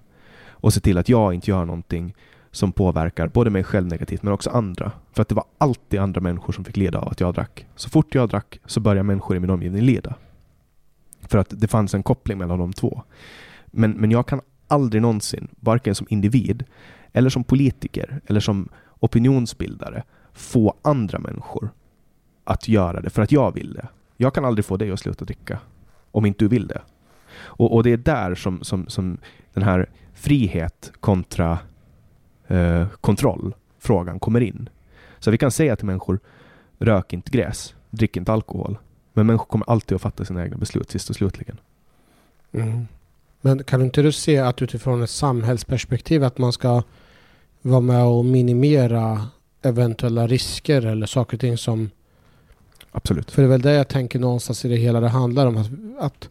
att 0.62 0.74
se 0.74 0.80
till 0.80 0.98
att 0.98 1.08
jag 1.08 1.34
inte 1.34 1.50
gör 1.50 1.64
någonting 1.64 2.14
som 2.50 2.72
påverkar 2.72 3.28
både 3.28 3.50
mig 3.50 3.64
själv 3.64 3.86
negativt 3.86 4.22
men 4.22 4.32
också 4.32 4.50
andra. 4.50 4.92
För 5.12 5.22
att 5.22 5.28
det 5.28 5.34
var 5.34 5.44
alltid 5.58 6.00
andra 6.00 6.20
människor 6.20 6.52
som 6.52 6.64
fick 6.64 6.76
lida 6.76 6.98
av 6.98 7.08
att 7.08 7.20
jag 7.20 7.34
drack. 7.34 7.66
Så 7.76 7.90
fort 7.90 8.14
jag 8.14 8.28
drack 8.28 8.60
så 8.66 8.80
började 8.80 9.02
människor 9.02 9.36
i 9.36 9.40
min 9.40 9.50
omgivning 9.50 9.82
lida. 9.82 10.14
För 11.20 11.38
att 11.38 11.48
det 11.50 11.68
fanns 11.68 11.94
en 11.94 12.02
koppling 12.02 12.38
mellan 12.38 12.58
de 12.58 12.72
två. 12.72 13.02
Men, 13.66 13.90
men 13.90 14.10
jag 14.10 14.26
kan 14.26 14.40
aldrig 14.68 15.02
någonsin, 15.02 15.48
varken 15.60 15.94
som 15.94 16.06
individ 16.10 16.64
eller 17.12 17.30
som 17.30 17.44
politiker 17.44 18.20
eller 18.26 18.40
som 18.40 18.68
opinionsbildare, 19.00 20.02
få 20.34 20.74
andra 20.82 21.18
människor 21.18 21.70
att 22.44 22.68
göra 22.68 23.00
det 23.00 23.10
för 23.10 23.22
att 23.22 23.32
jag 23.32 23.54
vill 23.54 23.72
det. 23.72 23.88
Jag 24.16 24.34
kan 24.34 24.44
aldrig 24.44 24.64
få 24.64 24.76
dig 24.76 24.90
att 24.90 25.00
sluta 25.00 25.24
dricka 25.24 25.58
om 26.10 26.26
inte 26.26 26.44
du 26.44 26.48
vill 26.48 26.66
det. 26.66 26.82
Och, 27.36 27.74
och 27.74 27.82
det 27.82 27.90
är 27.90 27.96
där 27.96 28.34
som, 28.34 28.64
som, 28.64 28.88
som 28.88 29.18
den 29.52 29.62
här 29.62 29.90
frihet 30.14 30.92
kontra 31.00 31.58
eh, 32.46 32.86
kontroll 33.00 33.54
frågan 33.78 34.18
kommer 34.18 34.40
in. 34.40 34.68
Så 35.18 35.30
vi 35.30 35.38
kan 35.38 35.50
säga 35.50 35.76
till 35.76 35.86
människor, 35.86 36.20
rök 36.78 37.12
inte 37.12 37.30
gräs, 37.30 37.74
drick 37.90 38.16
inte 38.16 38.32
alkohol. 38.32 38.78
Men 39.12 39.26
människor 39.26 39.46
kommer 39.46 39.70
alltid 39.70 39.96
att 39.96 40.02
fatta 40.02 40.24
sina 40.24 40.44
egna 40.44 40.56
beslut 40.56 40.90
sist 40.90 41.10
och 41.10 41.16
slutligen. 41.16 41.56
Mm. 42.52 42.86
Men 43.40 43.64
kan 43.64 43.82
inte 43.82 44.02
du 44.02 44.12
se 44.12 44.38
att 44.38 44.62
utifrån 44.62 45.02
ett 45.02 45.10
samhällsperspektiv 45.10 46.24
att 46.24 46.38
man 46.38 46.52
ska 46.52 46.82
vara 47.62 47.80
med 47.80 48.04
och 48.04 48.24
minimera 48.24 49.26
eventuella 49.64 50.26
risker 50.26 50.86
eller 50.86 51.06
saker 51.06 51.36
och 51.36 51.40
ting 51.40 51.58
som... 51.58 51.90
Absolut. 52.92 53.30
För 53.30 53.42
det 53.42 53.46
är 53.46 53.50
väl 53.50 53.62
det 53.62 53.72
jag 53.72 53.88
tänker 53.88 54.18
någonstans 54.18 54.64
i 54.64 54.68
det 54.68 54.76
hela 54.76 55.00
det 55.00 55.08
handlar 55.08 55.46
om. 55.46 55.56
Att, 55.56 55.70
att, 55.98 56.28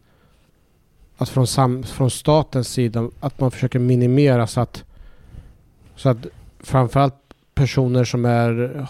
att 1.18 1.30
från, 1.30 1.48
sam, 1.48 1.84
från 1.84 2.12
statens 2.12 2.68
sida 2.68 3.10
att 3.20 3.40
man 3.40 3.52
försöker 3.52 3.80
minimera 3.80 4.48
så 4.48 4.62
att, 4.62 4.84
så 5.96 6.10
att 6.10 6.18
framförallt 6.60 7.16
personer 7.56 8.04
som 8.04 8.26
är, 8.26 8.88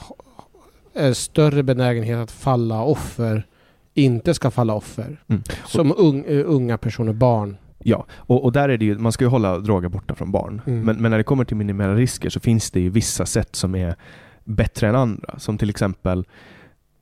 är 0.93 1.13
större 1.13 1.63
benägenhet 1.63 2.17
att 2.17 2.31
falla 2.31 2.81
offer 2.81 3.47
inte 3.93 4.33
ska 4.33 4.51
falla 4.51 4.73
offer. 4.73 5.21
Mm. 5.27 5.43
Som 5.67 5.91
eh, 6.27 6.43
unga 6.45 6.77
personer, 6.77 7.13
barn. 7.13 7.57
Ja, 7.79 8.05
och, 8.11 8.43
och 8.43 8.51
där 8.51 8.69
är 8.69 8.77
det 8.77 8.85
ju, 8.85 8.97
man 8.97 9.11
ska 9.11 9.23
ju 9.23 9.29
hålla 9.29 9.59
droger 9.59 9.89
borta 9.89 10.15
från 10.15 10.31
barn. 10.31 10.61
Mm. 10.65 10.81
Men, 10.81 11.01
men 11.01 11.11
när 11.11 11.17
det 11.17 11.23
kommer 11.23 11.45
till 11.45 11.57
minimera 11.57 11.95
risker 11.95 12.29
så 12.29 12.39
finns 12.39 12.71
det 12.71 12.79
ju 12.79 12.89
vissa 12.89 13.25
sätt 13.25 13.55
som 13.55 13.75
är 13.75 13.95
bättre 14.43 14.87
än 14.89 14.95
andra. 14.95 15.39
Som 15.39 15.57
till 15.57 15.69
exempel, 15.69 16.25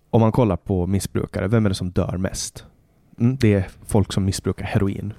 om 0.10 0.22
man 0.22 0.32
kollar 0.32 0.56
på 0.56 0.88
missbrukare, 0.88 1.48
vem 1.48 1.66
är 1.66 1.70
det 1.70 1.76
som 1.76 1.92
dör 1.92 2.18
mest? 2.18 2.66
Mm, 3.20 3.38
det 3.38 3.54
är 3.54 3.68
folk 3.86 4.14
som 4.14 4.26
missbrukar 4.26 4.66
heroin. 4.66 5.14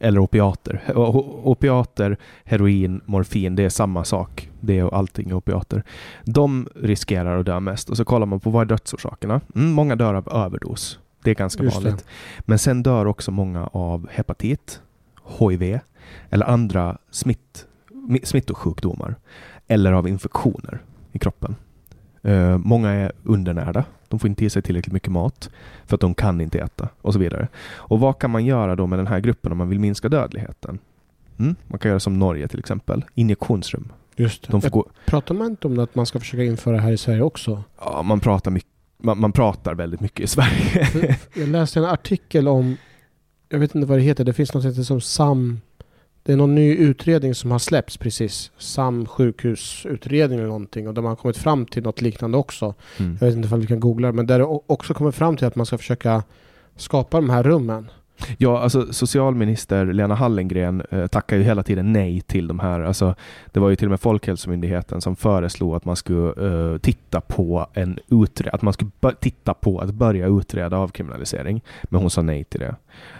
Eller 0.00 0.20
opiater. 0.20 0.82
Opiater, 1.44 2.16
heroin, 2.44 3.00
morfin, 3.04 3.56
det 3.56 3.62
är 3.64 3.68
samma 3.68 4.04
sak. 4.04 4.50
Det 4.60 4.78
är 4.78 4.94
allting 4.94 5.34
opiater. 5.34 5.82
De 6.24 6.68
riskerar 6.74 7.38
att 7.38 7.46
dö 7.46 7.60
mest. 7.60 7.90
Och 7.90 7.96
så 7.96 8.04
kollar 8.04 8.26
man 8.26 8.40
på 8.40 8.50
vad 8.50 8.62
är 8.62 8.66
dödsorsakerna? 8.66 9.40
Mm, 9.54 9.72
många 9.72 9.96
dör 9.96 10.14
av 10.14 10.28
överdos. 10.32 10.98
Det 11.22 11.30
är 11.30 11.34
ganska 11.34 11.62
Just 11.62 11.76
det. 11.78 11.84
vanligt. 11.84 12.04
Men 12.40 12.58
sen 12.58 12.82
dör 12.82 13.06
också 13.06 13.30
många 13.30 13.66
av 13.66 14.08
hepatit, 14.10 14.80
HIV 15.38 15.78
eller 16.30 16.46
andra 16.46 16.98
smitt, 17.10 17.66
mi- 17.90 18.24
smittosjukdomar. 18.24 19.14
Eller 19.68 19.92
av 19.92 20.08
infektioner 20.08 20.82
i 21.12 21.18
kroppen. 21.18 21.56
Eh, 22.28 22.58
många 22.58 22.90
är 22.90 23.12
undernärda. 23.24 23.84
De 24.08 24.18
får 24.18 24.28
inte 24.30 24.44
i 24.44 24.50
sig 24.50 24.62
tillräckligt 24.62 24.92
mycket 24.92 25.12
mat 25.12 25.50
för 25.86 25.94
att 25.94 26.00
de 26.00 26.14
kan 26.14 26.40
inte 26.40 26.58
äta 26.58 26.88
och 27.00 27.12
så 27.12 27.18
vidare. 27.18 27.48
Och 27.74 28.00
vad 28.00 28.18
kan 28.18 28.30
man 28.30 28.44
göra 28.44 28.76
då 28.76 28.86
med 28.86 28.98
den 28.98 29.06
här 29.06 29.20
gruppen 29.20 29.52
om 29.52 29.58
man 29.58 29.68
vill 29.68 29.80
minska 29.80 30.08
dödligheten? 30.08 30.78
Mm? 31.38 31.56
Man 31.66 31.78
kan 31.78 31.88
göra 31.88 32.00
som 32.00 32.18
Norge 32.18 32.48
till 32.48 32.58
exempel. 32.58 33.04
Injektionsrum. 33.14 33.92
Just. 34.16 34.48
De 34.48 34.60
gå, 34.60 34.86
Pratar 35.06 35.34
man 35.34 35.46
inte 35.46 35.66
om 35.66 35.76
det 35.76 35.82
att 35.82 35.94
man 35.94 36.06
ska 36.06 36.18
försöka 36.18 36.44
införa 36.44 36.78
här 36.78 36.92
i 36.92 36.96
Sverige 36.96 37.22
också? 37.22 37.62
ja, 37.80 38.02
man, 38.02 38.20
pratar 38.20 38.50
mycket, 38.50 38.70
man, 38.98 39.20
man 39.20 39.32
pratar 39.32 39.74
väldigt 39.74 40.00
mycket 40.00 40.20
i 40.20 40.26
Sverige. 40.26 41.18
Jag 41.34 41.48
läste 41.48 41.78
en 41.78 41.84
artikel 41.84 42.48
om 42.48 42.76
jag 43.48 43.58
vet 43.58 43.74
inte 43.74 43.88
vad 43.88 43.98
det 43.98 44.02
heter, 44.02 44.24
det 44.24 44.32
finns 44.32 44.54
något 44.54 44.62
som 44.62 44.70
heter 44.70 44.82
som 44.82 45.00
SAM. 45.00 45.60
Det 46.28 46.32
är 46.32 46.36
någon 46.36 46.54
ny 46.54 46.74
utredning 46.74 47.34
som 47.34 47.50
har 47.50 47.58
släppts 47.58 47.96
precis. 47.96 48.52
SAM 48.58 49.06
sjukhusutredning 49.06 50.38
eller 50.38 50.48
någonting 50.48 50.88
och 50.88 50.94
där 50.94 51.02
man 51.02 51.08
har 51.08 51.16
kommit 51.16 51.36
fram 51.36 51.66
till 51.66 51.82
något 51.82 52.00
liknande 52.00 52.38
också. 52.38 52.74
Mm. 52.98 53.18
Jag 53.20 53.26
vet 53.26 53.36
inte 53.36 53.54
om 53.54 53.60
vi 53.60 53.66
kan 53.66 53.80
googla 53.80 54.08
det, 54.08 54.12
men 54.12 54.26
där 54.26 54.38
det 54.38 54.44
också 54.66 54.94
kommer 54.94 55.10
fram 55.10 55.36
till 55.36 55.46
att 55.46 55.56
man 55.56 55.66
ska 55.66 55.78
försöka 55.78 56.22
skapa 56.76 57.16
de 57.16 57.30
här 57.30 57.42
rummen. 57.42 57.90
Ja, 58.38 58.60
alltså 58.60 58.92
socialminister 58.92 59.86
Lena 59.86 60.14
Hallengren 60.14 60.82
eh, 60.90 61.06
tackar 61.06 61.36
ju 61.36 61.42
hela 61.42 61.62
tiden 61.62 61.92
nej 61.92 62.20
till 62.20 62.48
de 62.48 62.58
här. 62.58 62.80
Alltså, 62.80 63.14
det 63.52 63.60
var 63.60 63.70
ju 63.70 63.76
till 63.76 63.86
och 63.86 63.90
med 63.90 64.00
Folkhälsomyndigheten 64.00 65.00
som 65.00 65.16
föreslog 65.16 65.76
att 65.76 65.84
man 65.84 65.96
skulle 65.96 66.72
eh, 66.72 66.78
titta 66.78 67.20
på 67.20 67.66
en 67.72 67.98
utre- 68.08 68.50
att 68.52 68.62
man 68.62 68.72
skulle 68.72 68.90
titta 69.20 69.54
på 69.54 69.78
att 69.78 69.94
börja 69.94 70.26
utreda 70.26 70.76
avkriminalisering. 70.76 71.62
Men 71.84 72.00
hon 72.00 72.10
sa 72.10 72.22
nej 72.22 72.44
till 72.44 72.60
det. 72.60 72.74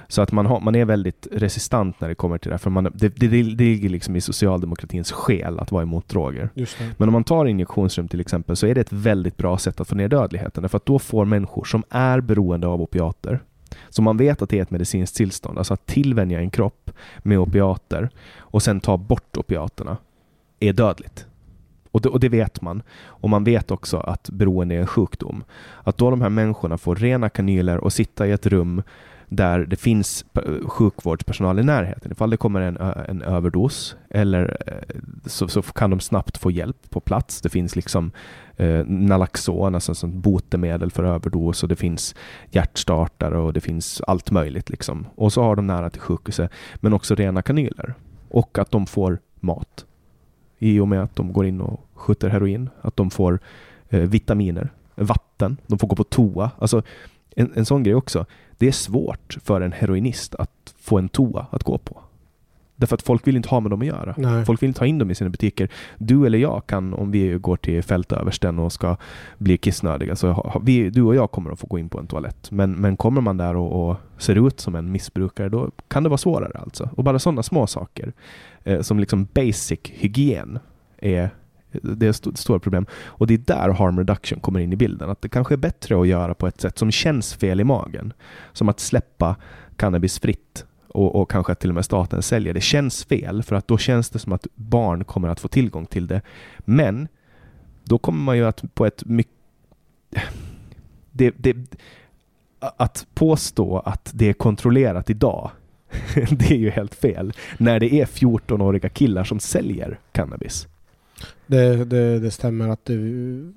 Så 0.08 0.22
att 0.22 0.32
man, 0.32 0.46
har, 0.46 0.60
man 0.60 0.74
är 0.74 0.84
väldigt 0.84 1.26
resistant 1.32 2.00
när 2.00 2.08
det 2.08 2.14
kommer 2.14 2.38
till 2.38 2.50
det. 2.50 2.58
För 2.58 2.70
man, 2.70 2.84
det, 2.84 3.08
det, 3.08 3.28
det 3.28 3.42
ligger 3.42 3.88
liksom 3.88 4.16
i 4.16 4.20
socialdemokratins 4.20 5.12
själ 5.12 5.58
att 5.58 5.72
vara 5.72 5.82
emot 5.82 6.08
droger. 6.08 6.50
Men 6.96 7.08
om 7.08 7.12
man 7.12 7.24
tar 7.24 7.46
injektionsrum 7.46 8.08
till 8.08 8.20
exempel 8.20 8.56
så 8.56 8.66
är 8.66 8.74
det 8.74 8.80
ett 8.80 8.92
väldigt 8.92 9.36
bra 9.36 9.58
sätt 9.58 9.80
att 9.80 9.88
få 9.88 9.94
ner 9.94 10.08
dödligheten. 10.08 10.62
Därför 10.62 10.76
att 10.76 10.86
då 10.86 10.98
får 10.98 11.24
människor 11.24 11.64
som 11.64 11.82
är 11.90 12.20
beroende 12.20 12.66
av 12.66 12.82
opiater, 12.82 13.40
så 13.88 14.02
man 14.02 14.16
vet 14.16 14.42
att 14.42 14.50
det 14.50 14.58
är 14.58 14.62
ett 14.62 14.70
medicinskt 14.70 15.16
tillstånd, 15.16 15.58
alltså 15.58 15.74
att 15.74 15.86
tillvänja 15.86 16.40
en 16.40 16.50
kropp 16.50 16.90
med 17.18 17.38
opiater 17.38 18.10
och 18.38 18.62
sen 18.62 18.80
ta 18.80 18.96
bort 18.96 19.36
opiaterna, 19.36 19.96
är 20.60 20.72
dödligt. 20.72 21.26
Och 21.90 22.00
det, 22.00 22.08
och 22.08 22.20
det 22.20 22.28
vet 22.28 22.62
man. 22.62 22.82
Och 23.04 23.30
man 23.30 23.44
vet 23.44 23.70
också 23.70 23.96
att 23.96 24.30
beroende 24.30 24.74
är 24.74 24.80
en 24.80 24.86
sjukdom. 24.86 25.44
Att 25.84 25.98
då 25.98 26.10
de 26.10 26.20
här 26.20 26.28
människorna 26.28 26.78
får 26.78 26.96
rena 26.96 27.28
kanyler 27.28 27.78
och 27.78 27.92
sitta 27.92 28.26
i 28.26 28.32
ett 28.32 28.46
rum 28.46 28.82
där 29.28 29.58
det 29.58 29.76
finns 29.76 30.24
eh, 30.34 30.68
sjukvårdspersonal 30.68 31.58
i 31.58 31.62
närheten. 31.62 32.12
Ifall 32.12 32.30
det 32.30 32.36
kommer 32.36 32.60
en, 32.60 32.76
en 33.08 33.22
överdos 33.22 33.96
eller 34.10 34.56
eh, 34.66 35.00
så, 35.26 35.48
så 35.48 35.62
kan 35.62 35.90
de 35.90 36.00
snabbt 36.00 36.38
få 36.38 36.50
hjälp 36.50 36.90
på 36.90 37.00
plats. 37.00 37.40
Det 37.40 37.48
finns 37.48 37.76
liksom 37.76 38.10
eh, 38.58 38.84
Nalaxon, 38.86 39.74
alltså 39.74 39.94
som 39.94 40.10
sånt 40.10 40.22
botemedel 40.22 40.90
för 40.90 41.04
överdos 41.04 41.62
och 41.62 41.68
det 41.68 41.76
finns 41.76 42.14
hjärtstartare 42.50 43.38
och 43.38 43.52
det 43.52 43.60
finns 43.60 44.00
allt 44.06 44.30
möjligt 44.30 44.70
liksom. 44.70 45.06
Och 45.14 45.32
så 45.32 45.42
har 45.42 45.56
de 45.56 45.66
nära 45.66 45.90
till 45.90 46.00
sjukhuset, 46.00 46.50
men 46.76 46.92
också 46.92 47.14
rena 47.14 47.42
kanyler. 47.42 47.94
Och 48.28 48.58
att 48.58 48.70
de 48.70 48.86
får 48.86 49.18
mat. 49.40 49.84
I 50.58 50.78
och 50.78 50.88
med 50.88 51.02
att 51.02 51.16
de 51.16 51.32
går 51.32 51.46
in 51.46 51.60
och 51.60 51.86
skjuter 51.94 52.28
heroin. 52.28 52.70
Att 52.80 52.96
de 52.96 53.10
får 53.10 53.40
eh, 53.88 54.00
vitaminer, 54.00 54.72
vatten, 54.94 55.56
de 55.66 55.78
får 55.78 55.88
gå 55.88 55.96
på 55.96 56.04
toa. 56.04 56.50
Alltså 56.58 56.82
en, 57.36 57.52
en 57.54 57.66
sån 57.66 57.82
grej 57.82 57.94
också. 57.94 58.26
Det 58.58 58.68
är 58.68 58.72
svårt 58.72 59.38
för 59.44 59.60
en 59.60 59.72
heroinist 59.72 60.34
att 60.34 60.74
få 60.78 60.98
en 60.98 61.08
toa 61.08 61.46
att 61.50 61.62
gå 61.62 61.78
på. 61.78 62.00
Därför 62.80 62.94
att 62.94 63.02
folk 63.02 63.26
vill 63.26 63.36
inte 63.36 63.48
ha 63.48 63.60
med 63.60 63.70
dem 63.70 63.80
att 63.80 63.86
göra. 63.86 64.14
Nej. 64.16 64.44
Folk 64.44 64.62
vill 64.62 64.68
inte 64.68 64.80
ha 64.80 64.86
in 64.86 64.98
dem 64.98 65.10
i 65.10 65.14
sina 65.14 65.30
butiker. 65.30 65.68
Du 65.98 66.26
eller 66.26 66.38
jag 66.38 66.62
kan, 66.66 66.94
om 66.94 67.10
vi 67.10 67.28
går 67.38 67.56
till 67.56 67.82
fältöversten 67.82 68.58
och 68.58 68.72
ska 68.72 68.96
bli 69.38 69.58
kissnödiga, 69.58 70.16
så 70.16 70.28
ha- 70.32 70.50
ha- 70.50 70.60
vi, 70.64 70.90
du 70.90 71.02
och 71.02 71.14
jag 71.14 71.30
kommer 71.30 71.50
att 71.50 71.58
få 71.60 71.66
gå 71.66 71.78
in 71.78 71.88
på 71.88 71.98
en 71.98 72.06
toalett. 72.06 72.50
Men, 72.50 72.72
men 72.72 72.96
kommer 72.96 73.20
man 73.20 73.36
där 73.36 73.56
och, 73.56 73.90
och 73.90 73.96
ser 74.18 74.46
ut 74.48 74.60
som 74.60 74.74
en 74.74 74.92
missbrukare, 74.92 75.48
då 75.48 75.70
kan 75.88 76.02
det 76.02 76.08
vara 76.08 76.18
svårare 76.18 76.58
alltså. 76.58 76.90
Och 76.96 77.04
bara 77.04 77.18
sådana 77.18 77.42
små 77.42 77.66
saker, 77.66 78.12
eh, 78.64 78.80
som 78.80 78.98
liksom 78.98 79.28
basic 79.34 79.80
hygien, 79.84 80.58
är 80.98 81.30
det 81.82 82.06
är 82.06 82.10
ett 82.10 82.16
st- 82.16 82.36
stora 82.36 82.58
problem. 82.58 82.86
Och 83.06 83.26
det 83.26 83.34
är 83.34 83.38
där 83.38 83.68
harm 83.68 83.98
reduction 83.98 84.40
kommer 84.40 84.60
in 84.60 84.72
i 84.72 84.76
bilden. 84.76 85.10
Att 85.10 85.22
det 85.22 85.28
kanske 85.28 85.54
är 85.54 85.56
bättre 85.56 86.00
att 86.00 86.08
göra 86.08 86.34
på 86.34 86.46
ett 86.46 86.60
sätt 86.60 86.78
som 86.78 86.90
känns 86.90 87.34
fel 87.34 87.60
i 87.60 87.64
magen. 87.64 88.12
Som 88.52 88.68
att 88.68 88.80
släppa 88.80 89.36
cannabis 89.76 90.18
fritt 90.18 90.64
och, 90.88 91.14
och 91.14 91.30
kanske 91.30 91.52
att 91.52 91.60
till 91.60 91.70
och 91.70 91.74
med 91.74 91.84
staten 91.84 92.22
säljer. 92.22 92.54
Det 92.54 92.60
känns 92.60 93.04
fel 93.04 93.42
för 93.42 93.56
att 93.56 93.68
då 93.68 93.78
känns 93.78 94.10
det 94.10 94.18
som 94.18 94.32
att 94.32 94.46
barn 94.54 95.04
kommer 95.04 95.28
att 95.28 95.40
få 95.40 95.48
tillgång 95.48 95.86
till 95.86 96.06
det. 96.06 96.20
Men 96.58 97.08
då 97.84 97.98
kommer 97.98 98.20
man 98.24 98.36
ju 98.36 98.46
att 98.46 98.74
på 98.74 98.86
ett 98.86 99.04
mycket... 99.04 99.32
Det, 101.10 101.34
det, 101.36 101.56
att 102.60 103.06
påstå 103.14 103.78
att 103.78 104.10
det 104.14 104.28
är 104.28 104.32
kontrollerat 104.32 105.10
idag, 105.10 105.50
det 106.14 106.50
är 106.50 106.58
ju 106.58 106.70
helt 106.70 106.94
fel. 106.94 107.32
När 107.58 107.80
det 107.80 107.94
är 107.94 108.06
14-åriga 108.06 108.88
killar 108.88 109.24
som 109.24 109.40
säljer 109.40 109.98
cannabis. 110.12 110.66
Det, 111.46 111.84
det, 111.84 112.18
det 112.18 112.30
stämmer 112.30 112.68
att 112.68 112.84
det, 112.84 112.96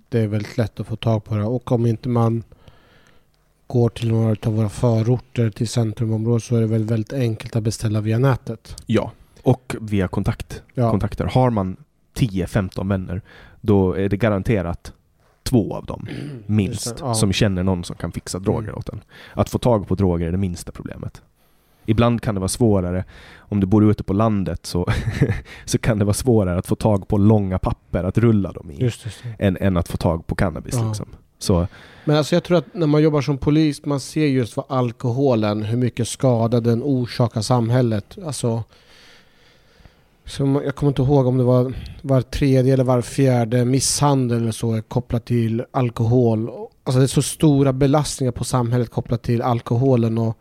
det 0.10 0.20
är 0.20 0.28
väldigt 0.28 0.58
lätt 0.58 0.80
att 0.80 0.88
få 0.88 0.96
tag 0.96 1.24
på 1.24 1.36
det. 1.36 1.44
Och 1.44 1.72
om 1.72 1.86
inte 1.86 2.10
man 2.10 2.44
går 3.72 3.90
till 3.90 4.12
några 4.12 4.36
av 4.46 4.56
våra 4.56 4.70
förorter 4.70 5.50
till 5.50 5.68
centrumområdet 5.68 6.44
så 6.44 6.56
är 6.56 6.62
det 6.62 6.68
väl 6.68 6.84
väldigt 6.84 7.14
enkelt 7.14 7.56
att 7.56 7.64
beställa 7.64 8.02
via 8.02 8.18
nätet. 8.20 8.76
Ja, 8.86 9.12
och 9.44 9.76
via 9.82 10.08
kontakt. 10.08 10.64
Ja, 10.74 10.92
kontakter. 10.92 11.26
Har 11.26 11.50
man 11.50 11.78
10-15 12.16 12.90
vänner, 12.90 13.22
då 13.62 13.94
är 13.94 14.10
det 14.10 14.18
garanterat 14.18 14.94
två 15.44 15.76
av 15.76 15.86
dem, 15.86 16.08
minst, 16.46 16.86
Just 16.86 16.98
det, 16.98 17.04
ja. 17.06 17.14
som 17.14 17.34
känner 17.34 17.64
någon 17.64 17.84
som 17.84 17.96
kan 17.96 18.12
fixa 18.12 18.40
droger 18.40 18.68
Mm. 18.68 18.76
åt 18.76 18.90
en. 18.90 19.02
Att 19.34 19.50
få 19.50 19.58
tag 19.58 19.88
på 19.88 19.96
droger 19.96 20.28
är 20.28 20.32
det 20.32 20.38
minsta 20.38 20.72
problemet. 20.72 21.22
Ibland 21.86 22.22
kan 22.22 22.36
det 22.36 22.40
vara 22.42 22.48
svårare, 22.48 23.04
om 23.38 23.60
du 23.60 23.68
bor 23.68 23.92
ute 23.92 24.04
på 24.04 24.14
landet 24.14 24.66
så, 24.66 24.88
så 25.66 25.78
kan 25.78 26.00
det 26.00 26.06
vara 26.06 26.14
svårare 26.14 26.60
att 26.60 26.68
få 26.68 26.76
tag 26.76 27.08
på 27.08 27.18
långa 27.18 27.60
papper 27.60 28.04
att 28.04 28.18
rulla 28.18 28.52
dem 28.52 28.72
i, 28.72 28.82
just 28.84 29.04
det. 29.04 29.46
än, 29.46 29.58
än 29.58 29.78
att 29.78 29.88
få 29.88 29.98
tag 29.98 30.28
på 30.28 30.36
cannabis. 30.36 30.76
Ja. 30.78 30.88
Liksom. 30.88 31.08
Så 31.44 31.68
Men 32.06 32.16
alltså 32.16 32.36
jag 32.36 32.44
tror 32.44 32.58
att 32.58 32.74
när 32.74 32.88
man 32.88 33.04
jobbar 33.04 33.22
som 33.22 33.38
polis, 33.38 33.86
man 33.86 34.00
ser 34.00 34.26
just 34.26 34.58
vad 34.58 34.66
alkoholen, 34.70 35.64
hur 35.64 35.78
mycket 35.78 36.08
skada 36.08 36.60
den 36.60 36.84
orsakar 36.84 37.42
samhället. 37.42 38.18
Alltså, 38.26 38.64
som, 40.26 40.56
jag 40.56 40.76
kommer 40.76 40.92
inte 40.92 41.02
ihåg 41.02 41.28
om 41.28 41.38
det 41.38 41.44
var 41.44 41.74
var 42.02 42.22
tredje 42.22 42.74
eller 42.74 42.84
var 42.84 43.02
fjärde 43.02 43.66
misshandel 43.66 44.38
eller 44.38 44.52
så 44.52 44.74
är 44.74 44.82
kopplat 44.82 45.26
till 45.26 45.64
alkohol. 45.72 46.50
Alltså 46.84 47.00
det 47.00 47.06
är 47.06 47.08
så 47.08 47.22
stora 47.22 47.74
belastningar 47.74 48.32
på 48.32 48.44
samhället 48.44 48.90
kopplat 48.90 49.24
till 49.24 49.42
alkoholen 49.42 50.18
och 50.18 50.38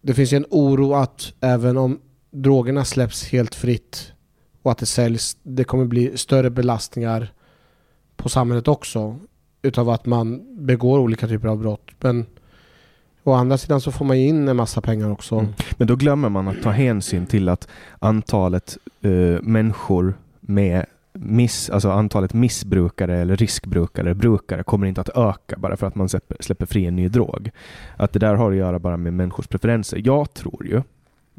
det 0.00 0.14
finns 0.14 0.32
ju 0.32 0.36
en 0.36 0.46
oro 0.50 0.94
att 0.94 1.32
även 1.40 1.76
om 1.76 2.00
drogerna 2.30 2.84
släpps 2.84 3.24
helt 3.24 3.54
fritt 3.54 4.12
och 4.62 4.72
att 4.72 4.78
det 4.78 4.86
säljs, 4.86 5.36
det 5.42 5.64
kommer 5.64 5.84
bli 5.84 6.18
större 6.18 6.50
belastningar 6.50 7.32
på 8.16 8.28
samhället 8.28 8.68
också 8.68 9.18
utav 9.62 9.88
att 9.88 10.06
man 10.06 10.42
begår 10.66 10.98
olika 10.98 11.28
typer 11.28 11.48
av 11.48 11.58
brott. 11.58 11.90
Men 12.00 12.26
å 13.24 13.32
andra 13.32 13.58
sidan 13.58 13.80
så 13.80 13.92
får 13.92 14.04
man 14.04 14.20
ju 14.20 14.28
in 14.28 14.48
en 14.48 14.56
massa 14.56 14.80
pengar 14.80 15.10
också. 15.10 15.34
Mm. 15.34 15.52
Men 15.76 15.86
då 15.86 15.96
glömmer 15.96 16.28
man 16.28 16.48
att 16.48 16.62
ta 16.62 16.70
hänsyn 16.70 17.26
till 17.26 17.48
att 17.48 17.68
antalet 17.98 18.78
uh, 19.04 19.40
människor 19.42 20.14
med 20.40 20.86
miss, 21.12 21.70
alltså 21.70 21.90
antalet 21.90 22.34
missbrukare 22.34 23.18
eller 23.18 23.36
riskbrukare, 23.36 24.14
brukare, 24.14 24.62
kommer 24.62 24.86
inte 24.86 25.00
att 25.00 25.16
öka 25.16 25.56
bara 25.58 25.76
för 25.76 25.86
att 25.86 25.94
man 25.94 26.08
släpper, 26.08 26.36
släpper 26.40 26.66
fri 26.66 26.86
en 26.86 26.96
ny 26.96 27.08
drog. 27.08 27.50
Att 27.96 28.12
det 28.12 28.18
där 28.18 28.34
har 28.34 28.50
att 28.50 28.56
göra 28.56 28.78
bara 28.78 28.96
med 28.96 29.12
människors 29.12 29.46
preferenser. 29.46 30.02
Jag 30.04 30.34
tror 30.34 30.66
ju, 30.66 30.82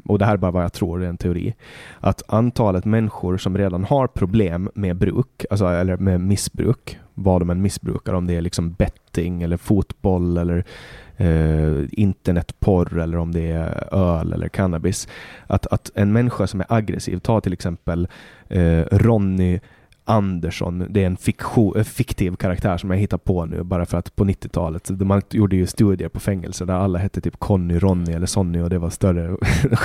och 0.04 0.18
det 0.18 0.24
här 0.24 0.32
är 0.32 0.36
bara 0.36 0.50
vad 0.50 0.64
jag 0.64 0.72
tror, 0.72 0.98
det 0.98 1.04
är 1.04 1.08
en 1.08 1.16
teori, 1.16 1.54
att 2.00 2.22
antalet 2.26 2.84
människor 2.84 3.36
som 3.36 3.58
redan 3.58 3.84
har 3.84 4.06
problem 4.06 4.70
med 4.74 4.96
bruk, 4.96 5.44
alltså, 5.50 5.66
eller 5.66 5.96
med 5.96 6.20
missbruk, 6.20 6.98
vad 7.14 7.40
de 7.40 7.50
än 7.50 7.62
missbrukar, 7.62 8.12
om 8.12 8.26
det 8.26 8.36
är 8.36 8.40
liksom 8.40 8.72
betting 8.72 9.42
eller 9.42 9.56
fotboll 9.56 10.36
eller 10.36 10.64
eh, 11.16 11.84
internetporr 11.92 12.98
eller 12.98 13.18
om 13.18 13.32
det 13.32 13.50
är 13.50 13.94
öl 13.94 14.32
eller 14.32 14.48
cannabis. 14.48 15.08
Att, 15.46 15.66
att 15.66 15.90
en 15.94 16.12
människa 16.12 16.46
som 16.46 16.60
är 16.60 16.66
aggressiv, 16.68 17.18
ta 17.18 17.40
till 17.40 17.52
exempel 17.52 18.08
eh, 18.48 18.82
Ronny 18.90 19.60
Andersson, 20.12 20.86
det 20.90 21.02
är 21.02 21.06
en 21.06 21.16
fiktion, 21.16 21.76
eh, 21.76 21.84
fiktiv 21.84 22.36
karaktär 22.36 22.76
som 22.76 22.90
jag 22.90 22.98
hittar 22.98 23.18
på 23.18 23.44
nu 23.44 23.62
bara 23.62 23.86
för 23.86 23.98
att 23.98 24.16
på 24.16 24.24
90-talet, 24.24 24.90
man 24.90 25.22
gjorde 25.30 25.56
ju 25.56 25.66
studier 25.66 26.08
på 26.08 26.20
fängelser 26.20 26.66
där 26.66 26.74
alla 26.74 26.98
hette 26.98 27.20
typ 27.20 27.38
Conny, 27.38 27.78
Ronny 27.78 28.12
eller 28.12 28.26
Sonny 28.26 28.60
och 28.60 28.70
det 28.70 28.78
var 28.78 28.90
större. 28.90 29.36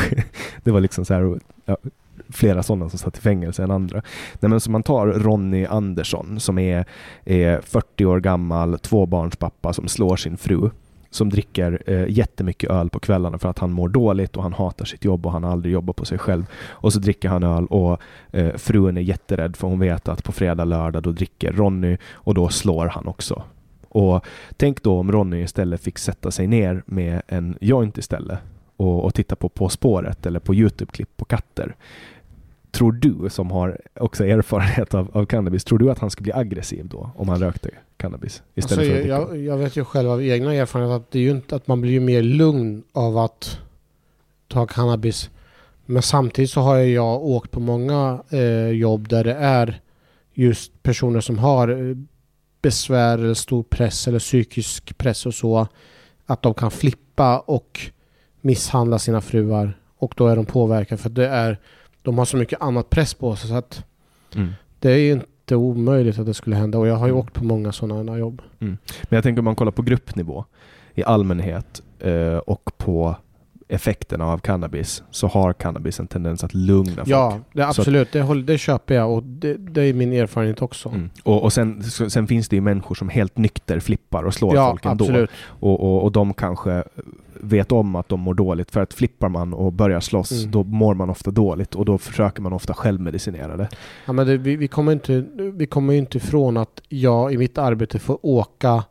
det 0.63 0.71
var 0.71 0.79
liksom 0.79 1.05
så 1.05 1.13
här, 1.13 1.39
ja, 1.65 1.77
flera 2.29 2.63
sådana 2.63 2.89
som 2.89 2.99
satt 2.99 3.17
i 3.17 3.21
fängelse 3.21 3.63
än 3.63 3.71
andra. 3.71 4.01
Nej, 4.39 4.49
men 4.49 4.59
så 4.59 4.71
man 4.71 4.83
tar 4.83 5.07
Ronny 5.07 5.65
Andersson 5.65 6.39
som 6.39 6.57
är, 6.57 6.85
är 7.25 7.61
40 7.61 8.05
år 8.05 8.19
gammal, 8.19 8.79
tvåbarnspappa 8.79 9.73
som 9.73 9.87
slår 9.87 10.15
sin 10.15 10.37
fru 10.37 10.69
som 11.09 11.29
dricker 11.29 11.83
eh, 11.85 12.05
jättemycket 12.09 12.69
öl 12.69 12.89
på 12.89 12.99
kvällarna 12.99 13.37
för 13.37 13.49
att 13.49 13.59
han 13.59 13.71
mår 13.71 13.89
dåligt 13.89 14.37
och 14.37 14.43
han 14.43 14.53
hatar 14.53 14.85
sitt 14.85 15.05
jobb 15.05 15.25
och 15.25 15.31
han 15.31 15.43
har 15.43 15.51
aldrig 15.51 15.73
jobbat 15.73 15.95
på 15.95 16.05
sig 16.05 16.17
själv. 16.17 16.45
Och 16.69 16.93
så 16.93 16.99
dricker 16.99 17.29
han 17.29 17.43
öl 17.43 17.65
och 17.65 18.01
eh, 18.31 18.55
frun 18.55 18.97
är 18.97 19.01
jätterädd 19.01 19.55
för 19.55 19.67
hon 19.67 19.79
vet 19.79 20.07
att 20.07 20.23
på 20.23 20.31
fredag, 20.31 20.65
lördag 20.65 21.03
då 21.03 21.11
dricker 21.11 21.51
Ronny 21.51 21.97
och 22.11 22.33
då 22.33 22.49
slår 22.49 22.87
han 22.87 23.07
också. 23.07 23.43
Och 23.89 24.25
tänk 24.57 24.83
då 24.83 24.99
om 24.99 25.11
Ronny 25.11 25.41
istället 25.41 25.81
fick 25.81 25.97
sätta 25.97 26.31
sig 26.31 26.47
ner 26.47 26.83
med 26.85 27.21
en 27.27 27.57
joint 27.61 27.97
istället 27.97 28.39
och, 28.77 29.05
och 29.05 29.13
titta 29.13 29.35
på 29.35 29.49
På 29.49 29.69
spåret 29.69 30.25
eller 30.25 30.39
på 30.39 30.53
Youtube-klipp 30.53 31.17
på 31.17 31.25
katter. 31.25 31.75
Tror 32.71 32.91
du, 32.91 33.29
som 33.29 33.51
har 33.51 33.77
också 33.99 34.25
erfarenhet 34.25 34.93
av, 34.93 35.09
av 35.13 35.25
cannabis, 35.25 35.63
tror 35.63 35.79
du 35.79 35.91
att 35.91 35.99
han 35.99 36.09
skulle 36.09 36.23
bli 36.23 36.33
aggressiv 36.33 36.87
då 36.87 37.11
om 37.15 37.29
han 37.29 37.39
rökte 37.39 37.69
cannabis 37.97 38.43
istället 38.55 38.79
Alltså, 38.79 39.01
för 39.01 39.09
jag, 39.09 39.37
jag, 39.37 39.57
vet 39.57 39.75
ju 39.75 39.85
själv 39.85 40.11
av 40.11 40.23
egna 40.23 40.53
erfarenheter 40.53 40.95
att 40.95 41.11
det 41.11 41.19
är 41.19 41.23
ju 41.23 41.31
inte 41.31 41.55
att 41.55 41.67
man 41.67 41.81
blir 41.81 41.91
ju 41.91 41.99
mer 41.99 42.21
lugn 42.23 42.83
av 42.91 43.17
att 43.17 43.59
ta 44.47 44.67
cannabis. 44.67 45.29
Men 45.85 46.01
samtidigt 46.01 46.51
så 46.51 46.61
har 46.61 46.77
jag 46.77 47.23
åkt 47.23 47.51
på 47.51 47.59
många 47.59 48.23
eh, 48.29 48.67
jobb 48.67 49.07
där 49.07 49.23
det 49.23 49.33
är 49.33 49.81
just 50.33 50.83
personer 50.83 51.21
som 51.21 51.37
har 51.39 51.67
eh, 51.67 51.95
besvär 52.61 53.17
eller 53.17 53.33
stor 53.33 53.63
press 53.63 54.07
eller 54.07 54.19
psykisk 54.19 54.97
press 54.97 55.25
och 55.25 55.33
så. 55.33 55.67
Att 56.25 56.41
de 56.41 56.53
kan 56.53 56.71
flippa 56.71 57.39
och 57.39 57.79
misshandla 58.41 58.99
sina 58.99 59.21
fruar. 59.21 59.79
Och 59.97 60.13
då 60.17 60.27
är 60.27 60.35
de 60.35 60.45
påverkade 60.45 61.01
för 61.01 61.09
det 61.09 61.27
är, 61.27 61.59
de 62.01 62.17
har 62.17 62.25
så 62.25 62.37
mycket 62.37 62.61
annat 62.61 62.89
press 62.89 63.13
på 63.13 63.35
sig 63.35 63.49
så 63.49 63.55
att 63.55 63.83
Mm. 64.35 64.53
det 64.79 64.91
är 64.91 64.97
ju 64.97 65.19
inte 65.47 65.55
omöjligt 65.55 66.19
att 66.19 66.25
det 66.25 66.33
skulle 66.33 66.55
hända. 66.55 66.77
Och 66.77 66.87
jag 66.87 66.95
har 66.95 67.07
ju 67.07 67.11
Mm. 67.11 67.19
åkt 67.23 67.33
på 67.33 67.43
många 67.43 67.71
sådana 67.71 68.17
jobb. 68.17 68.41
Men 68.59 68.77
jag 69.09 69.23
tänker 69.23 69.39
om 69.39 69.45
man 69.45 69.55
kollar 69.55 69.71
på 69.71 69.81
gruppnivå 69.81 70.45
i 70.95 71.03
allmänhet 71.03 71.81
eh, 71.99 72.37
och 72.37 72.71
på 72.77 73.15
effekterna 73.69 74.25
av 74.25 74.37
cannabis 74.37 75.03
så 75.11 75.27
har 75.27 75.53
cannabis 75.53 75.99
en 75.99 76.07
tendens 76.07 76.43
att 76.43 76.53
lugna 76.53 76.95
folk. 76.95 77.07
Ja, 77.07 77.39
det 77.53 77.61
är 77.61 77.65
Så 77.65 77.69
att- 77.71 77.79
absolut. 77.79 78.11
Det, 78.11 78.21
håller, 78.21 78.43
det 78.43 78.57
köper 78.57 78.95
jag 78.95 79.11
och 79.13 79.23
det, 79.23 79.53
det 79.57 79.81
är 79.83 79.93
min 79.93 80.13
erfarenhet 80.13 80.61
också. 80.61 80.89
Mm. 80.89 81.09
Och, 81.23 81.43
och 81.43 81.53
sen, 81.53 81.83
sen 81.83 82.27
finns 82.27 82.49
det 82.49 82.55
ju 82.55 82.61
människor 82.61 82.95
som 82.95 83.09
helt 83.09 83.37
nykter 83.37 83.79
flippar 83.79 84.23
och 84.23 84.33
slår 84.33 84.55
Ja, 84.55 84.69
folk 84.69 84.85
ändå. 84.85 85.05
absolut. 85.05 85.29
Och, 85.45 85.79
och, 85.83 86.03
och 86.03 86.11
de 86.11 86.33
kanske 86.33 86.83
vet 87.41 87.71
om 87.71 87.95
att 87.95 88.09
de 88.09 88.19
mår 88.19 88.33
dåligt. 88.33 88.71
För 88.71 88.81
att 88.81 88.93
flippar 88.93 89.29
man 89.29 89.53
och 89.53 89.73
börjar 89.73 89.99
slåss, 89.99 90.31
Mm. 90.31 90.51
då 90.51 90.63
mår 90.63 90.93
man 90.93 91.09
ofta 91.09 91.31
dåligt. 91.31 91.75
Och 91.75 91.85
då 91.85 91.97
försöker 91.97 92.41
man 92.41 92.53
ofta 92.53 92.73
självmedicinera 92.73 93.57
det. 93.57 93.69
Ja, 94.05 94.13
men 94.13 94.27
det, 94.27 94.37
vi, 94.37 94.55
vi 94.55 94.67
kommer 94.67 94.91
inte, 94.91 95.25
vi 95.53 95.65
kommer 95.65 95.93
ju 95.93 95.99
inte 95.99 96.17
ifrån 96.17 96.57
att 96.57 96.81
jag 96.89 97.33
i 97.33 97.37
mitt 97.37 97.57
arbete 97.57 97.99
får 97.99 98.19
åka 98.25 98.83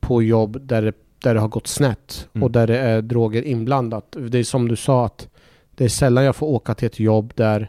på 0.00 0.22
jobb 0.22 0.58
där 0.62 0.82
det, 0.82 0.92
där 1.22 1.34
det 1.34 1.40
har 1.40 1.48
gått 1.48 1.66
snett 1.66 2.28
Mm. 2.34 2.42
och 2.42 2.50
där 2.50 2.66
det 2.66 2.78
är 2.78 3.02
droger 3.02 3.42
inblandat. 3.42 4.16
Det 4.28 4.38
är 4.38 4.44
som 4.44 4.68
du 4.68 4.76
sa 4.76 5.06
att 5.06 5.28
det 5.74 5.84
är 5.84 5.88
sällan 5.88 6.24
jag 6.24 6.36
får 6.36 6.46
åka 6.46 6.74
till 6.74 6.86
ett 6.86 7.00
jobb 7.00 7.32
där 7.36 7.68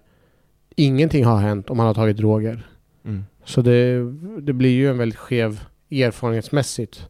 ingenting 0.75 1.25
har 1.25 1.37
hänt 1.37 1.69
om 1.69 1.77
man 1.77 1.85
har 1.87 1.93
tagit 1.93 2.17
droger. 2.17 2.67
Mm. 3.05 3.25
Så 3.45 3.61
det, 3.61 3.97
det 4.41 4.53
blir 4.53 4.69
ju 4.71 4.89
en 4.89 4.97
väldigt 4.97 5.19
skev 5.19 5.59
erfarenhetsmässigt. 5.91 7.07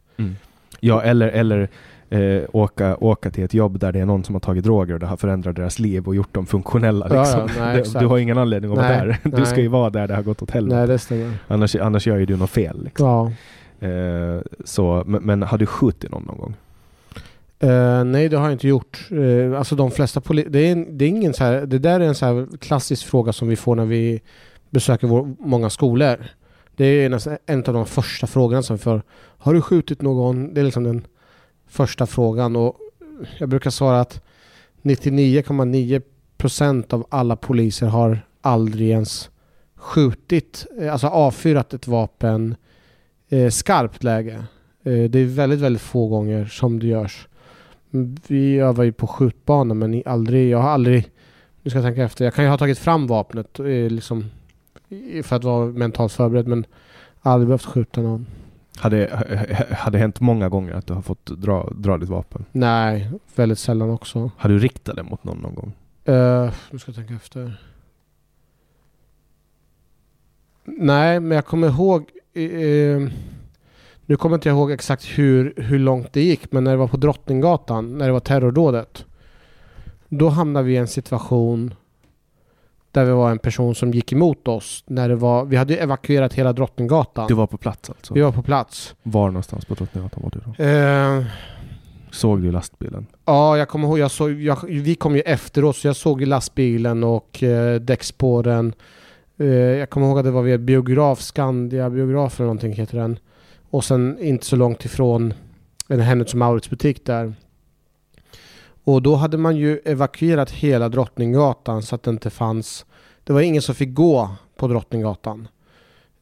Ja, 0.80 1.02
eller, 1.02 1.28
eller 1.28 1.68
eh, 2.10 2.42
åka, 2.52 2.96
åka 2.96 3.30
till 3.30 3.44
ett 3.44 3.54
jobb 3.54 3.78
där 3.78 3.92
det 3.92 4.00
är 4.00 4.06
någon 4.06 4.24
som 4.24 4.34
har 4.34 4.40
tagit 4.40 4.64
droger 4.64 4.94
och 4.94 5.00
det 5.00 5.06
har 5.06 5.16
förändrat 5.16 5.56
deras 5.56 5.78
liv 5.78 6.06
och 6.08 6.14
gjort 6.14 6.34
dem 6.34 6.46
funktionella. 6.46 7.06
Ja, 7.10 7.20
Liksom. 7.20 7.40
ja, 7.56 7.64
nej, 7.64 7.82
du, 7.92 7.98
du 7.98 8.06
har 8.06 8.18
ingen 8.18 8.38
anledning 8.38 8.70
att 8.70 8.76
vara 8.76 8.88
Nej, 8.88 8.98
där. 9.06 9.18
Du 9.30 9.36
nej. 9.36 9.46
ska 9.46 9.60
ju 9.60 9.68
vara 9.68 9.90
där 9.90 10.08
det 10.08 10.14
har 10.14 10.22
gått 10.22 10.42
åt 10.42 10.50
helvete. 10.50 10.76
Nej, 10.76 10.86
det 10.88 10.98
stämmer. 10.98 11.32
Annars, 11.48 11.76
annars 11.76 12.06
gör 12.06 12.18
ju 12.18 12.26
du 12.26 12.36
något 12.36 12.50
fel. 12.50 12.84
Liksom. 12.84 13.06
Ja. 13.06 13.32
Eh, 13.80 14.40
så, 14.64 15.02
men, 15.06 15.22
men 15.22 15.42
har 15.42 15.58
du 15.58 15.66
skjutit 15.66 16.10
någon 16.10 16.22
någon 16.22 16.38
gång? 16.38 16.54
Uh, 17.64 18.04
nej, 18.04 18.28
det 18.28 18.36
har 18.36 18.44
jag 18.44 18.52
inte 18.52 18.68
gjort. 18.68 19.08
Uh, 19.12 19.58
alltså 19.58 19.76
de 19.76 19.90
flesta 19.90 20.20
poli- 20.20 20.48
det, 20.48 20.58
är, 20.58 20.86
det 20.90 21.04
är 21.04 21.08
ingen 21.08 21.34
så 21.34 21.44
här, 21.44 21.66
det 21.66 21.78
där 21.78 22.00
är 22.00 22.04
en 22.04 22.14
så 22.14 22.26
här 22.26 22.58
klassisk 22.58 23.06
fråga 23.06 23.32
som 23.32 23.48
vi 23.48 23.56
får 23.56 23.76
när 23.76 23.84
vi 23.84 24.20
besöker 24.70 25.06
vår, 25.06 25.34
många 25.38 25.70
skolor. 25.70 26.26
Det 26.76 26.84
är 26.84 27.08
nästan 27.08 27.38
en 27.46 27.58
av 27.58 27.74
de 27.74 27.86
första 27.86 28.26
frågorna 28.26 28.62
som 28.62 28.76
vi 28.76 28.82
får. 28.82 29.02
Har 29.18 29.54
du 29.54 29.62
skjutit 29.62 30.02
någon? 30.02 30.54
Det 30.54 30.60
är 30.60 30.64
liksom 30.64 30.84
den 30.84 31.06
första 31.68 32.06
frågan 32.06 32.56
och 32.56 32.76
jag 33.38 33.48
brukar 33.48 33.70
svara 33.70 34.00
att 34.00 34.22
99,9% 34.82 36.94
av 36.94 37.06
alla 37.08 37.36
poliser 37.36 37.86
har 37.86 38.20
aldrig 38.40 38.90
ens 38.90 39.30
skjutit, 39.76 40.66
eh, 40.80 40.92
alltså 40.92 41.06
avfyrat 41.06 41.74
ett 41.74 41.86
vapen 41.86 42.56
skarpt 43.50 44.04
läge. 44.04 44.44
Eh, 44.82 45.10
det 45.10 45.18
är 45.18 45.24
väldigt, 45.24 45.60
väldigt 45.60 45.82
få 45.82 46.08
gånger 46.08 46.44
som 46.44 46.78
det 46.78 46.86
görs. 46.86 47.28
Vi 48.28 48.58
övar 48.58 48.84
ju 48.84 48.92
på 48.92 49.06
skjutbana 49.06 49.74
men 49.74 50.02
aldrig, 50.06 50.50
jag 50.50 50.58
har 50.58 50.70
aldrig, 50.70 51.10
nu 51.62 51.70
ska 51.70 51.78
jag 51.78 51.86
tänka 51.86 52.04
efter, 52.04 52.24
jag 52.24 52.34
kan 52.34 52.44
ju 52.44 52.50
ha 52.50 52.58
tagit 52.58 52.78
fram 52.78 53.06
vapnet 53.06 53.60
eh, 53.60 53.64
liksom, 53.66 54.30
för 55.22 55.36
att 55.36 55.44
vara 55.44 55.66
mentalt 55.66 56.12
förberedd 56.12 56.46
men 56.46 56.66
aldrig 57.20 57.48
behövt 57.48 57.64
skjuta 57.64 58.00
någon. 58.00 58.26
Hade, 58.76 59.26
hade 59.70 59.98
hänt 59.98 60.20
många 60.20 60.48
gånger 60.48 60.72
att 60.72 60.86
du 60.86 60.94
har 60.94 61.02
fått 61.02 61.26
dra, 61.26 61.70
dra 61.76 61.98
ditt 61.98 62.08
vapen? 62.08 62.44
Nej, 62.52 63.10
väldigt 63.34 63.58
sällan 63.58 63.90
också. 63.90 64.30
Har 64.36 64.48
du 64.48 64.58
riktat 64.58 64.96
det 64.96 65.02
mot 65.02 65.24
någon 65.24 65.38
någon 65.38 65.54
gång? 65.54 65.72
Uh, 66.08 66.52
nu 66.70 66.78
ska 66.78 66.88
jag 66.88 66.96
tänka 66.96 67.14
efter. 67.14 67.60
Nej, 70.64 71.20
men 71.20 71.36
jag 71.36 71.46
kommer 71.46 71.68
ihåg... 71.68 72.10
eh, 72.34 73.08
nu 74.06 74.16
kommer 74.16 74.34
inte 74.36 74.48
jag 74.48 74.56
ihåg 74.56 74.72
exakt 74.72 75.04
hur, 75.04 75.54
hur 75.56 75.78
långt 75.78 76.12
det 76.12 76.22
gick, 76.22 76.52
men 76.52 76.64
när 76.64 76.70
det 76.70 76.76
var 76.76 76.88
på 76.88 76.96
Drottninggatan, 76.96 77.98
när 77.98 78.06
det 78.06 78.12
var 78.12 78.20
terrordådet. 78.20 79.04
Då 80.08 80.28
hamnade 80.28 80.66
vi 80.66 80.72
i 80.72 80.76
en 80.76 80.88
situation 80.88 81.74
där 82.92 83.04
vi 83.04 83.10
var 83.10 83.30
en 83.30 83.38
person 83.38 83.74
som 83.74 83.90
gick 83.90 84.12
emot 84.12 84.48
oss. 84.48 84.84
När 84.86 85.08
det 85.08 85.16
var, 85.16 85.44
vi 85.44 85.56
hade 85.56 85.76
evakuerat 85.76 86.34
hela 86.34 86.52
Drottninggatan. 86.52 87.28
Du 87.28 87.34
var 87.34 87.46
på 87.46 87.58
plats 87.58 87.90
alltså? 87.90 88.14
Vi 88.14 88.20
var 88.20 88.32
på 88.32 88.42
plats. 88.42 88.94
Var 89.02 89.26
någonstans 89.26 89.64
på 89.64 89.74
Drottninggatan 89.74 90.22
var 90.22 90.30
du 90.30 90.40
då? 90.44 90.64
Eh, 90.64 91.24
Såg 92.10 92.42
du 92.42 92.52
lastbilen? 92.52 93.06
Ja, 93.24 93.58
jag 93.58 93.68
kommer 93.68 93.88
ihåg. 93.88 93.98
Jag 93.98 94.10
såg, 94.10 94.32
jag, 94.32 94.58
vi 94.68 94.94
kom 94.94 95.16
ju 95.16 95.20
efteråt 95.20 95.76
så 95.76 95.86
jag 95.86 95.96
såg 95.96 96.22
lastbilen 96.22 97.04
och 97.04 97.42
eh, 97.42 97.80
däckspåren. 97.80 98.72
Eh, 99.40 99.48
jag 99.48 99.90
kommer 99.90 100.06
ihåg 100.06 100.18
att 100.18 100.24
det 100.24 100.30
var 100.30 100.42
vid 100.42 100.54
en 100.54 100.66
biograf, 100.66 101.20
Skandia 101.20 101.90
biograf 101.90 102.40
eller 102.40 102.46
någonting 102.46 102.72
heter 102.72 102.98
den. 102.98 103.18
Och 103.70 103.84
sen 103.84 104.18
inte 104.20 104.46
så 104.46 104.56
långt 104.56 104.84
ifrån 104.84 105.34
en 105.88 106.00
Hennes 106.00 106.34
Maurits 106.34 106.70
butik 106.70 107.06
där. 107.06 107.34
Och 108.84 109.02
då 109.02 109.14
hade 109.14 109.36
man 109.36 109.56
ju 109.56 109.78
evakuerat 109.84 110.50
hela 110.50 110.88
Drottninggatan 110.88 111.82
så 111.82 111.94
att 111.94 112.02
det 112.02 112.10
inte 112.10 112.30
fanns... 112.30 112.86
Det 113.24 113.32
var 113.32 113.40
ingen 113.40 113.62
som 113.62 113.74
fick 113.74 113.94
gå 113.94 114.30
på 114.56 114.68
Drottninggatan. 114.68 115.48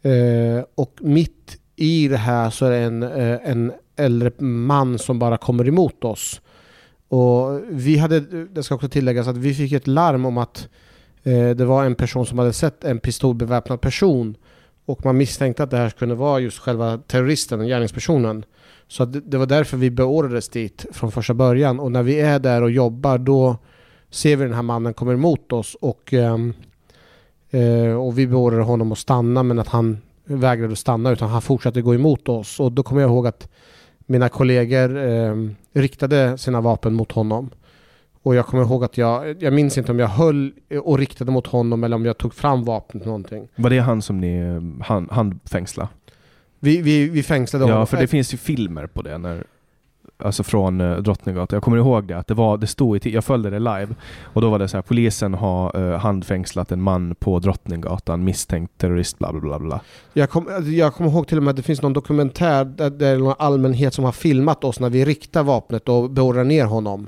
Eh, 0.02 0.64
och 0.74 0.98
mitt 1.00 1.60
i 1.76 2.08
det 2.08 2.16
här 2.16 2.50
så 2.50 2.66
är 2.66 2.70
det 2.70 2.78
en, 2.78 3.02
eh, 3.02 3.38
en 3.50 3.72
äldre 3.96 4.30
man 4.44 4.98
som 4.98 5.18
bara 5.18 5.36
kommer 5.36 5.68
emot 5.68 6.04
oss. 6.04 6.40
Och 7.08 7.60
vi 7.70 7.98
hade, 7.98 8.20
det 8.20 8.62
ska 8.62 8.74
också 8.74 8.88
tilläggas 8.88 9.28
att 9.28 9.36
vi 9.36 9.54
fick 9.54 9.72
ett 9.72 9.86
larm 9.86 10.24
om 10.24 10.38
att 10.38 10.68
Eh, 11.28 11.56
det 11.56 11.64
var 11.64 11.84
en 11.84 11.94
person 11.94 12.26
som 12.26 12.38
hade 12.38 12.52
sett 12.52 12.84
en 12.84 12.98
pistolbeväpnad 12.98 13.80
person. 13.80 14.36
Och 14.86 15.04
man 15.04 15.16
misstänkte 15.16 15.62
att 15.62 15.70
det 15.70 15.76
här 15.76 15.90
kunde 15.90 16.14
vara 16.14 16.40
just 16.40 16.58
själva 16.58 16.98
terroristen, 16.98 17.66
gärningspersonen. 17.66 18.44
Så 18.88 19.04
det, 19.04 19.20
det 19.20 19.38
var 19.38 19.46
därför 19.46 19.76
vi 19.76 19.90
beordrades 19.90 20.48
dit 20.48 20.86
från 20.92 21.12
första 21.12 21.34
början. 21.34 21.80
Och 21.80 21.92
när 21.92 22.02
vi 22.02 22.20
är 22.20 22.38
där 22.38 22.62
och 22.62 22.70
jobbar 22.70 23.18
då 23.18 23.56
ser 24.10 24.36
vi 24.36 24.44
den 24.44 24.54
här 24.54 24.62
mannen 24.62 24.94
kommer 24.94 25.12
emot 25.12 25.52
oss 25.52 25.76
och, 25.80 26.12
ehm, 26.12 26.54
eh, 27.50 27.94
och 27.94 28.18
vi 28.18 28.26
beordrade 28.26 28.62
honom 28.62 28.92
att 28.92 28.98
stanna 28.98 29.42
men 29.42 29.58
att 29.58 29.68
han 29.68 29.98
vägrade 30.24 30.72
att 30.72 30.78
stanna 30.78 31.10
utan 31.10 31.28
han 31.28 31.42
fortsatte 31.42 31.82
gå 31.82 31.94
emot 31.94 32.28
oss. 32.28 32.60
Och 32.60 32.72
då 32.72 32.82
kommer 32.82 33.00
jag 33.00 33.10
ihåg 33.10 33.26
att 33.26 33.48
mina 34.06 34.28
kollegor 34.28 35.08
eh, 35.08 35.34
riktade 35.72 36.38
sina 36.38 36.60
vapen 36.60 36.94
mot 36.94 37.12
honom. 37.12 37.50
Och 38.22 38.34
jag 38.34 38.46
kommer 38.46 38.64
ihåg 38.64 38.84
att 38.84 38.98
jag, 38.98 39.42
jag 39.42 39.52
minns 39.52 39.78
inte 39.78 39.92
om 39.92 39.98
jag 39.98 40.08
höll 40.08 40.52
och 40.82 40.98
riktade 40.98 41.30
mot 41.30 41.46
honom 41.46 41.84
eller 41.84 41.96
om 41.96 42.04
jag 42.04 42.18
tog 42.18 42.34
fram 42.34 42.64
vapnet 42.64 43.04
någonting. 43.04 43.48
Var 43.56 43.70
det 43.70 43.78
han 43.78 44.02
som 44.02 44.20
ni 44.20 44.38
eh, 44.38 44.86
hand, 44.86 45.10
handfängslade? 45.10 45.88
Vi, 46.60 46.82
vi, 46.82 47.08
vi 47.08 47.22
fängslade 47.22 47.64
honom. 47.64 47.78
Ja, 47.78 47.86
för 47.86 47.96
det 47.96 48.06
finns 48.06 48.34
ju 48.34 48.38
filmer 48.38 48.86
på 48.86 49.02
det 49.02 49.18
när 49.18 49.44
Alltså 50.22 50.42
från 50.42 50.80
eh, 50.80 50.96
Drottninggatan. 50.96 51.56
Jag 51.56 51.62
kommer 51.62 51.76
ihåg 51.76 52.08
det, 52.08 52.18
att 52.18 52.26
det 52.26 52.34
var, 52.34 52.56
det 52.56 52.66
stod 52.66 53.06
i, 53.06 53.10
jag 53.10 53.24
följde 53.24 53.50
det 53.50 53.58
live. 53.58 53.88
Och 54.22 54.40
då 54.40 54.50
var 54.50 54.58
det 54.58 54.68
så 54.68 54.76
här, 54.76 54.82
polisen 54.82 55.34
har 55.34 55.92
eh, 55.92 55.98
handfängslat 55.98 56.72
en 56.72 56.82
man 56.82 57.14
på 57.14 57.38
Drottninggatan 57.38 58.24
misstänkt 58.24 58.78
terrorist, 58.78 59.18
bla 59.18 59.32
bla 59.32 59.40
bla 59.40 59.58
bla. 59.58 59.80
Jag, 60.12 60.30
kom, 60.30 60.48
jag 60.64 60.94
kommer 60.94 61.10
ihåg 61.10 61.28
till 61.28 61.36
och 61.36 61.42
med 61.42 61.50
att 61.50 61.56
det 61.56 61.62
finns 61.62 61.82
någon 61.82 61.92
dokumentär 61.92 62.64
där 62.64 62.90
det 62.90 63.06
är 63.06 63.18
någon 63.18 63.34
allmänhet 63.38 63.94
som 63.94 64.04
har 64.04 64.12
filmat 64.12 64.64
oss 64.64 64.80
när 64.80 64.90
vi 64.90 65.04
riktar 65.04 65.42
vapnet 65.42 65.88
och 65.88 66.10
beordrar 66.10 66.44
ner 66.44 66.64
honom. 66.64 67.06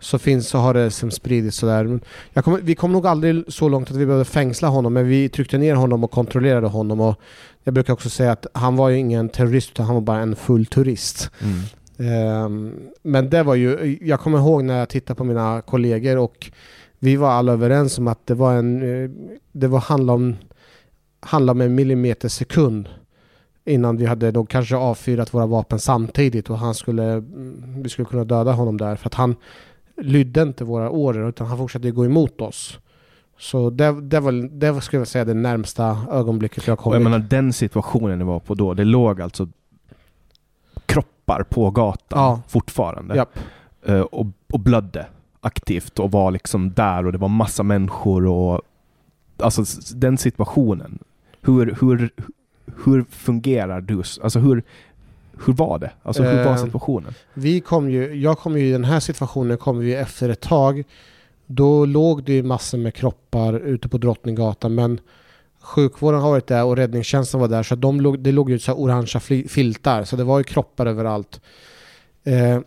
Så, 0.00 0.18
finns, 0.18 0.48
så 0.48 0.58
har 0.58 0.74
det 0.74 0.90
som 0.90 1.10
spridits 1.10 1.56
sådär. 1.56 2.00
Kommer, 2.34 2.60
vi 2.60 2.74
kom 2.74 2.92
nog 2.92 3.06
aldrig 3.06 3.44
så 3.48 3.68
långt 3.68 3.90
att 3.90 3.96
vi 3.96 4.06
behövde 4.06 4.24
fängsla 4.24 4.68
honom 4.68 4.92
men 4.92 5.08
vi 5.08 5.28
tryckte 5.28 5.58
ner 5.58 5.74
honom 5.74 6.04
och 6.04 6.10
kontrollerade 6.10 6.66
honom. 6.66 7.00
Och 7.00 7.20
jag 7.64 7.74
brukar 7.74 7.92
också 7.92 8.10
säga 8.10 8.32
att 8.32 8.46
han 8.54 8.76
var 8.76 8.88
ju 8.88 8.96
ingen 8.96 9.28
terrorist 9.28 9.70
utan 9.70 9.86
han 9.86 9.94
var 9.94 10.02
bara 10.02 10.18
en 10.18 10.36
full 10.36 10.66
turist. 10.66 11.30
Mm. 11.40 11.60
Ehm, 12.00 12.74
men 13.02 13.30
det 13.30 13.42
var 13.42 13.54
ju, 13.54 13.98
jag 14.02 14.20
kommer 14.20 14.38
ihåg 14.38 14.64
när 14.64 14.78
jag 14.78 14.88
tittade 14.88 15.18
på 15.18 15.24
mina 15.24 15.62
kollegor 15.62 16.16
och 16.16 16.50
vi 16.98 17.16
var 17.16 17.30
alla 17.30 17.52
överens 17.52 17.98
om 17.98 18.08
att 18.08 18.26
det 18.26 18.34
var 18.34 18.54
en, 18.54 19.02
eh, 19.02 19.10
det 19.52 19.68
var 19.68 19.80
handla 19.80 20.12
om, 20.12 20.36
handla 21.20 21.52
om 21.52 21.60
en 21.60 21.74
millimeter 21.74 22.28
sekund 22.28 22.88
innan 23.64 23.96
vi 23.96 24.06
hade 24.06 24.30
då 24.30 24.44
kanske 24.44 24.76
avfyrat 24.76 25.34
våra 25.34 25.46
vapen 25.46 25.78
samtidigt 25.78 26.50
och 26.50 26.58
han 26.58 26.74
skulle, 26.74 27.04
mm, 27.12 27.82
vi 27.82 27.88
skulle 27.88 28.06
kunna 28.06 28.24
döda 28.24 28.52
honom 28.52 28.76
där 28.76 28.96
för 28.96 29.06
att 29.06 29.14
han 29.14 29.36
lydde 30.00 30.42
inte 30.42 30.64
våra 30.64 30.90
order 30.90 31.28
utan 31.28 31.46
han 31.46 31.58
fortsatte 31.58 31.90
gå 31.90 32.04
emot 32.04 32.40
oss. 32.40 32.78
Så 33.38 33.70
det, 33.70 34.00
det, 34.00 34.20
var, 34.20 34.32
det 34.32 34.72
var, 34.72 34.80
skulle 34.80 35.00
jag 35.00 35.08
säga 35.08 35.24
det 35.24 35.34
närmsta 35.34 35.98
ögonblicket 36.10 36.66
jag 36.66 36.78
Och 36.78 36.84
kom 36.84 36.92
jag 36.92 37.02
menar 37.02 37.18
den 37.18 37.52
situationen 37.52 38.18
ni 38.18 38.24
var 38.24 38.40
på 38.40 38.54
då, 38.54 38.74
det 38.74 38.84
låg 38.84 39.20
alltså 39.20 39.48
kroppar 40.86 41.42
på 41.42 41.70
gatan 41.70 42.18
Ja. 42.18 42.42
fortfarande. 42.48 43.16
Japp. 43.16 43.38
Eh, 43.86 44.00
och, 44.00 44.26
och 44.52 44.60
blödde. 44.60 45.06
aktivt 45.40 45.98
och 45.98 46.10
var 46.10 46.30
liksom 46.30 46.72
där 46.72 47.06
och 47.06 47.12
det 47.12 47.18
var 47.18 47.28
massa 47.28 47.62
människor 47.62 48.26
och 48.26 48.60
alltså 49.36 49.64
den 49.94 50.18
situationen. 50.18 50.98
Hur, 51.42 51.76
hur, 51.80 52.10
hur 52.84 53.04
fungerar 53.10 53.80
du? 53.80 53.96
Alltså 54.22 54.38
hur, 54.38 54.62
hur 55.46 55.52
var 55.52 55.78
det? 55.78 55.90
Alltså 56.02 56.22
hur 56.22 56.44
var 56.44 56.52
Eh, 56.52 56.64
situationen? 56.64 57.14
Vi 57.34 57.60
kom 57.60 57.90
ju, 57.90 58.14
jag 58.14 58.38
kom 58.38 58.58
ju 58.58 58.68
i 58.68 58.72
den 58.72 58.84
här 58.84 59.00
situationen 59.00 59.58
kom 59.58 59.78
vi 59.78 59.94
efter 59.94 60.28
ett 60.28 60.40
tag. 60.40 60.84
Då 61.46 61.84
låg 61.84 62.24
det 62.24 62.32
ju 62.32 62.42
massor 62.42 62.78
med 62.78 62.94
kroppar 62.94 63.54
ute 63.54 63.88
på 63.88 63.98
Drottninggatan 63.98 64.74
men 64.74 65.00
sjukvården 65.62 66.20
har 66.20 66.30
varit 66.30 66.46
där 66.46 66.64
och 66.64 66.76
räddningstjänsten 66.76 67.40
var 67.40 67.48
där 67.48 67.62
så 67.62 67.74
de 67.74 68.00
låg, 68.00 68.18
det 68.18 68.32
låg 68.32 68.50
ju 68.50 68.58
så 68.58 68.72
orangea 68.72 69.20
filtar 69.48 70.04
så 70.04 70.16
det 70.16 70.24
var 70.24 70.38
ju 70.38 70.44
kroppar 70.44 70.86
överallt. 70.86 71.40
Eh, 72.24 72.60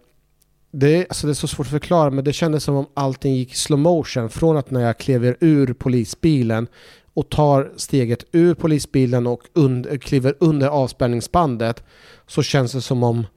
det, 0.72 0.96
är, 0.96 1.06
alltså 1.10 1.28
det 1.28 1.32
är 1.32 1.36
så 1.36 1.48
svårt 1.48 1.66
att 1.66 1.72
förklara 1.72 2.10
men 2.10 2.24
det 2.24 2.34
kändes 2.34 2.64
som 2.64 2.76
om 2.76 2.86
allting 2.94 3.36
gick 3.36 3.52
i 3.52 3.56
slow 3.56 3.80
motion 3.80 4.30
från 4.30 4.58
att 4.58 4.72
när 4.72 4.82
jag 4.82 4.98
klev 4.98 5.36
ur 5.40 5.74
polisbilen 5.74 6.68
och 7.14 7.30
tar 7.30 7.72
steget 7.76 8.26
ur 8.32 8.54
polisbilen 8.54 9.28
och 9.28 9.42
und- 9.54 9.98
kliver 10.02 10.36
under 10.40 10.68
avspärrningsbandet 10.68 11.84
så 12.28 12.44
känns 12.44 12.72
det 12.72 12.82
som 12.82 13.04
om 13.04 13.28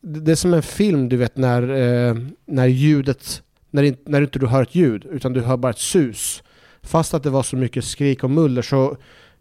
det 0.00 0.32
är 0.32 0.36
som 0.36 0.54
en 0.54 0.62
film 0.62 1.08
du 1.08 1.16
vet 1.16 1.36
när, 1.36 1.62
eh, 1.62 2.16
när 2.46 2.66
ljudet, 2.66 3.42
när, 3.70 3.82
in, 3.82 3.96
när 4.04 4.22
inte 4.22 4.38
du 4.38 4.46
hör 4.46 4.62
ett 4.62 4.74
ljud 4.74 5.04
utan 5.04 5.32
du 5.32 5.40
hör 5.40 5.56
bara 5.56 5.70
ett 5.70 5.78
sus. 5.78 6.42
Fast 6.82 7.14
att 7.14 7.22
det 7.22 7.30
var 7.30 7.42
så 7.42 7.56
mycket 7.56 7.84
skrik 7.84 8.24
och 8.24 8.30
muller 8.30 8.62
så 8.62 8.96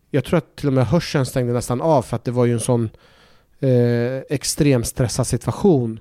jag 0.09 0.25
tror 0.25 0.37
att 0.37 0.55
till 0.55 0.67
och 0.67 0.73
med 0.73 0.87
hörseln 0.87 1.25
stängde 1.25 1.53
nästan 1.53 1.81
av 1.81 2.01
för 2.01 2.15
att 2.15 2.23
det 2.23 2.31
var 2.31 2.45
ju 2.45 2.53
en 2.53 2.59
sån 2.59 2.89
eh, 3.59 4.17
extremt 4.29 4.87
stressad 4.87 5.27
situation. 5.27 5.99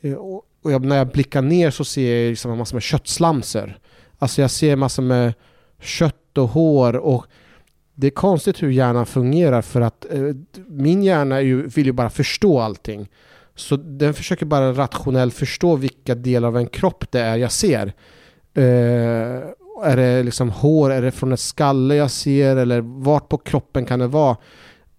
Eh, 0.00 0.14
och 0.14 0.46
och 0.62 0.72
jag, 0.72 0.84
när 0.84 0.96
jag 0.96 1.08
blickar 1.08 1.42
ner 1.42 1.70
så 1.70 1.84
ser 1.84 2.16
jag 2.16 2.30
liksom 2.30 2.52
en 2.52 2.58
massa 2.58 2.76
med 2.76 2.82
köttslamser. 2.82 3.78
Alltså 4.18 4.40
jag 4.40 4.50
ser 4.50 4.76
massor 4.76 5.02
med 5.02 5.34
kött 5.80 6.19
och 6.38 6.48
hår 6.48 6.96
och 6.96 7.26
det 7.94 8.06
är 8.06 8.10
konstigt 8.10 8.62
hur 8.62 8.70
hjärnan 8.70 9.06
fungerar 9.06 9.62
för 9.62 9.80
att 9.80 10.06
eh, 10.10 10.20
min 10.66 11.02
hjärna 11.02 11.40
ju, 11.40 11.66
vill 11.66 11.86
ju 11.86 11.92
bara 11.92 12.10
förstå 12.10 12.60
allting. 12.60 13.08
Så 13.54 13.76
den 13.76 14.14
försöker 14.14 14.46
bara 14.46 14.72
rationellt 14.72 15.34
förstå 15.34 15.76
vilka 15.76 16.14
delar 16.14 16.48
av 16.48 16.56
en 16.56 16.66
kropp 16.66 17.04
det 17.10 17.20
är 17.20 17.36
jag 17.36 17.52
ser. 17.52 17.92
Eh, 18.54 19.42
är 19.82 19.96
det 19.96 20.22
liksom 20.22 20.50
hår, 20.50 20.90
är 20.90 21.02
det 21.02 21.10
från 21.10 21.32
ett 21.32 21.40
skalle 21.40 21.94
jag 21.94 22.10
ser 22.10 22.56
eller 22.56 22.80
vart 22.80 23.28
på 23.28 23.38
kroppen 23.38 23.84
kan 23.84 23.98
det 23.98 24.06
vara? 24.06 24.36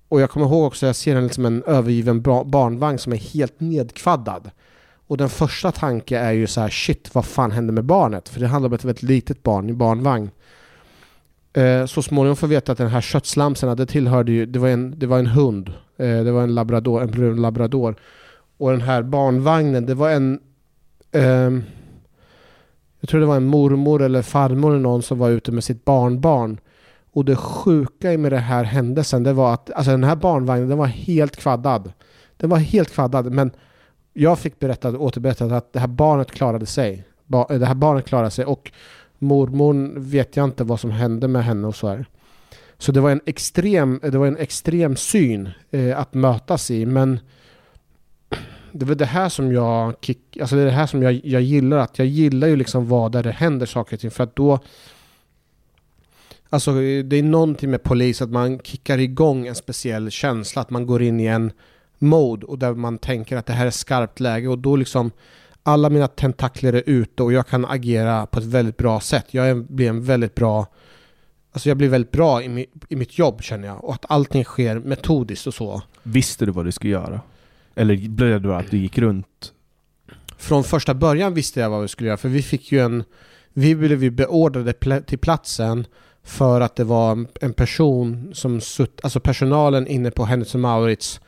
Och 0.07 0.21
jag 0.21 0.29
kommer 0.29 0.45
ihåg 0.45 0.67
också 0.67 0.85
att 0.85 0.87
jag 0.87 0.95
ser 0.95 1.15
en, 1.15 1.23
liksom 1.23 1.45
en 1.45 1.63
övergiven 1.63 2.21
barnvagn 2.21 2.97
som 2.97 3.13
är 3.13 3.17
helt 3.17 3.59
nedkvaddad. 3.59 4.51
Och 5.07 5.17
den 5.17 5.29
första 5.29 5.71
tanken 5.71 6.21
är 6.21 6.31
ju 6.31 6.47
så 6.47 6.61
här 6.61 6.69
shit 6.69 7.15
vad 7.15 7.25
fan 7.25 7.51
hände 7.51 7.73
med 7.73 7.85
barnet? 7.85 8.29
För 8.29 8.39
det 8.39 8.47
handlar 8.47 8.69
om 8.69 8.73
ett 8.73 8.85
väldigt 8.85 9.03
litet 9.03 9.43
barn 9.43 9.69
i 9.69 9.73
barnvagn. 9.73 10.29
Eh, 11.53 11.85
så 11.85 12.01
småningom 12.01 12.35
får 12.35 12.47
vi 12.47 12.55
veta 12.55 12.71
att 12.71 12.77
den 12.77 12.87
här 12.87 13.01
köttslamsen, 13.01 13.77
det 13.77 13.85
tillhörde 13.85 14.31
ju, 14.31 14.45
det 14.45 14.59
var 14.59 14.69
en, 14.69 14.99
det 14.99 15.07
var 15.07 15.19
en 15.19 15.27
hund. 15.27 15.69
Eh, 15.97 16.23
det 16.23 16.31
var 16.31 16.43
en 16.43 16.55
labrador, 16.55 17.01
en 17.01 17.11
brun 17.11 17.41
labrador. 17.41 17.95
Och 18.57 18.71
den 18.71 18.81
här 18.81 19.03
barnvagnen, 19.03 19.85
det 19.85 19.93
var 19.93 20.09
en... 20.09 20.39
Eh, 21.11 21.51
jag 22.99 23.09
tror 23.09 23.19
det 23.19 23.25
var 23.25 23.37
en 23.37 23.45
mormor 23.45 24.01
eller 24.01 24.21
farmor 24.21 24.71
eller 24.71 24.81
någon 24.81 25.01
som 25.01 25.19
var 25.19 25.29
ute 25.29 25.51
med 25.51 25.63
sitt 25.63 25.85
barnbarn. 25.85 26.59
Och 27.13 27.25
det 27.25 27.35
sjuka 27.35 28.17
med 28.17 28.31
den 28.31 28.43
här 28.43 28.63
händelsen, 28.63 29.23
det 29.23 29.33
var 29.33 29.53
att 29.53 29.71
alltså 29.71 29.91
den 29.91 30.03
här 30.03 30.15
barnvagnen, 30.15 30.69
den 30.69 30.77
var 30.77 30.85
helt 30.85 31.35
kvaddad. 31.35 31.93
Den 32.37 32.49
var 32.49 32.57
helt 32.57 32.91
kvaddad, 32.91 33.31
men 33.31 33.51
jag 34.13 34.39
fick 34.39 34.59
berättat, 34.59 34.95
återberättat 34.95 35.51
att 35.51 35.73
det 35.73 35.79
här 35.79 35.87
barnet 35.87 36.31
klarade 36.31 36.65
sig. 36.65 37.03
Ba, 37.25 37.47
det 37.47 37.65
här 37.65 37.75
barnet 37.75 38.05
klarade 38.05 38.31
sig 38.31 38.45
och 38.45 38.71
mormor 39.21 39.93
vet 39.97 40.35
jag 40.35 40.43
inte 40.43 40.63
vad 40.63 40.79
som 40.79 40.91
hände 40.91 41.27
med 41.27 41.43
henne 41.43 41.67
och 41.67 41.75
så 41.75 41.87
här. 41.87 42.05
Så 42.77 42.91
det 42.91 43.01
var 43.01 43.11
en 43.11 43.21
extrem, 43.25 43.99
det 44.03 44.17
var 44.17 44.27
en 44.27 44.37
extrem 44.37 44.95
syn 44.95 45.49
eh, 45.71 45.99
att 45.99 46.13
mötas 46.13 46.71
i, 46.71 46.85
men 46.85 47.19
det 48.71 48.85
var 48.85 48.95
det 48.95 49.05
här 49.05 49.29
som 49.29 49.53
jag 49.53 49.93
kick, 50.01 50.37
alltså 50.41 50.55
det 50.55 50.61
är 50.61 50.65
det 50.65 50.71
här 50.71 50.87
som 50.87 51.03
jag, 51.03 51.21
jag 51.23 51.41
gillar, 51.41 51.77
att 51.77 51.99
jag 51.99 52.07
gillar 52.07 52.47
ju 52.47 52.55
liksom 52.55 52.87
vad 52.87 53.11
där 53.11 53.23
det 53.23 53.31
händer 53.31 53.65
saker 53.65 53.95
och 53.95 53.99
ting, 53.99 54.11
för 54.11 54.23
att 54.23 54.35
då 54.35 54.59
Alltså 56.53 56.73
det 57.03 57.15
är 57.15 57.23
någonting 57.23 57.69
med 57.69 57.83
polis, 57.83 58.21
att 58.21 58.29
man 58.29 58.59
kickar 58.59 58.97
igång 58.97 59.47
en 59.47 59.55
speciell 59.55 60.11
känsla, 60.11 60.61
att 60.61 60.69
man 60.69 60.85
går 60.85 61.01
in 61.01 61.19
i 61.19 61.25
en 61.25 61.51
mode 61.99 62.45
och 62.45 62.59
där 62.59 62.73
man 62.73 62.97
tänker 62.97 63.37
att 63.37 63.45
det 63.45 63.53
här 63.53 63.65
är 63.65 63.71
skarpt 63.71 64.19
läge 64.19 64.47
och 64.47 64.57
då 64.57 64.75
liksom 64.75 65.11
alla 65.63 65.89
mina 65.89 66.07
tentakler 66.07 66.73
är 66.73 66.83
ute 66.85 67.23
och 67.23 67.33
jag 67.33 67.47
kan 67.47 67.65
agera 67.65 68.25
på 68.25 68.39
ett 68.39 68.45
väldigt 68.45 68.77
bra 68.77 68.99
sätt. 68.99 69.25
Jag 69.31 69.65
blir 69.65 69.89
en 69.89 70.03
väldigt 70.03 70.35
bra 70.35 70.67
Alltså 71.53 71.69
jag 71.69 71.77
blir 71.77 71.89
väldigt 71.89 72.11
bra 72.11 72.43
i, 72.43 72.67
i 72.89 72.95
mitt 72.95 73.17
jobb 73.17 73.43
känner 73.43 73.67
jag 73.67 73.83
och 73.83 73.93
att 73.93 74.05
allting 74.09 74.43
sker 74.43 74.79
metodiskt 74.79 75.47
och 75.47 75.53
så. 75.53 75.81
Visste 76.03 76.45
du 76.45 76.51
vad 76.51 76.65
du 76.65 76.71
skulle 76.71 76.91
göra? 76.91 77.21
Eller 77.75 78.09
blev 78.09 78.41
det 78.41 78.57
att 78.57 78.71
du 78.71 78.77
gick 78.77 78.97
runt? 78.97 79.53
Från 80.37 80.63
första 80.63 80.93
början 80.93 81.33
visste 81.33 81.59
jag 81.59 81.69
vad 81.69 81.81
vi 81.81 81.87
skulle 81.87 82.07
göra 82.07 82.17
för 82.17 82.29
vi 82.29 82.41
fick 82.41 82.71
ju 82.71 82.79
en 82.79 83.03
Vi 83.53 83.75
blev 83.75 84.03
ju 84.03 84.09
beordrade 84.09 85.01
till 85.01 85.19
platsen 85.19 85.87
för 86.23 86.61
att 86.61 86.75
det 86.75 86.83
var 86.83 87.25
en 87.41 87.53
person 87.53 88.31
som 88.33 88.61
sutt, 88.61 88.99
alltså 89.03 89.19
personalen 89.19 89.87
inne 89.87 90.11
på 90.11 90.25
Hennes 90.25 90.55
Maurits 90.55 91.21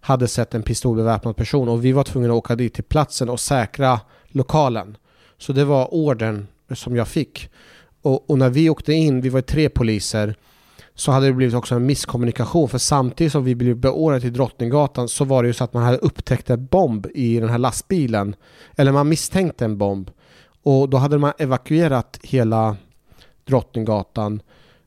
hade 0.00 0.28
sett 0.28 0.54
en 0.54 0.62
pistolbeväpnad 0.62 1.36
person 1.36 1.68
och 1.68 1.84
vi 1.84 1.92
var 1.92 2.04
tvungna 2.04 2.28
att 2.28 2.38
åka 2.38 2.56
dit 2.56 2.74
till 2.74 2.84
platsen 2.84 3.28
och 3.28 3.40
säkra 3.40 4.00
lokalen. 4.28 4.96
Så 5.38 5.52
det 5.52 5.64
var 5.64 5.94
ordern 5.94 6.46
som 6.74 6.96
jag 6.96 7.08
fick. 7.08 7.50
Och, 8.02 8.30
och 8.30 8.38
när 8.38 8.50
vi 8.50 8.70
åkte 8.70 8.92
in, 8.92 9.20
vi 9.20 9.28
var 9.28 9.40
tre 9.40 9.68
poliser, 9.68 10.34
så 10.94 11.12
hade 11.12 11.26
det 11.26 11.32
blivit 11.32 11.54
också 11.54 11.74
en 11.74 11.86
misskommunikation 11.86 12.68
för 12.68 12.78
samtidigt 12.78 13.32
som 13.32 13.44
vi 13.44 13.54
blev 13.54 13.76
beordrade 13.76 14.20
till 14.20 14.32
Drottninggatan 14.32 15.08
så 15.08 15.24
var 15.24 15.42
det 15.42 15.46
ju 15.46 15.52
så 15.52 15.64
att 15.64 15.74
man 15.74 15.82
hade 15.82 15.98
upptäckt 15.98 16.50
en 16.50 16.66
bomb 16.66 17.06
i 17.14 17.40
den 17.40 17.48
här 17.48 17.58
lastbilen. 17.58 18.34
Eller 18.76 18.92
man 18.92 19.08
misstänkte 19.08 19.64
en 19.64 19.78
bomb. 19.78 20.10
Och 20.62 20.88
då 20.88 20.96
hade 20.96 21.18
man 21.18 21.32
evakuerat 21.38 22.18
hela 22.22 22.76
Drottninggatan. 23.44 24.42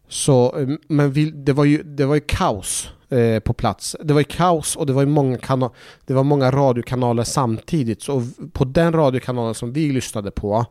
Så, 0.08 0.60
eh, 0.60 0.68
men 0.88 1.12
vi, 1.12 1.32
det, 1.32 1.54
var 1.54 1.66
ju, 1.66 1.84
det 1.84 2.06
var 2.06 2.16
ju 2.16 2.22
kaos 2.22 2.90
eh, 3.10 3.40
på 3.40 3.54
plats. 3.54 3.96
Det 4.04 4.14
var 4.14 4.22
ju 4.22 4.26
kaos 4.26 4.76
och 4.76 4.86
det 4.86 4.94
var 4.94 5.02
ju 5.02 5.08
många, 5.08 5.38
kana- 5.38 5.72
det 6.06 6.14
var 6.14 6.24
många 6.24 6.52
radiokanaler 6.52 7.24
samtidigt. 7.24 8.02
Så 8.02 8.28
på 8.54 8.66
den 8.66 8.94
radiokanalen 8.94 9.56
som 9.56 9.74
vi 9.74 9.92
lyssnade 9.92 10.32
på 10.32 10.66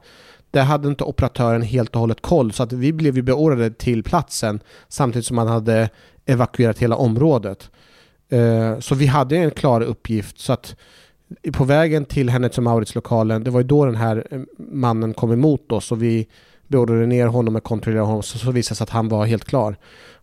där 0.51 0.63
hade 0.63 0.89
inte 0.89 1.05
operatören 1.05 1.63
helt 1.63 1.95
och 1.95 2.01
hållet 2.01 2.23
koll 2.23 2.53
så 2.53 2.63
att 2.63 2.73
vi 2.73 2.93
blev 2.93 3.17
ju 3.17 3.23
beordrade 3.23 3.71
till 3.71 4.03
platsen 4.03 4.61
samtidigt 4.89 5.27
som 5.27 5.37
man 5.37 5.49
hade 5.49 5.91
evakuerat 6.27 6.79
hela 6.79 6.97
området. 6.97 7.71
Eh, 8.29 8.79
så 8.79 8.95
vi 8.95 9.07
hade 9.07 9.37
en 9.37 9.51
klar 9.51 9.81
uppgift 9.81 10.39
så 10.39 10.53
att 10.53 10.77
på 11.53 11.65
vägen 11.65 12.05
till 12.05 12.31
Hennes 12.31 12.59
och 12.59 12.65
Maurits 12.65 12.95
lokalen, 12.95 13.45
det 13.45 13.51
var 13.51 13.61
ju 13.61 13.67
då 13.67 13.87
den 13.87 13.97
här 13.97 14.27
eh, 14.31 14.41
mannen 14.59 15.15
kom 15.15 15.33
emot 15.33 15.73
oss 15.73 15.93
och 15.93 16.03
vi 16.03 16.29
beordrade 16.73 17.07
ner 17.07 17.27
honom 17.27 17.57
och 17.57 17.65
kontrollerade 17.65 18.07
honom 18.07 18.23
så, 18.23 18.39
så 18.39 18.51
visade 18.51 18.73
det 18.73 18.77
sig 18.77 18.83
att 18.85 18.91
han 18.91 19.09
var 19.09 19.27
helt 19.27 19.45
klar. 19.45 19.77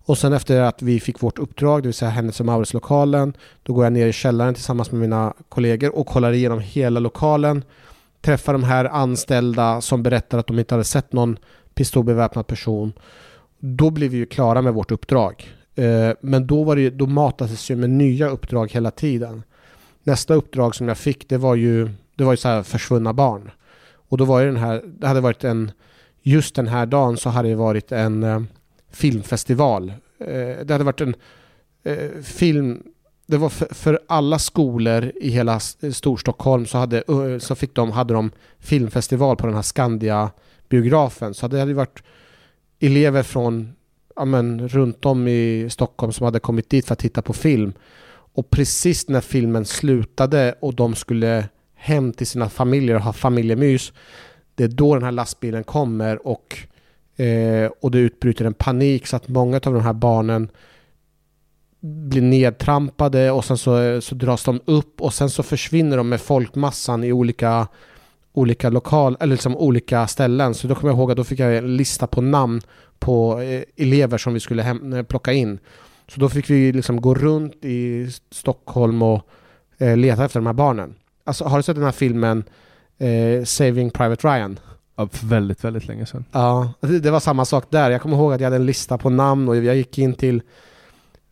Och 0.05 0.17
sen 0.17 0.34
efter 0.34 0.61
att 0.61 0.81
vi 0.81 0.99
fick 0.99 1.21
vårt 1.23 1.39
uppdrag, 1.39 1.81
det 1.84 1.88
vill 1.88 1.93
säga 1.93 2.11
Hennes 2.11 2.39
och 2.39 2.45
Maurits 2.45 2.73
lokalen, 2.73 3.34
då 3.63 3.73
går 3.73 3.84
jag 3.84 3.93
ner 3.93 4.07
i 4.07 4.13
källaren 4.13 4.53
tillsammans 4.53 4.91
med 4.91 5.01
mina 5.01 5.34
kollegor 5.49 5.95
och 5.95 6.07
kollar 6.07 6.31
igenom 6.31 6.59
hela 6.59 6.99
lokalen. 6.99 7.63
Träffar 8.21 8.53
de 8.53 8.63
här 8.63 8.85
anställda 8.85 9.81
som 9.81 10.03
berättar 10.03 10.38
att 10.38 10.47
de 10.47 10.59
inte 10.59 10.73
hade 10.73 10.84
sett 10.84 11.13
någon 11.13 11.38
pistolbeväpnad 11.73 12.47
person. 12.47 12.93
Då 13.59 13.89
blev 13.89 14.11
vi 14.11 14.17
ju 14.17 14.26
klara 14.26 14.61
med 14.61 14.73
vårt 14.73 14.91
uppdrag. 14.91 15.49
Eh, 15.76 16.11
men 16.21 16.47
då, 16.47 16.63
var 16.63 16.76
det, 16.76 16.81
ju- 16.81 16.89
då 16.89 17.05
matades 17.05 17.71
ju 17.71 17.76
med 17.76 17.89
nya 17.89 18.30
uppdrag 18.30 18.71
hela 18.71 18.91
tiden. 18.91 19.43
Nästa 20.03 20.34
uppdrag 20.34 20.76
som 20.76 20.88
jag 20.88 20.97
fick 20.97 21.30
det 21.30 21.38
var 21.38 21.55
ju, 21.55 21.89
det 22.15 22.23
var 22.23 22.34
ju 22.34 22.38
så 22.38 22.47
här 22.47 22.63
försvunna 22.63 23.13
barn. 23.13 23.51
Och 24.09 24.17
då 24.17 24.26
var 24.26 24.39
ju 24.39 24.45
den 24.45 24.57
här, 24.57 24.81
det 24.85 25.07
hade 25.07 25.21
varit 25.21 25.43
en, 25.43 25.71
just 26.22 26.56
den 26.56 26.68
här 26.68 26.86
dagen 26.86 27.18
så 27.18 27.30
hade 27.30 27.50
det 27.50 27.56
varit 27.56 27.91
en 27.91 28.24
eh, 28.24 28.41
filmfestival. 28.91 29.94
Eh, 30.20 30.66
det 30.66 30.70
hade 30.70 30.84
varit 30.84 31.02
en 31.02 31.16
eh, 31.84 32.22
film, 32.24 32.84
det 33.26 33.38
var 33.38 33.50
för, 33.50 33.74
för 33.74 34.00
alla 34.08 34.40
skolor 34.40 35.12
i 35.16 35.30
hela 35.30 35.60
eh, 35.82 35.91
Storstockholm 35.91 36.66
så, 36.66 36.78
hade, 36.78 36.98
eh, 36.98 37.40
så 37.40 37.56
fick 37.56 37.76
de, 37.76 37.91
hade 37.91 38.14
de 38.14 38.32
filmfestival 38.60 39.36
på 39.36 39.46
den 39.46 39.56
här 39.56 39.62
Skandia-biografen. 39.62 41.34
Så 41.34 41.48
det 41.48 41.60
hade 41.60 41.74
varit 41.74 42.04
elever 42.80 43.24
från 43.24 43.74
ja, 44.16 44.26
men, 44.26 44.70
runt 44.70 45.06
om 45.06 45.28
i 45.28 45.68
Stockholm 45.70 46.14
som 46.14 46.26
hade 46.26 46.40
kommit 46.40 46.70
dit 46.70 46.86
för 46.86 46.94
att 46.94 47.00
titta 47.00 47.22
på 47.22 47.34
film. 47.34 47.74
Och 48.34 48.50
precis 48.50 49.08
när 49.08 49.22
filmen 49.22 49.66
slutade 49.66 50.56
och 50.60 50.76
de 50.76 50.96
skulle 50.96 51.50
hem 51.76 52.14
till 52.14 52.28
sina 52.28 52.50
familjer 52.50 52.96
och 52.96 53.02
ha 53.02 53.14
familjemys. 53.14 53.94
Det 54.60 54.65
är 54.65 54.68
då 54.68 54.94
den 54.95 55.03
här 55.03 55.11
lastbilen 55.11 55.64
kommer 55.64 56.27
och, 56.27 56.57
eh, 57.23 57.72
och 57.81 57.91
det 57.91 57.99
utbryter 57.99 58.45
en 58.45 58.53
panik 58.53 59.07
så 59.07 59.15
att 59.15 59.27
många 59.27 59.56
av 59.56 59.73
de 59.73 59.81
här 59.81 59.94
barnen 59.94 60.49
blir 61.80 62.22
nedtrampade 62.22 63.31
och 63.31 63.45
sen 63.45 63.57
så, 63.57 64.02
så 64.02 64.15
dras 64.15 64.44
de 64.44 64.61
upp 64.65 65.02
och 65.02 65.14
sen 65.14 65.30
så 65.30 65.44
försvinner 65.44 65.98
de 65.98 66.10
med 66.10 66.22
folkmassan 66.22 67.03
i 67.03 67.11
olika 67.11 67.68
olika 68.34 68.69
lokal, 68.69 69.18
eller 69.19 69.34
liksom 69.34 69.57
olika 69.57 70.07
ställen. 70.07 70.53
Så 70.53 70.68
då 70.68 70.76
kommer 70.76 70.94
jag 70.94 70.98
ihåg 70.98 71.11
att 71.11 71.18
då 71.18 71.23
fick 71.23 71.40
jag 71.40 71.57
en 71.57 71.77
lista 71.77 72.07
på 72.07 72.22
namn 72.22 72.61
på 72.99 73.41
eh, 73.41 73.64
elever 73.77 74.18
som 74.18 74.34
vi 74.34 74.40
skulle 74.40 74.61
hem, 74.61 74.94
eh, 74.94 75.03
plocka 75.03 75.34
in. 75.34 75.60
Så 76.07 76.19
då 76.19 76.30
fick 76.30 76.49
vi 76.49 76.72
liksom 76.72 77.02
gå 77.02 77.15
runt 77.15 77.65
i 77.65 78.07
Stockholm 78.31 79.02
och 79.02 79.30
eh, 79.77 79.98
leta 79.98 80.26
efter 80.26 80.40
de 80.40 80.45
här 80.45 80.53
barnen. 80.53 80.95
Alltså 81.23 81.45
har 81.45 81.57
du 81.57 81.64
sett 81.64 81.76
den 81.76 81.86
här 81.86 81.91
filmen 81.91 82.44
eh, 82.99 83.43
Saving 83.43 83.89
Private 83.89 84.27
Ryan? 84.27 84.59
Ja, 84.95 85.09
väldigt, 85.23 85.63
väldigt 85.63 85.88
länge 85.88 86.05
sedan. 86.05 86.26
Ja, 86.31 86.73
det, 86.80 86.99
det 86.99 87.11
var 87.11 87.19
samma 87.19 87.45
sak 87.45 87.65
där. 87.69 87.91
Jag 87.91 88.01
kommer 88.01 88.17
ihåg 88.17 88.34
att 88.34 88.39
jag 88.39 88.45
hade 88.45 88.55
en 88.55 88.65
lista 88.65 88.97
på 88.97 89.09
namn 89.09 89.49
och 89.49 89.55
jag 89.55 89.76
gick 89.76 89.97
in 89.97 90.13
till 90.13 90.41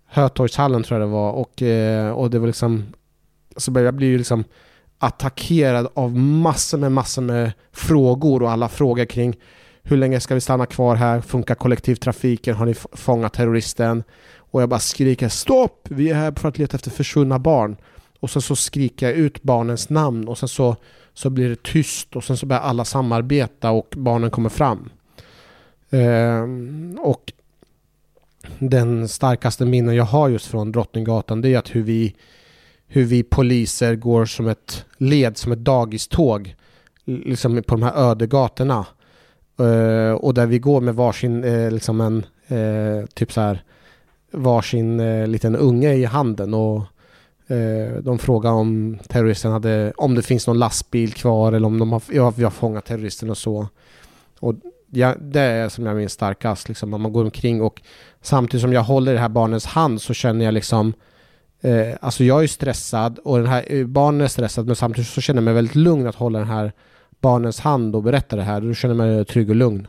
Hötorgshallen 0.06 0.84
tror 0.84 1.00
jag 1.00 1.10
det 1.10 1.14
var 1.14 1.32
och, 1.32 1.62
eh, 1.62 2.12
och 2.12 2.30
det 2.30 2.40
var 2.40 2.48
liksom 2.48 2.86
så 3.58 3.72
jag 3.76 3.94
blir 3.94 4.08
ju 4.08 4.18
liksom 4.18 4.44
attackerad 5.00 5.88
av 5.94 6.16
massor 6.16 6.78
med 6.78 6.92
massor 6.92 7.22
med 7.22 7.52
frågor 7.72 8.44
och 8.44 8.52
alla 8.52 8.70
frågor 8.70 9.06
kring 9.06 9.36
hur 9.84 9.98
länge 9.98 10.20
ska 10.20 10.34
vi 10.34 10.42
stanna 10.42 10.66
kvar 10.66 10.96
här? 10.96 11.22
Funkar 11.22 11.56
kollektivtrafiken? 11.56 12.56
Har 12.56 12.66
ni 12.66 12.74
fångat 12.74 13.34
terroristen? 13.34 14.04
Och 14.36 14.62
jag 14.62 14.70
bara 14.70 14.80
skriker 14.80 15.30
stopp! 15.30 15.88
Vi 15.90 16.10
är 16.10 16.16
här 16.16 16.34
för 16.38 16.50
att 16.50 16.58
leta 16.58 16.76
efter 16.76 16.92
försvunna 16.92 17.40
barn. 17.40 17.78
Och 18.20 18.30
sen 18.30 18.42
så 18.42 18.56
skriker 18.56 19.06
jag 19.06 19.16
ut 19.16 19.44
barnens 19.44 19.90
namn 19.90 20.28
och 20.28 20.38
sen 20.38 20.50
så, 20.50 20.76
så 21.18 21.30
blir 21.30 21.50
det 21.50 21.64
tyst 21.64 22.16
och 22.16 22.24
sen 22.24 22.38
så 22.38 22.46
börjar 22.46 22.62
alla 22.62 22.86
samarbeta 22.86 23.72
och 23.72 23.94
barnen 23.98 24.32
kommer 24.32 24.50
fram. 24.50 24.90
Eh, 25.90 26.44
och 27.00 27.34
den 28.60 29.08
starkaste 29.08 29.66
minnen 29.66 29.96
jag 29.96 30.04
har 30.04 30.30
just 30.30 30.46
från 30.46 30.72
Drottninggatan 30.72 31.42
det 31.42 31.54
är 31.54 31.58
att 31.58 31.76
hur 31.76 31.84
vi, 31.84 32.16
hur 32.88 33.04
vi 33.04 33.24
poliser 33.24 33.96
går 33.96 34.26
som 34.26 34.48
ett 34.48 34.86
led, 34.98 35.38
som 35.38 35.52
ett 35.52 35.60
dagiståg 35.60 36.56
liksom 37.06 37.64
på 37.64 37.76
de 37.76 37.84
här 37.84 37.96
öde 37.96 38.28
gatorna. 38.28 38.86
Eh, 39.60 40.12
och 40.12 40.34
där 40.34 40.46
vi 40.46 40.60
går 40.60 40.82
med 40.82 40.96
varsin, 40.96 41.44
eh, 41.44 41.72
liksom 41.72 42.02
en, 42.02 42.26
eh, 42.48 43.06
typ 43.14 43.32
så 43.32 43.42
här, 43.42 43.64
varsin 44.32 45.00
eh, 45.00 45.28
liten 45.28 45.56
unge 45.56 45.94
i 45.94 46.06
handen 46.06 46.54
och 46.54 46.84
Eh, 47.48 47.98
de 48.02 48.20
frågar 48.20 48.52
om 48.52 48.98
terroristen 49.08 49.52
hade, 49.52 49.94
om 49.98 50.16
det 50.16 50.22
finns 50.22 50.48
någon 50.48 50.60
lastbil 50.60 51.14
kvar 51.14 51.54
eller 51.54 51.68
om 51.68 51.80
de 51.80 51.92
har, 51.92 52.02
ja, 52.12 52.34
vi 52.36 52.44
har 52.44 52.52
fångat 52.52 52.86
terroristen 52.86 53.30
och 53.30 53.38
så. 53.38 53.68
Och 54.40 54.56
ja, 54.92 55.16
det 55.20 55.42
är 55.42 55.70
som 55.70 55.86
jag 55.86 55.96
minns 55.96 56.12
starkast, 56.12 56.70
liksom, 56.70 56.90
man 56.90 57.14
går 57.14 57.24
omkring 57.24 57.62
och 57.62 57.82
samtidigt 58.22 58.62
som 58.62 58.74
jag 58.74 58.84
håller 58.84 59.14
det 59.14 59.20
här 59.20 59.30
barnets 59.30 59.66
hand 59.66 60.02
så 60.02 60.14
känner 60.14 60.46
jag 60.46 60.54
liksom 60.54 60.94
eh, 61.62 61.94
Alltså 62.02 62.24
jag 62.24 62.44
är 62.44 62.48
stressad 62.48 63.20
och 63.20 63.38
den 63.38 63.48
här, 63.48 63.64
eh, 63.68 63.86
barnen 63.86 64.22
är 64.22 64.28
stressad 64.28 64.68
men 64.68 64.76
samtidigt 64.76 65.10
så 65.10 65.22
känner 65.22 65.38
jag 65.38 65.46
mig 65.46 65.54
väldigt 65.54 65.76
lugn 65.76 66.08
att 66.08 66.16
hålla 66.16 66.40
den 66.40 66.48
här 66.48 66.72
barnens 67.22 67.60
hand 67.60 67.96
och 67.96 68.04
berätta 68.04 68.36
det 68.36 68.44
här. 68.44 68.62
Då 68.62 68.74
känner 68.74 68.96
jag 68.96 69.16
mig 69.16 69.26
trygg 69.26 69.50
och 69.50 69.56
lugn. 69.56 69.88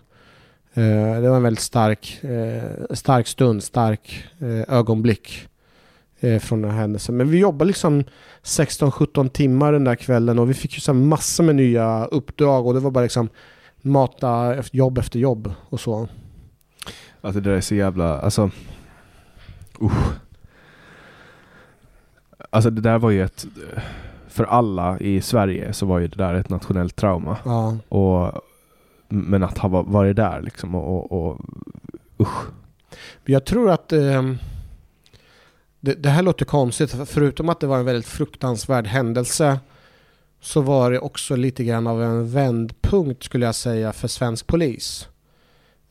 Eh, 0.75 1.21
det 1.21 1.29
var 1.29 1.37
en 1.37 1.43
väldigt 1.43 1.65
stark, 1.65 2.25
eh, 2.25 2.95
stark 2.95 3.27
stund, 3.27 3.63
stark 3.63 4.25
eh, 4.41 4.79
ögonblick 4.79 5.49
eh, 6.21 6.39
från 6.39 6.63
den 6.63 6.71
här 6.71 6.79
händelsen. 6.79 7.17
Men 7.17 7.31
vi 7.31 7.39
jobbade 7.39 7.69
liksom 7.69 8.05
16-17 8.43 9.29
timmar 9.29 9.73
den 9.73 9.85
där 9.85 9.95
kvällen 9.95 10.39
och 10.39 10.51
vi 10.51 10.55
fick 10.55 10.75
ju 10.75 10.81
så 10.81 10.95
massor 10.95 11.45
med 11.45 11.57
nya 11.57 12.05
uppdrag 12.05 12.67
och 12.67 12.75
det 12.75 12.81
var 12.81 12.91
bara 12.91 13.03
liksom 13.03 13.29
mata 13.83 14.63
jobb 14.73 14.99
efter 14.99 15.19
jobb 15.19 15.53
och 15.69 15.81
så. 15.81 16.09
Alltså 17.21 17.41
det 17.41 17.51
där 17.51 17.57
är 17.57 17.61
så 17.61 17.75
jävla, 17.75 18.21
alltså... 18.21 18.51
Uh. 19.83 19.93
Alltså 22.51 22.71
det 22.71 22.81
där 22.81 22.99
var 22.99 23.11
ju 23.11 23.25
ett... 23.25 23.47
För 24.29 24.45
alla 24.45 24.99
i 24.99 25.21
Sverige 25.21 25.73
så 25.73 25.87
var 25.87 25.99
ju 25.99 26.09
det 26.09 26.17
där 26.17 26.35
ett 26.35 26.49
nationellt 26.49 26.97
trauma. 26.97 27.37
Ja. 27.45 27.77
Och, 27.89 28.33
men 29.09 29.43
att 29.43 29.59
ha 29.59 29.69
varit 29.69 30.17
där 30.17 30.41
liksom 30.43 30.75
och, 30.75 31.13
och, 31.13 31.31
och 31.31 31.41
usch. 32.21 32.47
Jag 33.25 33.45
tror 33.45 33.71
att 33.71 33.93
eh, 33.93 34.23
det, 35.81 35.95
det, 35.95 36.09
här 36.09 36.23
låter 36.23 36.45
konstigt. 36.45 36.97
Förutom 37.07 37.49
att 37.49 37.61
det 37.61 37.67
var 37.67 37.79
en 37.79 37.85
väldigt 37.85 38.07
fruktansvärd 38.07 38.87
händelse 38.87 39.59
så 40.41 40.61
var 40.61 40.91
det 40.91 40.99
också 40.99 41.37
lite 41.37 41.65
grann 41.65 41.87
av 41.87 42.03
en 42.03 42.31
vändpunkt 42.31 43.23
skulle 43.23 43.47
jag 43.47 43.55
säga 43.55 43.93
för 43.93 44.09
svensk 44.09 44.47
polis. 44.47 45.09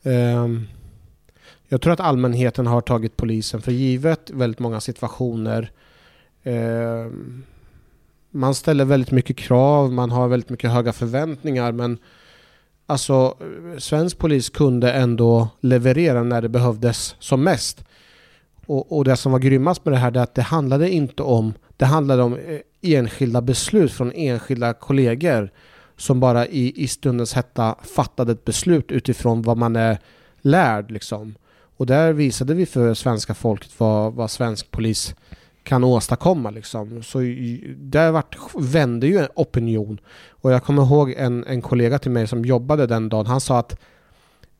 Um, 0.02 0.68
jag 1.68 1.80
tror 1.80 1.92
att 1.92 2.00
allmänheten 2.00 2.66
har 2.66 2.80
tagit 2.80 3.16
polisen 3.16 3.62
för 3.62 3.72
givet 3.72 4.30
väldigt 4.30 4.58
många 4.58 4.80
situationer. 4.80 5.70
Um, 6.44 7.44
man 8.30 8.54
ställer 8.54 8.84
väldigt 8.84 9.10
mycket 9.10 9.36
krav, 9.36 9.92
man 9.92 10.10
har 10.10 10.28
väldigt 10.28 10.50
mycket 10.50 10.70
höga 10.70 10.92
förväntningar 10.92 11.72
men 11.72 11.98
alltså 12.86 13.36
svensk 13.78 14.18
polis 14.18 14.50
kunde 14.50 14.92
ändå 14.92 15.48
leverera 15.60 16.22
när 16.22 16.42
det 16.42 16.48
behövdes 16.48 17.16
som 17.18 17.44
mest. 17.44 17.84
Och, 18.68 18.96
och 18.96 19.04
det 19.04 19.16
som 19.16 19.32
var 19.32 19.38
grymmast 19.38 19.84
med 19.84 19.94
det 19.94 19.98
här 19.98 20.16
är 20.16 20.20
att 20.20 20.34
det 20.34 20.42
handlade 20.42 20.90
inte 20.90 21.22
om, 21.22 21.54
det 21.76 21.84
handlade 21.84 22.22
om 22.22 22.36
eh, 22.36 22.60
enskilda 22.82 23.40
beslut 23.40 23.92
från 23.92 24.12
enskilda 24.12 24.72
kollegor 24.72 25.50
som 25.96 26.20
bara 26.20 26.46
i, 26.46 26.82
i 26.82 26.88
stundens 26.88 27.32
hetta 27.32 27.74
fattade 27.82 28.32
ett 28.32 28.44
beslut 28.44 28.92
utifrån 28.92 29.42
vad 29.42 29.56
man 29.56 29.76
är 29.76 29.98
lärd 30.40 30.90
liksom. 30.90 31.34
Och 31.50 31.86
där 31.86 32.12
visade 32.12 32.54
vi 32.54 32.66
för 32.66 32.94
svenska 32.94 33.34
folket 33.34 33.70
vad, 33.78 34.14
vad 34.14 34.30
svensk 34.30 34.70
polis 34.70 35.14
kan 35.62 35.84
åstadkomma 35.84 36.50
liksom. 36.50 37.02
Så 37.02 37.18
där 37.76 38.10
vart, 38.10 38.36
vände 38.54 39.06
ju 39.06 39.18
en 39.18 39.28
opinion. 39.34 40.00
Och 40.28 40.52
jag 40.52 40.64
kommer 40.64 40.82
ihåg 40.82 41.14
en, 41.16 41.44
en 41.44 41.62
kollega 41.62 41.98
till 41.98 42.10
mig 42.10 42.26
som 42.26 42.44
jobbade 42.44 42.86
den 42.86 43.08
dagen, 43.08 43.26
han 43.26 43.40
sa 43.40 43.58
att 43.58 43.80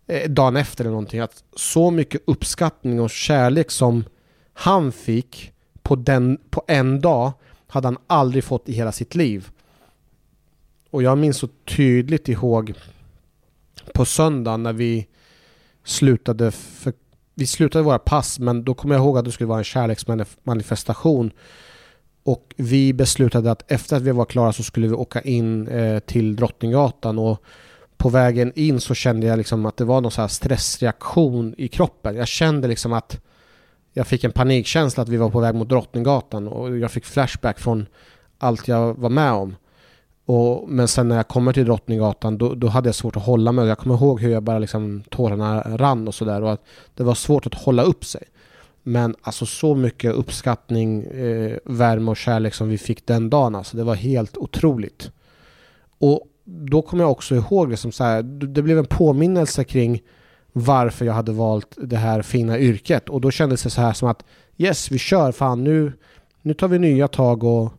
eh, 0.08 0.30
dagen 0.30 0.56
efter 0.56 0.84
eller 0.84 0.90
någonting, 0.90 1.20
att 1.20 1.44
så 1.56 1.90
mycket 1.90 2.22
uppskattning 2.24 3.00
och 3.00 3.10
kärlek 3.10 3.70
som 3.70 4.04
han 4.52 4.92
fick 4.92 5.52
på, 5.82 5.96
den, 5.96 6.38
på 6.50 6.64
en 6.66 7.00
dag 7.00 7.32
hade 7.66 7.86
han 7.86 7.98
aldrig 8.06 8.44
fått 8.44 8.68
i 8.68 8.72
hela 8.72 8.92
sitt 8.92 9.14
liv. 9.14 9.48
Och 10.90 11.02
jag 11.02 11.18
minns 11.18 11.36
så 11.36 11.48
tydligt 11.64 12.28
ihåg 12.28 12.74
på 13.94 14.04
söndagen 14.04 14.62
när 14.62 14.72
vi 14.72 15.06
slutade 15.84 16.50
för, 16.50 16.92
vi 17.34 17.46
slutade 17.46 17.84
våra 17.84 17.98
pass 17.98 18.38
men 18.38 18.64
då 18.64 18.74
kommer 18.74 18.94
jag 18.94 19.02
ihåg 19.02 19.18
att 19.18 19.24
det 19.24 19.32
skulle 19.32 19.48
vara 19.48 19.58
en 19.58 19.64
kärleksmanifestation. 19.64 21.30
Och 22.22 22.54
vi 22.56 22.92
beslutade 22.92 23.50
att 23.50 23.72
efter 23.72 23.96
att 23.96 24.02
vi 24.02 24.10
var 24.10 24.24
klara 24.24 24.52
så 24.52 24.62
skulle 24.62 24.88
vi 24.88 24.94
åka 24.94 25.20
in 25.20 25.68
eh, 25.68 25.98
till 25.98 26.36
Drottninggatan 26.36 27.18
och 27.18 27.42
på 27.98 28.08
vägen 28.08 28.52
in 28.54 28.80
så 28.80 28.94
kände 28.94 29.26
jag 29.26 29.36
liksom 29.36 29.66
att 29.66 29.76
det 29.76 29.84
var 29.84 30.00
någon 30.00 30.10
så 30.10 30.28
stressreaktion 30.28 31.54
i 31.58 31.68
kroppen. 31.68 32.16
Jag 32.16 32.28
kände 32.28 32.68
liksom 32.68 32.92
att 32.92 33.20
jag 33.92 34.06
fick 34.06 34.24
en 34.24 34.32
panikkänsla 34.32 35.02
att 35.02 35.08
vi 35.08 35.16
var 35.16 35.30
på 35.30 35.40
väg 35.40 35.54
mot 35.54 35.68
Drottninggatan 35.68 36.48
och 36.48 36.78
jag 36.78 36.90
fick 36.90 37.04
flashback 37.04 37.58
från 37.58 37.86
allt 38.38 38.68
jag 38.68 38.94
var 38.94 39.10
med 39.10 39.32
om. 39.32 39.56
Och, 40.24 40.68
men 40.68 40.88
sen 40.88 41.08
när 41.08 41.16
jag 41.16 41.28
kommer 41.28 41.52
till 41.52 41.64
Drottninggatan 41.64 42.38
då, 42.38 42.54
då 42.54 42.66
hade 42.66 42.88
jag 42.88 42.94
svårt 42.94 43.16
att 43.16 43.24
hålla 43.24 43.52
mig. 43.52 43.66
Jag 43.66 43.78
kommer 43.78 43.94
ihåg 43.94 44.20
hur 44.20 44.30
jag 44.30 44.42
bara 44.42 44.58
liksom 44.58 45.02
tårarna 45.10 45.62
rann 45.62 46.08
och 46.08 46.14
sådär 46.14 46.42
och 46.42 46.52
att 46.52 46.64
det 46.94 47.02
var 47.02 47.14
svårt 47.14 47.46
att 47.46 47.54
hålla 47.54 47.82
upp 47.82 48.04
sig. 48.04 48.22
Men 48.82 49.16
alltså 49.22 49.46
så 49.46 49.74
mycket 49.74 50.14
uppskattning, 50.14 51.04
eh, 51.04 51.56
värme 51.64 52.10
och 52.10 52.16
kärlek 52.16 52.54
som 52.54 52.68
vi 52.68 52.78
fick 52.78 53.06
den 53.06 53.30
dagen 53.30 53.54
alltså. 53.54 53.76
Det 53.76 53.84
var 53.84 53.94
helt 53.94 54.36
otroligt. 54.36 55.10
Och 55.98 56.27
då 56.50 56.82
kommer 56.82 57.04
jag 57.04 57.10
också 57.10 57.34
ihåg 57.34 57.70
det 57.70 57.76
som 57.76 57.92
så 57.92 58.04
här, 58.04 58.22
det 58.22 58.62
blev 58.62 58.78
en 58.78 58.86
påminnelse 58.86 59.64
kring 59.64 60.00
varför 60.52 61.04
jag 61.04 61.12
hade 61.12 61.32
valt 61.32 61.74
det 61.76 61.96
här 61.96 62.22
fina 62.22 62.58
yrket. 62.58 63.08
Och 63.08 63.20
då 63.20 63.30
kändes 63.30 63.62
det 63.62 63.70
så 63.70 63.80
här 63.80 63.92
som 63.92 64.08
att 64.08 64.24
yes, 64.56 64.90
vi 64.90 64.98
kör, 64.98 65.32
fan 65.32 65.64
nu, 65.64 65.92
nu 66.42 66.54
tar 66.54 66.68
vi 66.68 66.78
nya 66.78 67.08
tag 67.08 67.44
och 67.44 67.72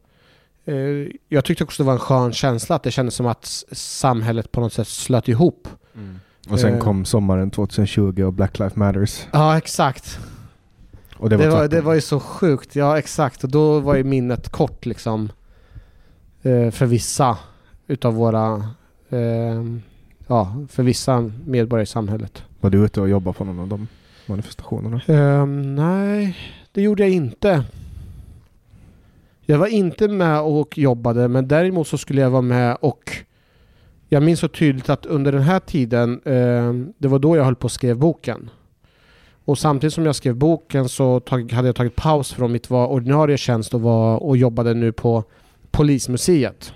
eh, 0.65 1.07
jag 1.29 1.45
tyckte 1.45 1.63
också 1.63 1.83
det 1.83 1.87
var 1.87 1.93
en 1.93 1.99
skön 1.99 2.33
känsla 2.33 2.75
att 2.75 2.83
det 2.83 2.91
kändes 2.91 3.15
som 3.15 3.25
att 3.25 3.63
samhället 3.71 4.51
på 4.51 4.61
något 4.61 4.73
sätt 4.73 4.87
slöt 4.87 5.27
ihop. 5.27 5.67
Mm. 5.95 6.19
Och 6.49 6.59
sen 6.59 6.73
eh, 6.73 6.79
kom 6.79 7.05
sommaren 7.05 7.51
2020 7.51 8.23
och 8.23 8.33
Black 8.33 8.59
Lives 8.59 8.75
Matters. 8.75 9.27
Ja, 9.31 9.57
exakt. 9.57 10.19
Och 11.17 11.29
det 11.29 11.37
var, 11.37 11.45
det 11.45 11.51
var, 11.51 11.67
det 11.67 11.81
var 11.81 11.93
ju 11.93 12.01
så 12.01 12.19
sjukt, 12.19 12.75
ja 12.75 12.97
exakt. 12.97 13.43
Och 13.43 13.51
då 13.51 13.79
var 13.79 13.95
ju 13.95 14.03
minnet 14.03 14.49
kort 14.49 14.85
liksom. 14.85 15.31
Eh, 16.41 16.71
för 16.71 16.85
vissa 16.85 17.37
utav 17.89 18.13
våra 18.13 18.55
eh, 19.09 19.63
ja, 20.27 20.55
för 20.69 20.83
vissa 20.83 21.31
medborgare 21.45 21.83
i 21.83 21.85
samhället. 21.85 22.43
Var 22.59 22.69
du 22.69 22.85
ute 22.85 23.01
och 23.01 23.09
jobbade 23.09 23.37
på 23.37 23.45
någon 23.45 23.59
av 23.59 23.67
de 23.67 23.87
manifestationerna? 24.25 25.01
Um, 25.07 25.75
nej, 25.75 26.37
det 26.71 26.81
gjorde 26.81 27.03
jag 27.03 27.11
inte. 27.11 27.63
Jag 29.45 29.57
var 29.57 29.67
inte 29.67 30.07
med 30.07 30.41
och 30.41 30.77
jobbade, 30.77 31.27
men 31.27 31.47
däremot 31.47 31.87
så 31.87 31.97
skulle 31.97 32.21
jag 32.21 32.29
vara 32.29 32.41
med 32.41 32.77
och 32.81 33.11
jag 34.09 34.23
minns 34.23 34.39
så 34.39 34.47
tydligt 34.47 34.89
att 34.89 35.05
under 35.05 35.31
den 35.31 35.41
här 35.41 35.59
tiden, 35.59 36.21
eh, 36.25 36.73
det 36.97 37.07
var 37.07 37.19
då 37.19 37.37
jag 37.37 37.43
höll 37.43 37.55
på 37.55 37.65
och 37.65 37.71
skrev 37.71 37.97
boken. 37.97 38.49
Och 39.45 39.57
samtidigt 39.57 39.93
som 39.93 40.05
jag 40.05 40.15
skrev 40.15 40.35
boken 40.35 40.89
så 40.89 41.19
tag, 41.19 41.51
hade 41.51 41.67
jag 41.67 41.75
tagit 41.75 41.95
paus 41.95 42.33
från 42.33 42.51
mitt 42.51 42.69
var 42.69 42.87
ordinarie 42.87 43.37
tjänst 43.37 43.73
och, 43.73 43.81
var, 43.81 44.23
och 44.23 44.37
jobbade 44.37 44.73
nu 44.73 44.91
på 44.91 45.23
Polismuseet. 45.71 46.73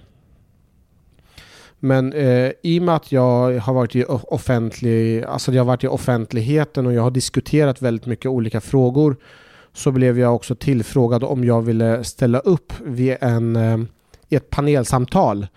Men 1.85 2.14
eh, 2.14 2.51
i 2.61 2.80
och 2.80 2.84
med 2.84 2.95
att 2.95 3.11
jag 3.11 3.60
har 3.60 3.73
varit 3.73 3.95
i 3.95 4.05
offentlig, 4.07 5.23
alltså 5.23 5.53
jag 5.53 5.64
har 5.64 5.68
varit 5.68 5.84
i 5.84 5.88
offentligheten 5.88 6.85
och 6.85 6.93
jag 6.93 7.01
har 7.01 7.11
diskuterat 7.11 7.81
väldigt 7.81 8.05
mycket 8.05 8.26
olika 8.26 8.61
frågor 8.61 9.15
så 9.73 9.91
blev 9.91 10.19
jag 10.19 10.35
också 10.35 10.55
tillfrågad 10.55 11.23
om 11.23 11.43
jag 11.43 11.61
ville 11.61 12.03
ställa 12.03 12.39
upp 12.39 12.73
vid 12.85 13.18
en, 13.22 13.55
eh, 13.55 13.77
ett 14.30 14.49
panelsamtal. 14.49 15.47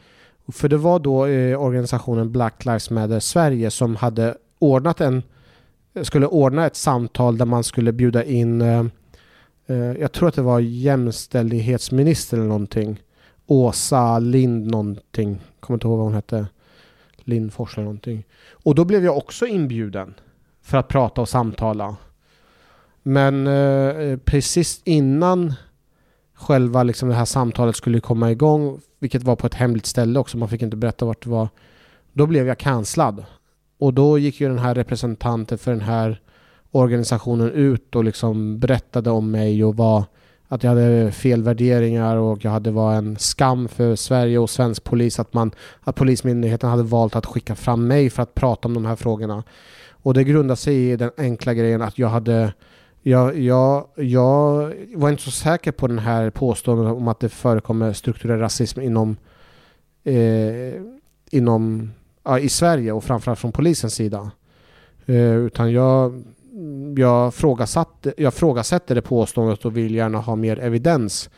För 0.53 0.69
det 0.69 0.77
var 0.77 0.99
då 0.99 1.27
eh, 1.27 1.63
organisationen 1.63 2.33
Black 2.33 2.65
Lives 2.65 2.91
Matter 2.91 3.21
Sverige 3.21 3.71
som 3.71 3.97
hade 3.97 4.37
ordnat 4.59 5.01
en, 5.01 5.23
skulle 6.03 6.27
ordna 6.27 6.67
ett 6.67 6.77
samtal 6.77 7.39
där 7.39 7.47
man 7.47 7.65
skulle 7.65 7.93
bjuda 7.93 8.25
in, 8.25 8.61
eh, 8.61 8.85
eh 9.67 9.93
jag 10.01 10.13
tror 10.13 10.29
att 10.29 10.35
det 10.35 10.43
var 10.43 10.61
jämställdhetsminister 10.61 12.37
eller 12.37 12.47
någonting. 12.47 12.99
Åsa 13.47 14.19
Lind 14.19 14.71
någonting, 14.71 15.41
kommer 15.61 15.77
inte 15.77 15.87
ihåg 15.87 15.97
vad 15.97 16.07
hon 16.07 16.15
hette. 16.15 16.47
Lindfors 17.17 17.77
eller 17.77 17.85
någonting. 17.85 18.25
Och 18.51 18.75
då 18.75 18.85
blev 18.85 19.05
jag 19.05 19.17
också 19.17 19.47
inbjuden 19.47 20.15
för 20.63 20.79
att 20.79 20.89
prata 20.89 21.21
och 21.21 21.29
samtala. 21.29 21.97
Men 23.03 23.47
eh, 23.47 24.17
precis 24.17 24.81
innan 24.85 25.55
själva 26.35 26.83
liksom 26.83 27.09
det 27.09 27.15
här 27.15 27.25
samtalet 27.25 27.77
skulle 27.77 28.01
komma 28.01 28.31
igång, 28.31 28.81
vilket 28.99 29.23
var 29.23 29.37
på 29.37 29.47
ett 29.47 29.55
hemligt 29.55 29.87
ställe 29.87 30.19
också, 30.19 30.39
man 30.39 30.49
fick 30.49 30.63
inte 30.63 30.77
berätta 30.77 31.05
vart 31.05 31.25
det 31.25 31.31
var. 31.31 31.49
Då 32.13 32.27
blev 32.27 32.47
jag 32.47 32.59
cancellad. 32.59 33.25
Och 33.79 33.95
då 33.95 34.19
gick 34.19 34.41
ju 34.41 34.49
den 34.49 34.59
här 34.59 34.75
representanten 34.75 35.59
för 35.59 35.71
den 35.71 35.81
här 35.81 36.21
organisationen 36.71 37.51
ut 37.51 37.97
och 37.97 38.05
liksom 38.05 38.59
berättade 38.59 39.11
om 39.11 39.31
mig 39.31 39.65
och 39.65 39.77
var 39.77 40.05
att 40.49 40.63
jag 40.63 40.71
hade 40.71 41.13
fel 41.13 41.43
värderingar 41.43 42.17
och 42.17 42.45
jag 42.45 42.51
hade 42.51 42.71
var 42.71 42.95
en 42.95 43.17
skam 43.19 43.69
för 43.69 43.97
Sverige 43.97 44.39
och 44.39 44.51
svensk 44.51 44.85
polis 44.85 45.21
att, 45.21 45.35
man, 45.35 45.51
att 45.81 45.97
Polismyndigheten 45.97 46.71
hade 46.71 46.83
valt 46.83 47.17
att 47.17 47.27
skicka 47.27 47.55
fram 47.55 47.87
mig 47.87 48.11
för 48.11 48.23
att 48.23 48.35
prata 48.35 48.69
om 48.69 48.75
de 48.75 48.87
här 48.87 48.97
frågorna. 48.97 49.43
Och 49.91 50.15
det 50.15 50.25
grundar 50.25 50.55
sig 50.55 50.91
i 50.91 50.97
den 50.97 51.11
enkla 51.17 51.55
grejen 51.55 51.83
att 51.83 51.99
jag 51.99 52.09
hade 52.09 52.53
jag, 53.03 53.39
jag, 53.39 53.87
jag 53.95 54.73
var 54.95 55.11
inte 55.11 55.23
så 55.23 55.31
säker 55.31 55.73
på 55.73 55.87
den 55.87 55.99
här 55.99 56.31
påståendet 56.31 56.93
om 56.93 57.09
att 57.09 57.21
det 57.21 57.29
förekommer 57.29 57.93
strukturell 57.93 58.39
rasism 58.39 58.81
inom, 58.81 59.17
eh, 60.05 60.83
inom 61.31 61.91
ja, 62.25 62.39
i 62.39 62.49
Sverige 62.49 62.93
och 62.93 63.05
framförallt 63.05 63.41
från 63.41 63.53
polisens 63.53 63.95
sida. 63.95 64.31
Eh, 65.07 65.35
utan 65.35 65.73
jag, 65.73 66.23
jag, 66.97 67.35
frågasatte, 67.35 68.15
jag 68.17 68.35
frågasätter 68.35 68.95
det 68.95 69.03
påståendet 69.03 69.65
och 69.65 69.77
vill 69.77 69.95
gärna 69.95 70.19
ha 70.19 70.37
mer 70.37 70.59
evidens. 70.59 71.31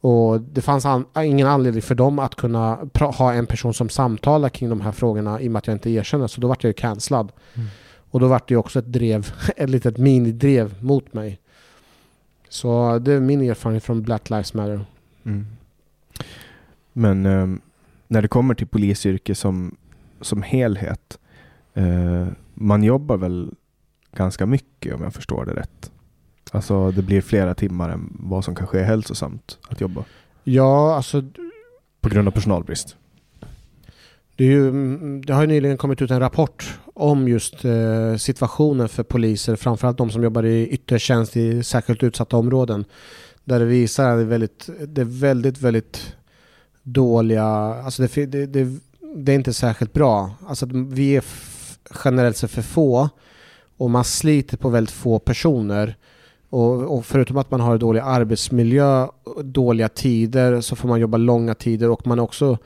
Och 0.00 0.40
det 0.40 0.60
fanns 0.60 0.86
an, 0.86 1.04
ingen 1.16 1.46
anledning 1.46 1.82
för 1.82 1.94
dem 1.94 2.18
att 2.18 2.34
kunna 2.34 2.78
ha 2.94 3.32
en 3.32 3.46
person 3.46 3.74
som 3.74 3.88
samtalar 3.88 4.48
kring 4.48 4.68
de 4.68 4.80
här 4.80 4.92
frågorna 4.92 5.40
i 5.40 5.48
och 5.48 5.52
med 5.52 5.58
att 5.58 5.66
jag 5.66 5.74
inte 5.74 5.90
erkänner. 5.90 6.26
Så 6.26 6.40
då 6.40 6.48
vart 6.48 6.64
jag 6.64 6.68
ju 6.68 6.74
cancellad. 6.74 7.32
Mm. 7.54 7.68
Och 8.10 8.20
då 8.20 8.28
vart 8.28 8.48
det 8.48 8.56
också 8.56 8.78
ett 8.78 8.92
drev, 8.92 9.32
ett 9.56 9.70
litet 9.70 9.98
minidrev 9.98 10.84
mot 10.84 11.14
mig. 11.14 11.40
Så 12.48 12.98
det 12.98 13.12
är 13.12 13.20
min 13.20 13.40
erfarenhet 13.40 13.84
från 13.84 14.02
Black 14.02 14.30
Lives 14.30 14.54
Matter. 14.54 14.84
Mm. 15.24 15.46
Men 16.92 17.26
eh, 17.26 17.46
när 18.08 18.22
det 18.22 18.28
kommer 18.28 18.54
till 18.54 18.66
polisyrke 18.66 19.34
som, 19.34 19.76
som 20.20 20.42
helhet, 20.42 21.18
eh, 21.74 22.26
man 22.54 22.82
jobbar 22.82 23.16
väl 23.16 23.50
ganska 24.16 24.46
mycket 24.46 24.94
om 24.94 25.02
jag 25.02 25.14
förstår 25.14 25.44
det 25.44 25.54
rätt? 25.54 25.90
Alltså 26.52 26.90
det 26.90 27.02
blir 27.02 27.20
flera 27.20 27.54
timmar 27.54 27.90
än 27.90 28.16
vad 28.20 28.44
som 28.44 28.54
kanske 28.54 28.80
är 28.80 28.84
hälsosamt 28.84 29.58
att 29.68 29.80
jobba? 29.80 30.04
Ja, 30.44 30.96
alltså... 30.96 31.22
På 32.00 32.08
grund 32.08 32.28
av 32.28 32.32
personalbrist? 32.32 32.96
Det, 34.36 34.44
ju, 34.44 34.70
det, 35.20 35.32
har 35.32 35.40
ju 35.40 35.46
nyligen 35.46 35.76
kommit 35.76 36.02
ut 36.02 36.10
en 36.10 36.20
rapport 36.20 36.78
om 36.94 37.28
just 37.28 37.64
eh, 37.64 38.16
situationen 38.16 38.88
för 38.88 39.02
poliser, 39.02 39.56
framförallt 39.56 39.98
de 39.98 40.10
som 40.10 40.22
jobbar 40.22 40.44
i 40.44 40.68
yttre 40.68 40.98
tjänst 40.98 41.36
i 41.36 41.62
särskilt 41.62 42.02
utsatta 42.02 42.36
områden. 42.36 42.84
Där 43.44 43.58
det 43.58 43.64
visar 43.64 44.10
att 44.10 44.18
det 44.18 44.22
är 44.22 44.26
väldigt, 44.26 44.68
det 44.86 45.00
är 45.00 45.20
väldigt, 45.20 45.60
väldigt 45.60 46.16
dåliga, 46.82 47.44
alltså 47.44 48.02
det, 48.02 48.26
det, 48.26 48.46
det, 48.46 48.78
det 49.16 49.32
är 49.32 49.36
inte 49.36 49.52
särskilt 49.52 49.92
bra. 49.92 50.30
Alltså 50.46 50.66
vi 50.72 51.16
är 51.16 51.24
generellt 52.04 52.36
sett 52.36 52.50
för 52.50 52.62
få 52.62 53.08
och 53.78 53.90
man 53.90 54.04
sliter 54.04 54.56
på 54.56 54.68
väldigt 54.68 54.94
få 54.94 55.18
personer. 55.18 55.96
Och, 56.50 56.96
och, 56.96 57.06
förutom 57.06 57.36
att 57.36 57.50
man 57.50 57.60
har 57.60 57.78
dålig 57.78 58.00
arbetsmiljö, 58.00 59.08
dåliga 59.42 59.88
tider, 59.88 60.60
så 60.60 60.76
får 60.76 60.88
man 60.88 61.00
jobba 61.00 61.18
långa 61.18 61.54
tider 61.54 61.90
och 61.90 62.06
man 62.06 62.18
är 62.18 62.22
också 62.22 62.58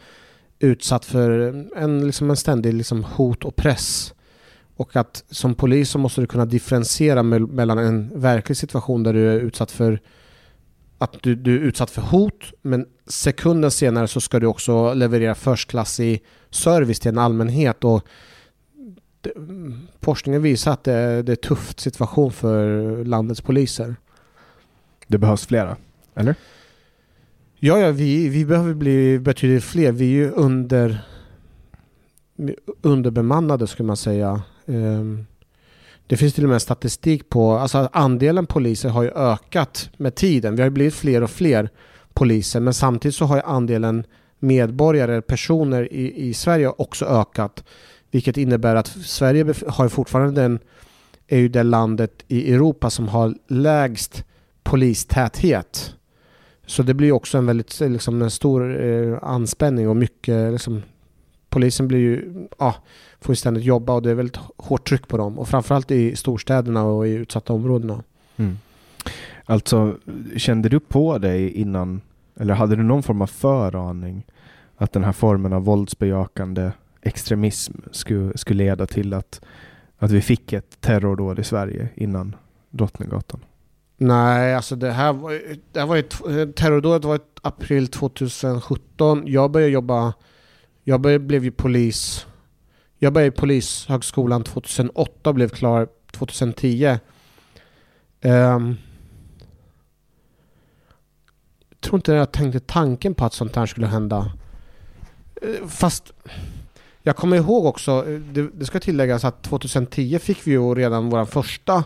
utsatt 0.59 1.05
för 1.05 1.29
en, 1.77 2.07
liksom 2.07 2.31
en 2.31 2.37
ständig 2.37 2.75
liksom 2.75 3.05
hot 3.05 3.45
och 3.45 3.57
press. 3.57 4.15
Och 4.77 4.97
att 4.97 5.25
som 5.31 5.55
polis 5.55 5.91
så 5.91 5.99
måste 5.99 6.21
du 6.21 6.27
kunna 6.27 6.45
differentiera 6.45 7.23
me 7.23 7.39
mellan 7.39 7.79
en 7.79 8.21
verklig 8.21 8.57
situation 8.57 9.03
där 9.03 9.13
du 9.13 9.31
är 9.31 9.41
utsatt 9.41 9.71
för 9.71 10.01
att 10.99 11.23
du, 11.23 11.35
du, 11.35 11.57
är 11.57 11.61
utsatt 11.61 11.91
för 11.91 12.03
hot 12.03 12.53
men 12.63 12.87
sekunden 13.07 13.71
senare 13.71 14.09
så 14.09 14.21
ska 14.21 14.41
du 14.41 14.47
också 14.47 14.95
leverera 14.95 15.35
förstklassig 15.35 16.23
service 16.51 17.01
till 17.01 17.09
en 17.09 17.19
allmänhet 17.19 17.85
och 17.85 18.07
forskningen 20.01 20.43
visar 20.43 20.73
att 20.73 20.85
det, 20.85 20.93
är 20.93 21.31
en 21.31 21.37
tuff 21.37 21.75
situation 21.79 22.33
för 22.33 23.05
landets 23.05 23.41
poliser. 23.41 23.97
Det 25.07 25.19
behövs 25.19 25.47
flera, 25.47 25.77
eller? 26.15 26.35
Ja, 27.59 27.79
ja 27.79 27.91
vi, 27.91 28.29
vi 28.29 28.45
behöver 28.45 28.75
bli 28.75 29.19
betydligt 29.19 29.65
fler. 29.65 29.93
Vi 29.93 30.05
är 30.05 30.17
ju 30.17 30.31
under 30.31 31.05
underbemannade 32.83 33.67
skulle 33.67 33.87
man 33.87 33.97
säga. 33.97 34.43
Um, 34.67 35.27
det 36.07 36.17
finns 36.17 36.35
till 36.35 36.45
och 36.45 36.51
med 36.51 36.63
statistik 36.63 37.29
på, 37.29 37.53
alltså 37.53 37.89
andelen 37.93 38.47
poliser 38.47 38.89
har 38.89 39.03
ju 39.03 39.11
ökat 39.11 39.91
med 39.97 40.15
tiden. 40.15 40.57
Vi 40.57 40.63
har 40.63 40.71
blivit 40.71 40.95
fler 40.95 41.23
och 41.23 41.31
fler 41.31 41.71
poliser 42.15 42.61
men 42.61 42.75
samtidigt 42.75 43.15
så 43.15 43.25
har 43.25 43.37
ju 43.37 43.43
andelen 43.43 44.05
medborgare, 44.39 45.23
personer 45.23 45.93
i, 45.93 46.29
i 46.29 46.35
Sverige 46.35 46.69
också 46.69 47.05
ökat. 47.05 47.65
Vilket 48.13 48.37
innebär 48.37 48.77
att 48.77 48.87
Sverige 48.87 49.55
har 49.69 49.89
fortfarande 49.89 50.41
den, 50.41 50.59
är 51.27 51.39
ju 51.39 51.49
det 51.49 51.63
landet 51.63 52.25
i 52.29 52.55
Europa 52.55 52.91
som 52.91 53.09
har 53.09 53.35
lägst 53.49 54.25
polistäthet. 54.63 55.95
Så 56.67 56.83
det 56.83 56.95
blir 56.95 57.13
också 57.13 57.39
en 57.39 57.47
väldigt 57.47 57.81
liksom, 57.81 58.23
en 58.23 58.31
stor 58.31 58.85
eh, 58.85 59.19
anspänning 59.23 59.89
och 59.89 59.97
mycket 59.97 60.53
liksom, 60.53 60.83
polisen 61.49 61.89
blir 61.89 61.99
ju, 61.99 62.47
ja, 62.59 62.75
får 63.21 63.33
ju 63.33 63.37
ständigt 63.37 63.65
jobba 63.65 63.93
och 63.93 64.03
det 64.03 64.11
är 64.11 64.15
väldigt 64.15 64.39
hårt 64.57 64.89
tryck 64.89 65.09
på 65.09 65.17
dem. 65.17 65.39
Och 65.39 65.49
framförallt 65.49 65.91
i 65.91 66.17
storstäderna 66.17 66.85
och 66.85 67.07
i 67.07 67.11
utsatta 67.11 67.53
områdena. 67.53 68.03
Mm. 68.37 68.59
Alltså, 69.45 69.97
kände 70.37 70.69
du 70.69 70.81
på 70.81 71.19
dig 71.19 71.51
innan, 71.51 72.01
eller 72.41 72.55
hade 72.55 72.77
du 72.77 72.83
någon 72.83 73.03
form 73.03 73.23
av 73.23 73.27
föraning 73.27 74.27
att 74.77 74.93
den 74.93 75.05
här 75.05 75.13
formen 75.13 75.53
av 75.53 75.65
våldsbejakande 75.65 76.71
extremism 77.03 77.73
skulle, 77.93 78.39
skulle 78.39 78.65
leda 78.65 78.87
till 78.87 79.15
att, 79.15 79.41
att 79.99 80.11
vi 80.11 80.21
fick 80.21 80.53
ett 80.53 80.81
terrordåd 80.81 81.39
i 81.39 81.45
Sverige 81.45 81.89
innan 81.95 82.37
Drottninggatan? 82.71 83.45
Nej, 83.97 84.55
alltså 84.55 84.77
det 84.77 84.91
här 84.91 85.13
var, 85.13 85.41
det 85.73 85.81
här 85.81 85.87
var 85.87 85.97
ju, 85.97 86.03
terrordådet 86.53 87.05
var 87.05 87.17
i 87.17 87.21
april 87.43 87.89
2017. 87.89 89.23
Jag 89.27 89.51
började 89.51 89.73
jobba, 89.73 90.13
jag 90.85 91.01
började, 91.01 91.25
blev 91.25 91.45
ju 91.45 91.51
polis. 91.51 92.27
Jag 92.99 93.13
började 93.13 93.37
i 93.37 93.39
polishögskolan 93.39 94.45
2008 94.45 95.31
och 95.31 95.35
blev 95.35 95.49
klar 95.49 95.89
2010. 96.11 96.87
Um, 96.87 96.99
ehm, 98.33 98.77
jag 101.71 101.81
tror 101.81 101.97
inte 101.97 102.13
jag 102.13 102.33
tänkte 102.33 102.61
tanken 102.61 103.15
på 103.15 103.25
att 103.25 103.33
sånt 103.33 103.57
här 103.57 103.67
skulle 103.67 103.87
hända. 103.87 104.33
Eh, 105.43 105.67
fast 105.69 106.13
jag 107.03 107.17
kommer 107.17 107.37
ihåg 107.37 107.67
också, 107.67 108.03
det, 108.33 108.49
det 108.55 108.65
ska 108.65 108.81
tilläggas 108.81 109.25
att 109.25 109.43
2010 109.43 110.19
fick 110.19 110.47
vi 110.47 110.51
ju 110.51 110.75
redan 110.75 111.11
vår 111.11 111.25
första 111.25 111.85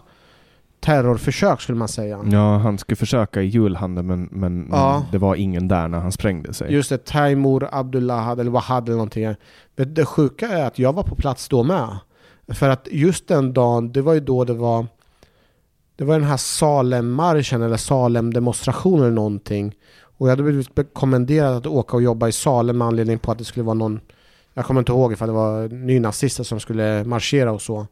terrorförsök 0.80 1.60
skulle 1.60 1.78
man 1.78 1.88
säga. 1.88 2.24
Ja, 2.32 2.56
han 2.58 2.78
skulle 2.78 2.96
försöka 2.96 3.42
i 3.42 3.46
julhandeln 3.46 4.06
men, 4.06 4.28
men, 4.32 4.68
ja. 4.70 5.06
det 5.12 5.18
var 5.18 5.34
ingen 5.34 5.68
där 5.68 5.88
när 5.88 5.98
han 5.98 6.12
sprängde 6.12 6.54
sig. 6.54 6.72
Just 6.72 6.88
det, 6.90 7.04
Taimur 7.04 7.68
Abdullah 7.72 8.30
eller 8.30 8.50
Wahad 8.50 8.84
eller 8.84 8.96
någonting. 8.96 9.34
Men 9.76 9.94
det 9.94 10.04
sjuka 10.04 10.48
är 10.48 10.64
att 10.64 10.78
jag 10.78 10.92
var 10.92 11.02
på 11.02 11.14
plats 11.14 11.48
då 11.48 11.62
med. 11.62 11.98
För 12.48 12.68
att 12.68 12.88
just 12.90 13.28
den 13.28 13.52
dagen, 13.52 13.92
det 13.92 14.02
var 14.02 14.14
ju 14.14 14.20
då 14.20 14.44
det 14.44 14.54
var 14.54 14.86
det 15.96 16.04
var 16.04 16.14
den 16.18 16.28
här 16.28 16.36
Salem-marschen 16.36 17.62
eller 17.62 17.76
Salem-demonstrationen 17.76 19.02
eller 19.02 19.14
någonting. 19.14 19.74
Och 20.18 20.26
jag 20.26 20.32
hade 20.32 20.42
blivit 20.42 20.70
kommenderad 20.92 21.56
att 21.56 21.66
åka 21.66 21.96
och 21.96 22.02
jobba 22.02 22.28
i 22.28 22.32
Salem 22.32 22.78
med 22.78 22.88
anledning 22.88 23.18
på 23.18 23.32
att 23.32 23.38
det 23.38 23.44
skulle 23.44 23.64
vara 23.64 23.74
någon 23.74 24.00
jag 24.56 24.64
kommer 24.64 24.80
inte 24.80 24.92
ihåg 24.92 25.12
ifall 25.12 25.28
det 25.28 25.34
var 25.34 25.68
nynazister 25.68 26.44
som 26.44 26.60
skulle 26.60 27.04
marschera 27.04 27.52
och 27.52 27.62
så. 27.62 27.86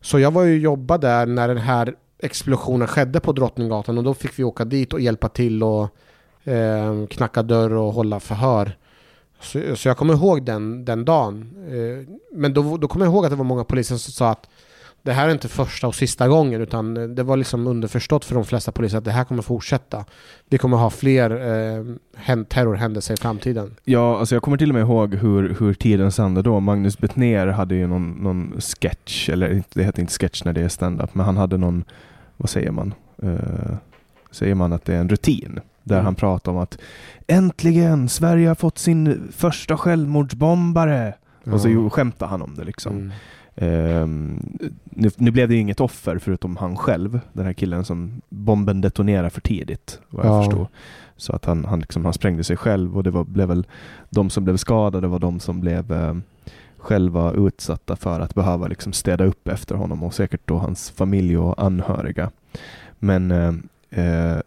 Så 0.00 0.18
jag 0.18 0.30
var 0.30 0.42
ju 0.42 0.58
jobba 0.58 0.98
där 0.98 1.26
när 1.26 1.48
den 1.48 1.58
här 1.58 1.94
explosionen 2.18 2.88
skedde 2.88 3.20
på 3.20 3.32
Drottninggatan 3.32 3.98
och 3.98 4.04
då 4.04 4.14
fick 4.14 4.38
vi 4.38 4.44
åka 4.44 4.64
dit 4.64 4.92
och 4.92 5.00
hjälpa 5.00 5.28
till 5.28 5.62
och 5.62 5.88
eh, 6.44 7.06
knacka 7.06 7.42
dörr 7.42 7.72
och 7.72 7.92
hålla 7.92 8.20
förhör. 8.20 8.76
Så, 9.40 9.76
så 9.76 9.88
jag 9.88 9.96
kommer 9.96 10.14
ihåg 10.14 10.44
den, 10.44 10.84
den 10.84 11.04
dagen. 11.04 11.50
Eh, 11.68 12.14
men 12.32 12.54
då, 12.54 12.76
då 12.76 12.88
kommer 12.88 13.06
jag 13.06 13.12
ihåg 13.12 13.24
att 13.24 13.30
det 13.30 13.36
var 13.36 13.44
många 13.44 13.64
poliser 13.64 13.96
som 13.96 14.12
sa 14.12 14.30
att 14.30 14.48
det 15.06 15.12
här 15.12 15.28
är 15.28 15.32
inte 15.32 15.48
första 15.48 15.86
och 15.86 15.94
sista 15.94 16.28
gången 16.28 16.60
utan 16.60 17.14
det 17.14 17.22
var 17.22 17.36
liksom 17.36 17.66
underförstått 17.66 18.24
för 18.24 18.34
de 18.34 18.44
flesta 18.44 18.72
poliser 18.72 18.98
att 18.98 19.04
det 19.04 19.10
här 19.10 19.24
kommer 19.24 19.42
fortsätta. 19.42 20.04
Vi 20.48 20.58
kommer 20.58 20.76
ha 20.76 20.90
fler 20.90 21.30
eh, 21.30 22.44
terrorhändelser 22.44 23.14
i 23.14 23.16
framtiden. 23.16 23.74
Ja, 23.84 24.18
alltså 24.18 24.34
jag 24.34 24.42
kommer 24.42 24.56
till 24.56 24.70
och 24.70 24.74
med 24.74 24.82
ihåg 24.82 25.14
hur, 25.14 25.56
hur 25.58 25.74
tiden 25.74 26.12
sände 26.12 26.42
då. 26.42 26.60
Magnus 26.60 26.98
Bettner 26.98 27.46
hade 27.46 27.74
ju 27.74 27.86
någon, 27.86 28.10
någon 28.10 28.60
sketch, 28.60 29.28
eller 29.28 29.62
det 29.72 29.84
heter 29.84 30.00
inte 30.00 30.12
sketch 30.12 30.44
när 30.44 30.52
det 30.52 30.60
är 30.60 30.68
stand-up, 30.68 31.14
men 31.14 31.26
han 31.26 31.36
hade 31.36 31.56
någon, 31.56 31.84
vad 32.36 32.50
säger 32.50 32.70
man? 32.70 32.94
Uh, 33.22 33.76
säger 34.30 34.54
man 34.54 34.72
att 34.72 34.84
det 34.84 34.94
är 34.94 35.00
en 35.00 35.08
rutin 35.08 35.60
där 35.82 35.94
mm. 35.94 36.04
han 36.04 36.14
pratar 36.14 36.52
om 36.52 36.58
att 36.58 36.78
äntligen 37.26 38.08
Sverige 38.08 38.48
har 38.48 38.54
fått 38.54 38.78
sin 38.78 39.32
första 39.36 39.76
självmordsbombare. 39.76 41.14
Mm. 41.44 41.54
Och 41.54 41.60
så 41.60 41.90
skämtar 41.90 42.26
han 42.26 42.42
om 42.42 42.54
det 42.54 42.64
liksom. 42.64 42.92
Mm. 42.92 43.12
Um, 43.60 44.58
nu, 44.84 45.10
nu, 45.16 45.30
blev 45.30 45.48
det 45.48 45.54
ju 45.54 45.60
inget 45.60 45.80
offer 45.80 46.18
förutom 46.18 46.56
han 46.56 46.76
själv, 46.76 47.20
den 47.32 47.46
här 47.46 47.52
killen 47.52 47.84
som 47.84 48.20
bomben 48.28 48.80
detonerade 48.80 49.30
för 49.30 49.40
tidigt, 49.40 50.00
vad 50.08 50.26
jag 50.26 50.34
ja. 50.34 50.42
förstod. 50.42 50.66
Så 51.16 51.32
att 51.32 51.44
han, 51.44 51.64
han, 51.64 51.80
liksom, 51.80 52.04
han 52.04 52.14
sprängde 52.14 52.44
sig 52.44 52.56
själv 52.56 52.96
och 52.96 53.02
det 53.02 53.10
var, 53.10 53.24
blev 53.24 53.48
väl 53.48 53.66
de 54.10 54.30
som 54.30 54.44
blev 54.44 54.56
skadade 54.56 55.08
var 55.08 55.18
de 55.18 55.40
som 55.40 55.60
blev 55.60 55.92
eh, 55.92 56.14
själva 56.76 57.32
utsatta 57.32 57.96
för 57.96 58.20
att 58.20 58.34
behöva 58.34 58.66
liksom 58.66 58.92
städa 58.92 59.24
upp 59.24 59.48
efter 59.48 59.74
honom 59.74 60.02
och 60.02 60.14
säkert 60.14 60.40
då 60.44 60.58
hans 60.58 60.90
familj 60.90 61.38
och 61.38 61.62
anhöriga. 61.62 62.30
Men 62.98 63.30
eh, 63.90 64.40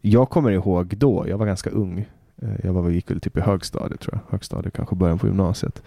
jag 0.00 0.30
kommer 0.30 0.50
ihåg 0.50 0.96
då, 0.96 1.24
jag 1.28 1.38
var 1.38 1.46
ganska 1.46 1.70
ung, 1.70 2.08
jag 2.62 2.72
var, 2.72 2.90
gick 2.90 3.10
väl 3.10 3.20
typ 3.20 3.36
i 3.36 3.40
högstadiet 3.40 4.00
tror 4.00 4.14
jag, 4.14 4.32
högstadiet 4.32 4.74
kanske 4.74 4.96
början 4.96 5.18
på 5.18 5.26
gymnasiet. 5.26 5.82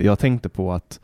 Jag 0.00 0.18
tänkte 0.18 0.48
på 0.48 0.72
att 0.72 1.00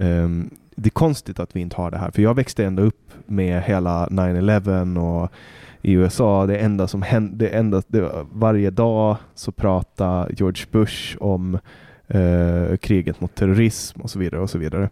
Um, 0.00 0.50
det 0.74 0.88
är 0.88 0.90
konstigt 0.90 1.40
att 1.40 1.56
vi 1.56 1.60
inte 1.60 1.76
har 1.76 1.90
det 1.90 1.98
här, 1.98 2.10
för 2.10 2.22
jag 2.22 2.34
växte 2.34 2.64
ändå 2.64 2.82
upp 2.82 3.12
med 3.26 3.62
hela 3.62 4.06
9-11 4.06 4.98
och 4.98 5.32
i 5.82 5.92
USA, 5.92 6.46
det 6.46 6.58
enda 6.58 6.88
som 6.88 7.02
hände, 7.02 7.36
det 7.36 7.48
enda, 7.48 7.82
det, 7.86 8.10
varje 8.32 8.70
dag 8.70 9.16
så 9.34 9.52
pratade 9.52 10.34
George 10.34 10.64
Bush 10.70 11.16
om 11.20 11.58
uh, 12.14 12.76
kriget 12.76 13.20
mot 13.20 13.34
terrorism 13.34 14.00
och 14.00 14.10
så 14.10 14.18
vidare 14.18 14.40
och 14.40 14.50
så 14.50 14.58
vidare. 14.58 14.90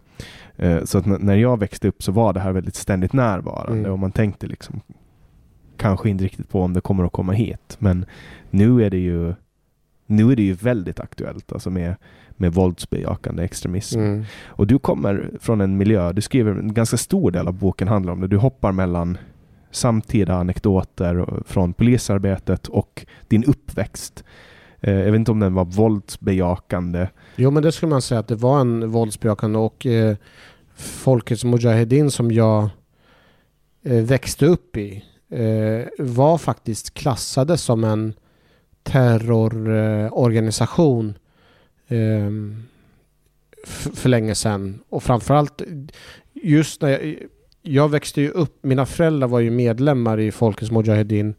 Uh, 0.63 0.83
så 0.83 0.97
att 0.97 1.05
när 1.05 1.35
jag 1.35 1.59
växte 1.59 1.87
upp 1.87 2.03
så 2.03 2.11
var 2.11 2.33
det 2.33 2.39
här 2.39 2.51
väldigt 2.51 2.75
ständigt 2.75 3.13
närvarande 3.13 3.79
mm. 3.79 3.91
och 3.91 3.99
man 3.99 4.11
tänkte 4.11 4.47
liksom 4.47 4.81
kanske 5.77 6.09
inte 6.09 6.23
riktigt 6.23 6.49
på 6.49 6.61
om 6.61 6.73
det 6.73 6.81
kommer 6.81 7.03
att 7.03 7.11
komma 7.11 7.33
hit, 7.33 7.77
men 7.79 8.05
nu 8.49 8.85
är 8.85 8.89
det 8.89 8.97
ju 8.97 9.33
nu 10.05 10.31
är 10.31 10.35
det 10.35 10.43
ju 10.43 10.53
väldigt 10.53 10.99
aktuellt 10.99 11.51
alltså 11.51 11.69
med 11.69 11.95
med 12.37 12.53
våldsbejakande 12.53 13.43
extremism. 13.43 13.99
Mm. 13.99 14.25
Och 14.45 14.67
du 14.67 14.79
kommer 14.79 15.31
från 15.39 15.61
en 15.61 15.77
miljö, 15.77 16.13
du 16.13 16.21
skriver 16.21 16.51
en 16.51 16.73
ganska 16.73 16.97
stor 16.97 17.31
del 17.31 17.47
av 17.47 17.53
boken 17.53 17.87
handlar 17.87 18.13
om 18.13 18.21
det. 18.21 18.27
Du 18.27 18.37
hoppar 18.37 18.71
mellan 18.71 19.17
samtida 19.71 20.35
anekdoter 20.35 21.43
från 21.45 21.73
polisarbetet 21.73 22.67
och 22.67 23.05
din 23.27 23.43
uppväxt. 23.43 24.23
Eh, 24.79 24.93
jag 24.93 25.11
vet 25.11 25.15
inte 25.15 25.31
om 25.31 25.39
den 25.39 25.53
var 25.53 25.65
våldsbejakande. 25.65 27.07
Jo 27.35 27.51
men 27.51 27.63
det 27.63 27.71
skulle 27.71 27.89
man 27.89 28.01
säga 28.01 28.19
att 28.19 28.27
det 28.27 28.35
var 28.35 28.59
en 28.59 28.91
våldsbejakande 28.91 29.59
och 29.59 29.85
eh, 29.85 30.15
Folkets 30.75 31.43
Mujahedin 31.43 32.11
som 32.11 32.31
jag 32.31 32.69
eh, 33.83 34.03
växte 34.03 34.45
upp 34.45 34.77
i 34.77 35.03
eh, 35.29 35.81
var 35.99 36.37
faktiskt 36.37 36.93
klassade 36.93 37.57
som 37.57 37.83
en 37.83 38.13
terrororganisation 38.83 41.17
Ehm, 41.87 42.63
för 43.93 44.09
länge 44.09 44.35
sedan. 44.35 44.79
Och 44.89 45.03
framförallt 45.03 45.61
just 46.33 46.81
när 46.81 46.89
jag, 46.89 47.15
jag 47.61 47.89
växte 47.89 48.21
ju 48.21 48.29
upp, 48.29 48.63
mina 48.63 48.85
föräldrar 48.85 49.27
var 49.27 49.39
ju 49.39 49.51
medlemmar 49.51 50.19
i 50.19 50.31
Folkets 50.31 50.71
Mujahedin. 50.71 51.35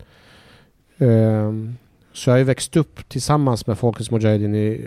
Ehm, 0.98 1.76
så 2.12 2.30
jag 2.30 2.34
har 2.34 2.38
ju 2.38 2.44
växt 2.44 2.76
upp 2.76 3.08
tillsammans 3.08 3.66
med 3.66 3.78
Folkets 3.78 4.10
Mujahedin 4.10 4.54
i, 4.54 4.86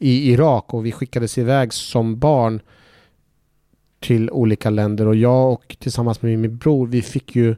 i 0.00 0.32
Irak 0.32 0.74
och 0.74 0.86
vi 0.86 0.92
skickades 0.92 1.38
iväg 1.38 1.72
som 1.72 2.18
barn 2.18 2.60
till 4.00 4.30
olika 4.30 4.70
länder 4.70 5.06
och 5.06 5.16
jag 5.16 5.52
och 5.52 5.76
tillsammans 5.78 6.22
med 6.22 6.38
min 6.38 6.56
bror 6.56 6.86
vi 6.86 7.02
fick 7.02 7.36
ju 7.36 7.56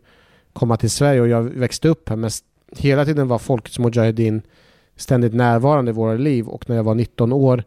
komma 0.53 0.77
till 0.77 0.91
Sverige 0.91 1.21
och 1.21 1.29
jag 1.29 1.43
växte 1.43 1.89
upp 1.89 2.09
här 2.09 2.17
men 2.17 2.31
hela 2.77 3.05
tiden 3.05 3.29
var 3.29 3.39
Folkets 3.39 3.79
Mujahedin 3.79 4.43
ständigt 4.97 5.35
närvarande 5.35 5.91
i 5.91 5.95
våra 5.95 6.15
liv 6.15 6.49
och 6.49 6.69
när 6.69 6.77
jag 6.77 6.85
var 6.85 6.95
19 6.95 7.33
år 7.33 7.65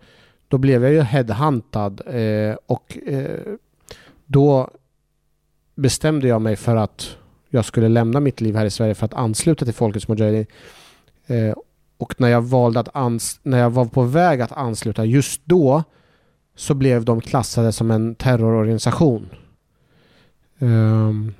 då 0.47 0.57
blev 0.57 0.83
jag 0.83 0.93
ju 0.93 1.01
headhuntad 1.01 2.01
eh, 2.07 2.55
och 2.65 2.97
eh, 3.07 3.39
då 4.25 4.69
bestämde 5.75 6.27
jag 6.27 6.41
mig 6.41 6.55
för 6.55 6.75
att 6.75 7.17
jag 7.49 7.65
skulle 7.65 7.87
lämna 7.87 8.19
mitt 8.19 8.41
liv 8.41 8.55
här 8.55 8.65
i 8.65 8.69
Sverige 8.69 8.95
för 8.95 9.05
att 9.05 9.13
ansluta 9.13 9.65
till 9.65 9.73
Folkets 9.73 10.07
Mujahedin. 10.07 10.45
Eh, 11.27 11.53
och 11.97 12.21
när 12.21 12.27
jag 12.27 12.41
valde 12.41 12.79
att 12.79 12.95
ans 12.95 13.39
när 13.43 13.59
jag 13.59 13.69
var 13.69 13.85
på 13.85 14.03
väg 14.03 14.41
att 14.41 14.51
ansluta 14.51 15.05
just 15.05 15.41
då 15.45 15.83
så 16.55 16.73
blev 16.73 17.05
de 17.05 17.21
klassade 17.21 17.71
som 17.71 17.91
en 17.91 18.15
terrororganisation. 18.15 19.29
Um, 20.59 21.33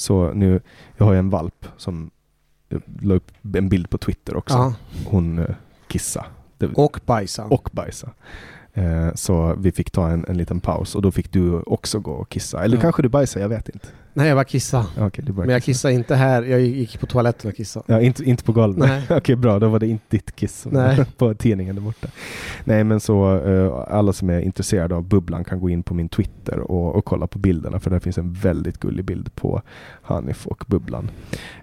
Så 0.00 0.32
nu, 0.32 0.60
jag 0.96 1.06
har 1.06 1.12
ju 1.12 1.18
en 1.18 1.30
valp 1.30 1.66
som 1.76 2.10
la 3.00 3.14
upp 3.14 3.30
en 3.54 3.68
bild 3.68 3.90
på 3.90 3.98
Twitter 3.98 4.36
också. 4.36 4.56
Ja. 4.56 4.74
Hon 5.06 5.38
eh, 5.38 5.54
kissa. 5.88 6.26
Och 6.74 7.00
bajsa. 7.06 7.44
Och 7.44 7.68
bajsa. 7.72 8.10
Eh, 8.72 9.14
så 9.14 9.54
vi 9.58 9.72
fick 9.72 9.90
ta 9.90 10.08
en, 10.08 10.24
en 10.28 10.36
liten 10.36 10.60
paus 10.60 10.94
och 10.94 11.02
då 11.02 11.10
fick 11.10 11.32
du 11.32 11.60
också 11.60 12.00
gå 12.00 12.12
och 12.12 12.28
kissa. 12.28 12.64
Eller 12.64 12.76
ja. 12.76 12.80
kanske 12.80 13.02
du 13.02 13.08
bajsade, 13.08 13.44
jag 13.44 13.48
vet 13.48 13.68
inte. 13.68 13.88
Nej, 14.12 14.28
jag 14.28 14.36
var 14.36 14.44
kissa. 14.44 14.86
Okay, 15.00 15.24
Men 15.28 15.48
jag 15.48 15.62
kissade 15.62 15.94
inte 15.94 16.14
här. 16.14 16.42
Jag 16.42 16.60
gick 16.60 17.00
på 17.00 17.06
toaletten 17.06 17.50
och 17.50 17.56
kissade. 17.56 17.84
Ja, 17.88 18.00
inte, 18.00 18.24
inte 18.24 18.44
på 18.44 18.52
golvet. 18.52 18.90
Okej, 19.04 19.16
okay, 19.16 19.36
bra. 19.36 19.58
Då 19.58 19.68
var 19.68 19.78
det 19.78 19.86
inte 19.86 20.04
ditt 20.08 20.36
kiss 20.36 20.66
Nej. 20.70 21.04
på 21.16 21.34
tidningen 21.34 21.74
där 21.74 21.82
borta. 21.82 22.08
Nej, 22.64 22.84
men 22.84 23.00
så 23.00 23.36
uh, 23.36 23.84
alla 23.88 24.12
som 24.12 24.30
är 24.30 24.40
intresserade 24.40 24.94
av 24.94 25.04
bubblan 25.04 25.44
kan 25.44 25.60
gå 25.60 25.70
in 25.70 25.82
på 25.82 25.94
min 25.94 26.08
Twitter 26.08 26.58
och, 26.58 26.94
och 26.94 27.04
kolla 27.04 27.26
på 27.26 27.38
bilderna, 27.38 27.80
för 27.80 27.90
där 27.90 27.98
finns 27.98 28.18
en 28.18 28.32
väldigt 28.32 28.80
gullig 28.80 29.04
bild 29.04 29.34
på 29.34 29.62
Hanif 30.02 30.46
och 30.46 30.64
bubblan. 30.66 31.10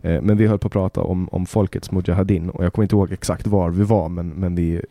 Uh, 0.06 0.22
men 0.22 0.38
vi 0.38 0.48
höll 0.48 0.60
på 0.60 0.68
att 0.68 0.74
prata 0.74 1.02
om, 1.02 1.30
om 1.32 1.46
folkets 1.46 1.92
Mujahedin 1.92 2.50
och 2.50 2.66
jag 2.66 2.74
kommer 2.74 2.84
inte 2.84 2.96
ihåg 2.96 3.12
exakt 3.12 3.48
var 3.48 3.70
vi 3.70 3.84
var, 3.84 4.10
men, 4.10 4.30
men 4.30 4.56
vi 4.56 4.82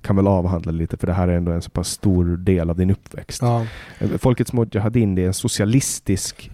kan 0.00 0.16
väl 0.16 0.26
avhandla 0.26 0.72
lite, 0.72 0.96
för 0.96 1.06
det 1.06 1.12
här 1.12 1.28
är 1.28 1.36
ändå 1.36 1.52
en 1.52 1.62
så 1.62 1.70
pass 1.70 1.88
stor 1.88 2.36
del 2.36 2.70
av 2.70 2.76
din 2.76 2.90
uppväxt. 2.90 3.42
Ja. 3.42 3.66
Eh, 3.98 4.08
folkets 4.18 4.52
Mujahedin, 4.52 5.14
det 5.14 5.22
är 5.22 5.26
en 5.26 5.34
socialistisk 5.34 6.50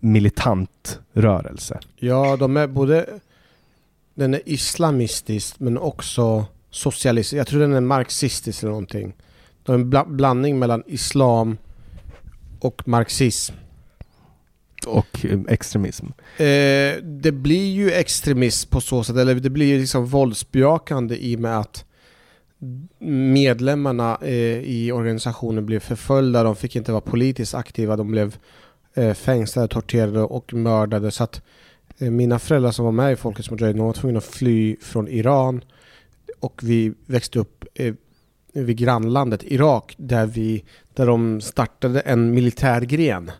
militant 0.00 1.00
rörelse. 1.12 1.80
Ja, 1.96 2.36
de 2.36 2.56
är 2.56 2.66
både... 2.66 3.06
Den 4.14 4.34
är 4.34 4.40
islamistisk 4.44 5.60
men 5.60 5.78
också 5.78 6.46
socialistisk. 6.70 7.38
Jag 7.38 7.46
tror 7.46 7.60
den 7.60 7.72
är 7.72 7.80
marxistisk 7.80 8.62
eller 8.62 8.70
någonting. 8.70 9.14
Det 9.62 9.72
är 9.72 9.74
en 9.74 9.90
bla 9.90 10.04
blandning 10.04 10.58
mellan 10.58 10.82
islam 10.86 11.58
och 12.60 12.88
marxism. 12.88 13.54
Och 14.86 15.24
eh, 15.24 15.40
extremism? 15.48 16.06
Eh, 16.36 17.02
det 17.02 17.32
blir 17.32 17.72
ju 17.72 17.90
extremism 17.90 18.70
på 18.70 18.80
så 18.80 19.04
sätt, 19.04 19.16
eller 19.16 19.34
det 19.34 19.50
blir 19.50 19.66
ju 19.66 19.80
liksom 19.80 20.06
våldsbejakande 20.06 21.16
i 21.16 21.36
och 21.36 21.40
med 21.40 21.58
att 21.58 21.84
medlemmarna 22.98 24.18
eh, 24.22 24.58
i 24.58 24.92
organisationen 24.92 25.66
blev 25.66 25.80
förföljda, 25.80 26.42
de 26.42 26.56
fick 26.56 26.76
inte 26.76 26.92
vara 26.92 27.00
politiskt 27.00 27.54
aktiva, 27.54 27.96
de 27.96 28.10
blev 28.10 28.36
Eh, 28.94 29.14
fängslade, 29.14 29.68
torterade 29.68 30.22
och 30.22 30.54
mördade. 30.54 31.10
Så 31.10 31.24
att 31.24 31.42
eh, 31.98 32.10
mina 32.10 32.38
föräldrar 32.38 32.70
som 32.70 32.84
var 32.84 32.92
med 32.92 33.12
i 33.12 33.16
Folkets 33.16 33.50
Mujahedin 33.50 33.82
var 33.82 33.92
tvungna 33.92 34.18
att 34.18 34.24
fly 34.24 34.76
från 34.80 35.08
Iran 35.08 35.64
och 36.40 36.60
vi 36.64 36.92
växte 37.06 37.38
upp 37.38 37.64
eh, 37.74 37.94
vid 38.52 38.76
grannlandet 38.76 39.42
Irak 39.44 39.94
där, 39.98 40.26
vi, 40.26 40.64
där 40.94 41.06
de 41.06 41.40
startade 41.40 42.00
en 42.00 42.34
militärgren 42.34 43.30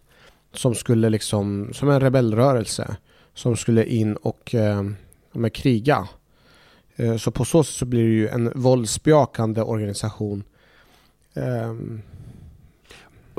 som 0.53 0.75
skulle 0.75 1.11
liksom, 1.11 1.71
som 1.73 1.91
en 1.91 2.01
rebellrörelse 2.01 2.97
som 3.35 3.57
skulle 3.57 3.85
in 3.85 4.17
och 4.17 4.55
eh, 4.55 4.85
med 5.33 5.53
kriga. 5.53 6.09
Eh, 6.97 7.17
så 7.17 7.31
på 7.31 7.45
så 7.45 7.65
sätt 7.65 7.75
så 7.75 7.85
blir 7.85 8.03
det 8.03 8.15
ju 8.15 8.29
en 8.29 8.53
våldsbejakande 8.55 9.63
organisation. 9.63 10.45
Eh, 11.35 11.75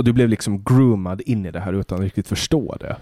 och 0.01 0.05
du 0.05 0.13
blev 0.13 0.29
liksom 0.29 0.63
groomad 0.63 1.21
in 1.25 1.45
i 1.45 1.51
det 1.51 1.59
här 1.59 1.73
utan 1.73 1.97
att 1.97 2.03
riktigt 2.03 2.27
förstå 2.27 2.75
det? 2.79 2.95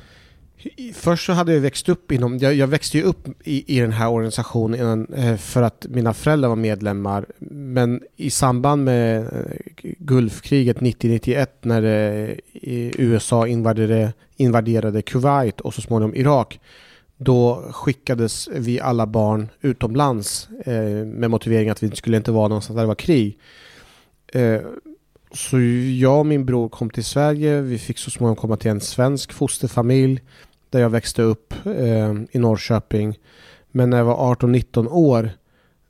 Först 0.93 1.25
så 1.25 1.33
hade 1.33 1.53
jag 1.53 1.61
växt 1.61 1.89
upp 1.89 2.11
inom, 2.11 2.37
jag, 2.37 2.53
jag 2.53 2.67
växte 2.67 2.97
ju 2.97 3.03
upp 3.03 3.27
i, 3.43 3.77
i 3.77 3.79
den 3.79 3.91
här 3.91 4.09
organisationen 4.09 4.79
innan, 4.79 5.13
eh, 5.13 5.37
för 5.37 5.61
att 5.61 5.85
mina 5.89 6.13
föräldrar 6.13 6.49
var 6.49 6.55
medlemmar. 6.55 7.25
Men 7.39 8.01
i 8.15 8.29
samband 8.29 8.83
med 8.83 9.19
eh, 9.19 9.83
Gulfkriget 9.99 10.77
90-91 10.77 11.47
när 11.61 11.83
eh, 11.83 12.35
USA 12.97 13.47
invaderade, 13.47 14.13
invaderade 14.37 15.01
Kuwait 15.01 15.61
och 15.61 15.73
så 15.73 15.81
småningom 15.81 16.15
Irak. 16.15 16.59
Då 17.17 17.63
skickades 17.71 18.49
vi 18.53 18.79
alla 18.79 19.07
barn 19.07 19.49
utomlands 19.61 20.49
eh, 20.65 21.05
med 21.05 21.31
motivering 21.31 21.69
att 21.69 21.83
vi 21.83 21.95
skulle 21.95 22.17
inte 22.17 22.31
vara 22.31 22.47
någonstans 22.47 22.75
där 22.75 22.83
det 22.83 22.87
var 22.87 22.95
krig. 22.95 23.37
Så 25.31 25.59
jag 25.99 26.19
och 26.19 26.25
min 26.25 26.45
bror 26.45 26.69
kom 26.69 26.89
till 26.89 27.05
Sverige. 27.05 27.61
Vi 27.61 27.77
fick 27.77 27.97
så 27.97 28.11
småningom 28.11 28.35
komma 28.35 28.57
till 28.57 28.71
en 28.71 28.81
svensk 28.81 29.33
fosterfamilj 29.33 30.21
där 30.69 30.79
jag 30.79 30.89
växte 30.89 31.21
upp 31.21 31.53
eh, 31.65 32.13
i 32.31 32.39
Norrköping. 32.39 33.19
Men 33.71 33.89
när 33.89 33.97
jag 33.97 34.05
var 34.05 34.35
18-19 34.35 34.87
år 34.87 35.31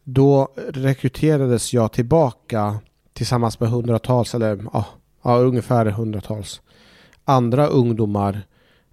då 0.03 0.47
rekryterades 0.67 1.73
jag 1.73 1.91
tillbaka 1.91 2.79
tillsammans 3.13 3.59
med 3.59 3.69
hundratals, 3.69 4.35
eller 4.35 4.65
ja, 4.73 4.85
ja, 5.23 5.37
ungefär 5.37 5.85
hundratals 5.85 6.61
andra 7.25 7.67
ungdomar 7.67 8.41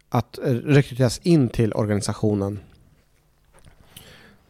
att 0.09 0.39
rekryteras 0.65 1.21
in 1.23 1.49
till 1.49 1.73
organisationen. 1.73 2.59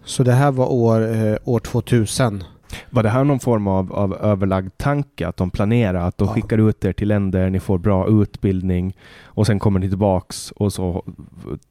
Så 0.05 0.23
det 0.23 0.33
här 0.33 0.51
var 0.51 0.73
år, 0.73 1.15
eh, 1.15 1.37
år 1.45 1.59
2000. 1.59 2.45
Var 2.91 3.03
det 3.03 3.09
här 3.09 3.25
någon 3.25 3.41
form 3.41 3.67
av, 3.67 3.93
av 3.93 4.15
överlagd 4.15 4.71
tanke? 4.77 5.29
Att 5.29 5.37
de 5.37 5.51
planerar 5.51 6.09
att 6.09 6.19
de 6.19 6.29
ja. 6.29 6.35
skickar 6.35 6.69
ut 6.69 6.85
er 6.85 6.93
till 6.93 7.09
länder, 7.09 7.51
ni 7.51 7.61
får 7.61 7.79
bra 7.79 8.09
utbildning 8.09 8.97
och 9.25 9.47
sen 9.47 9.59
kommer 9.59 9.81
ni 9.81 9.89
tillbaks 9.89 10.51
och 10.51 10.73
så 10.73 11.05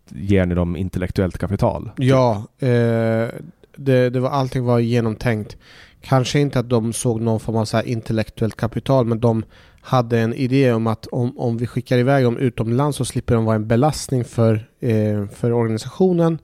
ger 0.10 0.46
ni 0.46 0.56
dem 0.56 0.76
intellektuellt 0.76 1.38
kapital? 1.38 1.92
Ja, 1.98 2.44
eh, 2.60 3.30
det, 3.78 4.10
det 4.10 4.20
var, 4.20 4.30
allting 4.30 4.66
var 4.66 4.80
genomtänkt. 4.80 5.58
Kanske 6.02 6.40
inte 6.40 6.60
att 6.60 6.70
de 6.70 6.94
såg 6.94 7.22
någon 7.22 7.40
form 7.40 7.56
av 7.56 7.66
så 7.66 7.82
intellektuellt 7.82 8.56
kapital, 8.56 9.06
men 9.06 9.20
de 9.20 9.44
hade 9.82 10.20
en 10.20 10.34
idé 10.34 10.74
om 10.74 10.88
att 10.88 11.08
om, 11.08 11.40
om 11.40 11.58
vi 11.58 11.68
skickar 11.68 11.98
iväg 11.98 12.24
dem 12.24 12.38
utomlands 12.38 12.98
så 12.98 13.06
slipper 13.06 13.36
de 13.36 13.46
vara 13.46 13.56
en 13.56 13.68
belastning 13.68 14.26
för, 14.26 14.70
eh, 14.80 15.28
för 15.28 15.52
organisationen. 15.52 16.40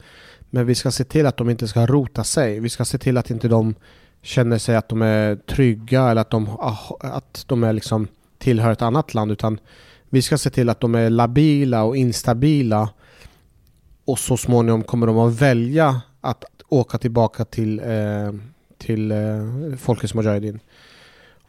Men 0.49 0.65
vi 0.65 0.75
ska 0.75 0.91
se 0.91 1.03
till 1.03 1.25
att 1.25 1.37
de 1.37 1.49
inte 1.49 1.67
ska 1.67 1.85
rota 1.85 2.23
sig. 2.23 2.59
Vi 2.59 2.69
ska 2.69 2.85
se 2.85 2.97
till 2.97 3.17
att 3.17 3.29
inte 3.29 3.47
de 3.47 3.75
känner 4.21 4.57
sig 4.57 4.75
att 4.75 4.89
de 4.89 5.01
är 5.01 5.35
trygga 5.35 6.09
eller 6.09 6.21
att 6.21 6.29
de, 6.29 6.49
ah, 6.49 6.97
att 6.99 7.43
de 7.47 7.63
är 7.63 7.73
liksom 7.73 8.07
tillhör 8.37 8.71
ett 8.71 8.81
annat 8.81 9.13
land. 9.13 9.31
Utan 9.31 9.59
vi 10.09 10.21
ska 10.21 10.37
se 10.37 10.49
till 10.49 10.69
att 10.69 10.79
de 10.79 10.95
är 10.95 11.09
labila 11.09 11.83
och 11.83 11.97
instabila. 11.97 12.89
Och 14.05 14.19
så 14.19 14.37
småningom 14.37 14.83
kommer 14.83 15.07
de 15.07 15.17
att 15.17 15.41
välja 15.41 16.01
att 16.21 16.43
åka 16.69 16.97
tillbaka 16.97 17.45
till, 17.45 17.79
eh, 17.79 18.33
till 18.77 19.11
eh, 19.11 19.77
Folkets 19.77 20.13
Mujahedin. 20.13 20.59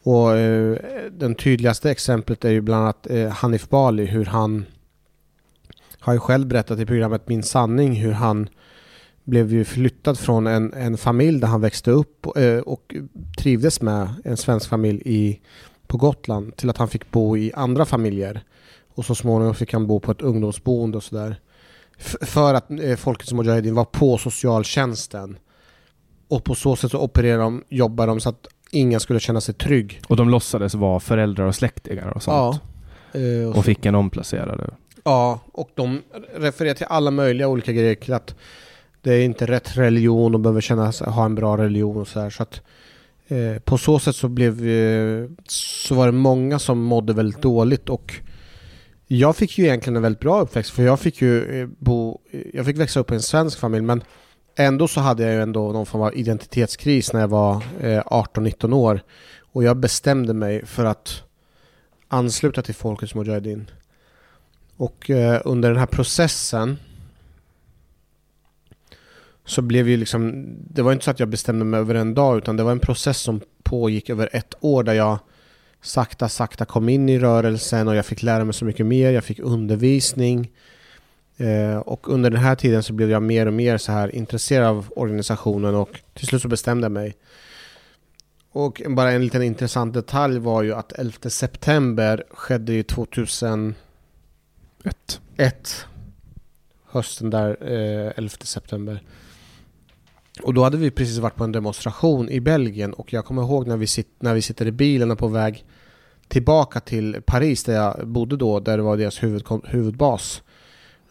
Och 0.03 0.37
eh, 0.37 0.77
den 1.11 1.35
tydligaste 1.35 1.91
exemplet 1.91 2.45
är 2.45 2.51
ju 2.51 2.61
bland 2.61 2.83
annat 2.83 3.07
eh, 3.11 3.29
Hanif 3.29 3.69
Bali, 3.69 4.07
hur 4.07 4.25
han 4.25 4.67
har 5.99 6.13
ju 6.13 6.19
själv 6.19 6.47
berättat 6.47 6.79
i 6.79 6.87
programmet 6.87 7.29
Min 7.29 7.43
sanning 7.43 7.95
hur 7.95 8.13
han 8.13 8.49
blev 9.25 9.53
ju 9.53 9.65
flyttad 9.65 10.19
från 10.19 10.47
en, 10.47 10.73
en 10.73 10.97
familj 10.97 11.41
där 11.41 11.49
han 11.49 11.61
växte 11.61 11.91
upp 11.91 12.27
och, 12.27 12.37
eh, 12.37 12.61
och 12.61 12.95
trivdes 13.39 13.81
med 13.81 14.15
en 14.25 14.37
svensk 14.37 14.69
familj 14.69 15.03
i, 15.05 15.41
på 15.87 15.97
Gotland 15.97 16.57
till 16.57 16.71
att 16.71 16.79
han 16.79 16.89
fick 16.89 17.11
bo 17.11 17.37
i 17.37 17.53
andra 17.55 17.85
familjer. 17.85 18.43
Och 18.95 19.05
så 19.05 19.15
småningom 19.15 19.55
fick 19.55 19.73
han 19.73 19.87
bo 19.87 20.01
på 20.01 20.13
ett 20.13 20.23
ungdomsboende 20.23 20.97
och 20.97 21.03
sådär. 21.03 21.37
För 22.21 22.55
att 22.55 22.71
eh, 22.71 22.97
Folkets 22.97 23.33
Mujahedin 23.33 23.75
var 23.75 23.85
på 23.85 24.19
socialtjänsten. 24.19 25.39
Och 26.29 26.45
på 26.45 26.55
så 26.55 26.77
sätt 26.77 26.91
så 26.91 26.99
opererade 26.99 27.43
de, 27.43 27.65
jobbade 27.69 28.13
de 28.13 28.21
så 28.21 28.29
att 28.29 28.47
ingen 28.71 29.01
skulle 29.01 29.21
känna 29.21 29.41
sig 29.41 29.55
trygg. 29.55 30.01
Och 30.09 30.17
de 30.17 30.29
låtsades 30.31 30.75
vara 30.75 31.01
föräldrar 31.01 31.47
och 31.47 31.55
släktingar 31.55 32.09
och 32.09 32.23
sånt? 32.23 32.61
Ja. 33.13 33.21
Eh, 33.21 33.49
och, 33.49 33.57
och 33.57 33.65
fick 33.65 33.87
en 33.87 33.95
omplacerade? 33.95 34.75
Ja, 35.05 35.41
och 35.53 35.71
de 35.75 36.03
refererar 36.35 36.75
till 36.75 36.87
alla 36.89 37.11
möjliga 37.11 37.49
olika 37.49 37.73
grejer 37.73 37.95
till 37.95 38.13
att 38.13 38.35
det 39.03 39.15
är 39.15 39.25
inte 39.25 39.47
rätt 39.47 39.77
religion 39.77 40.35
och 40.35 40.41
behöver 40.41 40.61
känna 40.61 40.91
ha 40.91 41.25
en 41.25 41.35
bra 41.35 41.59
religion 41.59 41.97
och 41.97 42.09
sådär. 42.09 42.31
Så 42.31 42.43
att 42.43 42.61
eh, 43.29 43.59
på 43.65 43.79
så 43.79 43.99
sätt 43.99 44.17
så 44.17 44.29
blev 44.29 44.69
eh, 44.69 45.29
så 45.49 45.95
var 45.95 46.07
det 46.07 46.13
många 46.13 46.59
som 46.59 46.83
mådde 46.83 47.13
väldigt 47.13 47.43
dåligt 47.43 47.89
och 47.89 48.15
jag 49.07 49.37
fick 49.37 49.59
ju 49.59 49.65
egentligen 49.65 49.97
en 49.97 50.03
väldigt 50.03 50.21
bra 50.21 50.41
uppväxt 50.41 50.71
för 50.71 50.83
jag 50.83 51.01
fick 51.01 51.23
ju 51.23 51.61
eh, 51.61 51.69
bo, 51.79 52.21
jag 52.53 52.67
fick 52.67 52.79
växa 52.79 53.01
upp 53.01 53.11
i 53.11 53.15
en 53.15 53.23
svensk 53.23 53.59
familj 53.59 53.83
men 53.83 54.03
ändå 54.57 54.89
så 54.89 55.01
hade 55.01 55.23
jag 55.23 55.33
ju 55.33 55.43
ändå 55.43 55.73
någon 55.73 55.87
form 55.87 56.03
av 56.03 56.17
identitetskris 56.17 57.13
när 57.13 57.21
jag 57.21 57.29
var 57.29 57.57
eh, 57.81 58.03
18-19 58.03 58.75
år. 58.75 59.01
Och 59.53 59.65
jag 59.65 59.77
bestämde 59.77 60.35
mig 60.35 60.67
för 60.67 60.85
att 60.85 61.23
ansluta 62.09 62.63
till 62.63 62.75
Folkets 62.75 63.15
Mujahedin. 63.15 63.71
Och 64.77 65.11
eh, 65.11 65.43
under 65.45 65.69
den 65.69 65.79
här 65.79 65.87
processen 65.87 66.79
så 69.45 69.63
blev 69.63 69.89
ju 69.89 69.97
liksom, 69.97 70.45
det 70.71 70.83
var 70.83 70.93
inte 70.93 71.05
så 71.05 71.11
att 71.11 71.21
jag 71.21 71.29
bestämde 71.29 71.65
mig 71.65 71.81
över 71.81 71.95
en 71.95 72.15
dag 72.15 72.39
utan 72.39 72.57
det 72.57 72.63
var 72.63 72.73
en 72.73 72.81
process 72.81 73.19
som 73.19 73.41
pågick 73.63 74.11
över 74.11 74.29
ett 74.33 74.55
år 74.61 74.83
där 74.83 74.93
jag 74.93 75.19
sakta, 75.83 76.29
sakta 76.29 76.65
kom 76.65 76.89
in 76.89 77.09
i 77.09 77.19
rörelsen 77.19 77.89
och 77.89 77.97
jag 77.97 78.07
fick 78.07 78.23
lära 78.23 78.45
mig 78.45 78.55
så 78.55 78.65
mycket 78.65 78.87
mer. 78.87 79.11
Jag 79.11 79.25
fick 79.25 79.39
undervisning. 79.39 80.51
Eh, 81.37 81.77
och 81.77 82.09
under 82.09 82.31
den 82.31 82.41
här 82.41 82.55
tiden 82.55 82.83
så 82.83 82.93
blev 82.93 83.11
jag 83.11 83.23
mer 83.23 83.47
och 83.47 83.53
mer 83.53 83.79
så 83.79 83.93
här 83.93 84.15
intresserad 84.15 84.67
av 84.67 84.93
organisationen 84.97 85.75
och 85.75 86.01
till 86.15 86.27
slut 86.27 86.43
så 86.43 86.49
bestämde 86.49 86.85
jag 86.85 86.93
mig. 86.93 87.17
Och 88.53 88.83
bara 88.89 89.13
en 89.13 89.25
liten 89.25 89.43
intressant 89.43 89.95
detalj 89.95 90.39
var 90.39 90.63
ju 90.63 90.75
att 90.75 90.93
11 90.93 91.31
september 91.31 92.25
skedde 92.31 92.73
ju 92.73 92.83
2001. 92.83 93.75
Ett. 95.37 95.87
Hösten 96.87 97.31
där, 97.31 97.57
eh, 97.61 98.13
11 98.17 98.37
september. 98.45 99.03
Och 100.43 100.55
då 100.55 100.65
hade 100.65 100.77
vi 100.77 100.91
precis 100.91 101.19
varit 101.19 101.37
på 101.37 101.45
en 101.45 101.53
demonstration 101.53 102.29
i 102.29 102.41
Belgien 102.41 102.93
och 102.93 103.13
jag 103.13 103.25
kommer 103.25 103.43
ihåg 103.43 103.67
när 103.67 103.77
vi, 103.77 103.87
sit, 103.87 104.09
när 104.19 104.35
vi 104.35 104.43
sitter 104.43 104.67
i 104.67 104.73
bilen 104.73 105.11
och 105.11 105.19
på 105.19 105.29
väg 105.29 105.65
tillbaka 106.29 106.81
till 106.81 107.23
Paris 107.27 107.65
där 107.65 107.75
jag 107.75 108.09
bodde 108.09 108.37
då, 108.37 108.61
där 108.61 108.77
det 108.77 108.83
var 108.83 108.97
deras 108.97 109.23
huvud, 109.23 109.45
huvudbas. 109.65 110.43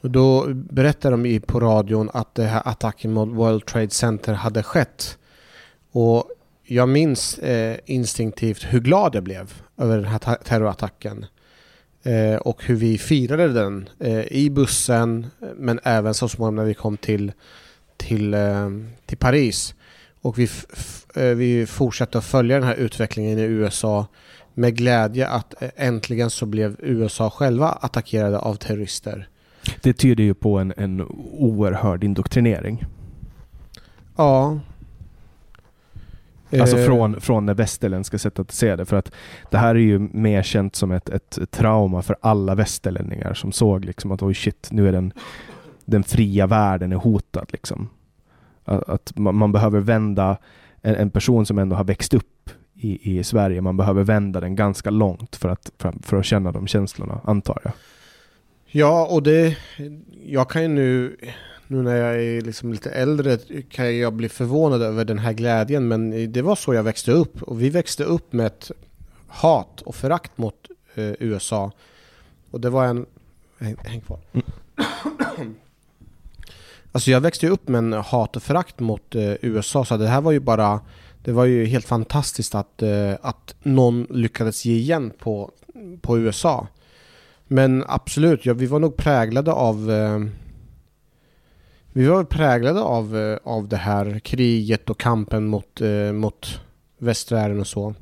Och 0.02 0.12
då 0.12 0.48
berättade 0.54 1.18
de 1.18 1.40
på 1.40 1.60
radion 1.60 2.10
att 2.14 2.36
det 2.36 2.44
här 2.44 2.62
attacken 2.66 3.14
mot 3.14 3.30
World 3.30 3.66
Trade 3.66 3.90
Center 3.90 4.34
hade 4.34 4.64
skett. 4.64 5.18
Och 5.92 6.30
jag 6.64 6.90
minns 6.90 7.38
eh, 7.38 7.78
instinktivt 7.86 8.64
hur 8.64 8.80
glad 8.80 9.16
jag 9.16 9.24
blev 9.24 9.54
över 9.78 9.96
den 9.96 10.06
här 10.06 10.38
terrorattacken. 10.44 11.26
Eh, 12.04 12.36
och 12.36 12.64
hur 12.64 12.76
vi 12.76 12.98
firade 12.98 13.48
den 13.48 13.90
eh, 14.00 14.32
i 14.32 14.50
bussen 14.50 15.28
men 15.56 15.80
även 15.84 16.14
så 16.14 16.30
småningom 16.30 16.56
när 16.56 16.66
vi 16.66 16.74
kom 16.74 16.98
till, 16.98 17.32
till, 18.02 18.34
eh, 18.34 18.70
till 19.06 19.18
Paris. 19.18 19.76
Och 20.22 20.40
vi, 20.40 20.50
eh, 21.16 21.24
vi 21.24 21.66
fortsatte 21.66 22.18
att 22.18 22.26
följa 22.26 22.56
den 22.56 22.68
här 22.68 22.76
utvecklingen 22.76 23.40
i 23.40 23.42
USA 23.42 24.08
med 24.54 24.76
glädje 24.76 25.28
att 25.28 25.62
eh, 25.62 25.70
äntligen 25.76 26.30
så 26.30 26.46
blev 26.46 26.76
USA 26.80 27.30
själva 27.30 27.68
attackerade 27.68 28.40
av 28.40 28.56
terrorister. 28.56 29.28
Det 29.82 29.94
tyder 29.94 30.24
ju 30.24 30.34
på 30.34 30.58
en, 30.60 30.74
en 30.78 31.02
oerhörd 31.32 32.04
indoktrinering. 32.04 32.86
Ja. 34.16 34.60
Alltså 36.60 36.78
från, 36.78 37.22
från 37.22 37.46
det 37.46 37.54
västerländska 37.54 38.18
sättet 38.18 38.40
att 38.40 38.52
se 38.52 38.76
det. 38.76 38.86
För 38.86 38.96
att 38.96 39.12
det 39.50 39.58
här 39.58 39.76
är 39.76 39.80
ju 39.80 40.00
mer 40.00 40.44
känt 40.44 40.76
som 40.76 40.92
ett, 40.92 41.10
ett 41.10 41.40
trauma 41.52 42.02
för 42.02 42.16
alla 42.22 42.56
västerlänningar 42.56 43.34
som 43.34 43.52
såg 43.52 43.86
liksom 43.86 44.12
att 44.12 44.22
oj 44.22 44.34
shit, 44.34 44.68
nu 44.72 44.88
är 44.88 44.92
den, 44.92 45.14
den 45.92 46.04
fria 46.04 46.48
världen 46.48 46.92
är 46.92 46.96
hotad. 46.96 47.48
Liksom. 47.52 47.90
Att, 48.66 48.90
att 48.90 49.18
man, 49.18 49.36
man, 49.36 49.52
behöver 49.52 49.80
vända 49.80 50.38
en, 50.82 50.96
en, 50.96 51.10
person 51.10 51.46
som 51.46 51.58
ändå 51.58 51.76
har 51.76 51.84
växt 51.84 52.14
upp 52.14 52.50
i, 52.74 53.20
i 53.20 53.24
Sverige, 53.24 53.62
man 53.62 53.78
behöver 53.78 54.04
vända 54.04 54.40
den 54.40 54.56
ganska 54.56 54.90
långt 54.90 55.36
för 55.36 55.50
att, 55.50 55.72
för, 55.78 55.94
för 56.04 56.18
att 56.18 56.26
känna 56.26 56.52
de 56.52 56.68
känslorna, 56.68 57.22
antar 57.24 57.60
jag. 57.64 57.74
Ja, 58.74 59.06
och 59.06 59.24
det... 59.24 59.58
Jag 60.26 60.50
kan 60.50 60.62
ju 60.62 60.68
nu, 60.68 61.18
nu 61.68 61.82
när 61.82 61.96
jag 61.96 62.24
är 62.24 62.42
liksom 62.42 62.72
lite 62.72 62.92
äldre, 62.92 63.38
kan 63.70 63.98
jag 63.98 64.14
bli 64.14 64.30
förvånad 64.30 64.82
över 64.82 65.06
den 65.06 65.20
här 65.20 65.34
glädjen. 65.34 65.88
Men 65.88 66.32
det 66.32 66.42
var 66.42 66.56
så 66.56 66.74
jag 66.74 66.84
växte 66.84 67.12
upp. 67.12 67.44
Och 67.44 67.62
vi 67.62 67.70
växte 67.70 68.04
upp 68.04 68.34
med 68.34 68.46
ett 68.46 68.72
hat 69.28 69.82
och 69.82 69.96
förakt 69.96 70.38
mot 70.38 70.56
eh, 70.96 71.12
USA. 71.20 71.72
Och 72.52 72.62
det 72.62 72.70
var 72.70 72.86
en... 72.86 73.06
Häng, 73.60 73.76
häng 73.80 74.02
kvar. 74.02 74.20
Mm. 74.34 75.56
Alltså 76.92 77.12
jag 77.12 77.22
växte 77.22 77.48
upp 77.48 77.68
med 77.68 77.80
en 77.80 77.94
hat 77.94 78.36
och 78.36 78.44
förakt 78.44 78.80
mot 78.80 79.16
eh, 79.16 79.34
USA. 79.42 79.86
Så 79.86 79.98
det 79.98 80.08
här 80.08 80.22
var 80.22 80.32
ju 80.32 80.40
bara... 80.40 80.80
Det 81.24 81.32
var 81.32 81.46
ju 81.46 81.66
helt 81.66 81.86
fantastiskt 81.86 82.56
att, 82.56 82.82
eh, 82.82 83.14
att 83.22 83.56
någon 83.64 84.08
lyckades 84.10 84.66
ge 84.66 84.76
igen 84.76 85.12
på, 85.20 85.52
på 86.02 86.20
USA. 86.20 86.68
Men 87.48 87.84
absolut, 87.88 88.46
ja, 88.46 88.54
vi 88.54 88.66
var 88.66 88.80
nog 88.80 88.98
präglade 88.98 89.52
av 89.52 89.92
eh, 89.92 90.20
Vi 91.94 92.08
var 92.08 92.24
präglade 92.24 92.82
av, 92.82 93.18
eh, 93.18 93.38
av 93.44 93.68
det 93.68 93.78
här 93.78 94.20
kriget 94.20 94.90
och 94.90 95.00
kampen 95.00 95.48
mot, 95.48 95.82
eh, 95.82 96.12
mot 96.12 96.60
västvärlden 96.98 97.60
och 97.60 97.68
så. 97.68 97.96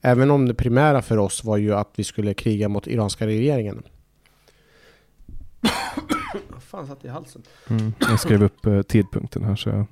Även 0.00 0.30
om 0.30 0.48
det 0.48 0.54
primära 0.54 1.02
för 1.02 1.18
oss 1.18 1.44
var 1.44 1.56
ju 1.56 1.74
att 1.74 1.90
vi 1.96 2.04
skulle 2.04 2.34
kriga 2.34 2.68
mot 2.68 2.86
iranska 2.86 3.26
regeringen 3.26 3.82
fan 6.70 6.86
satt 6.86 7.04
i 7.04 7.08
halsen? 7.08 7.42
Mm. 7.70 7.92
Jag 8.00 8.20
skrev 8.20 8.42
upp 8.42 8.66
eh, 8.66 8.82
tidpunkten 8.82 9.44
här 9.44 9.56
så 9.56 9.68
jag... 9.68 9.84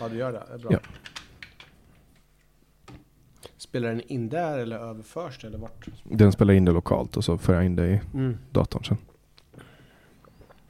Ja, 0.00 0.08
du 0.08 0.16
gör 0.16 0.32
det. 0.32 0.42
det 0.48 0.54
är 0.54 0.58
bra. 0.58 0.72
Ja. 0.72 0.78
Spelar 3.56 3.88
den 3.88 4.00
in 4.00 4.28
där 4.28 4.58
eller 4.58 4.76
överförs 4.78 5.38
det 5.40 5.46
eller 5.46 5.58
vart? 5.58 5.86
Den 6.04 6.32
spelar 6.32 6.54
in 6.54 6.64
det 6.64 6.72
lokalt 6.72 7.16
och 7.16 7.24
så 7.24 7.38
för 7.38 7.54
jag 7.54 7.64
in 7.64 7.76
det 7.76 7.86
i 7.88 8.00
Mm. 8.14 8.36
datorn 8.50 8.84
sen. 8.84 8.96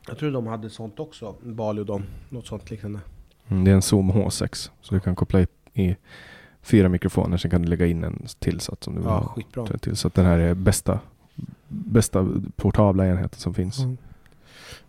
Jag 0.09 0.19
tror 0.19 0.31
de 0.31 0.47
hade 0.47 0.71
sånt 0.71 1.01
också, 1.01 1.35
Bali 1.43 1.81
och 1.81 1.87
de. 1.87 2.03
Något 2.29 2.47
sånt 2.47 2.71
liknande. 2.71 3.01
Mm, 3.49 3.65
det 3.65 3.71
är 3.71 3.75
en 3.75 3.83
Zoom 3.83 4.13
H6 4.13 4.71
så 4.81 4.95
du 4.95 5.01
kan 5.01 5.15
koppla 5.17 5.41
i, 5.41 5.47
i 5.75 5.97
fyra 6.63 6.89
mikrofoner 6.89 7.37
sen 7.37 7.51
kan 7.51 7.63
du 7.63 7.69
lägga 7.69 7.87
in 7.87 8.05
en 8.05 8.27
tillsats 8.39 8.87
om 8.89 8.95
du 8.95 9.01
vill 9.01 9.09
Ja, 9.09 9.19
ha 9.19 9.29
skitbra. 9.35 9.67
till. 9.79 9.97
Så 9.97 10.09
att 10.09 10.15
den 10.15 10.25
här 10.25 10.39
är 10.39 10.55
bästa, 10.55 11.01
bästa 11.69 12.29
portabla 12.57 13.07
enheten 13.07 13.39
som 13.41 13.55
finns. 13.55 13.79
Mm. 13.79 13.97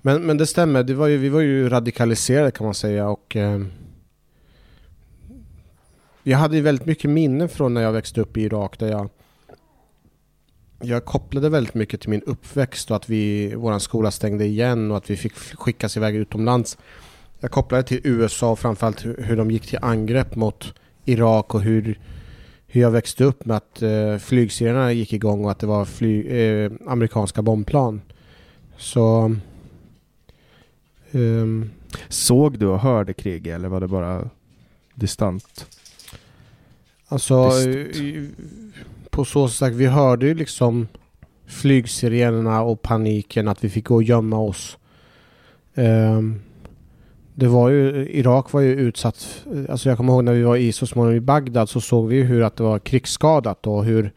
Men, 0.02 0.26
men 0.26 0.38
det 0.38 0.46
stämmer, 0.46 0.84
det 0.84 0.94
var 0.94 1.08
ju, 1.08 1.18
vi 1.18 1.30
var 1.30 1.42
ju 1.42 1.70
radikaliserade 1.70 2.52
kan 2.52 2.66
man 2.66 2.74
säga 2.74 3.10
och 3.10 3.36
eh, 3.36 3.62
jag 6.24 6.38
hade 6.38 6.56
ju 6.56 6.62
väldigt 6.62 6.86
mycket 6.86 7.10
minnen 7.10 7.50
från 7.50 7.74
när 7.74 7.82
jag 7.82 7.92
växte 7.92 8.22
upp 8.22 8.38
i 8.38 8.42
Irak 8.42 8.80
där 8.80 8.92
jag 8.92 9.10
jag 10.82 11.06
kopplade 11.06 11.50
väldigt 11.50 11.74
mycket 11.74 12.02
till 12.02 12.10
min 12.10 12.22
uppväxt 12.22 12.92
och 12.92 12.98
att 12.98 13.10
vi, 13.10 13.56
skola 13.80 14.12
stängde 14.12 14.46
igen 14.46 14.92
och 14.92 14.98
att 14.98 15.10
vi 15.10 15.18
fick 15.18 15.34
skickas 15.34 15.98
iväg 15.98 16.16
utomlands. 16.16 16.78
Jag 17.40 17.52
kopplade 17.52 17.84
till 17.84 18.02
USA 18.04 18.52
och 18.52 18.60
framförallt 18.60 19.06
hur, 19.06 19.24
hur 19.24 19.38
de 19.38 19.52
gick 19.52 19.68
till 19.68 19.80
angrepp 19.82 20.36
mot 20.36 20.74
Irak 21.06 21.56
och 21.56 21.62
hur, 21.62 22.00
hur 22.68 22.82
jag 22.82 22.92
växte 22.92 23.24
upp 23.24 23.46
med 23.46 23.58
att 23.58 23.82
eh, 23.82 24.18
flygserierna 24.18 24.92
gick 24.92 25.14
igång 25.14 25.46
och 25.46 25.52
att 25.52 25.60
det 25.60 25.68
var 25.68 25.86
fly, 25.86 26.28
eh, 26.28 26.72
amerikanska 26.88 27.42
bombplan. 27.42 28.02
Så 28.78 29.36
ehm, 31.18 31.70
Såg 32.10 32.60
du 32.60 32.66
och 32.68 32.80
hörde 32.80 33.14
krig 33.14 33.48
eller 33.48 33.70
var 33.70 33.80
det 33.82 33.88
bara 33.88 34.30
distant? 34.96 35.66
alltså, 37.08 37.34
i- 37.62 38.30
på 39.10 39.26
så 39.26 39.48
sätt, 39.50 39.74
vi 39.74 39.86
hörde 39.86 40.26
ju 40.28 40.34
liksom 40.34 40.88
flygsirenerna 41.46 42.62
och 42.62 42.82
paniken 42.82 43.48
att 43.48 43.64
vi 43.64 43.70
fick 43.70 43.86
gå 43.86 43.96
och 43.96 44.04
gömma 44.04 44.40
oss. 44.40 44.78
Ehm, 45.76 46.40
det 47.36 47.48
var 47.48 47.70
ju, 47.70 48.10
Irak 48.12 48.52
var 48.54 48.62
ju 48.62 48.76
utsatt, 48.76 49.46
alltså 49.70 49.90
jag 49.90 49.98
kommer 49.98 50.14
ihåg 50.14 50.24
när 50.24 50.34
vi 50.34 50.44
var 50.44 50.56
i 50.58 50.72
så 50.72 50.88
småningom 50.88 51.18
i 51.18 51.22
Bagdad 51.22 51.70
så 51.70 51.82
såg 51.82 52.08
vi 52.08 52.16
ju 52.16 52.24
hur 52.24 52.44
att 52.44 52.56
det 52.56 52.64
var 52.64 52.80
krigsskadat 52.80 53.68
och 53.68 53.86
hur 53.86 54.12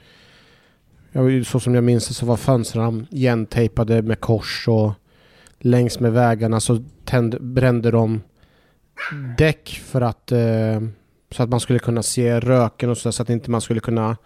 så 1.45 1.61
som 1.61 1.75
jag 1.75 1.85
minns 1.85 2.09
det 2.09 2.15
så 2.15 2.27
var 2.27 2.37
fönstren 2.37 3.07
igentejpade 3.11 4.03
med 4.03 4.21
kors 4.21 4.69
och 4.69 4.93
längs 5.61 6.01
med 6.01 6.13
vägarna 6.13 6.61
så 6.61 6.85
tände, 7.05 7.41
brände 7.41 7.91
de 7.91 8.21
däck 9.39 9.81
för 9.85 10.01
att 10.01 10.33
eh, 10.33 10.81
så 11.31 11.43
att 11.43 11.49
man 11.49 11.61
skulle 11.61 11.79
kunna 11.79 12.03
se 12.03 12.41
röken 12.41 12.91
och 12.91 12.99
så, 12.99 13.13
så 13.13 13.23
att 13.23 13.31
inte 13.31 13.51
man 13.51 13.61
skulle 13.61 13.81
kunna 13.81 14.17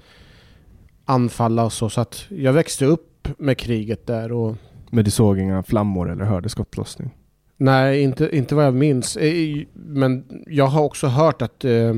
anfalla 1.04 1.64
och 1.64 1.72
så. 1.72 1.90
Så 1.90 2.00
att 2.00 2.26
jag 2.28 2.52
växte 2.52 2.84
upp 2.84 3.28
med 3.38 3.58
kriget 3.58 4.06
där 4.06 4.32
och 4.32 4.56
Men 4.90 5.04
du 5.04 5.10
såg 5.10 5.38
inga 5.38 5.62
flammor 5.62 6.10
eller 6.12 6.24
hörde 6.24 6.48
skottlossning? 6.48 7.10
Nej, 7.56 8.02
inte, 8.02 8.36
inte 8.36 8.54
vad 8.54 8.64
jag 8.64 8.74
minns. 8.74 9.16
Eh, 9.16 9.64
Men 9.72 10.24
jag 10.46 10.66
har 10.66 10.82
också 10.82 11.06
hört 11.06 11.42
att 11.42 11.64
eh, 11.64 11.94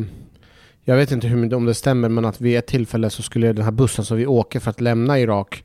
jag 0.85 0.97
vet 0.97 1.13
inte 1.13 1.27
hur, 1.27 1.55
om 1.55 1.65
det 1.67 1.75
stämmer, 1.75 2.09
men 2.09 2.25
att 2.25 2.41
vid 2.41 2.59
ett 2.59 2.67
tillfälle 2.67 3.11
så 3.11 3.23
skulle 3.23 3.53
den 3.53 3.65
här 3.65 3.73
bussen 3.73 4.05
som 4.05 4.17
vi 4.17 4.27
åker 4.27 4.61
för 4.61 4.71
att 4.71 4.81
lämna 4.81 5.21
Irak, 5.21 5.65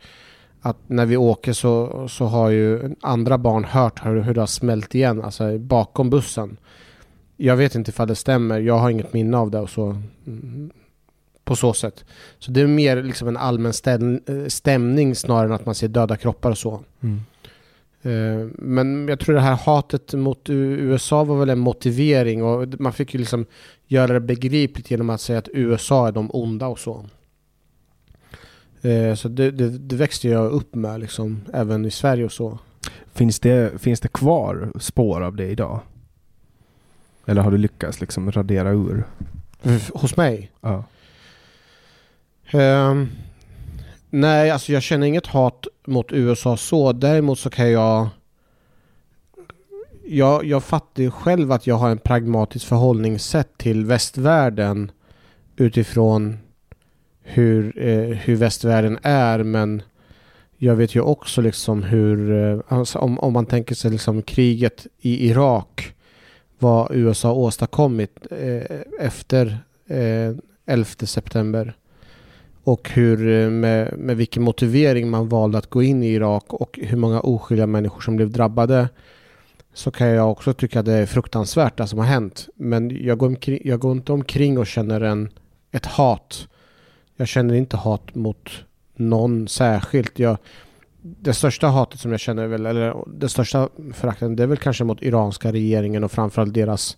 att 0.61 0.77
när 0.87 1.05
vi 1.05 1.17
åker 1.17 1.53
så, 1.53 2.05
så 2.09 2.25
har 2.25 2.49
ju 2.49 2.95
andra 3.01 3.37
barn 3.37 3.63
hört 3.63 4.05
hur, 4.05 4.21
hur 4.21 4.33
det 4.33 4.39
har 4.41 4.47
smält 4.47 4.95
igen, 4.95 5.21
alltså 5.21 5.57
bakom 5.57 6.09
bussen. 6.09 6.57
Jag 7.37 7.55
vet 7.55 7.75
inte 7.75 7.89
ifall 7.91 8.07
det 8.07 8.15
stämmer, 8.15 8.59
jag 8.59 8.77
har 8.77 8.89
inget 8.89 9.13
minne 9.13 9.37
av 9.37 9.51
det 9.51 9.59
och 9.59 9.69
så. 9.69 9.85
mm, 10.27 10.71
På 11.43 11.55
så 11.55 11.73
sätt. 11.73 12.05
Så 12.39 12.51
det 12.51 12.61
är 12.61 12.67
mer 12.67 13.03
liksom 13.03 13.27
en 13.27 13.37
allmän 13.37 13.73
stäm, 13.73 14.21
eh, 14.27 14.45
stämning 14.47 15.15
snarare 15.15 15.45
än 15.45 15.51
att 15.53 15.65
man 15.65 15.75
ser 15.75 15.87
döda 15.87 16.17
kroppar 16.17 16.51
och 16.51 16.57
så. 16.57 16.83
Eh, 18.03 18.47
Men 18.55 19.07
jag 19.07 19.19
tror 19.19 19.35
det 19.35 19.41
här 19.41 19.55
hatet 19.55 20.13
mot 20.13 20.49
USA 20.49 21.23
var 21.23 21.35
väl 21.39 21.49
en 21.49 21.59
motivering 21.59 22.43
och 22.43 22.67
man 22.79 22.93
fick 22.93 23.13
ju 23.13 23.19
liksom 23.19 23.45
göra 23.87 24.13
det 24.13 24.19
begripligt 24.19 24.91
genom 24.91 25.09
att 25.09 25.21
säga 25.21 25.39
att 25.39 25.49
USA 25.53 26.07
är 26.07 26.11
de 26.11 26.29
onda 26.33 26.67
och 26.67 26.79
så. 26.79 27.05
Eh, 28.81 29.15
Så 29.15 29.27
det, 29.27 29.51
det, 29.51 29.69
det 29.69 29.95
växte 29.95 30.27
jag 30.27 30.51
upp 30.51 30.75
med 30.75 30.99
liksom, 30.99 31.41
även 31.53 31.85
i 31.85 31.91
Sverige 31.91 32.25
och 32.25 32.31
så. 32.31 32.59
Finns 33.13 33.39
det, 33.39 33.81
finns 33.81 33.99
det 33.99 34.07
kvar 34.13 34.71
spår 34.79 35.21
av 35.21 35.35
det 35.35 35.47
idag? 35.47 35.79
Eller 37.25 37.41
har 37.41 37.51
du 37.51 37.57
lyckats 37.57 38.01
liksom 38.01 38.31
radera 38.31 38.69
ur? 38.71 39.03
Hos 39.93 40.17
mig? 40.17 40.51
Ja. 40.61 40.83
Ehm, 42.51 43.09
nej, 44.09 44.51
alltså 44.51 44.71
jag 44.71 44.83
känner 44.83 45.07
inget 45.07 45.27
hat 45.27 45.67
mot 45.87 46.11
USA 46.11 46.57
så. 46.57 46.91
Däremot 46.91 47.39
så 47.39 47.49
kan 47.49 47.71
jag... 47.71 48.09
Jag, 50.05 50.45
jag 50.45 50.63
fattar 50.63 51.03
ju 51.03 51.11
själv 51.11 51.51
att 51.51 51.67
jag 51.67 51.75
har 51.75 51.89
en 51.89 51.97
pragmatisk 51.97 52.65
förhållningssätt 52.67 53.57
till 53.57 53.85
västvärlden 53.85 54.91
utifrån 55.55 56.37
hur, 57.23 57.73
eh, 57.77 58.17
hur 58.17 58.35
västvärlden 58.35 58.99
är. 59.01 59.43
Men 59.43 59.81
jag 60.57 60.75
vet 60.75 60.95
ju 60.95 61.01
också 61.01 61.41
liksom 61.41 61.83
hur... 61.83 62.31
Eh, 62.31 62.59
alltså 62.67 62.99
om, 62.99 63.19
om 63.19 63.33
man 63.33 63.45
tänker 63.45 63.75
sig 63.75 63.91
liksom 63.91 64.21
kriget 64.21 64.87
i 64.99 65.29
Irak. 65.29 65.93
Vad 66.59 66.91
USA 66.91 67.31
åstadkommit 67.31 68.27
eh, 68.31 68.79
efter 68.99 69.57
eh, 69.87 70.35
11 70.65 70.85
september 70.85 71.75
och 72.63 72.89
hur, 72.89 73.29
eh, 73.29 73.49
med, 73.49 73.97
med 73.97 74.17
vilken 74.17 74.43
motivering 74.43 75.09
man 75.09 75.29
valde 75.29 75.57
att 75.57 75.69
gå 75.69 75.83
in 75.83 76.03
i 76.03 76.07
Irak 76.07 76.43
och 76.47 76.79
hur 76.81 76.97
många 76.97 77.19
oskyldiga 77.19 77.67
människor 77.67 78.01
som 78.01 78.15
blev 78.15 78.31
drabbade 78.31 78.89
så 79.73 79.91
kan 79.91 80.07
jag 80.07 80.31
också 80.31 80.53
tycka 80.53 80.79
att 80.79 80.85
det 80.85 80.93
är 80.93 81.05
fruktansvärt 81.05 81.77
det 81.77 81.87
som 81.87 81.99
har 81.99 82.05
hänt. 82.05 82.49
Men 82.55 83.05
jag 83.05 83.17
går, 83.17 83.27
omkring, 83.27 83.59
jag 83.63 83.79
går 83.79 83.91
inte 83.91 84.13
omkring 84.13 84.57
och 84.57 84.67
känner 84.67 85.01
en, 85.01 85.29
ett 85.71 85.85
hat. 85.85 86.47
Jag 87.21 87.27
känner 87.27 87.53
inte 87.55 87.77
hat 87.77 88.15
mot 88.15 88.49
någon 88.95 89.47
särskilt. 89.47 90.19
Jag, 90.19 90.37
det 91.01 91.33
största 91.33 91.67
hatet 91.67 91.99
som 91.99 92.11
jag 92.11 92.19
känner, 92.19 92.47
väl, 92.47 92.65
eller 92.65 92.95
det 93.07 93.29
största 93.29 93.69
förakten, 93.93 94.35
det 94.35 94.43
är 94.43 94.47
väl 94.47 94.57
kanske 94.57 94.83
mot 94.83 95.01
iranska 95.03 95.51
regeringen 95.51 96.03
och 96.03 96.11
framförallt 96.11 96.53
deras 96.53 96.97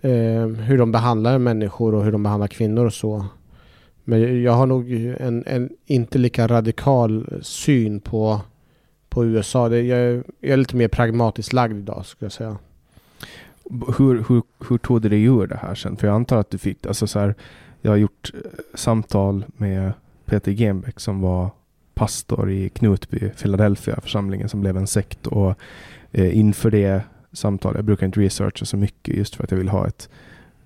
eh, 0.00 0.46
hur 0.46 0.78
de 0.78 0.92
behandlar 0.92 1.38
människor 1.38 1.94
och 1.94 2.04
hur 2.04 2.12
de 2.12 2.22
behandlar 2.22 2.48
kvinnor 2.48 2.84
och 2.86 2.92
så. 2.94 3.26
Men 4.04 4.42
jag 4.42 4.52
har 4.52 4.66
nog 4.66 4.92
en, 5.20 5.44
en 5.46 5.70
inte 5.86 6.18
lika 6.18 6.46
radikal 6.48 7.38
syn 7.42 8.00
på, 8.00 8.40
på 9.08 9.24
USA. 9.24 9.68
Det, 9.68 9.82
jag, 9.82 9.98
är- 9.98 10.24
jag 10.40 10.50
är 10.52 10.56
lite 10.56 10.76
mer 10.76 10.88
pragmatiskt 10.88 11.52
lagd 11.52 11.76
idag 11.78 12.06
skulle 12.06 12.26
jag 12.26 12.32
säga. 12.32 12.56
Hur, 13.98 14.24
hur, 14.28 14.42
hur 14.68 14.78
tog 14.78 15.02
du 15.02 15.08
dig 15.08 15.22
ur 15.22 15.46
det 15.46 15.56
här 15.56 15.74
sen? 15.74 15.96
För 15.96 16.06
jag 16.06 16.14
antar 16.14 16.36
att 16.38 16.50
du 16.50 16.58
fick, 16.58 16.86
alltså 16.86 17.06
så 17.06 17.18
här, 17.18 17.34
jag 17.84 17.92
har 17.92 17.96
gjort 17.96 18.32
eh, 18.34 18.40
samtal 18.74 19.44
med 19.56 19.92
Peter 20.24 20.52
Genbeck 20.52 21.00
som 21.00 21.20
var 21.20 21.50
pastor 21.94 22.50
i 22.50 22.68
Knutby, 22.68 23.30
Philadelphia, 23.30 24.00
församlingen 24.00 24.48
som 24.48 24.60
blev 24.60 24.76
en 24.76 24.86
sekt 24.86 25.26
och 25.26 25.54
eh, 26.12 26.38
inför 26.38 26.70
det 26.70 27.02
samtalet, 27.32 27.76
jag 27.76 27.84
brukar 27.84 28.06
inte 28.06 28.20
researcha 28.20 28.64
så 28.64 28.76
mycket 28.76 29.16
just 29.16 29.34
för 29.34 29.44
att 29.44 29.50
jag 29.50 29.58
vill 29.58 29.68
ha 29.68 29.86
ett 29.86 30.08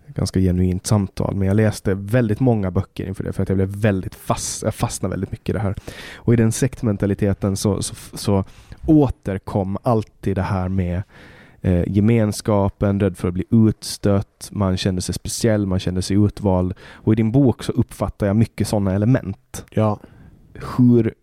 ganska 0.06 0.40
genuint 0.40 0.86
samtal, 0.86 1.34
men 1.34 1.48
jag 1.48 1.56
läste 1.56 1.94
väldigt 1.94 2.40
många 2.40 2.70
böcker 2.70 3.06
inför 3.06 3.24
det 3.24 3.32
för 3.32 3.42
att 3.42 3.48
jag 3.48 3.58
blev 3.58 3.68
väldigt 3.68 4.14
fast, 4.14 4.62
jag 4.62 4.74
fastnade 4.74 5.10
väldigt 5.10 5.32
mycket 5.32 5.48
i 5.48 5.52
det 5.52 5.58
här. 5.58 5.74
Och 6.16 6.32
i 6.32 6.36
den 6.36 6.52
sektmentaliteten 6.52 7.56
så, 7.56 7.82
så, 7.82 7.94
så 8.16 8.44
återkom 8.86 9.78
alltid 9.82 10.36
det 10.36 10.42
här 10.42 10.68
med 10.68 11.02
eh, 11.60 11.82
gemenskapen, 11.86 13.00
rädd 13.00 13.16
för 13.16 13.28
att 13.28 13.34
bli 13.34 13.44
utstött, 13.50 14.48
man 14.52 14.76
kände 14.76 15.02
sig 15.02 15.14
speciell, 15.14 15.66
man 15.66 15.78
kände 15.78 16.02
sig 16.02 16.16
utvald. 16.16 16.74
Och 16.80 17.12
i 17.12 17.16
din 17.16 17.32
bok 17.32 17.62
så 17.62 17.72
uppfattar 17.72 18.26
jag 18.26 18.36
mycket 18.36 18.68
sådana 18.68 18.94
element. 18.94 19.64
Ja. 19.70 20.00
Hur, 20.76 21.14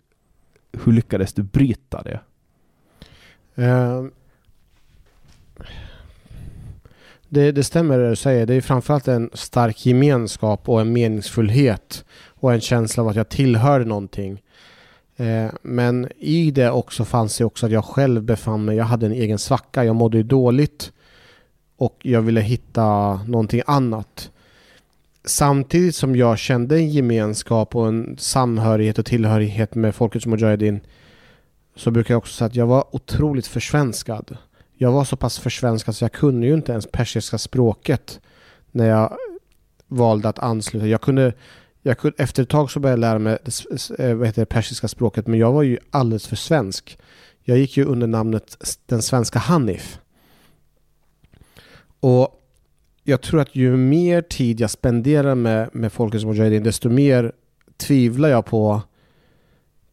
hur 0.83 0.91
lyckades 0.91 1.33
du 1.33 1.43
bryta 1.43 2.03
det? 2.03 2.19
Eh, 3.63 4.03
det, 7.29 7.51
det 7.51 7.63
stämmer 7.63 7.97
det 7.97 8.09
du 8.09 8.15
säger. 8.15 8.45
Det 8.45 8.53
är 8.53 8.61
framförallt 8.61 9.07
en 9.07 9.29
stark 9.33 9.85
gemenskap 9.85 10.69
och 10.69 10.81
en 10.81 10.93
meningsfullhet 10.93 12.05
och 12.27 12.53
en 12.53 12.61
känsla 12.61 13.03
av 13.03 13.09
att 13.09 13.15
jag 13.15 13.29
tillhör 13.29 13.85
någonting. 13.85 14.41
Eh, 15.17 15.51
men 15.61 16.07
i 16.17 16.51
det 16.51 16.71
också 16.71 17.05
fanns 17.05 17.37
det 17.37 17.45
också 17.45 17.65
att 17.65 17.71
jag 17.71 17.85
själv 17.85 18.23
befann 18.23 18.65
mig, 18.65 18.77
jag 18.77 18.85
hade 18.85 19.05
en 19.05 19.11
egen 19.11 19.39
svacka, 19.39 19.85
jag 19.85 19.95
mådde 19.95 20.17
ju 20.17 20.23
dåligt 20.23 20.91
och 21.77 21.97
jag 22.01 22.21
ville 22.21 22.41
hitta 22.41 23.13
någonting 23.27 23.61
annat. 23.65 24.31
Samtidigt 25.25 25.95
som 25.95 26.15
jag 26.15 26.37
kände 26.37 26.75
en 26.75 26.89
gemenskap 26.89 27.75
och 27.75 27.87
en 27.87 28.15
samhörighet 28.19 28.99
och 28.99 29.05
tillhörighet 29.05 29.75
med 29.75 29.95
Folkets 29.95 30.25
Mujahedin 30.25 30.79
så 31.75 31.91
brukar 31.91 32.13
jag 32.13 32.17
också 32.17 32.33
säga 32.33 32.45
att 32.45 32.55
jag 32.55 32.67
var 32.67 32.95
otroligt 32.95 33.47
försvenskad. 33.47 34.37
Jag 34.77 34.91
var 34.91 35.03
så 35.03 35.15
pass 35.15 35.39
försvenskad 35.39 35.95
så 35.95 36.03
jag 36.03 36.11
kunde 36.11 36.47
ju 36.47 36.53
inte 36.53 36.71
ens 36.71 36.87
persiska 36.91 37.37
språket 37.37 38.19
när 38.71 38.89
jag 38.89 39.17
valde 39.87 40.29
att 40.29 40.39
ansluta. 40.39 40.87
Jag 40.87 41.01
kunde, 41.01 41.33
jag 41.87 41.97
kunde, 41.97 42.23
efter 42.23 42.43
ett 42.43 42.49
tag 42.49 42.71
så 42.71 42.79
började 42.79 43.01
jag 43.01 43.09
lära 43.09 43.19
mig 43.19 43.37
det, 43.43 43.99
eh, 43.99 44.15
vad 44.15 44.27
heter 44.27 44.41
det 44.41 44.45
persiska 44.45 44.87
språket 44.87 45.27
men 45.27 45.39
jag 45.39 45.51
var 45.51 45.63
ju 45.63 45.77
alldeles 45.91 46.27
för 46.27 46.35
svensk. 46.35 46.97
Jag 47.43 47.57
gick 47.57 47.77
ju 47.77 47.85
under 47.85 48.07
namnet 48.07 48.57
den 48.85 49.01
svenska 49.01 49.39
Hanif. 49.39 49.99
Och 51.99 52.41
jag 53.03 53.21
tror 53.21 53.41
att 53.41 53.55
ju 53.55 53.77
mer 53.77 54.21
tid 54.21 54.59
jag 54.59 54.69
spenderar 54.69 55.35
med, 55.35 55.69
med 55.73 55.93
Folkets 55.93 56.25
Mujahedin 56.25 56.63
desto 56.63 56.89
mer 56.89 57.31
tvivlar 57.77 58.29
jag 58.29 58.45
på, 58.45 58.81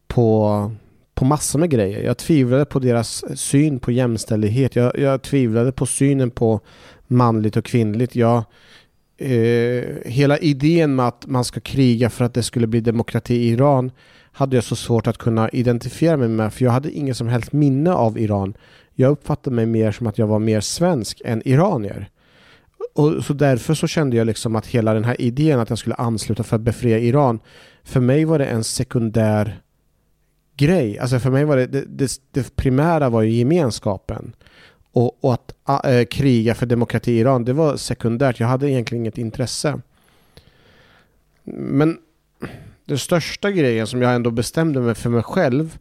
på, 0.07 0.71
på 1.13 1.25
massor 1.25 1.59
med 1.59 1.69
grejer. 1.69 2.03
Jag 2.03 2.17
tvivlade 2.17 2.65
på 2.65 2.79
deras 2.79 3.39
syn 3.39 3.79
på 3.79 3.91
jämställdhet. 3.91 4.75
Jag, 4.75 4.99
jag 4.99 5.21
tvivlade 5.21 5.71
på 5.71 5.85
synen 5.85 6.31
på 6.31 6.59
manligt 7.07 7.57
och 7.57 7.65
kvinnligt. 7.65 8.15
Jag, 8.15 8.43
eh, 9.17 9.83
hela 10.05 10.37
idén 10.37 10.95
med 10.95 11.07
att 11.07 11.27
man 11.27 11.43
ska 11.43 11.59
kriga 11.59 12.09
för 12.09 12.25
att 12.25 12.33
det 12.33 12.43
skulle 12.43 12.67
bli 12.67 12.79
demokrati 12.79 13.35
i 13.35 13.49
Iran 13.49 13.91
hade 14.31 14.57
jag 14.57 14.63
så 14.63 14.75
svårt 14.75 15.07
att 15.07 15.17
kunna 15.17 15.49
identifiera 15.49 16.17
mig 16.17 16.27
med 16.27 16.53
för 16.53 16.65
jag 16.65 16.71
hade 16.71 16.91
ingen 16.91 17.15
som 17.15 17.27
helst 17.27 17.53
minne 17.53 17.93
av 17.93 18.17
Iran. 18.17 18.53
Jag 18.95 19.11
uppfattade 19.11 19.55
mig 19.55 19.65
mer 19.65 19.91
som 19.91 20.07
att 20.07 20.17
jag 20.17 20.27
var 20.27 20.39
mer 20.39 20.61
svensk 20.61 21.21
än 21.25 21.47
iranier. 21.47 22.09
Och 22.95 23.25
så 23.25 23.33
därför 23.33 23.73
så 23.73 23.87
kände 23.87 24.17
jag 24.17 24.27
liksom 24.27 24.55
att 24.55 24.67
hela 24.67 24.93
den 24.93 25.03
här 25.03 25.21
idén 25.21 25.59
att 25.59 25.69
jag 25.69 25.79
skulle 25.79 25.95
ansluta 25.95 26.43
för 26.43 26.55
att 26.55 26.61
befria 26.61 26.99
Iran, 26.99 27.39
för 27.83 27.99
mig 27.99 28.25
var 28.25 28.39
det 28.39 28.45
en 28.45 28.63
sekundär 28.63 29.61
grej. 30.57 30.99
Alltså 30.99 31.19
för 31.19 31.31
mig 31.31 31.45
var 31.45 31.57
det, 31.57 31.67
det, 31.67 31.85
det, 31.87 32.11
det 32.31 32.55
primära 32.55 33.09
var 33.09 33.21
ju 33.21 33.31
gemenskapen. 33.31 34.35
Och, 34.93 35.23
och 35.23 35.33
att 35.33 35.85
äh, 35.85 36.05
kriga 36.05 36.55
för 36.55 36.65
demokrati 36.65 37.11
i 37.11 37.19
Iran, 37.19 37.45
det 37.45 37.53
var 37.53 37.77
sekundärt. 37.77 38.39
Jag 38.39 38.47
hade 38.47 38.71
egentligen 38.71 39.03
inget 39.03 39.17
intresse. 39.17 39.79
Men 41.43 41.97
den 42.85 42.97
största 42.97 43.51
grejen 43.51 43.87
som 43.87 44.01
jag 44.01 44.15
ändå 44.15 44.31
bestämde 44.31 44.79
mig 44.79 44.95
för 44.95 45.09
mig 45.09 45.23
själv 45.23 45.77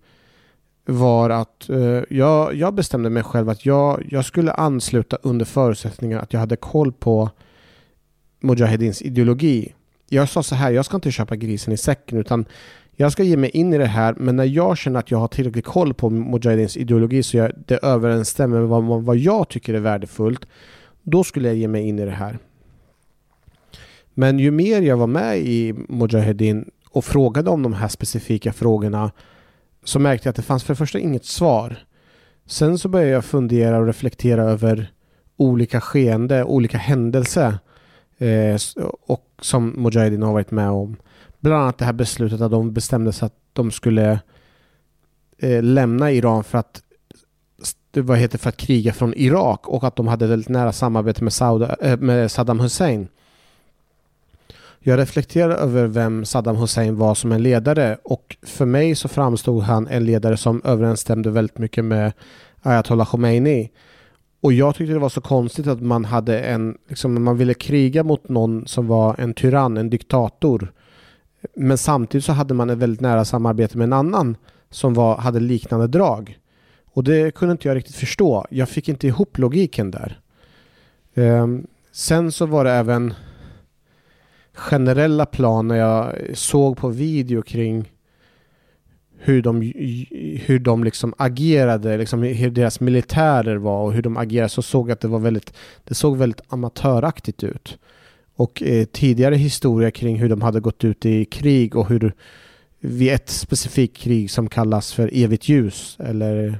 var 0.85 1.31
att 1.31 1.67
uh, 1.71 2.03
jag, 2.11 2.55
jag 2.55 2.75
bestämde 2.75 3.11
mig 3.11 3.23
själv 3.23 3.49
att 3.49 3.67
jag, 3.67 4.07
jag 4.11 4.25
skulle 4.25 4.53
ansluta 4.53 5.19
under 5.23 5.45
förutsättningen 5.45 6.19
att 6.19 6.33
jag 6.33 6.41
hade 6.41 6.57
koll 6.57 6.93
på 6.93 7.31
Mujahedins 8.41 9.03
ideologi. 9.03 9.75
Jag 10.09 10.29
sa 10.29 10.43
så 10.43 10.55
här, 10.55 10.71
jag 10.71 10.85
ska 10.85 10.97
inte 10.97 11.11
köpa 11.11 11.37
grisen 11.37 11.73
i 11.73 11.77
säcken 11.77 12.19
utan 12.19 12.45
jag 12.97 13.13
ska 13.13 13.23
ge 13.23 13.37
mig 13.37 13.51
in 13.51 13.73
i 13.73 13.79
det 13.79 13.87
här 13.87 14.15
men 14.19 14.37
när 14.37 14.45
jag 14.45 14.79
känner 14.79 15.01
att 15.01 15.11
jag 15.11 15.19
har 15.19 15.29
tillräcklig 15.29 15.65
koll 15.65 15.95
på 15.95 16.11
Mujahedins 16.11 16.77
ideologi 16.77 17.23
så 17.23 17.37
jag, 17.37 17.53
det 17.67 17.79
överensstämmer 17.83 18.61
med 18.61 18.69
vad, 18.69 19.03
vad 19.05 19.17
jag 19.17 19.49
tycker 19.49 19.75
är 19.75 19.81
värdefullt 19.81 20.47
då 21.03 21.25
skulle 21.25 21.49
jag 21.49 21.57
ge 21.57 21.69
mig 21.69 21.89
in 21.89 21.99
i 21.99 22.05
det 22.05 22.11
här. 22.11 22.39
Men 24.15 24.39
ju 24.39 24.51
mer 24.51 24.83
jag 24.83 24.97
var 24.97 25.07
med 25.07 25.39
i 25.39 25.75
Mujahedin 25.89 26.71
och 26.91 27.05
frågade 27.05 27.51
om 27.51 27.63
de 27.63 27.73
här 27.73 27.89
specifika 27.89 28.53
frågorna 28.53 29.11
så 29.85 29.99
märkte 29.99 30.27
jag 30.27 30.31
att 30.31 30.37
det 30.37 30.43
fanns 30.43 30.65
för 30.65 30.75
det 30.75 30.79
första 30.79 30.99
inget 30.99 31.25
svar. 31.25 31.77
Sen 32.47 32.79
så 32.79 32.89
började 32.89 33.11
jag 33.11 33.25
fundera 33.25 33.79
och 33.79 33.87
reflektera 33.87 34.43
över 34.43 34.93
olika 35.37 35.81
skeende, 35.81 36.45
olika 36.45 36.79
händelser 36.79 37.59
eh, 38.19 38.57
och 39.07 39.27
som 39.41 39.69
Mujahedin 39.69 40.23
har 40.23 40.33
varit 40.33 40.51
med 40.51 40.71
om. 40.71 40.97
Bland 41.43 41.63
annat 41.63 41.79
det 41.79 41.85
här 41.85 41.93
beslutet 41.93 42.41
att 42.41 42.51
de 42.51 42.73
bestämde 42.73 43.13
sig 43.13 43.27
att 43.27 43.37
de 43.53 43.71
skulle 43.71 44.21
eh, 45.39 45.63
lämna 45.63 46.13
Iran 46.13 46.45
för 46.45 46.59
att 46.59 46.83
vad 47.93 48.19
heter 48.19 48.39
för 48.39 48.49
att 48.49 48.57
kriga 48.57 48.93
från 48.93 49.15
Irak 49.15 49.69
och 49.69 49.85
att 49.85 49.97
de 49.97 50.09
hade 50.09 50.27
väldigt 50.27 50.49
nära 50.49 50.73
samarbete 50.73 51.25
med, 51.25 51.33
Sauda, 51.33 51.77
eh, 51.81 51.99
med 51.99 52.31
Saddam 52.31 52.61
Hussein. 52.61 53.09
Jag 54.79 54.99
reflekterar 54.99 55.55
över 55.55 55.87
vem 55.87 56.25
Saddam 56.25 56.57
Hussein 56.57 56.97
var 56.97 57.15
som 57.15 57.33
en 57.33 57.43
ledare 57.43 57.99
och 58.05 58.37
för 58.43 58.67
mig 58.67 58.95
så 58.95 59.09
framstod 59.09 59.63
han 59.63 59.89
en 59.89 60.05
ledare 60.05 60.37
som 60.37 60.63
överensstämde 60.65 61.31
väldigt 61.31 61.59
mycket 61.59 61.85
med 61.85 62.13
Ayatollah 62.63 63.07
Khomeini. 63.07 63.71
Och 64.41 64.53
jag 64.53 64.75
tyckte 64.75 64.93
det 64.93 64.99
var 64.99 65.09
så 65.09 65.21
konstigt 65.21 65.67
att 65.67 65.81
man 65.83 66.05
hade 66.05 66.41
en, 66.41 66.79
liksom, 66.89 67.25
man 67.25 67.37
ville 67.37 67.55
kriga 67.55 68.03
mot 68.03 68.29
någon 68.29 68.67
som 68.67 68.87
var 68.87 69.17
en 69.19 69.35
tyrann, 69.35 69.77
en 69.77 69.91
diktator. 69.91 70.73
Men 71.55 71.79
samtidigt 71.79 72.25
så 72.25 72.33
hade 72.33 72.55
man 72.55 72.71
ett 72.71 72.79
väldigt 72.79 73.01
nära 73.01 73.25
samarbete 73.25 73.79
med 73.79 73.85
en 73.85 73.93
annan 73.93 74.37
som 74.71 74.95
var, 74.95 75.17
hade 75.17 75.41
liknande 75.41 75.87
drag. 75.87 76.39
Och 76.95 77.05
det 77.05 77.35
kunde 77.35 77.53
inte 77.53 77.69
jag 77.69 77.77
riktigt 77.77 77.97
förstå. 77.97 78.47
Jag 78.51 78.69
fick 78.69 78.89
inte 78.89 79.07
ihop 79.07 79.39
logiken 79.39 79.91
där. 79.91 80.21
Ehm, 81.15 81.67
sen 81.93 82.33
så 82.33 82.47
var 82.47 82.65
det 82.65 82.71
även 82.71 83.15
generella 84.53 85.27
plan 85.27 85.69
när 85.69 85.77
jag 85.77 86.15
såg 86.35 86.77
på 86.77 86.89
video 86.89 87.43
kring 87.43 87.93
hur 89.19 89.43
de, 89.43 89.63
hur 90.45 90.59
de 90.59 90.85
liksom 90.85 91.15
agerade, 91.19 91.97
liksom 91.97 92.23
hur 92.23 92.51
deras 92.51 92.81
militärer 92.81 93.57
var 93.57 93.83
och 93.83 93.93
hur 93.93 94.03
de 94.03 94.17
agerade 94.17 94.49
så 94.49 94.63
såg 94.63 94.89
jag 94.89 94.93
att 94.93 95.01
det 95.01 95.09
var 95.09 95.19
väldigt, 95.19 95.55
det 95.85 95.95
såg 95.95 96.17
väldigt 96.17 96.41
amatöraktigt 96.49 97.45
ut. 97.45 97.79
Och 98.37 98.63
eh, 98.63 98.85
tidigare 98.85 99.35
historia 99.35 99.91
kring 99.91 100.17
hur 100.17 100.29
de 100.29 100.43
hade 100.43 100.61
gått 100.61 100.85
ut 100.85 101.07
i 101.07 101.25
krig 101.25 101.77
och 101.77 101.89
hur 101.89 102.13
vid 102.81 103.13
ett 103.13 103.29
specifikt 103.29 103.97
krig 103.97 104.31
som 104.31 104.49
kallas 104.49 104.93
för 104.93 105.11
evigt 105.13 105.49
ljus 105.49 105.97
eller 106.01 106.59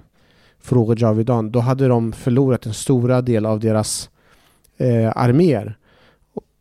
Frågor 0.61 1.03
Javidan, 1.03 1.51
då 1.51 1.61
hade 1.61 1.89
de 1.89 2.13
förlorat 2.13 2.67
en 2.67 2.75
stora 2.75 3.23
del 3.23 3.47
av 3.47 3.61
deras 3.61 4.11
eh, 4.77 5.13
arméer 5.17 5.77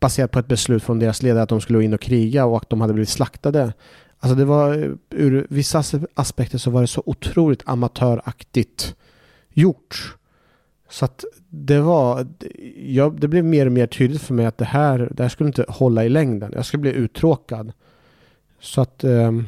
baserat 0.00 0.30
på 0.30 0.38
ett 0.38 0.46
beslut 0.46 0.82
från 0.82 0.98
deras 0.98 1.22
ledare 1.22 1.42
att 1.42 1.48
de 1.48 1.60
skulle 1.60 1.78
gå 1.78 1.82
in 1.82 1.94
och 1.94 2.00
kriga 2.00 2.44
och 2.44 2.56
att 2.56 2.70
de 2.70 2.80
hade 2.80 2.92
blivit 2.92 3.08
slaktade. 3.08 3.72
Alltså 4.18 4.36
det 4.36 4.44
var 4.44 4.96
ur 5.10 5.46
vissa 5.50 5.82
aspekter 6.14 6.58
så 6.58 6.70
var 6.70 6.80
det 6.80 6.86
så 6.86 7.02
otroligt 7.06 7.62
amatöraktigt 7.66 8.96
gjort. 9.52 10.16
Så 10.92 11.04
att 11.04 11.24
det 11.48 11.80
var, 11.80 12.26
jag, 12.76 13.20
det 13.20 13.28
blev 13.28 13.44
mer 13.44 13.66
och 13.66 13.72
mer 13.72 13.86
tydligt 13.86 14.22
för 14.22 14.34
mig 14.34 14.46
att 14.46 14.58
det 14.58 14.64
här, 14.64 15.08
det 15.14 15.22
här 15.22 15.30
skulle 15.30 15.46
inte 15.46 15.64
hålla 15.68 16.04
i 16.04 16.08
längden. 16.08 16.52
Jag 16.54 16.66
skulle 16.66 16.80
bli 16.80 16.92
uttråkad. 16.92 17.72
Så 18.60 18.80
att 18.80 19.04
um, 19.04 19.46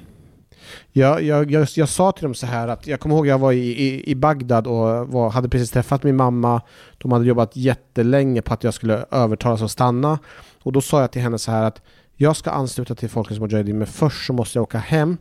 jag, 0.92 1.22
jag, 1.22 1.50
jag, 1.50 1.68
jag, 1.76 1.88
sa 1.88 2.12
till 2.12 2.22
dem 2.22 2.34
så 2.34 2.46
här 2.46 2.68
att 2.68 2.86
jag 2.86 3.00
kommer 3.00 3.14
ihåg 3.14 3.26
jag 3.26 3.38
var 3.38 3.52
i, 3.52 3.58
i, 3.58 4.10
i 4.10 4.14
Bagdad 4.14 4.66
och 4.66 5.08
var, 5.08 5.30
hade 5.30 5.48
precis 5.48 5.70
träffat 5.70 6.02
min 6.02 6.16
mamma. 6.16 6.62
De 6.98 7.12
hade 7.12 7.24
jobbat 7.24 7.56
jättelänge 7.56 8.42
på 8.42 8.54
att 8.54 8.64
jag 8.64 8.74
skulle 8.74 9.04
övertalas 9.10 9.62
att 9.62 9.70
stanna. 9.70 10.18
Och 10.62 10.72
då 10.72 10.80
sa 10.80 11.00
jag 11.00 11.12
till 11.12 11.22
henne 11.22 11.38
så 11.38 11.50
här 11.50 11.64
att 11.64 11.82
jag 12.16 12.36
ska 12.36 12.50
ansluta 12.50 12.94
till 12.94 13.10
Folkens 13.10 13.40
Mujahedin 13.40 13.78
men 13.78 13.86
först 13.86 14.26
så 14.26 14.32
måste 14.32 14.58
jag 14.58 14.62
åka 14.62 14.78
hem 14.78 15.16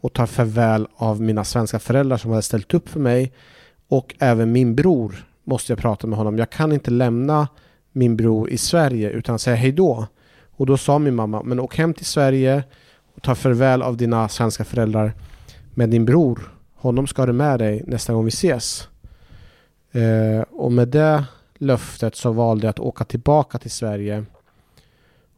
och 0.00 0.12
ta 0.12 0.26
farväl 0.26 0.86
av 0.96 1.20
mina 1.20 1.44
svenska 1.44 1.78
föräldrar 1.78 2.16
som 2.16 2.30
hade 2.30 2.42
ställt 2.42 2.74
upp 2.74 2.88
för 2.88 3.00
mig. 3.00 3.32
Och 3.88 4.14
även 4.18 4.52
min 4.52 4.74
bror 4.74 5.26
måste 5.46 5.72
jag 5.72 5.78
prata 5.78 6.06
med 6.06 6.18
honom. 6.18 6.38
Jag 6.38 6.50
kan 6.50 6.72
inte 6.72 6.90
lämna 6.90 7.48
min 7.92 8.16
bror 8.16 8.50
i 8.50 8.58
Sverige 8.58 9.10
utan 9.10 9.38
säga 9.38 9.56
hej 9.56 9.72
då. 9.72 10.06
Och 10.56 10.66
då 10.66 10.76
sa 10.76 10.98
min 10.98 11.14
mamma, 11.14 11.42
men 11.42 11.60
åk 11.60 11.76
hem 11.76 11.94
till 11.94 12.06
Sverige 12.06 12.64
och 13.14 13.22
ta 13.22 13.34
farväl 13.34 13.82
av 13.82 13.96
dina 13.96 14.28
svenska 14.28 14.64
föräldrar. 14.64 15.12
med 15.74 15.88
din 15.88 16.04
bror, 16.04 16.52
honom 16.74 17.06
ska 17.06 17.26
du 17.26 17.32
med 17.32 17.58
dig 17.58 17.82
nästa 17.86 18.12
gång 18.12 18.24
vi 18.24 18.28
ses. 18.28 18.88
Eh, 19.92 20.40
och 20.50 20.72
med 20.72 20.88
det 20.88 21.24
löftet 21.58 22.16
så 22.16 22.32
valde 22.32 22.66
jag 22.66 22.70
att 22.70 22.78
åka 22.78 23.04
tillbaka 23.04 23.58
till 23.58 23.70
Sverige. 23.70 24.24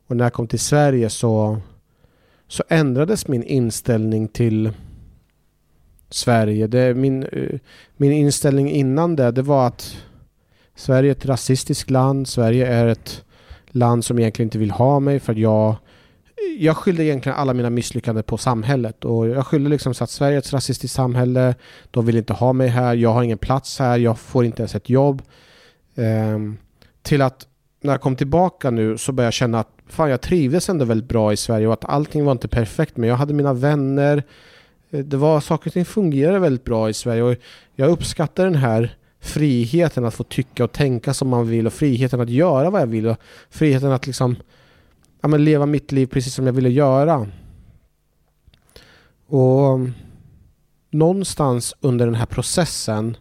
Och 0.06 0.16
när 0.16 0.24
jag 0.24 0.32
kom 0.32 0.46
till 0.46 0.60
Sverige 0.60 1.10
så, 1.10 1.58
så 2.48 2.62
ändrades 2.68 3.28
min 3.28 3.42
inställning 3.42 4.28
till 4.28 4.72
Sverige. 6.10 6.66
Det, 6.66 6.94
min, 6.94 7.22
eh, 7.22 7.58
min 7.96 8.12
inställning 8.12 8.70
innan 8.70 9.16
det, 9.16 9.30
det 9.30 9.42
var 9.42 9.66
att 9.66 9.96
Sverige 10.74 11.10
är 11.10 11.12
ett 11.12 11.26
rasistiskt 11.26 11.90
land. 11.90 12.28
Sverige 12.28 12.66
är 12.66 12.86
ett 12.86 13.24
land 13.66 14.04
som 14.04 14.18
egentligen 14.18 14.46
inte 14.46 14.58
vill 14.58 14.70
ha 14.70 15.00
mig 15.00 15.20
för 15.20 15.32
att 15.32 15.38
jag 15.38 15.76
jag 16.58 16.76
skyllde 16.76 17.04
egentligen 17.04 17.38
alla 17.38 17.54
mina 17.54 17.70
misslyckanden 17.70 18.24
på 18.24 18.36
samhället 18.36 19.04
och 19.04 19.28
jag 19.28 19.46
skyllde 19.46 19.70
liksom 19.70 19.94
så 19.94 20.04
att 20.04 20.10
Sverige 20.10 20.36
är 20.36 20.38
ett 20.38 20.52
rasistiskt 20.52 20.96
samhälle. 20.96 21.54
De 21.90 22.06
vill 22.06 22.16
inte 22.16 22.32
ha 22.32 22.52
mig 22.52 22.68
här. 22.68 22.94
Jag 22.94 23.12
har 23.12 23.22
ingen 23.22 23.38
plats 23.38 23.78
här. 23.78 23.98
Jag 23.98 24.18
får 24.18 24.44
inte 24.44 24.62
ens 24.62 24.74
ett 24.74 24.88
jobb. 24.88 25.22
Um, 25.94 26.58
till 27.02 27.22
att 27.22 27.46
när 27.80 27.92
jag 27.92 28.00
kom 28.00 28.16
tillbaka 28.16 28.70
nu 28.70 28.98
så 28.98 29.12
började 29.12 29.26
jag 29.26 29.34
känna 29.34 29.60
att 29.60 29.68
fan 29.86 30.10
jag 30.10 30.20
trivdes 30.20 30.68
ändå 30.68 30.84
väldigt 30.84 31.08
bra 31.08 31.32
i 31.32 31.36
Sverige 31.36 31.66
och 31.66 31.72
att 31.72 31.84
allting 31.84 32.24
var 32.24 32.32
inte 32.32 32.48
perfekt 32.48 32.96
men 32.96 33.08
jag 33.08 33.16
hade 33.16 33.34
mina 33.34 33.52
vänner. 33.52 34.22
Eh, 34.90 35.00
det 35.00 35.16
var 35.16 35.40
saker 35.40 35.70
och 35.70 35.72
ting 35.72 35.84
fungerade 35.84 36.38
väldigt 36.38 36.64
bra 36.64 36.90
i 36.90 36.94
Sverige 36.94 37.22
och 37.22 37.36
jag 37.74 37.90
uppskattar 37.90 38.44
den 38.44 38.54
här 38.54 38.96
friheten 39.20 40.04
att 40.04 40.14
få 40.14 40.24
tycka 40.24 40.64
och 40.64 40.72
tänka 40.72 41.14
som 41.14 41.28
man 41.28 41.48
vill 41.48 41.66
och 41.66 41.72
friheten 41.72 42.20
att 42.20 42.28
göra 42.28 42.70
vad 42.70 42.80
jag 42.80 42.86
vill 42.86 43.06
och 43.06 43.16
friheten 43.50 43.92
att 43.92 44.06
liksom 44.06 44.36
ja, 45.20 45.28
men 45.28 45.44
leva 45.44 45.66
mitt 45.66 45.92
liv 45.92 46.06
precis 46.06 46.34
som 46.34 46.46
jag 46.46 46.52
ville 46.52 46.70
göra. 46.70 47.26
Och 49.26 49.74
mm, 49.74 49.94
någonstans 50.90 51.74
under 51.80 52.06
den 52.06 52.14
här 52.14 52.26
processen 52.26 53.16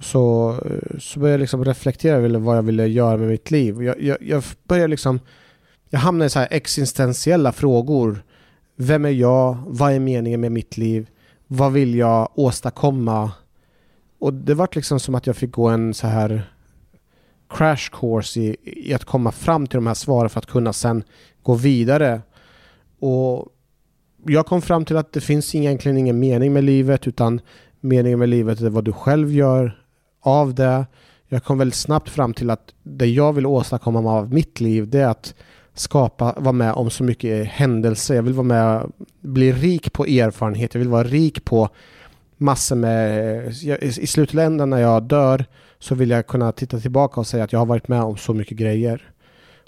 så, 0.00 0.50
eh, 0.50 0.98
så 0.98 1.20
började 1.20 1.34
jag 1.34 1.40
liksom 1.40 1.64
reflektera 1.64 2.16
över 2.16 2.38
vad 2.38 2.56
jag 2.56 2.62
ville 2.62 2.86
göra 2.86 3.16
med 3.16 3.28
mitt 3.28 3.50
liv. 3.50 3.82
Jag, 3.82 4.02
jag, 4.02 4.16
jag 4.20 4.42
började 4.64 4.88
liksom... 4.88 5.20
Jag 5.90 5.98
hamnade 5.98 6.26
i 6.26 6.30
så 6.30 6.38
här 6.38 6.48
existentiella 6.50 7.52
frågor. 7.52 8.22
Vem 8.76 9.04
är 9.04 9.10
jag? 9.10 9.56
Vad 9.66 9.92
är 9.92 10.00
meningen 10.00 10.40
med 10.40 10.52
mitt 10.52 10.76
liv? 10.76 11.08
Vad 11.46 11.72
vill 11.72 11.94
jag 11.94 12.28
åstadkomma? 12.34 13.32
Och 14.18 14.34
det 14.34 14.54
var 14.54 14.68
liksom 14.72 15.00
som 15.00 15.14
att 15.14 15.26
jag 15.26 15.36
fick 15.36 15.50
gå 15.50 15.68
en 15.68 15.94
så 15.94 16.06
här 16.06 16.50
crash 17.48 17.90
course 17.92 18.40
i, 18.40 18.56
i 18.62 18.94
att 18.94 19.04
komma 19.04 19.32
fram 19.32 19.66
till 19.66 19.76
de 19.76 19.86
här 19.86 19.94
svaren 19.94 20.30
för 20.30 20.38
att 20.38 20.46
kunna 20.46 20.72
sen 20.72 21.04
gå 21.42 21.54
vidare. 21.54 22.20
Och 22.98 23.48
jag 24.26 24.46
kom 24.46 24.62
fram 24.62 24.84
till 24.84 24.96
att 24.96 25.12
det 25.12 25.20
finns 25.20 25.54
egentligen 25.54 25.98
ingen 25.98 26.18
mening 26.18 26.52
med 26.52 26.64
livet 26.64 27.06
utan 27.06 27.40
meningen 27.80 28.18
med 28.18 28.28
livet 28.28 28.60
är 28.60 28.70
vad 28.70 28.84
du 28.84 28.92
själv 28.92 29.32
gör 29.32 29.82
av 30.20 30.54
det. 30.54 30.86
Jag 31.28 31.44
kom 31.44 31.58
väldigt 31.58 31.74
snabbt 31.74 32.08
fram 32.08 32.34
till 32.34 32.50
att 32.50 32.74
det 32.82 33.06
jag 33.06 33.32
vill 33.32 33.46
åstadkomma 33.46 34.12
av 34.12 34.32
mitt 34.32 34.60
liv 34.60 34.88
det 34.88 35.00
är 35.00 35.08
att 35.08 35.34
skapa, 35.78 36.34
vara 36.36 36.52
med 36.52 36.72
om 36.72 36.90
så 36.90 37.04
mycket 37.04 37.46
händelser. 37.46 38.14
Jag 38.14 38.22
vill 38.22 38.32
vara 38.32 38.46
med, 38.46 38.92
bli 39.20 39.52
rik 39.52 39.92
på 39.92 40.06
erfarenhet. 40.06 40.74
Jag 40.74 40.78
vill 40.78 40.88
vara 40.88 41.04
rik 41.04 41.44
på 41.44 41.68
massor 42.36 42.76
med... 42.76 43.46
I 43.80 44.06
slutändan 44.06 44.70
när 44.70 44.78
jag 44.78 45.02
dör 45.02 45.44
så 45.78 45.94
vill 45.94 46.10
jag 46.10 46.26
kunna 46.26 46.52
titta 46.52 46.80
tillbaka 46.80 47.20
och 47.20 47.26
säga 47.26 47.44
att 47.44 47.52
jag 47.52 47.58
har 47.58 47.66
varit 47.66 47.88
med 47.88 48.02
om 48.02 48.16
så 48.16 48.34
mycket 48.34 48.58
grejer. 48.58 49.10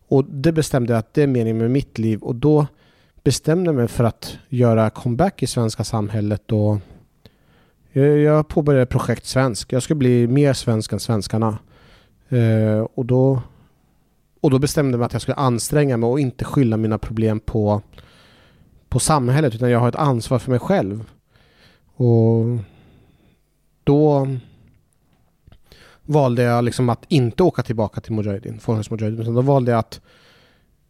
Och 0.08 0.24
det 0.24 0.52
bestämde 0.52 0.92
jag 0.92 0.98
att 0.98 1.14
det 1.14 1.22
är 1.22 1.26
meningen 1.26 1.58
med 1.58 1.70
mitt 1.70 1.98
liv 1.98 2.22
och 2.22 2.34
då 2.34 2.66
bestämde 3.24 3.68
jag 3.68 3.74
mig 3.74 3.88
för 3.88 4.04
att 4.04 4.38
göra 4.48 4.90
comeback 4.90 5.42
i 5.42 5.46
svenska 5.46 5.84
samhället 5.84 6.52
och 6.52 6.78
jag 8.24 8.48
påbörjade 8.48 8.86
projekt 8.86 9.26
svensk. 9.26 9.72
Jag 9.72 9.82
skulle 9.82 9.98
bli 9.98 10.26
mer 10.26 10.52
svensk 10.52 10.92
än 10.92 11.00
svenskarna. 11.00 11.58
Eh, 12.28 12.86
och, 12.94 13.06
då, 13.06 13.42
och 14.40 14.50
då 14.50 14.58
bestämde 14.58 14.92
jag 14.92 14.98
mig 14.98 15.06
att 15.06 15.12
jag 15.12 15.22
skulle 15.22 15.34
anstränga 15.34 15.96
mig 15.96 16.08
och 16.08 16.20
inte 16.20 16.44
skylla 16.44 16.76
mina 16.76 16.98
problem 16.98 17.40
på, 17.40 17.82
på 18.88 18.98
samhället 18.98 19.54
utan 19.54 19.70
jag 19.70 19.80
har 19.80 19.88
ett 19.88 19.96
ansvar 19.96 20.38
för 20.38 20.50
mig 20.50 20.60
själv. 20.60 21.10
Och 21.94 22.44
då 23.84 24.26
valde 26.02 26.42
jag 26.42 26.64
liksom 26.64 26.88
att 26.88 27.04
inte 27.08 27.42
åka 27.42 27.62
tillbaka 27.62 28.00
till 28.00 28.12
Mujahedin, 28.12 28.60
Mujahedin, 28.66 29.20
utan 29.20 29.34
då 29.34 29.40
valde 29.40 29.70
jag 29.70 29.78
att 29.78 30.00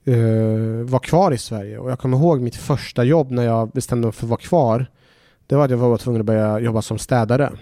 uh, 0.08 0.82
vara 0.82 1.02
kvar 1.02 1.32
i 1.32 1.38
Sverige. 1.38 1.78
Och 1.78 1.90
jag 1.90 1.98
kommer 1.98 2.18
ihåg 2.18 2.40
mitt 2.40 2.56
första 2.56 3.04
jobb 3.04 3.30
när 3.30 3.44
jag 3.44 3.70
bestämde 3.70 4.06
mig 4.06 4.12
för 4.12 4.26
att 4.26 4.30
vara 4.30 4.40
kvar. 4.40 4.86
Det 5.46 5.56
var 5.56 5.64
att 5.64 5.70
jag 5.70 5.78
var 5.78 5.98
tvungen 5.98 6.20
att 6.20 6.26
börja 6.26 6.58
jobba 6.58 6.82
som 6.82 6.98
städare. 6.98 7.52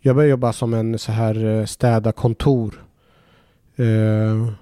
Jag 0.00 0.16
började 0.16 0.30
jobba 0.30 0.52
som 0.52 0.74
en 0.74 0.98
så 0.98 1.12
här 1.12 1.44
eh, 1.44 1.64
städa 1.64 2.12
kontor. 2.12 2.84
Uh, 3.78 3.86
eh, 3.86 4.52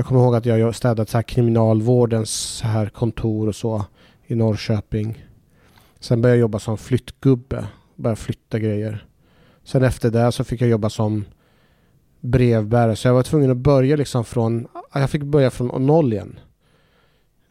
jag 0.00 0.06
kommer 0.06 0.20
ihåg 0.20 0.34
att 0.34 0.46
jag 0.46 0.74
städat 0.74 1.08
så 1.08 1.18
här 1.18 1.22
kriminalvårdens 1.22 2.30
så 2.30 2.66
här 2.66 2.86
kontor 2.86 3.48
och 3.48 3.54
så 3.54 3.84
i 4.26 4.34
Norrköping. 4.34 5.24
Sen 5.98 6.22
började 6.22 6.36
jag 6.36 6.40
jobba 6.40 6.58
som 6.58 6.78
flyttgubbe. 6.78 7.66
Började 7.96 8.20
flytta 8.20 8.58
grejer. 8.58 9.06
Sen 9.64 9.82
efter 9.82 10.10
det 10.10 10.32
så 10.32 10.44
fick 10.44 10.60
jag 10.60 10.68
jobba 10.68 10.90
som 10.90 11.24
brevbärare. 12.20 12.96
Så 12.96 13.08
jag 13.08 13.14
var 13.14 13.22
tvungen 13.22 13.50
att 13.50 13.56
börja 13.56 13.96
liksom 13.96 14.24
från... 14.24 14.68
Jag 14.94 15.10
fick 15.10 15.22
börja 15.22 15.50
från 15.50 15.86
noll 15.86 16.12
igen. 16.12 16.38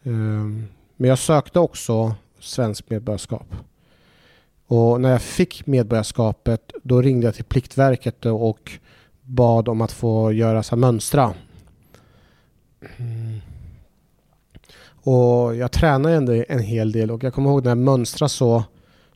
Um, 0.03 0.67
men 0.95 1.09
jag 1.09 1.19
sökte 1.19 1.59
också 1.59 2.15
svensk 2.39 2.89
medborgarskap. 2.89 3.55
Och 4.67 5.01
när 5.01 5.11
jag 5.11 5.21
fick 5.21 5.67
medborgarskapet 5.67 6.71
då 6.83 7.01
ringde 7.01 7.27
jag 7.27 7.35
till 7.35 7.45
Pliktverket 7.45 8.25
och 8.25 8.71
bad 9.21 9.67
om 9.67 9.81
att 9.81 9.91
få 9.91 10.31
göra 10.31 10.63
så 10.63 10.75
här 10.75 10.79
mönstra. 10.79 11.33
Mm. 12.81 13.41
Och 15.01 15.55
jag 15.55 15.71
tränade 15.71 16.15
ändå 16.15 16.43
en 16.49 16.59
hel 16.59 16.91
del 16.91 17.11
och 17.11 17.23
jag 17.23 17.33
kommer 17.33 17.49
ihåg 17.49 17.63
när 17.63 17.71
jag 17.71 17.77
mönstrade 17.77 18.29
så 18.29 18.63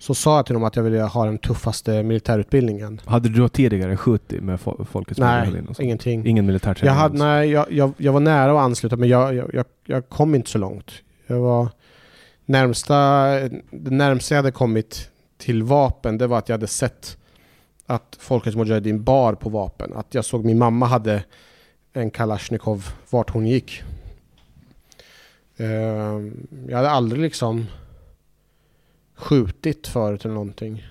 så 0.04 0.16
sa 0.16 0.36
jag 0.36 0.46
till 0.46 0.54
dem 0.54 0.64
att 0.64 0.76
jag 0.76 0.84
ville 0.84 1.02
ha 1.02 1.26
den 1.26 1.38
tuffaste 1.38 2.04
militärutbildningen. 2.04 3.02
Hade 3.06 3.30
du 3.30 3.50
tidigare 3.50 3.98
skjutit 3.98 4.44
med 4.44 4.60
Folkets 4.60 5.20
Nej, 5.20 5.64
ingenting. 5.80 6.28
Ingen 6.28 6.46
militärträning? 6.46 6.94
Jag, 6.94 7.02
hade, 7.02 7.18
nej, 7.18 7.50
jag, 7.50 7.72
jag, 7.72 7.94
jag, 7.98 8.14
var 8.14 8.20
nära 8.20 8.52
att 8.52 8.58
ansluta 8.58 8.96
men 8.96 9.10
jag, 9.10 9.36
jag, 9.36 9.66
jag, 9.86 10.10
kom 10.10 10.36
inte 10.36 10.50
så 10.50 10.58
långt. 10.58 10.92
Jag 11.28 11.40
var 11.40 11.68
närmsta, 12.46 12.96
det 13.72 13.92
närmsta 13.92 14.36
jag 14.36 14.40
hade 14.40 14.52
kommit 14.52 15.10
till 15.38 15.64
vapen 15.64 16.18
det 16.18 16.28
var 16.28 16.38
att 16.38 16.50
jag 16.50 16.54
hade 16.54 16.68
sett 16.68 17.18
att 17.86 18.18
Folkets 18.20 18.56
Mujahedin 18.56 19.04
bar 19.04 19.34
på 19.34 19.50
vapen. 19.50 19.94
Att 19.96 20.14
jag 20.14 20.26
såg 20.26 20.46
min 20.46 20.58
mamma 20.58 20.86
hade 20.86 21.24
en 21.94 22.12
Kalashnikov 22.12 22.90
vart 23.10 23.30
hon 23.30 23.48
gick. 23.48 23.84
Ehm, 25.58 26.48
jag 26.70 26.78
hade 26.78 26.90
aldrig 26.90 27.22
liksom 27.22 27.66
skjutit 29.16 29.88
förut 29.88 30.26
eller 30.26 30.34
någonting. 30.34 30.88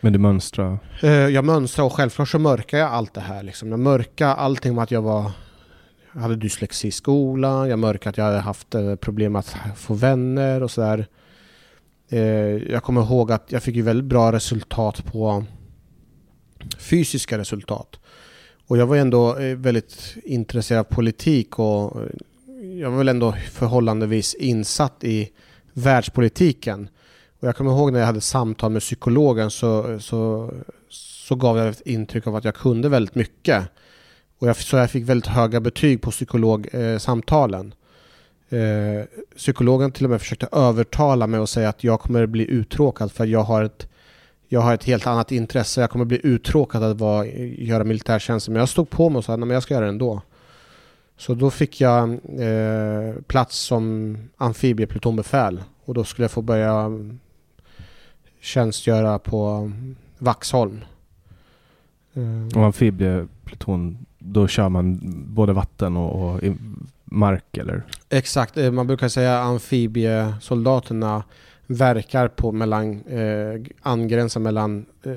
Men 0.00 0.12
du 0.12 0.18
mönstrar? 0.18 0.78
Eh, 1.02 1.10
jag 1.10 1.44
mönstrar 1.44 1.84
och 1.84 1.92
självklart 1.92 2.28
så 2.28 2.38
mörkar 2.38 2.78
jag 2.78 2.90
allt 2.90 3.14
det 3.14 3.20
här. 3.20 3.42
Liksom. 3.42 3.70
Jag 3.70 3.80
mörkar 3.80 4.28
allting 4.28 4.72
om 4.72 4.78
att 4.78 4.90
jag 4.90 5.02
var 5.02 5.30
jag 6.12 6.20
hade 6.20 6.36
dyslexi 6.36 6.88
i 6.88 6.90
skolan, 6.90 7.68
jag 7.68 7.78
mörkade 7.78 8.10
att 8.10 8.16
jag 8.16 8.24
hade 8.24 8.38
haft 8.38 8.74
eh, 8.74 8.94
problem 8.94 9.36
att 9.36 9.56
få 9.76 9.94
vänner 9.94 10.62
och 10.62 10.70
sådär. 10.70 11.06
Eh, 12.08 12.20
jag 12.72 12.82
kommer 12.82 13.02
ihåg 13.02 13.32
att 13.32 13.52
jag 13.52 13.62
fick 13.62 13.76
ju 13.76 13.82
väldigt 13.82 14.04
bra 14.04 14.32
resultat 14.32 15.04
på 15.04 15.44
fysiska 16.78 17.38
resultat. 17.38 18.00
Och 18.66 18.78
jag 18.78 18.86
var 18.86 18.96
ändå 18.96 19.36
eh, 19.36 19.56
väldigt 19.56 20.16
intresserad 20.24 20.80
av 20.80 20.84
politik 20.84 21.58
och 21.58 22.02
eh, 22.02 22.08
jag 22.80 22.90
var 22.90 22.98
väl 22.98 23.08
ändå 23.08 23.34
förhållandevis 23.52 24.34
insatt 24.34 25.04
i 25.04 25.30
världspolitiken. 25.72 26.88
Och 27.40 27.48
jag 27.48 27.56
kommer 27.56 27.70
ihåg 27.70 27.92
när 27.92 27.98
jag 27.98 28.06
hade 28.06 28.20
samtal 28.20 28.70
med 28.70 28.82
psykologen 28.82 29.50
så, 29.50 30.00
så, 30.00 30.50
så 30.88 31.34
gav 31.34 31.58
jag 31.58 31.68
ett 31.68 31.82
intryck 31.84 32.26
av 32.26 32.36
att 32.36 32.44
jag 32.44 32.54
kunde 32.54 32.88
väldigt 32.88 33.14
mycket. 33.14 33.64
Och 34.38 34.48
jag, 34.48 34.56
så 34.56 34.76
jag 34.76 34.90
fick 34.90 35.04
väldigt 35.04 35.26
höga 35.26 35.60
betyg 35.60 36.02
på 36.02 36.10
psykologsamtalen. 36.10 37.74
Eh, 38.48 38.58
eh, 38.58 39.04
psykologen 39.36 39.92
till 39.92 40.04
och 40.04 40.10
med 40.10 40.20
försökte 40.20 40.48
övertala 40.52 41.26
mig 41.26 41.40
och 41.40 41.48
säga 41.48 41.68
att 41.68 41.84
jag 41.84 42.00
kommer 42.00 42.26
bli 42.26 42.50
uttråkad 42.50 43.12
för 43.12 43.24
jag 43.24 43.42
har 43.42 43.64
ett, 43.64 43.88
jag 44.48 44.60
har 44.60 44.74
ett 44.74 44.84
helt 44.84 45.06
annat 45.06 45.32
intresse. 45.32 45.80
Jag 45.80 45.90
kommer 45.90 46.04
bli 46.04 46.20
uttråkad 46.22 46.82
att 46.82 47.00
vara, 47.00 47.26
göra 47.26 47.84
militärtjänst. 47.84 48.48
Men 48.48 48.58
jag 48.58 48.68
stod 48.68 48.90
på 48.90 49.10
mig 49.10 49.18
och 49.18 49.24
sa 49.24 49.34
att 49.34 49.48
jag 49.48 49.62
ska 49.62 49.74
göra 49.74 49.84
det 49.84 49.90
ändå. 49.90 50.22
Så 51.16 51.34
då 51.34 51.50
fick 51.50 51.80
jag 51.80 52.10
eh, 52.38 53.14
plats 53.26 53.58
som 53.58 54.16
amfibieplutonbefäl 54.36 55.62
och 55.84 55.94
då 55.94 56.04
skulle 56.04 56.24
jag 56.24 56.30
få 56.30 56.42
börja 56.42 56.90
tjänstgöra 58.40 59.18
på 59.18 59.72
Vaxholm. 60.18 60.80
Eh. 62.14 62.58
Och 62.58 62.64
amfibiepluton, 62.64 64.06
då 64.18 64.46
kör 64.46 64.68
man 64.68 65.00
både 65.34 65.52
vatten 65.52 65.96
och, 65.96 66.34
och 66.34 66.40
mark 67.04 67.56
eller? 67.56 67.82
Exakt, 68.08 68.56
eh, 68.56 68.70
man 68.70 68.86
brukar 68.86 69.08
säga 69.08 69.38
amfibiesoldaterna 69.38 71.22
verkar 71.66 72.28
på 72.28 72.52
mellan, 72.52 73.02
eh, 73.02 73.60
angränsar 73.82 74.40
mellan 74.40 74.86
eh, 75.02 75.12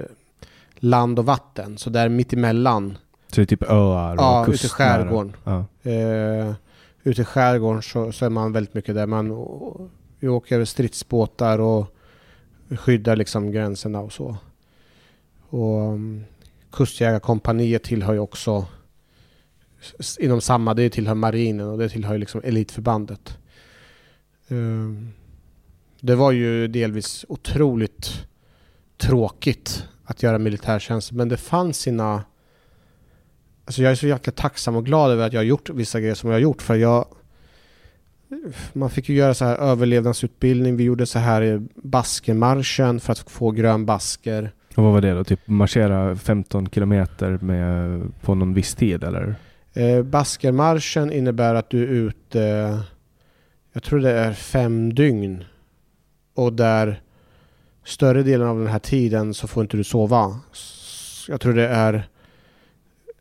land 0.75 1.19
och 1.19 1.25
vatten. 1.25 1.77
Så 1.77 1.89
där 1.89 2.09
mittemellan 2.09 2.97
så 3.27 3.35
det 3.35 3.41
är 3.41 3.45
typ 3.45 3.63
öar 3.63 4.15
och 4.15 4.21
Ja, 4.21 4.47
ute 4.47 4.65
i 4.65 4.69
skärgården. 4.69 5.35
Ja. 5.43 5.65
Uh, 5.85 6.53
ute 7.03 7.21
i 7.21 7.25
skärgården 7.25 7.81
så, 7.81 8.11
så, 8.11 8.25
är 8.25 8.29
man 8.29 8.51
väldigt 8.51 8.73
mycket 8.73 8.95
där. 8.95 9.05
Man 9.05 9.89
vi 10.19 10.27
åker 10.27 10.65
stridsbåtar 10.65 11.59
och 11.59 11.95
skyddar 12.69 13.15
liksom 13.15 13.51
gränserna 13.51 13.99
och 13.99 14.13
så. 14.13 14.37
Och 15.49 15.93
um, 15.93 16.23
Kustjägarkompaniet 16.71 17.83
tillhör 17.83 18.13
ju 18.13 18.19
också 18.19 18.65
inom 20.19 20.41
samma, 20.41 20.73
det 20.73 20.89
tillhör 20.89 21.15
marinen 21.15 21.67
och 21.67 21.77
det 21.77 21.89
tillhör 21.89 22.17
liksom 22.17 22.41
elitförbandet. 22.43 23.37
Um, 24.47 25.13
det 26.07 26.15
var 26.15 26.31
ju 26.31 26.67
delvis 26.67 27.25
otroligt 27.29 28.27
tråkigt 28.97 29.87
att 30.03 30.23
göra 30.23 30.37
militärtjänst 30.37 31.11
men 31.11 31.29
det 31.29 31.37
fanns 31.37 31.79
sina 31.79 32.23
Alltså 33.65 33.81
jag 33.81 33.91
är 33.91 33.95
så 33.95 34.07
jäkla 34.07 34.33
tacksam 34.33 34.75
och 34.75 34.85
glad 34.85 35.11
över 35.11 35.27
att 35.27 35.33
jag 35.33 35.39
har 35.39 35.45
gjort 35.45 35.69
vissa 35.69 35.99
grejer 35.99 36.15
som 36.15 36.29
jag 36.29 36.35
har 36.35 36.41
gjort 36.41 36.61
för 36.61 36.75
jag 36.75 37.05
man 38.73 38.89
fick 38.89 39.09
ju 39.09 39.15
göra 39.15 39.33
så 39.33 39.45
här 39.45 39.55
överlevnadsutbildning. 39.55 40.77
Vi 40.77 40.83
gjorde 40.83 41.05
så 41.05 41.19
här 41.19 41.67
baskermarschen 41.75 42.99
för 42.99 43.11
att 43.11 43.19
få 43.19 43.51
grön 43.51 43.85
basker. 43.85 44.51
Och 44.75 44.83
vad 44.83 44.93
var 44.93 45.01
det 45.01 45.13
då? 45.13 45.23
Typ 45.23 45.39
marschera 45.47 46.15
15 46.15 46.69
kilometer 46.69 47.37
med, 47.41 48.01
på 48.21 48.35
någon 48.35 48.53
viss 48.53 48.75
tid 48.75 49.03
eller? 49.03 49.35
Eh, 49.73 50.03
baskermarschen 50.03 51.11
innebär 51.11 51.55
att 51.55 51.69
du 51.69 51.83
är 51.83 51.87
ute, 51.87 52.79
jag 53.73 53.83
tror 53.83 53.99
det 53.99 54.11
är 54.11 54.33
fem 54.33 54.93
dygn. 54.93 55.43
Och 56.37 56.53
där 56.53 57.01
större 57.85 58.23
delen 58.23 58.47
av 58.47 58.57
den 58.59 58.67
här 58.67 58.79
tiden 58.79 59.33
så 59.33 59.47
får 59.47 59.63
inte 59.63 59.77
du 59.77 59.83
sova. 59.83 60.39
Jag 61.27 61.41
tror 61.41 61.53
det 61.53 61.67
är 61.67 62.07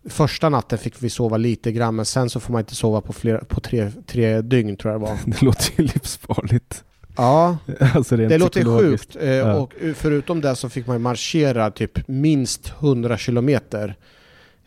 Första 0.08 0.48
natten 0.48 0.78
fick 0.78 1.02
vi 1.02 1.10
sova 1.10 1.36
lite 1.36 1.72
grann 1.72 1.96
men 1.96 2.04
sen 2.04 2.30
så 2.30 2.40
får 2.40 2.52
man 2.52 2.60
inte 2.60 2.74
sova 2.74 3.00
på, 3.00 3.12
flera, 3.12 3.44
på 3.44 3.60
tre, 3.60 3.90
tre 4.06 4.40
dygn 4.40 4.76
tror 4.76 4.92
jag 4.92 5.00
det 5.00 5.06
var. 5.06 5.18
Det 5.26 5.42
låter 5.42 5.72
ju 5.76 5.84
livsfarligt. 5.84 6.84
Ja, 7.16 7.58
Alltså 7.94 8.16
det 8.16 8.38
låter 8.38 8.78
sjukt. 8.78 9.16
Eh, 9.20 9.28
Ja. 9.28 9.54
Och 9.54 9.74
förutom 9.94 10.40
det 10.40 10.56
så 10.56 10.68
fick 10.68 10.86
man 10.86 11.02
marschera 11.02 11.70
typ 11.70 12.08
minst 12.08 12.72
100 12.80 13.16
kilometer. 13.18 13.96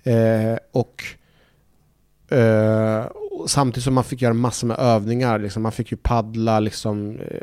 Eh, 0.03 0.57
och 0.71 1.03
eh, 2.37 3.05
samtidigt 3.47 3.83
som 3.83 3.93
man 3.93 4.03
fick 4.03 4.21
göra 4.21 4.33
massor 4.33 4.67
med 4.67 4.79
övningar. 4.79 5.39
Liksom, 5.39 5.63
man 5.63 5.71
fick 5.71 5.91
ju 5.91 5.97
paddla, 5.97 6.59
liksom, 6.59 7.19
eh, 7.19 7.41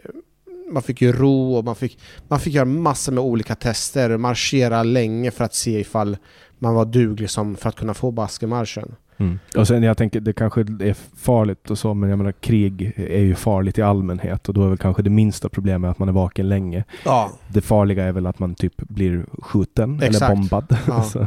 man 0.72 0.82
fick 0.82 1.02
ju 1.02 1.12
ro 1.12 1.54
och 1.54 1.64
man 1.64 1.74
fick, 1.76 1.98
man 2.28 2.40
fick 2.40 2.54
göra 2.54 2.64
massor 2.64 3.12
med 3.12 3.24
olika 3.24 3.54
tester. 3.54 4.16
Marschera 4.16 4.82
länge 4.82 5.30
för 5.30 5.44
att 5.44 5.54
se 5.54 5.80
ifall 5.80 6.16
man 6.58 6.74
var 6.74 6.84
duglig 6.84 7.30
som 7.30 7.56
för 7.56 7.68
att 7.68 7.76
kunna 7.76 7.94
få 7.94 8.10
baskemarschen. 8.10 8.94
Mm. 9.18 9.38
Och 9.56 9.66
sen 9.68 9.82
jag 9.82 9.96
tänker, 9.96 10.20
det 10.20 10.32
kanske 10.32 10.60
är 10.60 10.96
farligt 11.16 11.70
och 11.70 11.78
så, 11.78 11.94
men 11.94 12.10
jag 12.10 12.16
menar 12.18 12.32
krig 12.32 12.92
är 12.96 13.20
ju 13.20 13.34
farligt 13.34 13.78
i 13.78 13.82
allmänhet 13.82 14.48
och 14.48 14.54
då 14.54 14.64
är 14.64 14.68
väl 14.68 14.78
kanske 14.78 15.02
det 15.02 15.10
minsta 15.10 15.48
problemet 15.48 15.90
att 15.90 15.98
man 15.98 16.08
är 16.08 16.12
vaken 16.12 16.48
länge. 16.48 16.84
Ja. 17.04 17.30
Det 17.48 17.60
farliga 17.60 18.04
är 18.04 18.12
väl 18.12 18.26
att 18.26 18.38
man 18.38 18.54
typ 18.54 18.72
blir 18.76 19.26
skjuten 19.42 19.96
eller 19.96 20.06
Exakt. 20.08 20.34
bombad. 20.34 20.76
Ja. 20.86 21.02
Så, 21.12 21.26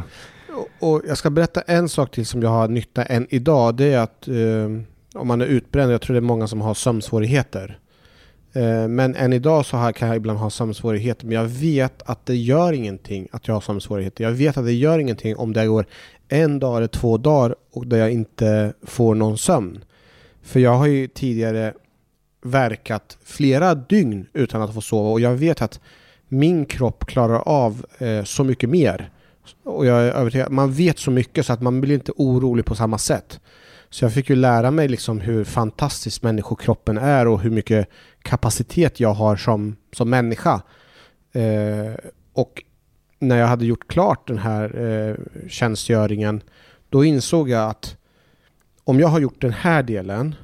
Och- 0.80 0.94
Och 0.94 1.02
jag 1.08 1.18
ska 1.18 1.30
berätta 1.30 1.60
en 1.60 1.88
sak 1.88 2.10
till 2.10 2.26
som 2.26 2.42
jag 2.42 2.50
har 2.50 2.68
nytta 2.68 3.04
än 3.04 3.26
idag. 3.30 3.74
Det 3.74 3.92
är 3.92 3.98
att 3.98 4.28
eh, 4.28 5.14
om 5.20 5.28
man 5.28 5.40
är 5.40 5.46
utbränd, 5.46 5.92
jag 5.92 6.00
tror 6.00 6.14
det 6.14 6.18
är 6.18 6.20
många 6.20 6.46
som 6.46 6.60
har 6.60 6.74
sömnsvårigheter. 6.74 7.78
Eh, 8.52 8.88
men 8.88 9.14
än 9.14 9.32
idag 9.32 9.66
så 9.66 9.92
kan 9.94 10.08
jag 10.08 10.16
ibland 10.16 10.38
ha 10.38 10.50
sömnsvårigheter. 10.50 11.26
Men 11.26 11.34
jag 11.36 11.44
vet 11.44 12.02
att 12.04 12.26
det 12.26 12.36
gör 12.36 12.72
ingenting 12.72 13.28
att 13.32 13.48
jag 13.48 13.54
har 13.54 13.60
sömnsvårigheter. 13.60 14.24
Jag 14.24 14.30
vet 14.30 14.56
att 14.56 14.64
det 14.64 14.72
gör 14.72 14.98
ingenting 14.98 15.36
om 15.36 15.52
det 15.52 15.66
går 15.66 15.86
en 16.28 16.58
dag 16.58 16.76
eller 16.76 16.86
två 16.86 17.16
dagar 17.16 17.54
och 17.72 17.86
där 17.86 17.98
jag 17.98 18.10
inte 18.10 18.72
får 18.82 19.14
någon 19.14 19.38
sömn. 19.38 19.84
För 20.42 20.60
jag 20.60 20.74
har 20.74 20.86
ju 20.86 21.08
tidigare 21.08 21.74
verkat 22.42 23.18
flera 23.24 23.74
dygn 23.74 24.26
utan 24.32 24.62
att 24.62 24.74
få 24.74 24.80
sova 24.80 25.10
och 25.10 25.20
jag 25.20 25.34
vet 25.34 25.62
att 25.62 25.80
min 26.28 26.66
kropp 26.66 27.06
klarar 27.06 27.48
av 27.48 27.86
eh, 27.98 28.24
så 28.24 28.44
mycket 28.44 28.70
mer. 28.70 29.10
Och 29.64 29.86
jag 29.86 30.00
är 30.02 30.12
övertygad, 30.12 30.52
man 30.52 30.72
vet 30.72 30.98
så 30.98 31.10
mycket 31.10 31.46
så 31.46 31.52
att 31.52 31.62
man 31.62 31.80
blir 31.80 31.94
inte 31.94 32.12
orolig 32.16 32.64
på 32.64 32.74
samma 32.74 32.98
sätt. 32.98 33.40
Så 33.90 34.04
jag 34.04 34.12
fick 34.12 34.30
ju 34.30 34.36
lära 34.36 34.70
mig 34.70 34.88
liksom 34.88 35.20
hur 35.20 35.44
fantastisk 35.44 36.22
människokroppen 36.22 36.98
är 36.98 37.28
och 37.28 37.40
hur 37.40 37.50
mycket 37.50 37.88
kapacitet 38.22 39.00
jag 39.00 39.14
har 39.14 39.36
som, 39.36 39.76
som 39.92 40.10
människa. 40.10 40.62
Eh, 41.32 41.94
och 42.32 42.62
när 43.18 43.36
jag 43.36 43.46
hade 43.46 43.66
gjort 43.66 43.88
klart 43.88 44.28
den 44.28 44.38
här 44.38 44.80
eh, 44.80 45.48
tjänstgöringen 45.48 46.42
då 46.88 47.04
insåg 47.04 47.48
jag 47.48 47.70
att 47.70 47.96
om 48.84 49.00
jag 49.00 49.08
har 49.08 49.20
gjort 49.20 49.40
den 49.40 49.52
här 49.52 49.82
delen 49.82 50.34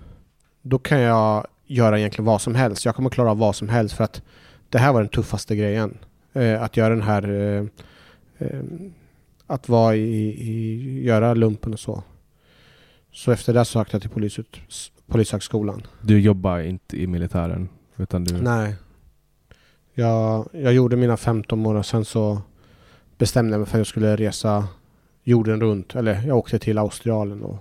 då 0.62 0.78
kan 0.78 1.00
jag 1.00 1.46
göra 1.66 1.98
egentligen 1.98 2.26
vad 2.26 2.40
som 2.40 2.54
helst. 2.54 2.84
Jag 2.84 2.94
kommer 2.94 3.10
klara 3.10 3.30
av 3.30 3.38
vad 3.38 3.56
som 3.56 3.68
helst 3.68 3.96
för 3.96 4.04
att 4.04 4.22
det 4.70 4.78
här 4.78 4.92
var 4.92 5.00
den 5.00 5.08
tuffaste 5.08 5.56
grejen. 5.56 5.98
Eh, 6.32 6.62
att 6.62 6.76
göra 6.76 6.88
den 6.88 7.02
här 7.02 7.28
eh, 7.30 7.64
eh, 8.38 8.60
att 9.46 9.68
vara 9.68 9.96
i, 9.96 10.26
i, 10.50 11.04
göra 11.04 11.34
lumpen 11.34 11.72
och 11.72 11.80
så. 11.80 12.02
Så 13.12 13.32
efter 13.32 13.54
det 13.54 13.64
sökte 13.64 13.94
jag 13.94 14.02
till 14.02 14.10
polisut, 14.10 14.56
polishögskolan. 15.06 15.82
du 16.02 16.20
jobbar 16.20 16.58
inte 16.58 17.02
i 17.02 17.06
militären? 17.06 17.68
Utan 17.96 18.24
du... 18.24 18.42
Nej. 18.42 18.74
Jag, 19.94 20.48
jag 20.52 20.72
gjorde 20.72 20.96
mina 20.96 21.16
15 21.16 21.58
månader, 21.58 21.82
sen 21.82 22.04
så 22.04 22.42
bestämde 23.18 23.52
jag 23.52 23.58
mig 23.58 23.66
för 23.66 23.76
att 23.76 23.80
jag 23.80 23.86
skulle 23.86 24.16
resa 24.16 24.68
jorden 25.22 25.60
runt. 25.60 25.94
Eller 25.94 26.22
jag 26.26 26.36
åkte 26.36 26.58
till 26.58 26.78
Australien 26.78 27.42
och 27.42 27.58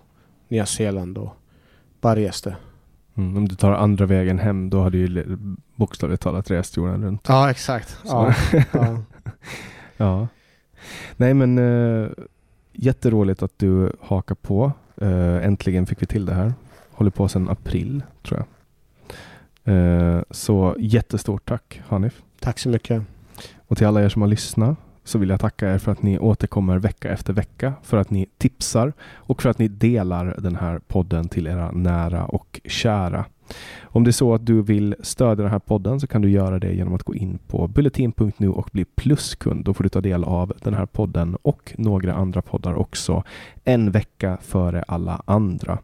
Nya 0.47 0.65
Zeeland 0.65 1.17
och 1.17 1.33
bara 2.01 2.15
reste. 2.15 2.55
Mm, 3.17 3.37
om 3.37 3.47
du 3.47 3.55
tar 3.55 3.71
andra 3.71 4.05
vägen 4.05 4.39
hem, 4.39 4.69
då 4.69 4.81
har 4.81 4.89
du 4.89 4.97
ju 4.97 5.37
bokstavligt 5.75 6.23
talat 6.23 6.51
rest 6.51 6.77
jorden 6.77 7.03
runt. 7.03 7.25
Ja, 7.27 7.51
exakt. 7.51 7.97
Ja, 8.05 8.33
ja. 8.71 8.97
Ja. 9.97 10.27
Nej 11.17 11.33
men 11.33 11.57
äh, 11.57 12.09
jätteroligt 12.73 13.43
att 13.43 13.59
du 13.59 13.91
hakar 14.01 14.35
på. 14.35 14.71
Eh, 15.01 15.45
äntligen 15.45 15.85
fick 15.85 16.01
vi 16.01 16.05
till 16.05 16.25
det 16.25 16.33
här. 16.33 16.53
Håller 16.95 17.11
på 17.11 17.27
sedan 17.27 17.49
april 17.49 18.03
tror 18.23 18.39
jag. 18.39 18.47
Eh, 19.75 20.21
så 20.31 20.75
jättestort 20.79 21.45
tack 21.45 21.81
Hanif. 21.87 22.21
Tack 22.39 22.59
så 22.59 22.69
mycket. 22.69 23.03
Och 23.67 23.77
till 23.77 23.87
alla 23.87 24.03
er 24.03 24.09
som 24.09 24.21
har 24.21 24.29
lyssnat 24.29 24.77
så 25.03 25.17
vill 25.17 25.29
jag 25.29 25.39
tacka 25.39 25.73
er 25.73 25.77
för 25.77 25.91
att 25.91 26.01
ni 26.01 26.19
återkommer 26.19 26.77
vecka 26.77 27.09
efter 27.09 27.33
vecka, 27.33 27.73
för 27.83 27.97
att 27.97 28.09
ni 28.09 28.25
tipsar 28.37 28.93
och 29.13 29.41
för 29.41 29.49
att 29.49 29.59
ni 29.59 29.67
delar 29.67 30.35
den 30.39 30.55
här 30.55 30.79
podden 30.79 31.29
till 31.29 31.47
era 31.47 31.71
nära 31.71 32.25
och 32.25 32.61
kära. 32.65 33.25
Om 33.83 34.03
det 34.03 34.09
är 34.09 34.11
så 34.11 34.33
att 34.33 34.45
du 34.45 34.61
vill 34.61 34.95
stödja 34.99 35.43
den 35.43 35.51
här 35.51 35.59
podden 35.59 35.99
så 35.99 36.07
kan 36.07 36.21
du 36.21 36.29
göra 36.29 36.59
det 36.59 36.73
genom 36.73 36.93
att 36.93 37.03
gå 37.03 37.15
in 37.15 37.39
på 37.47 37.67
bulletin.nu 37.67 38.49
och 38.49 38.69
bli 38.71 38.85
pluskund. 38.85 39.65
Då 39.65 39.73
får 39.73 39.83
du 39.83 39.89
ta 39.89 40.01
del 40.01 40.23
av 40.23 40.53
den 40.61 40.73
här 40.73 40.85
podden 40.85 41.37
och 41.41 41.73
några 41.77 42.13
andra 42.13 42.41
poddar 42.41 42.73
också 42.73 43.23
en 43.63 43.91
vecka 43.91 44.37
före 44.41 44.83
alla 44.87 45.21
andra. 45.25 45.77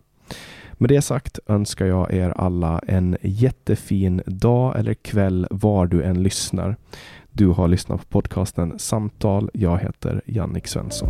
Med 0.82 0.90
det 0.90 1.02
sagt 1.02 1.40
önskar 1.48 1.86
jag 1.86 2.14
er 2.14 2.30
alla 2.30 2.82
en 2.88 3.18
jättefin 3.22 4.22
dag 4.26 4.80
eller 4.80 4.94
kväll 4.94 5.48
var 5.52 5.86
du 5.86 6.03
än 6.03 6.24
lyssnar. 6.24 6.76
Du 7.32 7.48
har 7.48 7.68
lyssnat 7.68 7.99
på 8.02 8.06
podcasten 8.08 8.80
Samtal. 8.80 9.49
Jag 9.53 9.80
heter 9.80 10.22
Jannik 10.26 10.68
Svensson. 10.68 11.10